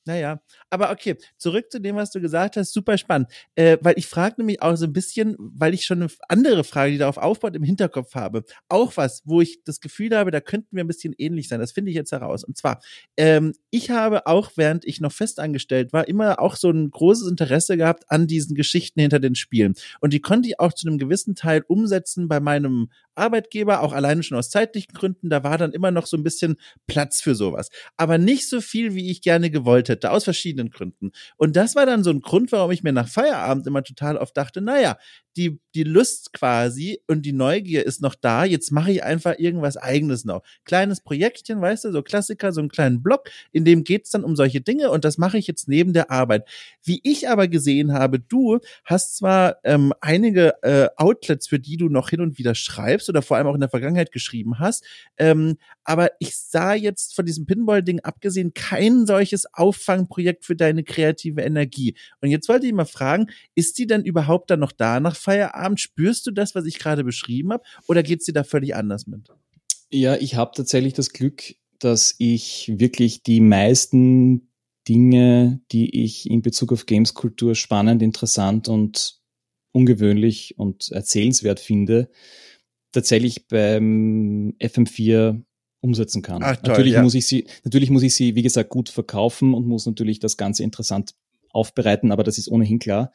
Naja, 0.09 0.41
aber 0.71 0.91
okay, 0.91 1.17
zurück 1.37 1.71
zu 1.71 1.83
dem, 1.83 1.97
was 1.97 2.11
du 2.11 2.19
gesagt 2.19 2.57
hast, 2.57 2.73
super 2.73 2.97
spannend. 2.97 3.29
Äh, 3.57 3.77
weil 3.83 3.99
ich 3.99 4.07
frage 4.07 4.37
nämlich 4.39 4.63
auch 4.63 4.75
so 4.75 4.87
ein 4.87 4.93
bisschen, 4.95 5.37
weil 5.39 5.75
ich 5.75 5.85
schon 5.85 6.01
eine 6.01 6.11
andere 6.29 6.65
Frage, 6.65 6.93
die 6.93 6.99
darauf 6.99 7.19
aufbaut, 7.19 7.55
im 7.55 7.63
Hinterkopf 7.63 8.15
habe. 8.15 8.43
Auch 8.71 8.97
was, 8.97 9.21
wo 9.27 9.43
ich 9.43 9.63
das 9.65 9.81
Gefühl 9.81 10.17
habe, 10.17 10.31
da 10.31 10.41
könnten 10.41 10.75
wir 10.75 10.83
ein 10.83 10.87
bisschen 10.87 11.15
ähnlich 11.19 11.49
sein. 11.49 11.61
Das 11.61 11.73
finde 11.73 11.91
ich 11.91 11.95
jetzt 11.95 12.13
heraus. 12.13 12.43
Und 12.43 12.57
zwar, 12.57 12.81
ähm, 13.19 13.53
ich 13.69 13.91
habe 13.91 14.27
auch, 14.27 14.53
während 14.57 14.87
ich 14.87 15.03
noch 15.03 15.13
festangestellt 15.13 15.93
war, 15.93 16.09
immer 16.09 16.41
auch 16.41 16.57
so 16.57 16.71
ein 16.71 16.91
großes 16.91 17.29
Interesse 17.29 17.77
gehabt 17.77 18.05
an 18.09 18.27
diesen 18.27 18.57
Geschichten 18.57 19.01
hinter 19.01 19.21
den 19.21 19.35
Spielen. 19.35 19.75
Und 20.01 20.15
die 20.15 20.21
konnte 20.21 20.49
ich 20.49 20.59
auch 20.59 20.73
zu 20.73 20.89
einem 20.89 20.97
gewissen 20.97 21.35
Teil 21.35 21.63
umsetzen 21.69 22.29
bei 22.29 22.41
meinem 22.41 22.89
Arbeitgeber, 23.19 23.83
auch 23.83 23.93
alleine 23.93 24.23
schon 24.23 24.39
aus 24.39 24.51
zeitlichen 24.51 24.93
Gründen. 24.95 25.29
Da 25.31 25.45
war 25.45 25.59
dann 25.59 25.73
immer 25.73 25.91
noch 25.91 26.07
so 26.07 26.17
ein 26.17 26.23
bisschen 26.23 26.57
Platz 26.87 27.21
für 27.21 27.35
sowas. 27.35 27.71
Aber 27.97 28.19
nicht 28.19 28.49
so 28.49 28.61
viel, 28.61 28.95
wie 28.95 29.11
ich 29.11 29.23
gerne 29.23 29.51
gewollt 29.51 29.89
hätte, 29.89 30.11
aus 30.11 30.25
verschiedenen 30.25 30.71
Gründen. 30.71 31.13
Und 31.37 31.57
das 31.57 31.77
war 31.77 31.87
dann 31.87 32.05
so 32.05 32.11
ein 32.11 32.21
Grund, 32.21 32.53
warum 32.53 32.71
ich 32.71 32.83
mir 32.83 32.93
nach 32.93 33.09
Feierabend 33.09 33.67
immer 33.67 33.83
total 33.83 34.17
oft 34.17 34.37
dachte, 34.37 34.61
naja, 34.61 34.97
die, 35.39 35.61
die 35.75 35.85
Lust 35.85 36.33
quasi 36.33 37.01
und 37.07 37.23
die 37.23 37.33
Neugier 37.33 37.87
ist 37.87 38.03
noch 38.03 38.17
da. 38.17 38.45
Jetzt 38.45 38.73
mache 38.73 38.91
ich 38.91 39.05
einfach 39.05 39.39
irgendwas 39.39 39.77
eigenes 39.77 40.25
noch. 40.25 40.43
Kleines 40.65 41.01
Projektchen, 41.01 41.61
weißt 41.61 41.85
du, 41.85 41.93
so 41.93 42.03
Klassiker, 42.03 42.53
so 42.53 42.61
einen 42.61 42.69
kleinen 42.69 43.03
Blog, 43.03 43.31
in 43.53 43.65
dem 43.65 43.85
geht's 43.85 44.11
dann 44.11 44.25
um 44.25 44.35
solche 44.35 44.61
Dinge 44.61 44.91
und 44.91 45.05
das 45.05 45.17
mache 45.17 45.39
ich 45.39 45.47
jetzt 45.47 45.69
neben 45.69 45.93
der 45.93 46.11
Arbeit. 46.11 46.49
Wie 46.83 47.01
ich 47.05 47.29
aber 47.29 47.47
gesehen 47.47 47.93
habe, 47.93 48.19
du 48.19 48.59
hast 48.85 49.17
zwar 49.17 49.59
ähm, 49.63 49.95
einige 50.01 50.61
äh, 50.63 50.89
Outlets, 50.97 51.47
für 51.47 51.61
die 51.61 51.77
du 51.77 51.89
noch 51.89 52.11
hin 52.11 52.21
und 52.21 52.39
wieder 52.39 52.57
schreibst 52.57 53.09
oder 53.09 53.23
vor 53.23 53.37
allem 53.37 53.47
auch 53.47 53.55
in 53.55 53.61
der 53.61 53.69
Vergangenheit 53.69 54.11
geschrieben 54.11 54.59
hast, 54.59 54.85
ähm, 55.17 55.57
aber 55.85 56.11
ich 56.19 56.37
sah 56.37 56.75
jetzt 56.75 57.15
von 57.15 57.25
diesem 57.25 57.47
Pinball-Ding 57.47 58.01
abgesehen 58.01 58.53
kein 58.53 59.07
solches 59.07 59.47
Auffangprojekt 59.55 60.45
für 60.45 60.57
deine 60.57 60.83
kreative 60.83 61.43
Energie. 61.43 61.97
Und 62.21 62.31
jetzt 62.31 62.49
wollte 62.49 62.67
ich 62.67 62.73
mal 62.73 62.85
fragen, 62.85 63.29
ist 63.55 63.79
die 63.79 63.87
denn 63.87 64.03
überhaupt 64.03 64.51
dann 64.51 64.61
noch 64.61 64.73
da 64.73 65.01
nach 65.01 65.17
Feierabend? 65.29 65.79
Spürst 65.79 66.27
du 66.27 66.31
das, 66.31 66.55
was 66.55 66.65
ich 66.65 66.79
gerade 66.79 67.05
beschrieben 67.05 67.53
habe? 67.53 67.63
Oder 67.87 68.03
geht's 68.03 68.25
dir 68.25 68.33
da 68.33 68.45
völlig 68.45 68.75
anders 68.75 69.07
mit? 69.07 69.29
Ja, 69.91 70.17
ich 70.17 70.37
habe 70.37 70.53
tatsächlich 70.55 70.95
das 70.95 71.11
Glück, 71.11 71.55
dass 71.79 72.15
ich 72.19 72.73
wirklich 72.77 73.23
die 73.23 73.41
meisten 73.41 74.51
Dinge, 74.89 75.61
die 75.71 76.03
ich 76.03 76.31
in 76.31 76.41
Bezug 76.41 76.73
auf 76.73 76.87
Gameskultur 76.87 77.55
spannend, 77.55 78.03
interessant 78.03 78.69
und 78.69 79.21
ungewöhnlich 79.73 80.59
und 80.59 80.91
erzählenswert 80.91 81.61
finde, 81.61 82.11
tatsächlich 82.93 83.49
beim 83.49 84.55
FM4 84.61 85.43
umsetzen 85.81 86.23
kann. 86.23 86.43
Ach, 86.43 86.57
toll, 86.57 86.71
natürlich 86.71 86.95
ja. 86.95 87.03
muss 87.03 87.15
ich 87.15 87.27
sie, 87.27 87.47
natürlich 87.65 87.91
muss 87.91 88.03
ich 88.03 88.15
sie, 88.15 88.35
wie 88.35 88.43
gesagt, 88.43 88.71
gut 88.71 88.89
verkaufen 88.89 89.53
und 89.53 89.67
muss 89.67 89.85
natürlich 89.85 90.21
das 90.21 90.39
Ganze 90.39 90.63
interessant 90.63 91.15
aufbereiten, 91.51 92.13
aber 92.13 92.25
das 92.25 92.39
ist 92.39 92.49
ohnehin 92.49 92.79
klar. 92.79 93.13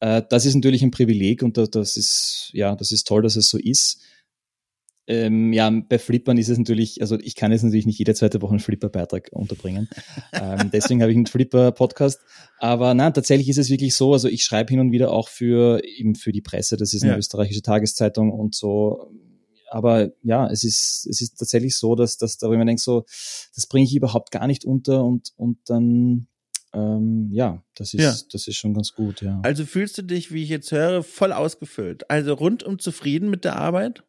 Äh, 0.00 0.22
das 0.28 0.46
ist 0.46 0.54
natürlich 0.54 0.82
ein 0.82 0.90
Privileg 0.90 1.42
und 1.42 1.56
das 1.56 1.96
ist, 1.96 2.50
ja, 2.52 2.76
das 2.76 2.92
ist 2.92 3.06
toll, 3.06 3.22
dass 3.22 3.36
es 3.36 3.48
so 3.48 3.58
ist. 3.58 4.00
Ähm, 5.10 5.54
ja, 5.54 5.70
bei 5.70 5.98
Flippern 5.98 6.36
ist 6.36 6.50
es 6.50 6.58
natürlich, 6.58 7.00
also 7.00 7.18
ich 7.18 7.34
kann 7.34 7.50
jetzt 7.50 7.62
natürlich 7.62 7.86
nicht 7.86 7.98
jede 7.98 8.14
zweite 8.14 8.42
Woche 8.42 8.50
einen 8.50 8.60
Flipper-Beitrag 8.60 9.30
unterbringen. 9.32 9.88
ähm, 10.34 10.70
deswegen 10.70 11.00
habe 11.00 11.10
ich 11.10 11.16
einen 11.16 11.26
Flipper-Podcast. 11.26 12.20
Aber 12.58 12.92
nein, 12.92 13.14
tatsächlich 13.14 13.48
ist 13.48 13.56
es 13.56 13.70
wirklich 13.70 13.94
so, 13.94 14.12
also 14.12 14.28
ich 14.28 14.44
schreibe 14.44 14.68
hin 14.68 14.80
und 14.80 14.92
wieder 14.92 15.10
auch 15.10 15.30
für, 15.30 15.82
eben 15.82 16.14
für 16.14 16.30
die 16.30 16.42
Presse, 16.42 16.76
das 16.76 16.92
ist 16.92 17.02
eine 17.02 17.12
ja. 17.12 17.18
österreichische 17.18 17.62
Tageszeitung 17.62 18.30
und 18.30 18.54
so. 18.54 19.10
Aber 19.70 20.10
ja, 20.22 20.46
es 20.50 20.62
ist, 20.62 21.06
es 21.08 21.22
ist 21.22 21.38
tatsächlich 21.38 21.76
so, 21.76 21.94
dass, 21.94 22.18
dass 22.18 22.36
da, 22.36 22.50
wenn 22.50 22.58
man 22.58 22.66
denkt, 22.66 22.82
so, 22.82 23.04
das 23.54 23.66
bringe 23.66 23.86
ich 23.86 23.96
überhaupt 23.96 24.30
gar 24.30 24.46
nicht 24.46 24.66
unter 24.66 25.04
und, 25.04 25.32
und 25.36 25.58
dann, 25.66 26.28
ähm, 26.74 27.30
ja, 27.32 27.62
das 27.74 27.94
ist, 27.94 28.02
ja. 28.02 28.14
das 28.32 28.46
ist 28.46 28.56
schon 28.56 28.74
ganz 28.74 28.92
gut, 28.92 29.22
ja. 29.22 29.40
Also 29.42 29.64
fühlst 29.64 29.98
du 29.98 30.02
dich, 30.02 30.32
wie 30.32 30.42
ich 30.42 30.48
jetzt 30.48 30.70
höre, 30.72 31.02
voll 31.02 31.32
ausgefüllt? 31.32 32.10
Also 32.10 32.34
rundum 32.34 32.78
zufrieden 32.78 33.30
mit 33.30 33.44
der 33.44 33.56
Arbeit? 33.56 34.02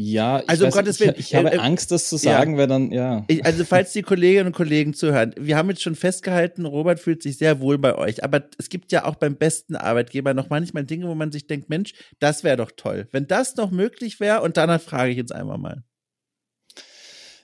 Ja, 0.00 0.40
ich, 0.40 0.48
also 0.48 0.66
weiß, 0.66 0.74
Gottes 0.74 1.00
Willen, 1.00 1.14
ich, 1.16 1.30
ich 1.30 1.34
habe 1.34 1.50
äh, 1.50 1.58
Angst, 1.58 1.90
das 1.90 2.08
zu 2.08 2.18
sagen, 2.18 2.52
ja. 2.52 2.58
weil 2.58 2.66
dann, 2.68 2.92
ja. 2.92 3.26
Also 3.42 3.64
falls 3.64 3.92
die 3.92 4.02
Kolleginnen 4.02 4.46
und 4.46 4.52
Kollegen 4.52 4.94
zuhören, 4.94 5.34
wir 5.36 5.56
haben 5.56 5.68
jetzt 5.70 5.82
schon 5.82 5.96
festgehalten, 5.96 6.66
Robert 6.66 7.00
fühlt 7.00 7.20
sich 7.20 7.38
sehr 7.38 7.60
wohl 7.60 7.78
bei 7.78 7.96
euch, 7.96 8.22
aber 8.22 8.48
es 8.58 8.68
gibt 8.68 8.92
ja 8.92 9.06
auch 9.06 9.16
beim 9.16 9.34
besten 9.34 9.74
Arbeitgeber 9.74 10.34
noch 10.34 10.50
manchmal 10.50 10.84
Dinge, 10.84 11.08
wo 11.08 11.16
man 11.16 11.32
sich 11.32 11.48
denkt, 11.48 11.68
Mensch, 11.68 11.94
das 12.20 12.44
wäre 12.44 12.56
doch 12.56 12.70
toll. 12.76 13.08
Wenn 13.10 13.26
das 13.26 13.56
noch 13.56 13.72
möglich 13.72 14.20
wäre, 14.20 14.42
und 14.42 14.56
danach 14.56 14.80
frage 14.80 15.10
ich 15.10 15.16
jetzt 15.16 15.32
einmal 15.32 15.58
mal. 15.58 15.82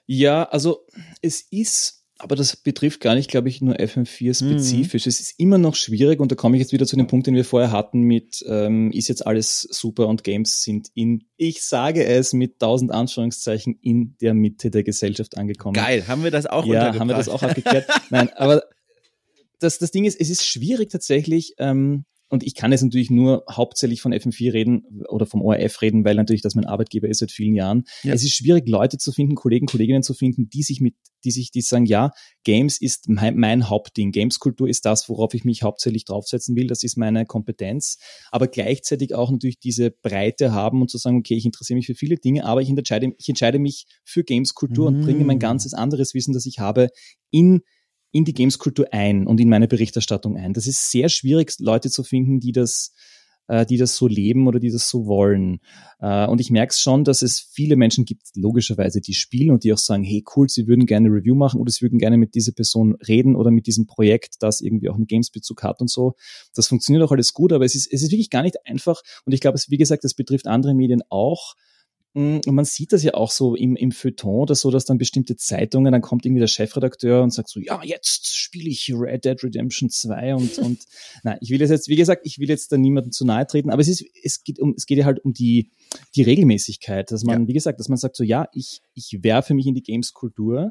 Ja, 0.06 0.44
also 0.44 0.86
es 1.22 1.40
ist 1.50 2.03
aber 2.18 2.36
das 2.36 2.56
betrifft 2.56 3.00
gar 3.00 3.16
nicht, 3.16 3.28
glaube 3.28 3.48
ich, 3.48 3.60
nur 3.60 3.74
FM4 3.74 4.34
spezifisch. 4.34 5.04
Mhm. 5.04 5.08
Es 5.08 5.20
ist 5.20 5.34
immer 5.38 5.58
noch 5.58 5.74
schwierig 5.74 6.20
und 6.20 6.30
da 6.30 6.36
komme 6.36 6.56
ich 6.56 6.60
jetzt 6.60 6.72
wieder 6.72 6.86
zu 6.86 6.96
dem 6.96 7.08
Punkt, 7.08 7.26
den 7.26 7.34
wir 7.34 7.44
vorher 7.44 7.72
hatten 7.72 8.02
mit, 8.02 8.44
ähm, 8.48 8.92
ist 8.92 9.08
jetzt 9.08 9.26
alles 9.26 9.62
super 9.62 10.06
und 10.06 10.22
Games 10.22 10.62
sind 10.62 10.88
in, 10.94 11.24
ich 11.36 11.62
sage 11.62 12.04
es 12.04 12.32
mit 12.32 12.60
tausend 12.60 12.92
Anführungszeichen, 12.92 13.78
in 13.80 14.16
der 14.20 14.32
Mitte 14.34 14.70
der 14.70 14.84
Gesellschaft 14.84 15.36
angekommen. 15.36 15.74
Geil, 15.74 16.06
haben 16.06 16.22
wir 16.22 16.30
das 16.30 16.46
auch 16.46 16.64
Ja, 16.66 16.96
haben 16.96 17.08
wir 17.08 17.16
das 17.16 17.28
auch 17.28 17.42
abgeklärt. 17.42 17.86
Nein, 18.10 18.30
aber 18.36 18.62
das, 19.58 19.78
das 19.78 19.90
Ding 19.90 20.04
ist, 20.04 20.20
es 20.20 20.30
ist 20.30 20.46
schwierig 20.46 20.90
tatsächlich, 20.90 21.54
ähm, 21.58 22.04
und 22.28 22.42
ich 22.42 22.54
kann 22.54 22.72
jetzt 22.72 22.82
natürlich 22.82 23.10
nur 23.10 23.44
hauptsächlich 23.50 24.00
von 24.00 24.12
FM4 24.12 24.52
reden 24.52 25.04
oder 25.08 25.26
vom 25.26 25.42
ORF 25.42 25.82
reden, 25.82 26.04
weil 26.04 26.14
natürlich 26.14 26.42
das 26.42 26.54
mein 26.54 26.64
Arbeitgeber 26.64 27.08
ist 27.08 27.18
seit 27.18 27.30
vielen 27.30 27.54
Jahren. 27.54 27.84
Ja. 28.02 28.12
Es 28.12 28.24
ist 28.24 28.34
schwierig, 28.34 28.68
Leute 28.68 28.98
zu 28.98 29.12
finden, 29.12 29.34
Kollegen, 29.34 29.66
Kolleginnen 29.66 30.02
zu 30.02 30.14
finden, 30.14 30.48
die 30.48 30.62
sich 30.62 30.80
mit, 30.80 30.94
die 31.24 31.30
sich, 31.30 31.50
die 31.50 31.60
sagen, 31.60 31.86
ja, 31.86 32.10
Games 32.42 32.80
ist 32.80 33.08
mein, 33.08 33.36
mein 33.36 33.68
Hauptding. 33.68 34.10
Gameskultur 34.10 34.68
ist 34.68 34.84
das, 34.84 35.08
worauf 35.08 35.34
ich 35.34 35.44
mich 35.44 35.62
hauptsächlich 35.62 36.04
draufsetzen 36.06 36.56
will. 36.56 36.66
Das 36.66 36.82
ist 36.82 36.96
meine 36.96 37.26
Kompetenz. 37.26 37.98
Aber 38.30 38.48
gleichzeitig 38.48 39.14
auch 39.14 39.30
natürlich 39.30 39.60
diese 39.60 39.90
Breite 39.90 40.52
haben 40.52 40.80
und 40.80 40.90
zu 40.90 40.98
sagen, 40.98 41.18
okay, 41.18 41.34
ich 41.34 41.44
interessiere 41.44 41.76
mich 41.76 41.86
für 41.86 41.94
viele 41.94 42.16
Dinge, 42.16 42.46
aber 42.46 42.62
ich 42.62 42.68
entscheide, 42.68 43.12
ich 43.18 43.28
entscheide 43.28 43.58
mich 43.58 43.86
für 44.04 44.24
Gameskultur 44.24 44.90
mhm. 44.90 44.96
und 44.96 45.04
bringe 45.04 45.24
mein 45.24 45.38
mm. 45.38 45.40
ganzes 45.40 45.74
anderes 45.74 46.14
Wissen, 46.14 46.32
das 46.32 46.46
ich 46.46 46.58
habe, 46.58 46.88
in 47.30 47.62
in 48.14 48.24
die 48.24 48.32
Gameskultur 48.32 48.86
ein 48.92 49.26
und 49.26 49.40
in 49.40 49.48
meine 49.48 49.66
Berichterstattung 49.66 50.36
ein. 50.36 50.52
Das 50.52 50.68
ist 50.68 50.92
sehr 50.92 51.08
schwierig, 51.08 51.54
Leute 51.58 51.90
zu 51.90 52.04
finden, 52.04 52.38
die 52.38 52.52
das, 52.52 52.94
äh, 53.48 53.66
die 53.66 53.76
das 53.76 53.96
so 53.96 54.06
leben 54.06 54.46
oder 54.46 54.60
die 54.60 54.70
das 54.70 54.88
so 54.88 55.06
wollen. 55.06 55.58
Äh, 55.98 56.28
und 56.28 56.40
ich 56.40 56.48
merke 56.52 56.70
es 56.70 56.78
schon, 56.78 57.02
dass 57.02 57.22
es 57.22 57.40
viele 57.40 57.74
Menschen 57.74 58.04
gibt, 58.04 58.28
logischerweise, 58.36 59.00
die 59.00 59.14
spielen 59.14 59.50
und 59.50 59.64
die 59.64 59.72
auch 59.72 59.78
sagen, 59.78 60.04
hey 60.04 60.22
cool, 60.36 60.48
sie 60.48 60.68
würden 60.68 60.86
gerne 60.86 61.08
eine 61.08 61.16
Review 61.16 61.34
machen 61.34 61.60
oder 61.60 61.72
sie 61.72 61.82
würden 61.82 61.98
gerne 61.98 62.16
mit 62.16 62.36
dieser 62.36 62.52
Person 62.52 62.94
reden 63.08 63.34
oder 63.34 63.50
mit 63.50 63.66
diesem 63.66 63.86
Projekt, 63.86 64.36
das 64.38 64.60
irgendwie 64.60 64.90
auch 64.90 64.94
einen 64.94 65.08
Games-Bezug 65.08 65.64
hat 65.64 65.80
und 65.80 65.90
so. 65.90 66.14
Das 66.54 66.68
funktioniert 66.68 67.04
auch 67.04 67.10
alles 67.10 67.32
gut, 67.32 67.52
aber 67.52 67.64
es 67.64 67.74
ist, 67.74 67.92
es 67.92 68.04
ist 68.04 68.12
wirklich 68.12 68.30
gar 68.30 68.44
nicht 68.44 68.64
einfach. 68.64 69.02
Und 69.24 69.32
ich 69.32 69.40
glaube, 69.40 69.58
wie 69.66 69.76
gesagt, 69.76 70.04
das 70.04 70.14
betrifft 70.14 70.46
andere 70.46 70.72
Medien 70.72 71.02
auch 71.08 71.56
man 72.14 72.64
sieht 72.64 72.92
das 72.92 73.02
ja 73.02 73.14
auch 73.14 73.32
so 73.32 73.56
im, 73.56 73.74
im 73.74 73.90
Feuilleton 73.90 74.42
oder 74.42 74.54
so, 74.54 74.70
dass 74.70 74.84
dann 74.84 74.98
bestimmte 74.98 75.36
Zeitungen, 75.36 75.92
dann 75.92 76.00
kommt 76.00 76.24
irgendwie 76.24 76.40
der 76.40 76.46
Chefredakteur 76.46 77.22
und 77.22 77.32
sagt 77.32 77.48
so, 77.48 77.58
ja, 77.58 77.82
jetzt 77.82 78.36
spiele 78.36 78.68
ich 78.68 78.92
Red 78.94 79.24
Dead 79.24 79.42
Redemption 79.42 79.90
2 79.90 80.36
und, 80.36 80.58
und 80.58 80.84
nein, 81.24 81.38
ich 81.40 81.50
will 81.50 81.60
jetzt, 81.60 81.88
wie 81.88 81.96
gesagt, 81.96 82.22
ich 82.24 82.38
will 82.38 82.48
jetzt 82.48 82.70
da 82.70 82.76
niemandem 82.76 83.10
zu 83.10 83.24
nahe 83.24 83.46
treten, 83.46 83.70
aber 83.70 83.82
es 83.82 83.88
ist, 83.88 84.04
es 84.22 84.44
geht 84.44 84.60
um, 84.60 84.74
es 84.76 84.86
geht 84.86 84.98
ja 84.98 85.06
halt 85.06 85.24
um 85.24 85.32
die, 85.32 85.72
die 86.14 86.22
Regelmäßigkeit, 86.22 87.10
dass 87.10 87.24
man, 87.24 87.42
ja. 87.42 87.48
wie 87.48 87.52
gesagt, 87.52 87.80
dass 87.80 87.88
man 87.88 87.98
sagt 87.98 88.14
so, 88.14 88.22
ja, 88.22 88.46
ich, 88.52 88.80
ich 88.94 89.18
werfe 89.22 89.54
mich 89.54 89.66
in 89.66 89.74
die 89.74 89.82
Games-Kultur, 89.82 90.70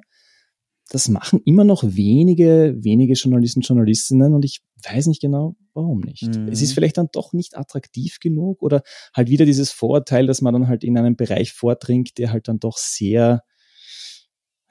das 0.93 1.09
machen 1.09 1.41
immer 1.43 1.63
noch 1.63 1.83
wenige, 1.83 2.75
wenige 2.77 3.13
Journalisten, 3.13 3.61
Journalistinnen 3.61 4.35
und 4.35 4.45
ich 4.45 4.61
weiß 4.83 5.07
nicht 5.07 5.21
genau, 5.21 5.55
warum 5.73 6.01
nicht. 6.01 6.27
Mhm. 6.27 6.49
Es 6.49 6.61
ist 6.61 6.73
vielleicht 6.73 6.99
dann 6.99 7.09
doch 7.11 7.33
nicht 7.33 7.57
attraktiv 7.57 8.19
genug 8.19 8.61
oder 8.61 8.83
halt 9.11 9.27
wieder 9.27 9.45
dieses 9.45 9.71
Vorurteil, 9.71 10.27
dass 10.27 10.41
man 10.41 10.53
dann 10.53 10.67
halt 10.67 10.83
in 10.83 10.95
einen 10.95 11.15
Bereich 11.15 11.51
vordringt, 11.51 12.19
der 12.19 12.31
halt 12.31 12.47
dann 12.47 12.59
doch 12.59 12.77
sehr, 12.77 13.41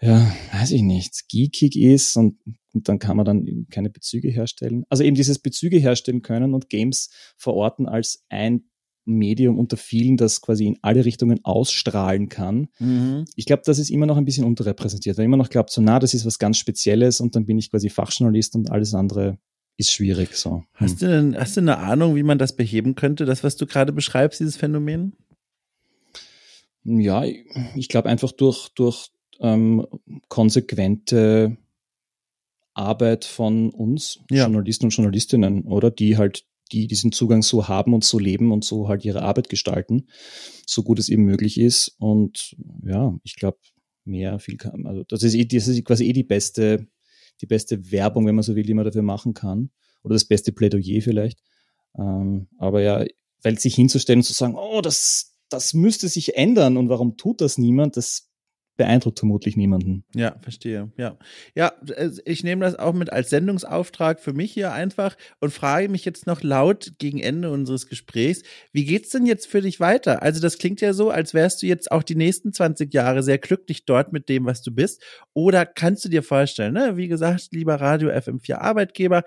ja, 0.01 0.33
weiß 0.53 0.71
ich 0.71 0.83
nicht, 0.83 1.29
geekig 1.29 1.77
ist 1.77 2.17
und, 2.17 2.39
und 2.73 2.89
dann 2.89 3.01
kann 3.01 3.17
man 3.17 3.27
dann 3.27 3.67
keine 3.73 3.91
Bezüge 3.91 4.29
herstellen. 4.29 4.85
Also 4.91 5.03
eben 5.03 5.17
dieses 5.17 5.41
Bezüge 5.41 5.79
herstellen 5.79 6.23
können 6.23 6.55
und 6.55 6.69
Games 6.69 7.11
verorten 7.37 7.89
als 7.89 8.25
ein 8.29 8.63
Medium 9.05 9.59
unter 9.59 9.77
vielen, 9.77 10.17
das 10.17 10.41
quasi 10.41 10.67
in 10.67 10.79
alle 10.83 11.05
Richtungen 11.05 11.45
ausstrahlen 11.45 12.29
kann. 12.29 12.69
Mhm. 12.79 13.25
Ich 13.37 13.47
glaube, 13.47 13.63
das 13.65 13.79
ist 13.79 13.91
immer 13.91 14.07
noch 14.07 14.17
ein 14.17 14.25
bisschen 14.25 14.45
unterrepräsentiert, 14.45 15.19
weil 15.19 15.25
immer 15.25 15.37
noch 15.37 15.51
glaubt, 15.51 15.71
so 15.71 15.81
na, 15.81 15.99
das 15.99 16.15
ist 16.15 16.25
was 16.25 16.39
ganz 16.39 16.59
Spezielles 16.59 17.21
und 17.21 17.35
dann 17.35 17.47
bin 17.47 17.59
ich 17.59 17.71
quasi 17.71 17.91
Fachjournalist 17.91 18.55
und 18.55 18.71
alles 18.71 18.95
andere 18.95 19.39
ist 19.77 19.93
schwierig 19.93 20.37
so. 20.37 20.51
Hm. 20.51 20.65
Hast 20.75 21.03
du 21.03 21.07
denn, 21.07 21.37
hast 21.37 21.57
du 21.57 21.61
eine 21.61 21.79
Ahnung, 21.79 22.15
wie 22.15 22.23
man 22.23 22.39
das 22.39 22.55
beheben 22.55 22.95
könnte, 22.95 23.25
das, 23.25 23.43
was 23.43 23.57
du 23.57 23.67
gerade 23.67 23.93
beschreibst, 23.93 24.41
dieses 24.41 24.57
Phänomen? 24.57 25.15
Ja, 26.85 27.25
ich 27.25 27.89
glaube 27.89 28.09
einfach 28.09 28.33
durch, 28.33 28.69
durch 28.71 29.09
ähm, 29.41 29.87
konsequente 30.29 31.57
Arbeit 32.75 33.25
von 33.25 33.71
uns, 33.71 34.21
ja. 34.31 34.45
Journalisten 34.45 34.87
und 34.87 34.95
Journalistinnen, 34.95 35.63
oder? 35.65 35.91
Die 35.91 36.17
halt, 36.17 36.45
die 36.73 36.87
diesen 36.87 37.13
Zugang 37.13 37.43
so 37.43 37.69
haben 37.69 37.95
und 37.95 38.05
so 38.05 38.19
leben 38.19 38.53
und 38.53 38.65
so 38.65 38.89
halt 38.89 39.05
ihre 39.05 39.23
Arbeit 39.23 39.49
gestalten, 39.49 40.09
so 40.67 40.83
gut 40.83 40.99
es 40.99 41.09
eben 41.09 41.25
möglich 41.25 41.61
ist. 41.61 41.95
Und 41.99 42.57
ja, 42.85 43.17
ich 43.23 43.37
glaube, 43.37 43.59
mehr, 44.05 44.39
viel 44.39 44.57
kann, 44.57 44.87
also 44.87 45.05
das 45.09 45.23
ist, 45.23 45.35
eh, 45.35 45.45
das 45.45 45.69
ist 45.69 45.85
quasi 45.85 46.07
eh 46.07 46.13
die 46.13 46.25
beste 46.25 46.89
die 47.43 47.47
beste 47.47 47.91
Werbung, 47.91 48.27
wenn 48.27 48.37
man 48.37 48.45
so 48.45 48.57
will, 48.57 48.65
die 48.65 48.75
man 48.75 48.85
dafür 48.85 49.03
machen 49.03 49.35
kann. 49.35 49.71
Oder 50.03 50.15
das 50.15 50.25
beste 50.25 50.53
Plädoyer 50.53 51.03
vielleicht. 51.03 51.41
Ähm, 51.99 52.49
aber 52.59 52.81
ja, 52.83 53.05
weil 53.43 53.59
sich 53.59 53.75
hinzustellen 53.75 54.21
und 54.21 54.25
zu 54.25 54.33
sagen, 54.33 54.55
oh, 54.57 54.81
das, 54.81 55.37
das 55.49 55.75
müsste 55.75 56.09
sich 56.09 56.37
ändern 56.37 56.77
und 56.77 56.89
warum 56.89 57.17
tut 57.17 57.41
das 57.41 57.59
niemand, 57.59 57.97
das 57.97 58.31
beeindruckt 58.77 59.19
vermutlich 59.19 59.57
niemanden. 59.57 60.05
Ja, 60.15 60.37
verstehe. 60.41 60.91
Ja. 60.97 61.19
Ja, 61.55 61.73
äh, 61.95 62.11
ich 62.25 62.43
nehme 62.43 62.65
das 62.65 62.79
auch 62.79 62.95
mit 62.95 63.13
als 63.13 63.31
Sendungsauftrag 63.31 64.21
für 64.21 64.33
mich 64.33 64.53
hier 64.53 64.73
einfach 64.73 65.17
und 65.41 65.53
frage 65.53 65.89
mich 65.89 66.05
jetzt 66.05 66.27
noch 66.27 66.43
laut 66.43 66.93
gegen 66.99 67.19
Ende 67.19 67.51
unseres 67.51 67.89
Gesprächs, 67.89 68.43
wie 68.73 68.85
geht's 68.85 69.11
denn 69.11 69.27
jetzt 69.27 69.47
für 69.47 69.61
dich 69.61 69.81
weiter? 69.81 70.23
Also 70.23 70.41
das 70.41 70.59
klingt 70.59 70.81
ja 70.81 70.93
so, 70.93 71.11
als 71.11 71.35
wärst 71.35 71.63
du 71.63 71.67
jetzt 71.67 71.93
auch 71.93 72.03
die 72.03 72.15
nächsten 72.15 72.53
20 72.53 72.93
Jahre 72.93 73.23
sehr 73.23 73.39
glücklich 73.39 73.85
dort 73.85 74.13
mit 74.13 74.29
dem, 74.29 74.47
was 74.47 74.63
du 74.63 74.71
bist. 74.71 75.03
Oder 75.35 75.67
kannst 75.67 76.05
du 76.05 76.09
dir 76.09 76.23
vorstellen, 76.23 76.75
ne? 76.75 76.97
wie 76.97 77.09
gesagt, 77.09 77.49
lieber 77.53 77.77
Radio 77.77 78.11
FM4 78.11 78.55
Arbeitgeber, 78.55 79.25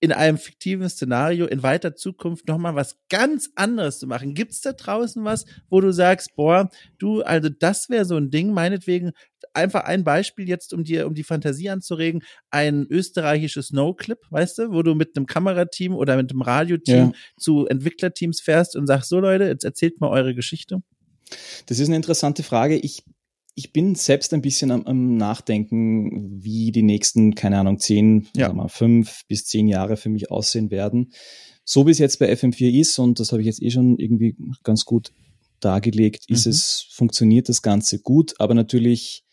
in 0.00 0.12
einem 0.12 0.38
fiktiven 0.38 0.88
Szenario 0.88 1.46
in 1.46 1.62
weiter 1.62 1.96
Zukunft 1.96 2.46
nochmal 2.46 2.74
was 2.74 2.96
ganz 3.08 3.50
anderes 3.56 3.98
zu 3.98 4.06
machen. 4.06 4.34
Gibt's 4.34 4.60
da 4.60 4.72
draußen 4.72 5.24
was, 5.24 5.44
wo 5.68 5.80
du 5.80 5.92
sagst, 5.92 6.36
boah, 6.36 6.70
du, 6.98 7.22
also 7.22 7.48
das 7.48 7.90
wäre 7.90 8.04
so 8.04 8.16
ein 8.16 8.30
Ding, 8.30 8.52
meinetwegen 8.52 9.12
einfach 9.54 9.84
ein 9.84 10.04
Beispiel 10.04 10.48
jetzt, 10.48 10.72
um 10.72 10.84
dir, 10.84 11.06
um 11.06 11.14
die 11.14 11.24
Fantasie 11.24 11.70
anzuregen, 11.70 12.22
ein 12.50 12.86
österreichisches 12.88 13.72
No-Clip, 13.72 14.18
weißt 14.30 14.58
du, 14.58 14.72
wo 14.72 14.82
du 14.82 14.94
mit 14.94 15.16
einem 15.16 15.26
Kamerateam 15.26 15.94
oder 15.94 16.16
mit 16.16 16.30
einem 16.30 16.42
Radioteam 16.42 17.10
ja. 17.10 17.12
zu 17.36 17.66
Entwicklerteams 17.66 18.40
fährst 18.40 18.76
und 18.76 18.86
sagst, 18.86 19.08
so 19.08 19.18
Leute, 19.18 19.44
jetzt 19.44 19.64
erzählt 19.64 20.00
mal 20.00 20.10
eure 20.10 20.34
Geschichte. 20.34 20.80
Das 21.66 21.78
ist 21.78 21.88
eine 21.88 21.96
interessante 21.96 22.42
Frage. 22.42 22.76
Ich 22.76 23.02
ich 23.58 23.72
bin 23.72 23.96
selbst 23.96 24.32
ein 24.34 24.40
bisschen 24.40 24.70
am, 24.70 24.86
am, 24.86 25.16
Nachdenken, 25.16 26.44
wie 26.44 26.70
die 26.70 26.84
nächsten, 26.84 27.34
keine 27.34 27.58
Ahnung, 27.58 27.80
zehn, 27.80 28.28
ja. 28.36 28.52
mal, 28.52 28.68
fünf 28.68 29.22
bis 29.26 29.46
zehn 29.46 29.66
Jahre 29.66 29.96
für 29.96 30.10
mich 30.10 30.30
aussehen 30.30 30.70
werden. 30.70 31.12
So 31.64 31.84
wie 31.84 31.90
es 31.90 31.98
jetzt 31.98 32.20
bei 32.20 32.32
FM4 32.32 32.70
ist, 32.70 32.96
und 33.00 33.18
das 33.18 33.32
habe 33.32 33.42
ich 33.42 33.46
jetzt 33.46 33.60
eh 33.60 33.70
schon 33.70 33.98
irgendwie 33.98 34.36
ganz 34.62 34.84
gut 34.84 35.12
dargelegt, 35.58 36.30
ist 36.30 36.46
mhm. 36.46 36.50
es, 36.50 36.86
funktioniert 36.92 37.48
das 37.48 37.60
Ganze 37.60 37.98
gut, 37.98 38.34
aber 38.38 38.54
natürlich, 38.54 39.24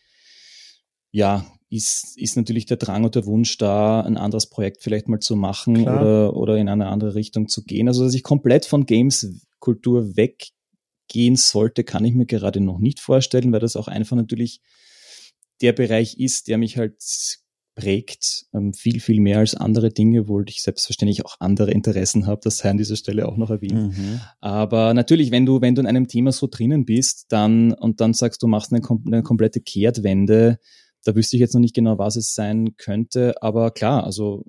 ja, 1.12 1.46
ist, 1.70 2.18
ist 2.18 2.36
natürlich 2.36 2.66
der 2.66 2.78
Drang 2.78 3.04
und 3.04 3.14
der 3.14 3.26
Wunsch 3.26 3.58
da, 3.58 4.00
ein 4.00 4.16
anderes 4.16 4.48
Projekt 4.48 4.82
vielleicht 4.82 5.06
mal 5.06 5.20
zu 5.20 5.36
machen 5.36 5.82
oder, 5.82 6.34
oder 6.34 6.56
in 6.56 6.68
eine 6.68 6.88
andere 6.88 7.14
Richtung 7.14 7.46
zu 7.46 7.62
gehen. 7.62 7.86
Also, 7.86 8.02
dass 8.02 8.14
ich 8.14 8.24
komplett 8.24 8.66
von 8.66 8.86
Games-Kultur 8.86 10.16
weg 10.16 10.48
gehen 11.08 11.36
sollte, 11.36 11.84
kann 11.84 12.04
ich 12.04 12.14
mir 12.14 12.26
gerade 12.26 12.60
noch 12.60 12.78
nicht 12.78 13.00
vorstellen, 13.00 13.52
weil 13.52 13.60
das 13.60 13.76
auch 13.76 13.88
einfach 13.88 14.16
natürlich 14.16 14.60
der 15.60 15.72
Bereich 15.72 16.18
ist, 16.18 16.48
der 16.48 16.58
mich 16.58 16.76
halt 16.76 17.02
prägt, 17.76 18.46
ähm, 18.54 18.72
viel, 18.72 19.00
viel 19.00 19.20
mehr 19.20 19.38
als 19.38 19.54
andere 19.54 19.90
Dinge, 19.90 20.28
wo 20.28 20.40
ich 20.40 20.62
selbstverständlich 20.62 21.24
auch 21.24 21.36
andere 21.40 21.70
Interessen 21.70 22.26
habe, 22.26 22.40
das 22.42 22.58
sei 22.58 22.70
an 22.70 22.78
dieser 22.78 22.96
Stelle 22.96 23.28
auch 23.28 23.36
noch 23.36 23.50
erwähnt. 23.50 23.96
Mhm. 23.96 24.20
Aber 24.40 24.94
natürlich, 24.94 25.30
wenn 25.30 25.44
du, 25.44 25.60
wenn 25.60 25.74
du 25.74 25.82
in 25.82 25.86
einem 25.86 26.08
Thema 26.08 26.32
so 26.32 26.48
drinnen 26.50 26.86
bist, 26.86 27.26
dann, 27.28 27.72
und 27.72 28.00
dann 28.00 28.14
sagst, 28.14 28.42
du 28.42 28.46
machst 28.46 28.72
eine, 28.72 28.82
eine 29.06 29.22
komplette 29.22 29.60
Kehrtwende, 29.60 30.58
da 31.04 31.14
wüsste 31.14 31.36
ich 31.36 31.40
jetzt 31.40 31.52
noch 31.52 31.60
nicht 31.60 31.74
genau, 31.74 31.98
was 31.98 32.16
es 32.16 32.34
sein 32.34 32.76
könnte, 32.78 33.34
aber 33.42 33.70
klar, 33.70 34.04
also 34.04 34.44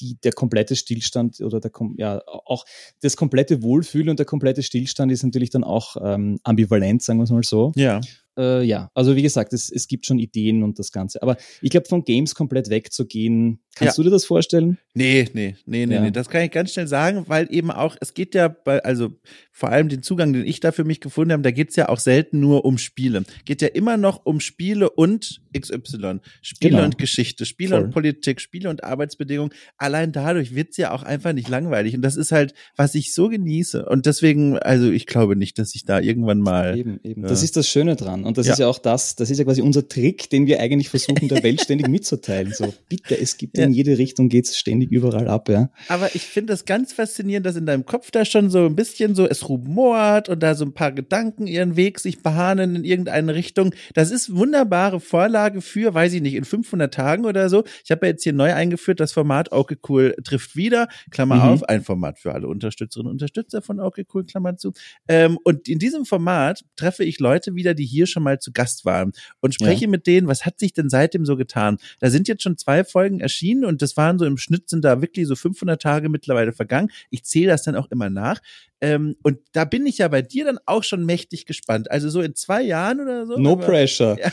die, 0.00 0.16
der 0.22 0.32
komplette 0.32 0.76
Stillstand 0.76 1.40
oder 1.40 1.60
der, 1.60 1.70
ja, 1.96 2.20
auch 2.26 2.64
das 3.02 3.16
komplette 3.16 3.62
Wohlfühlen 3.62 4.08
und 4.08 4.18
der 4.18 4.26
komplette 4.26 4.62
Stillstand 4.62 5.12
ist 5.12 5.22
natürlich 5.22 5.50
dann 5.50 5.64
auch 5.64 5.96
ähm, 6.02 6.38
ambivalent, 6.42 7.02
sagen 7.02 7.18
wir 7.18 7.24
es 7.24 7.30
mal 7.30 7.42
so. 7.42 7.72
Ja. 7.76 8.00
Äh, 8.40 8.62
ja, 8.62 8.90
also 8.94 9.16
wie 9.16 9.22
gesagt, 9.22 9.52
es, 9.52 9.70
es 9.70 9.86
gibt 9.86 10.06
schon 10.06 10.18
Ideen 10.18 10.62
und 10.62 10.78
das 10.78 10.92
Ganze. 10.92 11.22
Aber 11.22 11.36
ich 11.60 11.68
glaube, 11.68 11.86
von 11.86 12.04
Games 12.04 12.34
komplett 12.34 12.70
wegzugehen, 12.70 13.60
kannst 13.74 13.98
ja. 13.98 14.02
du 14.02 14.08
dir 14.08 14.14
das 14.14 14.24
vorstellen? 14.24 14.78
Nee, 14.94 15.28
nee, 15.34 15.56
nee, 15.66 15.84
nee, 15.84 15.94
ja. 15.94 16.00
nee. 16.00 16.10
Das 16.10 16.30
kann 16.30 16.42
ich 16.42 16.50
ganz 16.50 16.72
schnell 16.72 16.86
sagen, 16.86 17.24
weil 17.26 17.48
eben 17.50 17.70
auch, 17.70 17.96
es 18.00 18.14
geht 18.14 18.34
ja 18.34 18.48
bei, 18.48 18.82
also 18.82 19.10
vor 19.52 19.68
allem 19.68 19.90
den 19.90 20.02
Zugang, 20.02 20.32
den 20.32 20.46
ich 20.46 20.60
da 20.60 20.72
für 20.72 20.84
mich 20.84 21.00
gefunden 21.00 21.32
habe, 21.32 21.42
da 21.42 21.50
geht's 21.50 21.76
ja 21.76 21.90
auch 21.90 21.98
selten 21.98 22.40
nur 22.40 22.64
um 22.64 22.78
Spiele. 22.78 23.24
Geht 23.44 23.60
ja 23.60 23.68
immer 23.68 23.98
noch 23.98 24.24
um 24.24 24.40
Spiele 24.40 24.88
und 24.88 25.42
XY. 25.58 26.20
Spiele 26.40 26.70
genau. 26.70 26.84
und 26.84 26.96
Geschichte, 26.96 27.44
Spiele 27.44 27.76
Voll. 27.76 27.84
und 27.84 27.90
Politik, 27.90 28.40
Spiele 28.40 28.70
und 28.70 28.84
Arbeitsbedingungen. 28.84 29.52
Allein 29.76 30.12
dadurch 30.12 30.54
wird's 30.54 30.78
ja 30.78 30.92
auch 30.92 31.02
einfach 31.02 31.34
nicht 31.34 31.48
langweilig. 31.48 31.94
Und 31.94 32.02
das 32.02 32.16
ist 32.16 32.32
halt, 32.32 32.54
was 32.76 32.94
ich 32.94 33.12
so 33.12 33.28
genieße. 33.28 33.84
Und 33.84 34.06
deswegen, 34.06 34.58
also 34.58 34.90
ich 34.90 35.06
glaube 35.06 35.36
nicht, 35.36 35.58
dass 35.58 35.74
ich 35.74 35.84
da 35.84 36.00
irgendwann 36.00 36.40
mal. 36.40 36.78
Eben, 36.78 37.00
eben. 37.04 37.22
Ja. 37.22 37.28
Das 37.28 37.42
ist 37.42 37.56
das 37.56 37.68
Schöne 37.68 37.96
dran. 37.96 38.24
Und 38.30 38.38
das 38.38 38.46
ja. 38.46 38.52
ist 38.52 38.58
ja 38.60 38.68
auch 38.68 38.78
das, 38.78 39.16
das 39.16 39.28
ist 39.28 39.38
ja 39.38 39.44
quasi 39.44 39.60
unser 39.60 39.88
Trick, 39.88 40.30
den 40.30 40.46
wir 40.46 40.60
eigentlich 40.60 40.88
versuchen, 40.88 41.26
der 41.26 41.42
Welt 41.42 41.60
ständig 41.64 41.88
mitzuteilen. 41.88 42.52
So, 42.52 42.72
bitte, 42.88 43.20
es 43.20 43.36
gibt 43.36 43.58
ja. 43.58 43.64
in 43.64 43.72
jede 43.72 43.98
Richtung, 43.98 44.28
geht's 44.28 44.56
ständig 44.56 44.92
überall 44.92 45.26
ab, 45.26 45.48
ja. 45.48 45.70
Aber 45.88 46.14
ich 46.14 46.22
finde 46.22 46.52
das 46.52 46.64
ganz 46.64 46.92
faszinierend, 46.92 47.44
dass 47.44 47.56
in 47.56 47.66
deinem 47.66 47.84
Kopf 47.84 48.12
da 48.12 48.24
schon 48.24 48.50
so 48.50 48.66
ein 48.66 48.76
bisschen 48.76 49.16
so, 49.16 49.26
es 49.26 49.48
rumort 49.48 50.28
und 50.28 50.40
da 50.44 50.54
so 50.54 50.64
ein 50.64 50.72
paar 50.72 50.92
Gedanken 50.92 51.48
ihren 51.48 51.74
Weg 51.74 51.98
sich 51.98 52.22
bahnen 52.22 52.76
in 52.76 52.84
irgendeine 52.84 53.34
Richtung. 53.34 53.74
Das 53.94 54.12
ist 54.12 54.32
wunderbare 54.32 55.00
Vorlage 55.00 55.60
für, 55.60 55.92
weiß 55.92 56.12
ich 56.12 56.22
nicht, 56.22 56.34
in 56.34 56.44
500 56.44 56.94
Tagen 56.94 57.24
oder 57.24 57.48
so. 57.48 57.64
Ich 57.84 57.90
habe 57.90 58.06
ja 58.06 58.12
jetzt 58.12 58.22
hier 58.22 58.32
neu 58.32 58.54
eingeführt, 58.54 59.00
das 59.00 59.12
Format 59.12 59.50
Okay 59.50 59.76
Cool 59.88 60.14
trifft 60.22 60.54
wieder, 60.54 60.86
Klammer 61.10 61.36
mhm. 61.36 61.42
auf, 61.42 61.64
ein 61.64 61.82
Format 61.82 62.20
für 62.20 62.32
alle 62.32 62.46
Unterstützerinnen 62.46 63.08
und 63.08 63.14
Unterstützer 63.14 63.60
von 63.60 63.80
Okay 63.80 64.04
Cool, 64.14 64.24
Klammer 64.24 64.56
zu. 64.56 64.72
Ähm, 65.08 65.36
und 65.42 65.68
in 65.68 65.80
diesem 65.80 66.04
Format 66.04 66.62
treffe 66.76 67.02
ich 67.02 67.18
Leute 67.18 67.56
wieder, 67.56 67.74
die 67.74 67.86
hier 67.86 68.06
schon 68.06 68.19
mal 68.20 68.38
zu 68.38 68.52
Gast 68.52 68.84
waren 68.84 69.12
und 69.40 69.54
spreche 69.54 69.84
ja. 69.84 69.90
mit 69.90 70.06
denen, 70.06 70.28
was 70.28 70.46
hat 70.46 70.58
sich 70.58 70.72
denn 70.72 70.88
seitdem 70.88 71.24
so 71.24 71.36
getan? 71.36 71.78
Da 71.98 72.10
sind 72.10 72.28
jetzt 72.28 72.42
schon 72.42 72.56
zwei 72.56 72.84
Folgen 72.84 73.20
erschienen 73.20 73.64
und 73.64 73.82
das 73.82 73.96
waren 73.96 74.18
so 74.18 74.24
im 74.24 74.36
Schnitt 74.36 74.68
sind 74.68 74.84
da 74.84 75.00
wirklich 75.00 75.26
so 75.26 75.36
500 75.36 75.80
Tage 75.80 76.08
mittlerweile 76.08 76.52
vergangen. 76.52 76.90
Ich 77.10 77.24
zähle 77.24 77.48
das 77.48 77.62
dann 77.62 77.76
auch 77.76 77.90
immer 77.90 78.10
nach. 78.10 78.40
Ähm, 78.80 79.16
und 79.22 79.38
da 79.52 79.64
bin 79.64 79.86
ich 79.86 79.98
ja 79.98 80.08
bei 80.08 80.22
dir 80.22 80.44
dann 80.44 80.58
auch 80.66 80.84
schon 80.84 81.04
mächtig 81.04 81.46
gespannt. 81.46 81.90
Also 81.90 82.08
so 82.08 82.20
in 82.22 82.34
zwei 82.34 82.62
Jahren 82.62 83.00
oder 83.00 83.26
so. 83.26 83.36
No 83.36 83.56
pressure. 83.56 84.16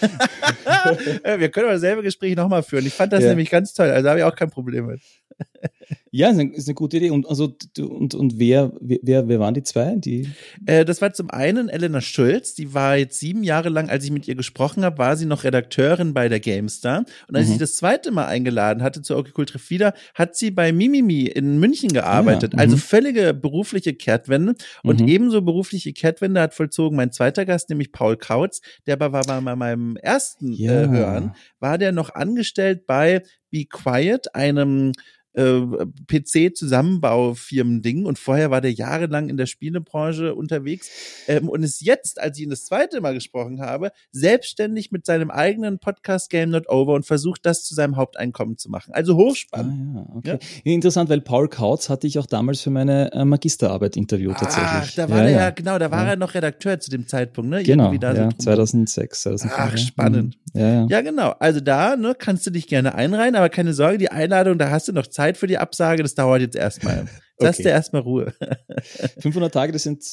Ja. 0.65 1.39
Wir 1.39 1.49
können 1.49 1.65
aber 1.65 1.75
dasselbe 1.75 2.03
Gespräch 2.03 2.35
nochmal 2.35 2.61
führen. 2.61 2.85
Ich 2.85 2.93
fand 2.93 3.13
das 3.13 3.23
ja. 3.23 3.29
nämlich 3.29 3.49
ganz 3.49 3.73
toll. 3.73 3.89
Also 3.89 4.03
da 4.03 4.09
habe 4.09 4.19
ich 4.19 4.25
auch 4.25 4.35
kein 4.35 4.49
Problem 4.49 4.87
mit. 4.87 5.01
Ja, 6.09 6.29
ist 6.29 6.39
eine, 6.39 6.53
ist 6.53 6.67
eine 6.67 6.75
gute 6.75 6.97
Idee. 6.97 7.11
Und, 7.11 7.27
also, 7.27 7.55
und, 7.79 8.15
und 8.15 8.39
wer, 8.39 8.71
wer, 8.79 9.27
wer 9.27 9.39
waren 9.39 9.53
die 9.53 9.63
zwei? 9.63 9.95
Die 9.95 10.27
äh, 10.65 10.83
das 10.83 11.01
war 11.01 11.13
zum 11.13 11.29
einen 11.29 11.69
Elena 11.69 12.01
Schulz, 12.01 12.55
die 12.55 12.73
war 12.73 12.97
jetzt 12.97 13.19
sieben 13.19 13.43
Jahre 13.43 13.69
lang, 13.69 13.89
als 13.89 14.03
ich 14.03 14.11
mit 14.11 14.27
ihr 14.27 14.35
gesprochen 14.35 14.83
habe, 14.83 14.97
war 14.97 15.15
sie 15.15 15.25
noch 15.25 15.43
Redakteurin 15.43 16.13
bei 16.13 16.29
der 16.29 16.39
GameStar. 16.39 17.05
Und 17.27 17.35
als 17.35 17.47
mhm. 17.47 17.53
ich 17.53 17.59
das 17.59 17.75
zweite 17.75 18.11
Mal 18.11 18.25
eingeladen 18.25 18.83
hatte 18.83 19.01
zu 19.01 19.15
Okay 19.15 19.31
Cool 19.37 19.45
hat 20.13 20.35
sie 20.35 20.51
bei 20.51 20.71
Mimimi 20.71 21.25
in 21.25 21.59
München 21.59 21.89
gearbeitet. 21.89 22.53
Ja, 22.53 22.59
also 22.59 22.75
mhm. 22.75 22.81
völlige 22.81 23.33
berufliche 23.33 23.93
Kehrtwende. 23.93 24.36
Und 24.83 25.01
mhm. 25.01 25.07
ebenso 25.07 25.41
berufliche 25.41 25.93
Kehrtwende 25.93 26.41
hat 26.41 26.53
vollzogen 26.53 26.95
mein 26.95 27.11
zweiter 27.11 27.45
Gast, 27.45 27.69
nämlich 27.69 27.91
Paul 27.91 28.17
Kautz, 28.17 28.61
der 28.85 28.99
war 28.99 29.11
bei 29.11 29.55
meinem 29.55 29.97
ersten 29.97 30.53
äh, 30.53 30.55
ja. 30.55 30.83
äh, 30.83 30.88
Hören, 30.89 31.35
war 31.59 31.77
der 31.77 31.91
noch 31.91 32.13
angestellt 32.13 32.85
bei 32.88 33.23
Be 33.49 33.65
Quiet, 33.65 34.35
einem 34.35 34.91
äh, 35.38 35.61
PC-Zusammenbaufirmen-Ding 36.07 38.05
und 38.05 38.17
vorher 38.19 38.51
war 38.51 38.59
der 38.61 38.73
jahrelang 38.73 39.29
in 39.29 39.38
der 39.38 39.45
Spielebranche 39.45 40.33
unterwegs 40.35 40.89
ähm, 41.27 41.47
und 41.47 41.63
ist 41.63 41.81
jetzt, 41.81 42.19
als 42.19 42.38
ich 42.38 42.43
ihn 42.45 42.49
das 42.49 42.65
zweite 42.65 42.99
Mal 43.01 43.13
gesprochen 43.13 43.61
habe, 43.61 43.91
selbstständig 44.11 44.91
mit 44.91 45.05
seinem 45.05 45.29
eigenen 45.29 45.79
Podcast 45.79 46.29
Game 46.29 46.49
Not 46.49 46.67
Over 46.69 46.95
und 46.95 47.05
versucht, 47.05 47.45
das 47.45 47.63
zu 47.63 47.75
seinem 47.75 47.95
Haupteinkommen 47.97 48.57
zu 48.57 48.69
machen. 48.69 48.93
Also 48.93 49.15
hochspannend. 49.15 49.97
Ah, 49.97 49.99
ja, 49.99 50.15
okay. 50.15 50.39
ja? 50.63 50.73
Interessant, 50.73 51.09
weil 51.09 51.21
Paul 51.21 51.47
Kautz 51.49 51.89
hatte 51.89 52.07
ich 52.07 52.17
auch 52.17 52.25
damals 52.25 52.61
für 52.61 52.71
meine 52.71 53.11
äh, 53.13 53.23
Magisterarbeit 53.23 53.95
interviewt 53.95 54.38
tatsächlich. 54.38 54.71
Ach, 54.71 54.91
da 54.95 55.09
war 55.09 55.19
ja, 55.19 55.23
er 55.23 55.31
ja, 55.31 55.49
genau, 55.51 55.77
da 55.77 55.91
war 55.91 56.07
er 56.07 56.15
noch 56.15 56.33
Redakteur 56.33 56.79
zu 56.79 56.89
dem 56.89 57.07
Zeitpunkt, 57.07 57.51
ne? 57.51 57.63
Genau, 57.63 57.93
da 57.97 58.13
ja, 58.13 58.31
so 58.31 58.38
2006, 58.38 59.21
2005. 59.21 59.53
Ach, 59.57 59.77
spannend. 59.77 60.38
Mhm. 60.53 60.59
Ja, 60.59 60.73
ja. 60.73 60.88
ja, 60.89 61.01
genau. 61.01 61.35
Also 61.39 61.59
da 61.59 61.95
ne, 61.95 62.15
kannst 62.17 62.47
du 62.47 62.51
dich 62.51 62.67
gerne 62.67 62.95
einreihen, 62.95 63.35
aber 63.35 63.49
keine 63.49 63.73
Sorge, 63.73 63.97
die 63.97 64.09
Einladung, 64.09 64.57
da 64.57 64.69
hast 64.71 64.88
du 64.88 64.93
noch 64.93 65.07
Zeit 65.07 65.26
Zeit 65.28 65.38
für 65.38 65.47
die 65.47 65.57
Absage, 65.57 66.03
das 66.03 66.15
dauert 66.15 66.41
jetzt 66.41 66.55
erstmal. 66.55 67.07
Lass 67.39 67.55
okay. 67.55 67.63
dir 67.63 67.69
erstmal 67.69 68.01
Ruhe. 68.01 68.34
500 69.19 69.53
Tage, 69.53 69.71
das 69.71 69.84
sind 69.84 70.03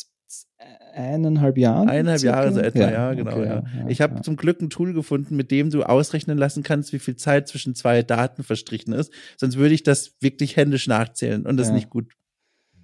eineinhalb 0.93 1.57
Jahre. 1.57 1.89
Eineinhalb 1.89 2.21
circa? 2.21 2.37
Jahre 2.37 2.53
so 2.53 2.61
etwa, 2.61 2.81
ja, 2.81 2.91
ja 2.91 3.15
genau. 3.15 3.33
Okay, 3.33 3.47
ja. 3.47 3.65
ja. 3.79 3.89
Ich 3.89 4.01
habe 4.01 4.21
zum 4.23 4.37
Glück 4.37 4.61
ein 4.61 4.71
Tool 4.71 4.93
gefunden, 4.93 5.37
mit 5.37 5.51
dem 5.51 5.71
du 5.71 5.83
ausrechnen 5.83 6.39
lassen 6.39 6.63
kannst, 6.63 6.93
wie 6.93 6.99
viel 6.99 7.17
Zeit 7.17 7.49
zwischen 7.49 7.75
zwei 7.75 8.03
Daten 8.03 8.43
verstrichen 8.43 8.93
ist. 8.93 9.13
Sonst 9.37 9.57
würde 9.57 9.75
ich 9.75 9.83
das 9.83 10.13
wirklich 10.21 10.57
händisch 10.57 10.87
nachzählen 10.87 11.47
und 11.47 11.57
das 11.57 11.69
ist 11.69 11.75
nicht 11.75 11.91
gut. 11.91 12.13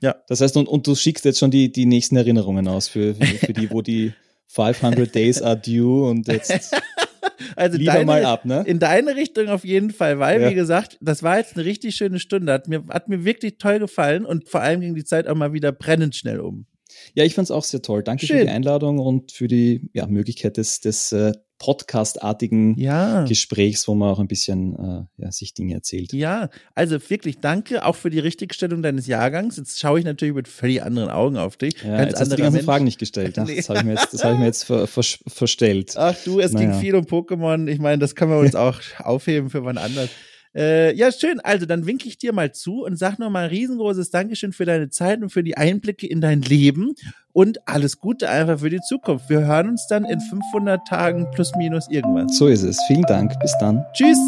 Ja. 0.03 0.16
Das 0.28 0.41
heißt, 0.41 0.57
und, 0.57 0.66
und 0.66 0.87
du 0.87 0.95
schickst 0.95 1.24
jetzt 1.24 1.39
schon 1.39 1.51
die, 1.51 1.70
die 1.70 1.87
nächsten 1.87 2.16
Erinnerungen 2.16 2.66
aus 2.68 2.89
für, 2.89 3.14
für, 3.14 3.47
für 3.47 3.53
die, 3.53 3.70
wo 3.70 3.83
die 3.83 4.14
500 4.47 5.14
Days 5.14 5.43
are 5.43 5.57
due 5.57 6.09
und 6.09 6.26
jetzt 6.26 6.74
Also 7.57 7.79
Lieber 7.79 7.93
deine, 7.93 8.05
mal 8.05 8.25
ab, 8.25 8.45
ne? 8.45 8.62
In 8.66 8.79
deine 8.79 9.16
Richtung 9.16 9.49
auf 9.49 9.64
jeden 9.64 9.91
Fall, 9.91 10.18
weil, 10.18 10.41
ja. 10.41 10.51
wie 10.51 10.55
gesagt, 10.55 10.99
das 11.01 11.23
war 11.23 11.39
jetzt 11.39 11.57
eine 11.57 11.64
richtig 11.64 11.97
schöne 11.97 12.21
Stunde. 12.21 12.53
Hat 12.53 12.68
mir, 12.68 12.85
hat 12.91 13.09
mir 13.09 13.25
wirklich 13.25 13.59
toll 13.59 13.79
gefallen 13.79 14.25
und 14.25 14.49
vor 14.49 14.61
allem 14.61 14.81
ging 14.81 14.95
die 14.95 15.05
Zeit 15.05 15.27
auch 15.27 15.35
mal 15.35 15.53
wieder 15.53 15.73
brennend 15.73 16.14
schnell 16.14 16.41
um. 16.41 16.66
Ja, 17.14 17.25
ich 17.25 17.35
fand's 17.35 17.51
auch 17.51 17.64
sehr 17.64 17.83
toll. 17.83 18.03
Danke 18.03 18.27
Schön. 18.27 18.39
für 18.39 18.45
die 18.45 18.51
Einladung 18.51 18.99
und 18.99 19.33
für 19.33 19.49
die 19.49 19.89
ja, 19.93 20.07
Möglichkeit 20.07 20.57
des, 20.57 20.81
des 20.81 21.12
äh, 21.12 21.33
Podcast-artigen 21.61 22.74
ja. 22.78 23.24
Gesprächs, 23.24 23.86
wo 23.86 23.94
man 23.94 24.08
auch 24.08 24.18
ein 24.18 24.28
bisschen 24.28 24.74
äh, 25.18 25.22
ja, 25.22 25.30
sich 25.30 25.52
Dinge 25.52 25.74
erzählt. 25.74 26.12
Ja, 26.14 26.48
also 26.74 26.98
wirklich 27.11 27.38
danke 27.38 27.84
auch 27.84 27.96
für 27.96 28.08
die 28.08 28.18
Richtigstellung 28.18 28.82
deines 28.82 29.06
Jahrgangs. 29.06 29.58
Jetzt 29.58 29.78
schaue 29.78 29.98
ich 29.98 30.06
natürlich 30.06 30.34
mit 30.34 30.48
völlig 30.48 30.82
anderen 30.82 31.11
Augen 31.11 31.36
auf 31.36 31.58
dich. 31.58 31.74
Ja, 31.84 31.98
Ganz 31.98 32.11
jetzt 32.11 32.20
hast 32.20 32.32
du 32.32 32.36
die 32.36 32.42
ganzen 32.42 32.56
Mensch. 32.56 32.64
Fragen 32.64 32.84
nicht 32.84 32.98
gestellt. 32.98 33.38
Ach, 33.38 33.46
das 33.46 33.68
habe 33.68 33.80
ich 33.80 33.84
mir 33.84 33.92
jetzt, 33.92 34.14
das 34.14 34.24
hab 34.24 34.32
ich 34.32 34.38
mir 34.38 34.46
jetzt 34.46 34.64
ver, 34.64 34.86
ver, 34.86 35.02
verstellt. 35.02 35.92
Ach 35.96 36.16
du, 36.24 36.40
es 36.40 36.52
naja. 36.52 36.70
ging 36.70 36.80
viel 36.80 36.94
um 36.94 37.04
Pokémon. 37.04 37.68
Ich 37.68 37.78
meine, 37.78 37.98
das 37.98 38.14
können 38.14 38.32
wir 38.32 38.38
uns 38.38 38.54
auch 38.56 38.80
aufheben 38.98 39.50
für 39.50 39.62
wann 39.62 39.76
anders. 39.76 40.08
Äh, 40.55 40.94
ja, 40.96 41.12
schön. 41.12 41.40
Also, 41.40 41.66
dann 41.66 41.86
winke 41.86 42.09
ich 42.09 42.18
dir 42.18 42.32
mal 42.32 42.53
zu 42.53 42.84
und 42.84 42.98
sag 42.98 43.18
nochmal 43.18 43.44
ein 43.44 43.51
riesengroßes 43.51 44.11
Dankeschön 44.11 44.53
für 44.53 44.64
deine 44.64 44.90
Zeit 44.90 45.22
und 45.22 45.30
für 45.30 45.44
die 45.44 45.57
Einblicke 45.57 46.07
in 46.07 46.20
dein 46.20 46.42
Leben 46.42 46.94
und 47.32 47.68
alles 47.68 47.98
Gute 47.98 48.28
einfach 48.28 48.59
für 48.59 48.70
die 48.70 48.80
Zukunft. 48.80 49.30
Wir 49.30 49.46
hören 49.46 49.68
uns 49.70 49.86
dann 49.88 50.05
in 50.05 50.20
500 50.20 50.86
Tagen 50.86 51.30
plus 51.30 51.53
minus 51.57 51.88
irgendwann. 51.88 52.28
So 52.28 52.48
ist 52.48 52.62
es. 52.62 52.80
Vielen 52.86 53.03
Dank. 53.03 53.38
Bis 53.40 53.57
dann. 53.59 53.84
Tschüss. 53.92 54.18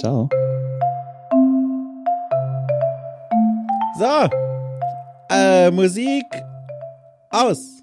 Ciao. 0.00 0.28
So. 3.98 4.28
Äh, 5.30 5.70
Musik 5.70 6.24
aus. 7.30 7.82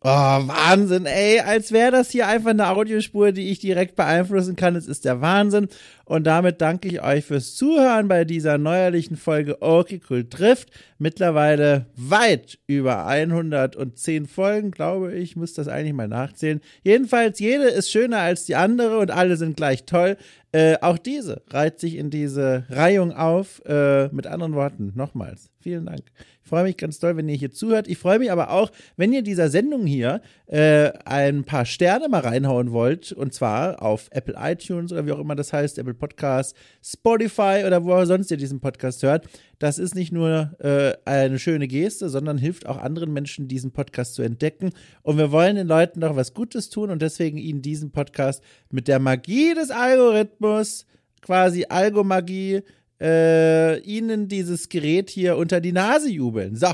Oh, 0.00 0.08
Wahnsinn, 0.10 1.06
ey, 1.06 1.40
als 1.40 1.72
wäre 1.72 1.90
das 1.90 2.10
hier 2.10 2.28
einfach 2.28 2.50
eine 2.50 2.68
Audiospur, 2.68 3.32
die 3.32 3.50
ich 3.50 3.58
direkt 3.58 3.96
beeinflussen 3.96 4.54
kann. 4.54 4.76
Es 4.76 4.86
ist 4.86 5.04
der 5.04 5.20
Wahnsinn. 5.20 5.66
Und 6.04 6.24
damit 6.24 6.60
danke 6.60 6.86
ich 6.86 7.02
euch 7.02 7.24
fürs 7.24 7.56
Zuhören 7.56 8.06
bei 8.06 8.24
dieser 8.24 8.58
neuerlichen 8.58 9.16
Folge 9.16 9.60
Okay 9.60 10.00
Cool 10.08 10.28
trifft. 10.28 10.70
Mittlerweile 10.98 11.86
weit 11.96 12.60
über 12.68 13.06
110 13.06 14.26
Folgen, 14.26 14.70
glaube 14.70 15.14
ich, 15.14 15.34
muss 15.34 15.54
das 15.54 15.66
eigentlich 15.66 15.94
mal 15.94 16.06
nachzählen. 16.06 16.60
Jedenfalls, 16.84 17.40
jede 17.40 17.64
ist 17.64 17.90
schöner 17.90 18.18
als 18.18 18.44
die 18.44 18.54
andere 18.54 18.98
und 18.98 19.10
alle 19.10 19.36
sind 19.36 19.56
gleich 19.56 19.84
toll. 19.84 20.16
Äh, 20.52 20.76
auch 20.80 20.96
diese 20.96 21.42
reiht 21.50 21.80
sich 21.80 21.96
in 21.96 22.10
diese 22.10 22.66
Reihung 22.70 23.12
auf. 23.12 23.60
Äh, 23.66 24.08
mit 24.10 24.28
anderen 24.28 24.54
Worten, 24.54 24.92
nochmals, 24.94 25.50
vielen 25.60 25.86
Dank. 25.86 26.04
Freue 26.48 26.64
mich 26.64 26.76
ganz 26.78 26.98
doll, 26.98 27.16
wenn 27.16 27.28
ihr 27.28 27.36
hier 27.36 27.50
zuhört. 27.50 27.88
Ich 27.88 27.98
freue 27.98 28.18
mich 28.18 28.32
aber 28.32 28.50
auch, 28.50 28.70
wenn 28.96 29.12
ihr 29.12 29.22
dieser 29.22 29.50
Sendung 29.50 29.86
hier 29.86 30.22
äh, 30.46 30.90
ein 31.04 31.44
paar 31.44 31.66
Sterne 31.66 32.08
mal 32.08 32.20
reinhauen 32.20 32.72
wollt. 32.72 33.12
Und 33.12 33.34
zwar 33.34 33.82
auf 33.82 34.08
Apple 34.10 34.34
iTunes 34.38 34.90
oder 34.90 35.04
wie 35.06 35.12
auch 35.12 35.18
immer 35.18 35.34
das 35.34 35.52
heißt, 35.52 35.78
Apple 35.78 35.94
Podcasts, 35.94 36.58
Spotify 36.82 37.64
oder 37.66 37.84
wo 37.84 38.02
sonst 38.04 38.30
ihr 38.30 38.38
diesen 38.38 38.60
Podcast 38.60 39.02
hört. 39.02 39.26
Das 39.58 39.78
ist 39.78 39.94
nicht 39.94 40.12
nur 40.12 40.54
äh, 40.60 40.94
eine 41.04 41.38
schöne 41.38 41.68
Geste, 41.68 42.08
sondern 42.08 42.38
hilft 42.38 42.66
auch 42.66 42.78
anderen 42.78 43.12
Menschen, 43.12 43.48
diesen 43.48 43.72
Podcast 43.72 44.14
zu 44.14 44.22
entdecken. 44.22 44.70
Und 45.02 45.18
wir 45.18 45.30
wollen 45.32 45.56
den 45.56 45.66
Leuten 45.66 46.00
doch 46.00 46.16
was 46.16 46.32
Gutes 46.32 46.70
tun 46.70 46.90
und 46.90 47.02
deswegen 47.02 47.38
ihnen 47.38 47.60
diesen 47.60 47.90
Podcast 47.90 48.42
mit 48.70 48.88
der 48.88 49.00
Magie 49.00 49.54
des 49.54 49.70
Algorithmus, 49.70 50.86
quasi 51.20 51.66
Algomagie, 51.68 52.62
äh, 53.00 53.78
ihnen 53.80 54.28
dieses 54.28 54.68
Gerät 54.68 55.10
hier 55.10 55.36
unter 55.36 55.60
die 55.60 55.72
Nase 55.72 56.10
jubeln. 56.10 56.56
So. 56.56 56.68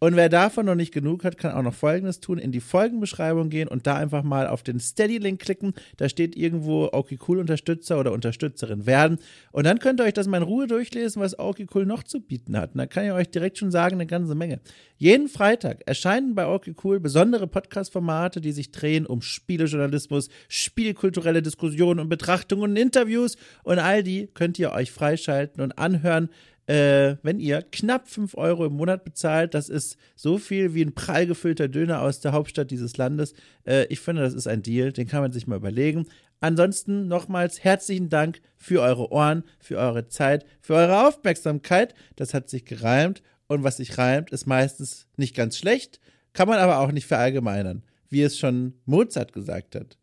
Und 0.00 0.14
wer 0.14 0.28
davon 0.28 0.66
noch 0.66 0.76
nicht 0.76 0.92
genug 0.92 1.24
hat, 1.24 1.38
kann 1.38 1.52
auch 1.52 1.62
noch 1.62 1.74
Folgendes 1.74 2.20
tun: 2.20 2.38
in 2.38 2.52
die 2.52 2.60
Folgenbeschreibung 2.60 3.50
gehen 3.50 3.68
und 3.68 3.86
da 3.86 3.96
einfach 3.96 4.22
mal 4.22 4.46
auf 4.46 4.62
den 4.62 4.78
Steady-Link 4.78 5.40
klicken. 5.40 5.74
Da 5.96 6.08
steht 6.08 6.36
irgendwo 6.36 6.88
okay 6.92 7.18
cool 7.26 7.38
Unterstützer 7.38 7.98
oder 7.98 8.12
Unterstützerin 8.12 8.86
werden. 8.86 9.18
Und 9.50 9.64
dann 9.64 9.80
könnt 9.80 10.00
ihr 10.00 10.04
euch 10.04 10.14
das 10.14 10.28
mal 10.28 10.36
in 10.38 10.42
Ruhe 10.44 10.66
durchlesen, 10.66 11.20
was 11.20 11.38
okay 11.38 11.66
cool 11.74 11.84
noch 11.84 12.04
zu 12.04 12.20
bieten 12.20 12.56
hat. 12.56 12.74
Und 12.74 12.78
da 12.78 12.86
kann 12.86 13.04
ich 13.04 13.12
euch 13.12 13.30
direkt 13.30 13.58
schon 13.58 13.70
sagen, 13.70 13.94
eine 13.94 14.06
ganze 14.06 14.34
Menge. 14.34 14.60
Jeden 14.96 15.28
Freitag 15.28 15.82
erscheinen 15.86 16.34
bei 16.34 16.46
okay 16.46 16.74
cool 16.84 17.00
besondere 17.00 17.46
Podcast-Formate, 17.46 18.40
die 18.40 18.52
sich 18.52 18.70
drehen 18.70 19.06
um 19.06 19.22
Spielejournalismus, 19.22 20.28
spielkulturelle 20.48 21.42
Diskussionen 21.42 22.00
und 22.00 22.08
Betrachtungen 22.08 22.70
und 22.70 22.76
Interviews. 22.76 23.36
Und 23.64 23.78
all 23.78 24.02
die 24.02 24.28
könnt 24.34 24.58
ihr 24.58 24.72
euch 24.72 24.92
freischalten 24.92 25.62
und 25.62 25.78
anhören 25.78 26.30
äh, 26.68 27.16
wenn 27.22 27.40
ihr 27.40 27.62
knapp 27.62 28.08
5 28.08 28.36
Euro 28.36 28.66
im 28.66 28.74
Monat 28.74 29.02
bezahlt. 29.02 29.54
Das 29.54 29.70
ist 29.70 29.96
so 30.14 30.36
viel 30.36 30.74
wie 30.74 30.82
ein 30.82 30.94
prall 30.94 31.26
gefüllter 31.26 31.66
Döner 31.66 32.02
aus 32.02 32.20
der 32.20 32.32
Hauptstadt 32.32 32.70
dieses 32.70 32.96
Landes. 32.98 33.32
Äh, 33.66 33.86
ich 33.86 34.00
finde, 34.00 34.22
das 34.22 34.34
ist 34.34 34.46
ein 34.46 34.62
Deal, 34.62 34.92
den 34.92 35.08
kann 35.08 35.22
man 35.22 35.32
sich 35.32 35.46
mal 35.46 35.56
überlegen. 35.56 36.06
Ansonsten 36.40 37.08
nochmals 37.08 37.64
herzlichen 37.64 38.10
Dank 38.10 38.42
für 38.56 38.82
eure 38.82 39.10
Ohren, 39.10 39.44
für 39.58 39.78
eure 39.78 40.08
Zeit, 40.08 40.44
für 40.60 40.74
eure 40.74 41.08
Aufmerksamkeit. 41.08 41.94
Das 42.16 42.34
hat 42.34 42.50
sich 42.50 42.66
gereimt 42.66 43.22
und 43.46 43.64
was 43.64 43.78
sich 43.78 43.96
reimt, 43.96 44.30
ist 44.30 44.46
meistens 44.46 45.08
nicht 45.16 45.34
ganz 45.34 45.56
schlecht, 45.56 46.00
kann 46.34 46.48
man 46.48 46.58
aber 46.58 46.78
auch 46.80 46.92
nicht 46.92 47.06
verallgemeinern, 47.06 47.82
wie 48.10 48.22
es 48.22 48.38
schon 48.38 48.74
Mozart 48.84 49.32
gesagt 49.32 49.74
hat. 49.74 49.96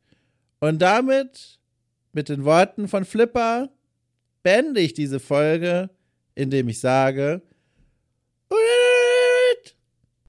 Und 0.60 0.82
damit, 0.82 1.60
mit 2.12 2.28
den 2.28 2.44
Worten 2.44 2.88
von 2.88 3.06
Flipper, 3.06 3.70
beende 4.42 4.80
ich 4.80 4.94
diese 4.94 5.20
Folge 5.20 5.92
indem 6.36 6.70
ich 6.70 6.80
sage. 6.80 7.42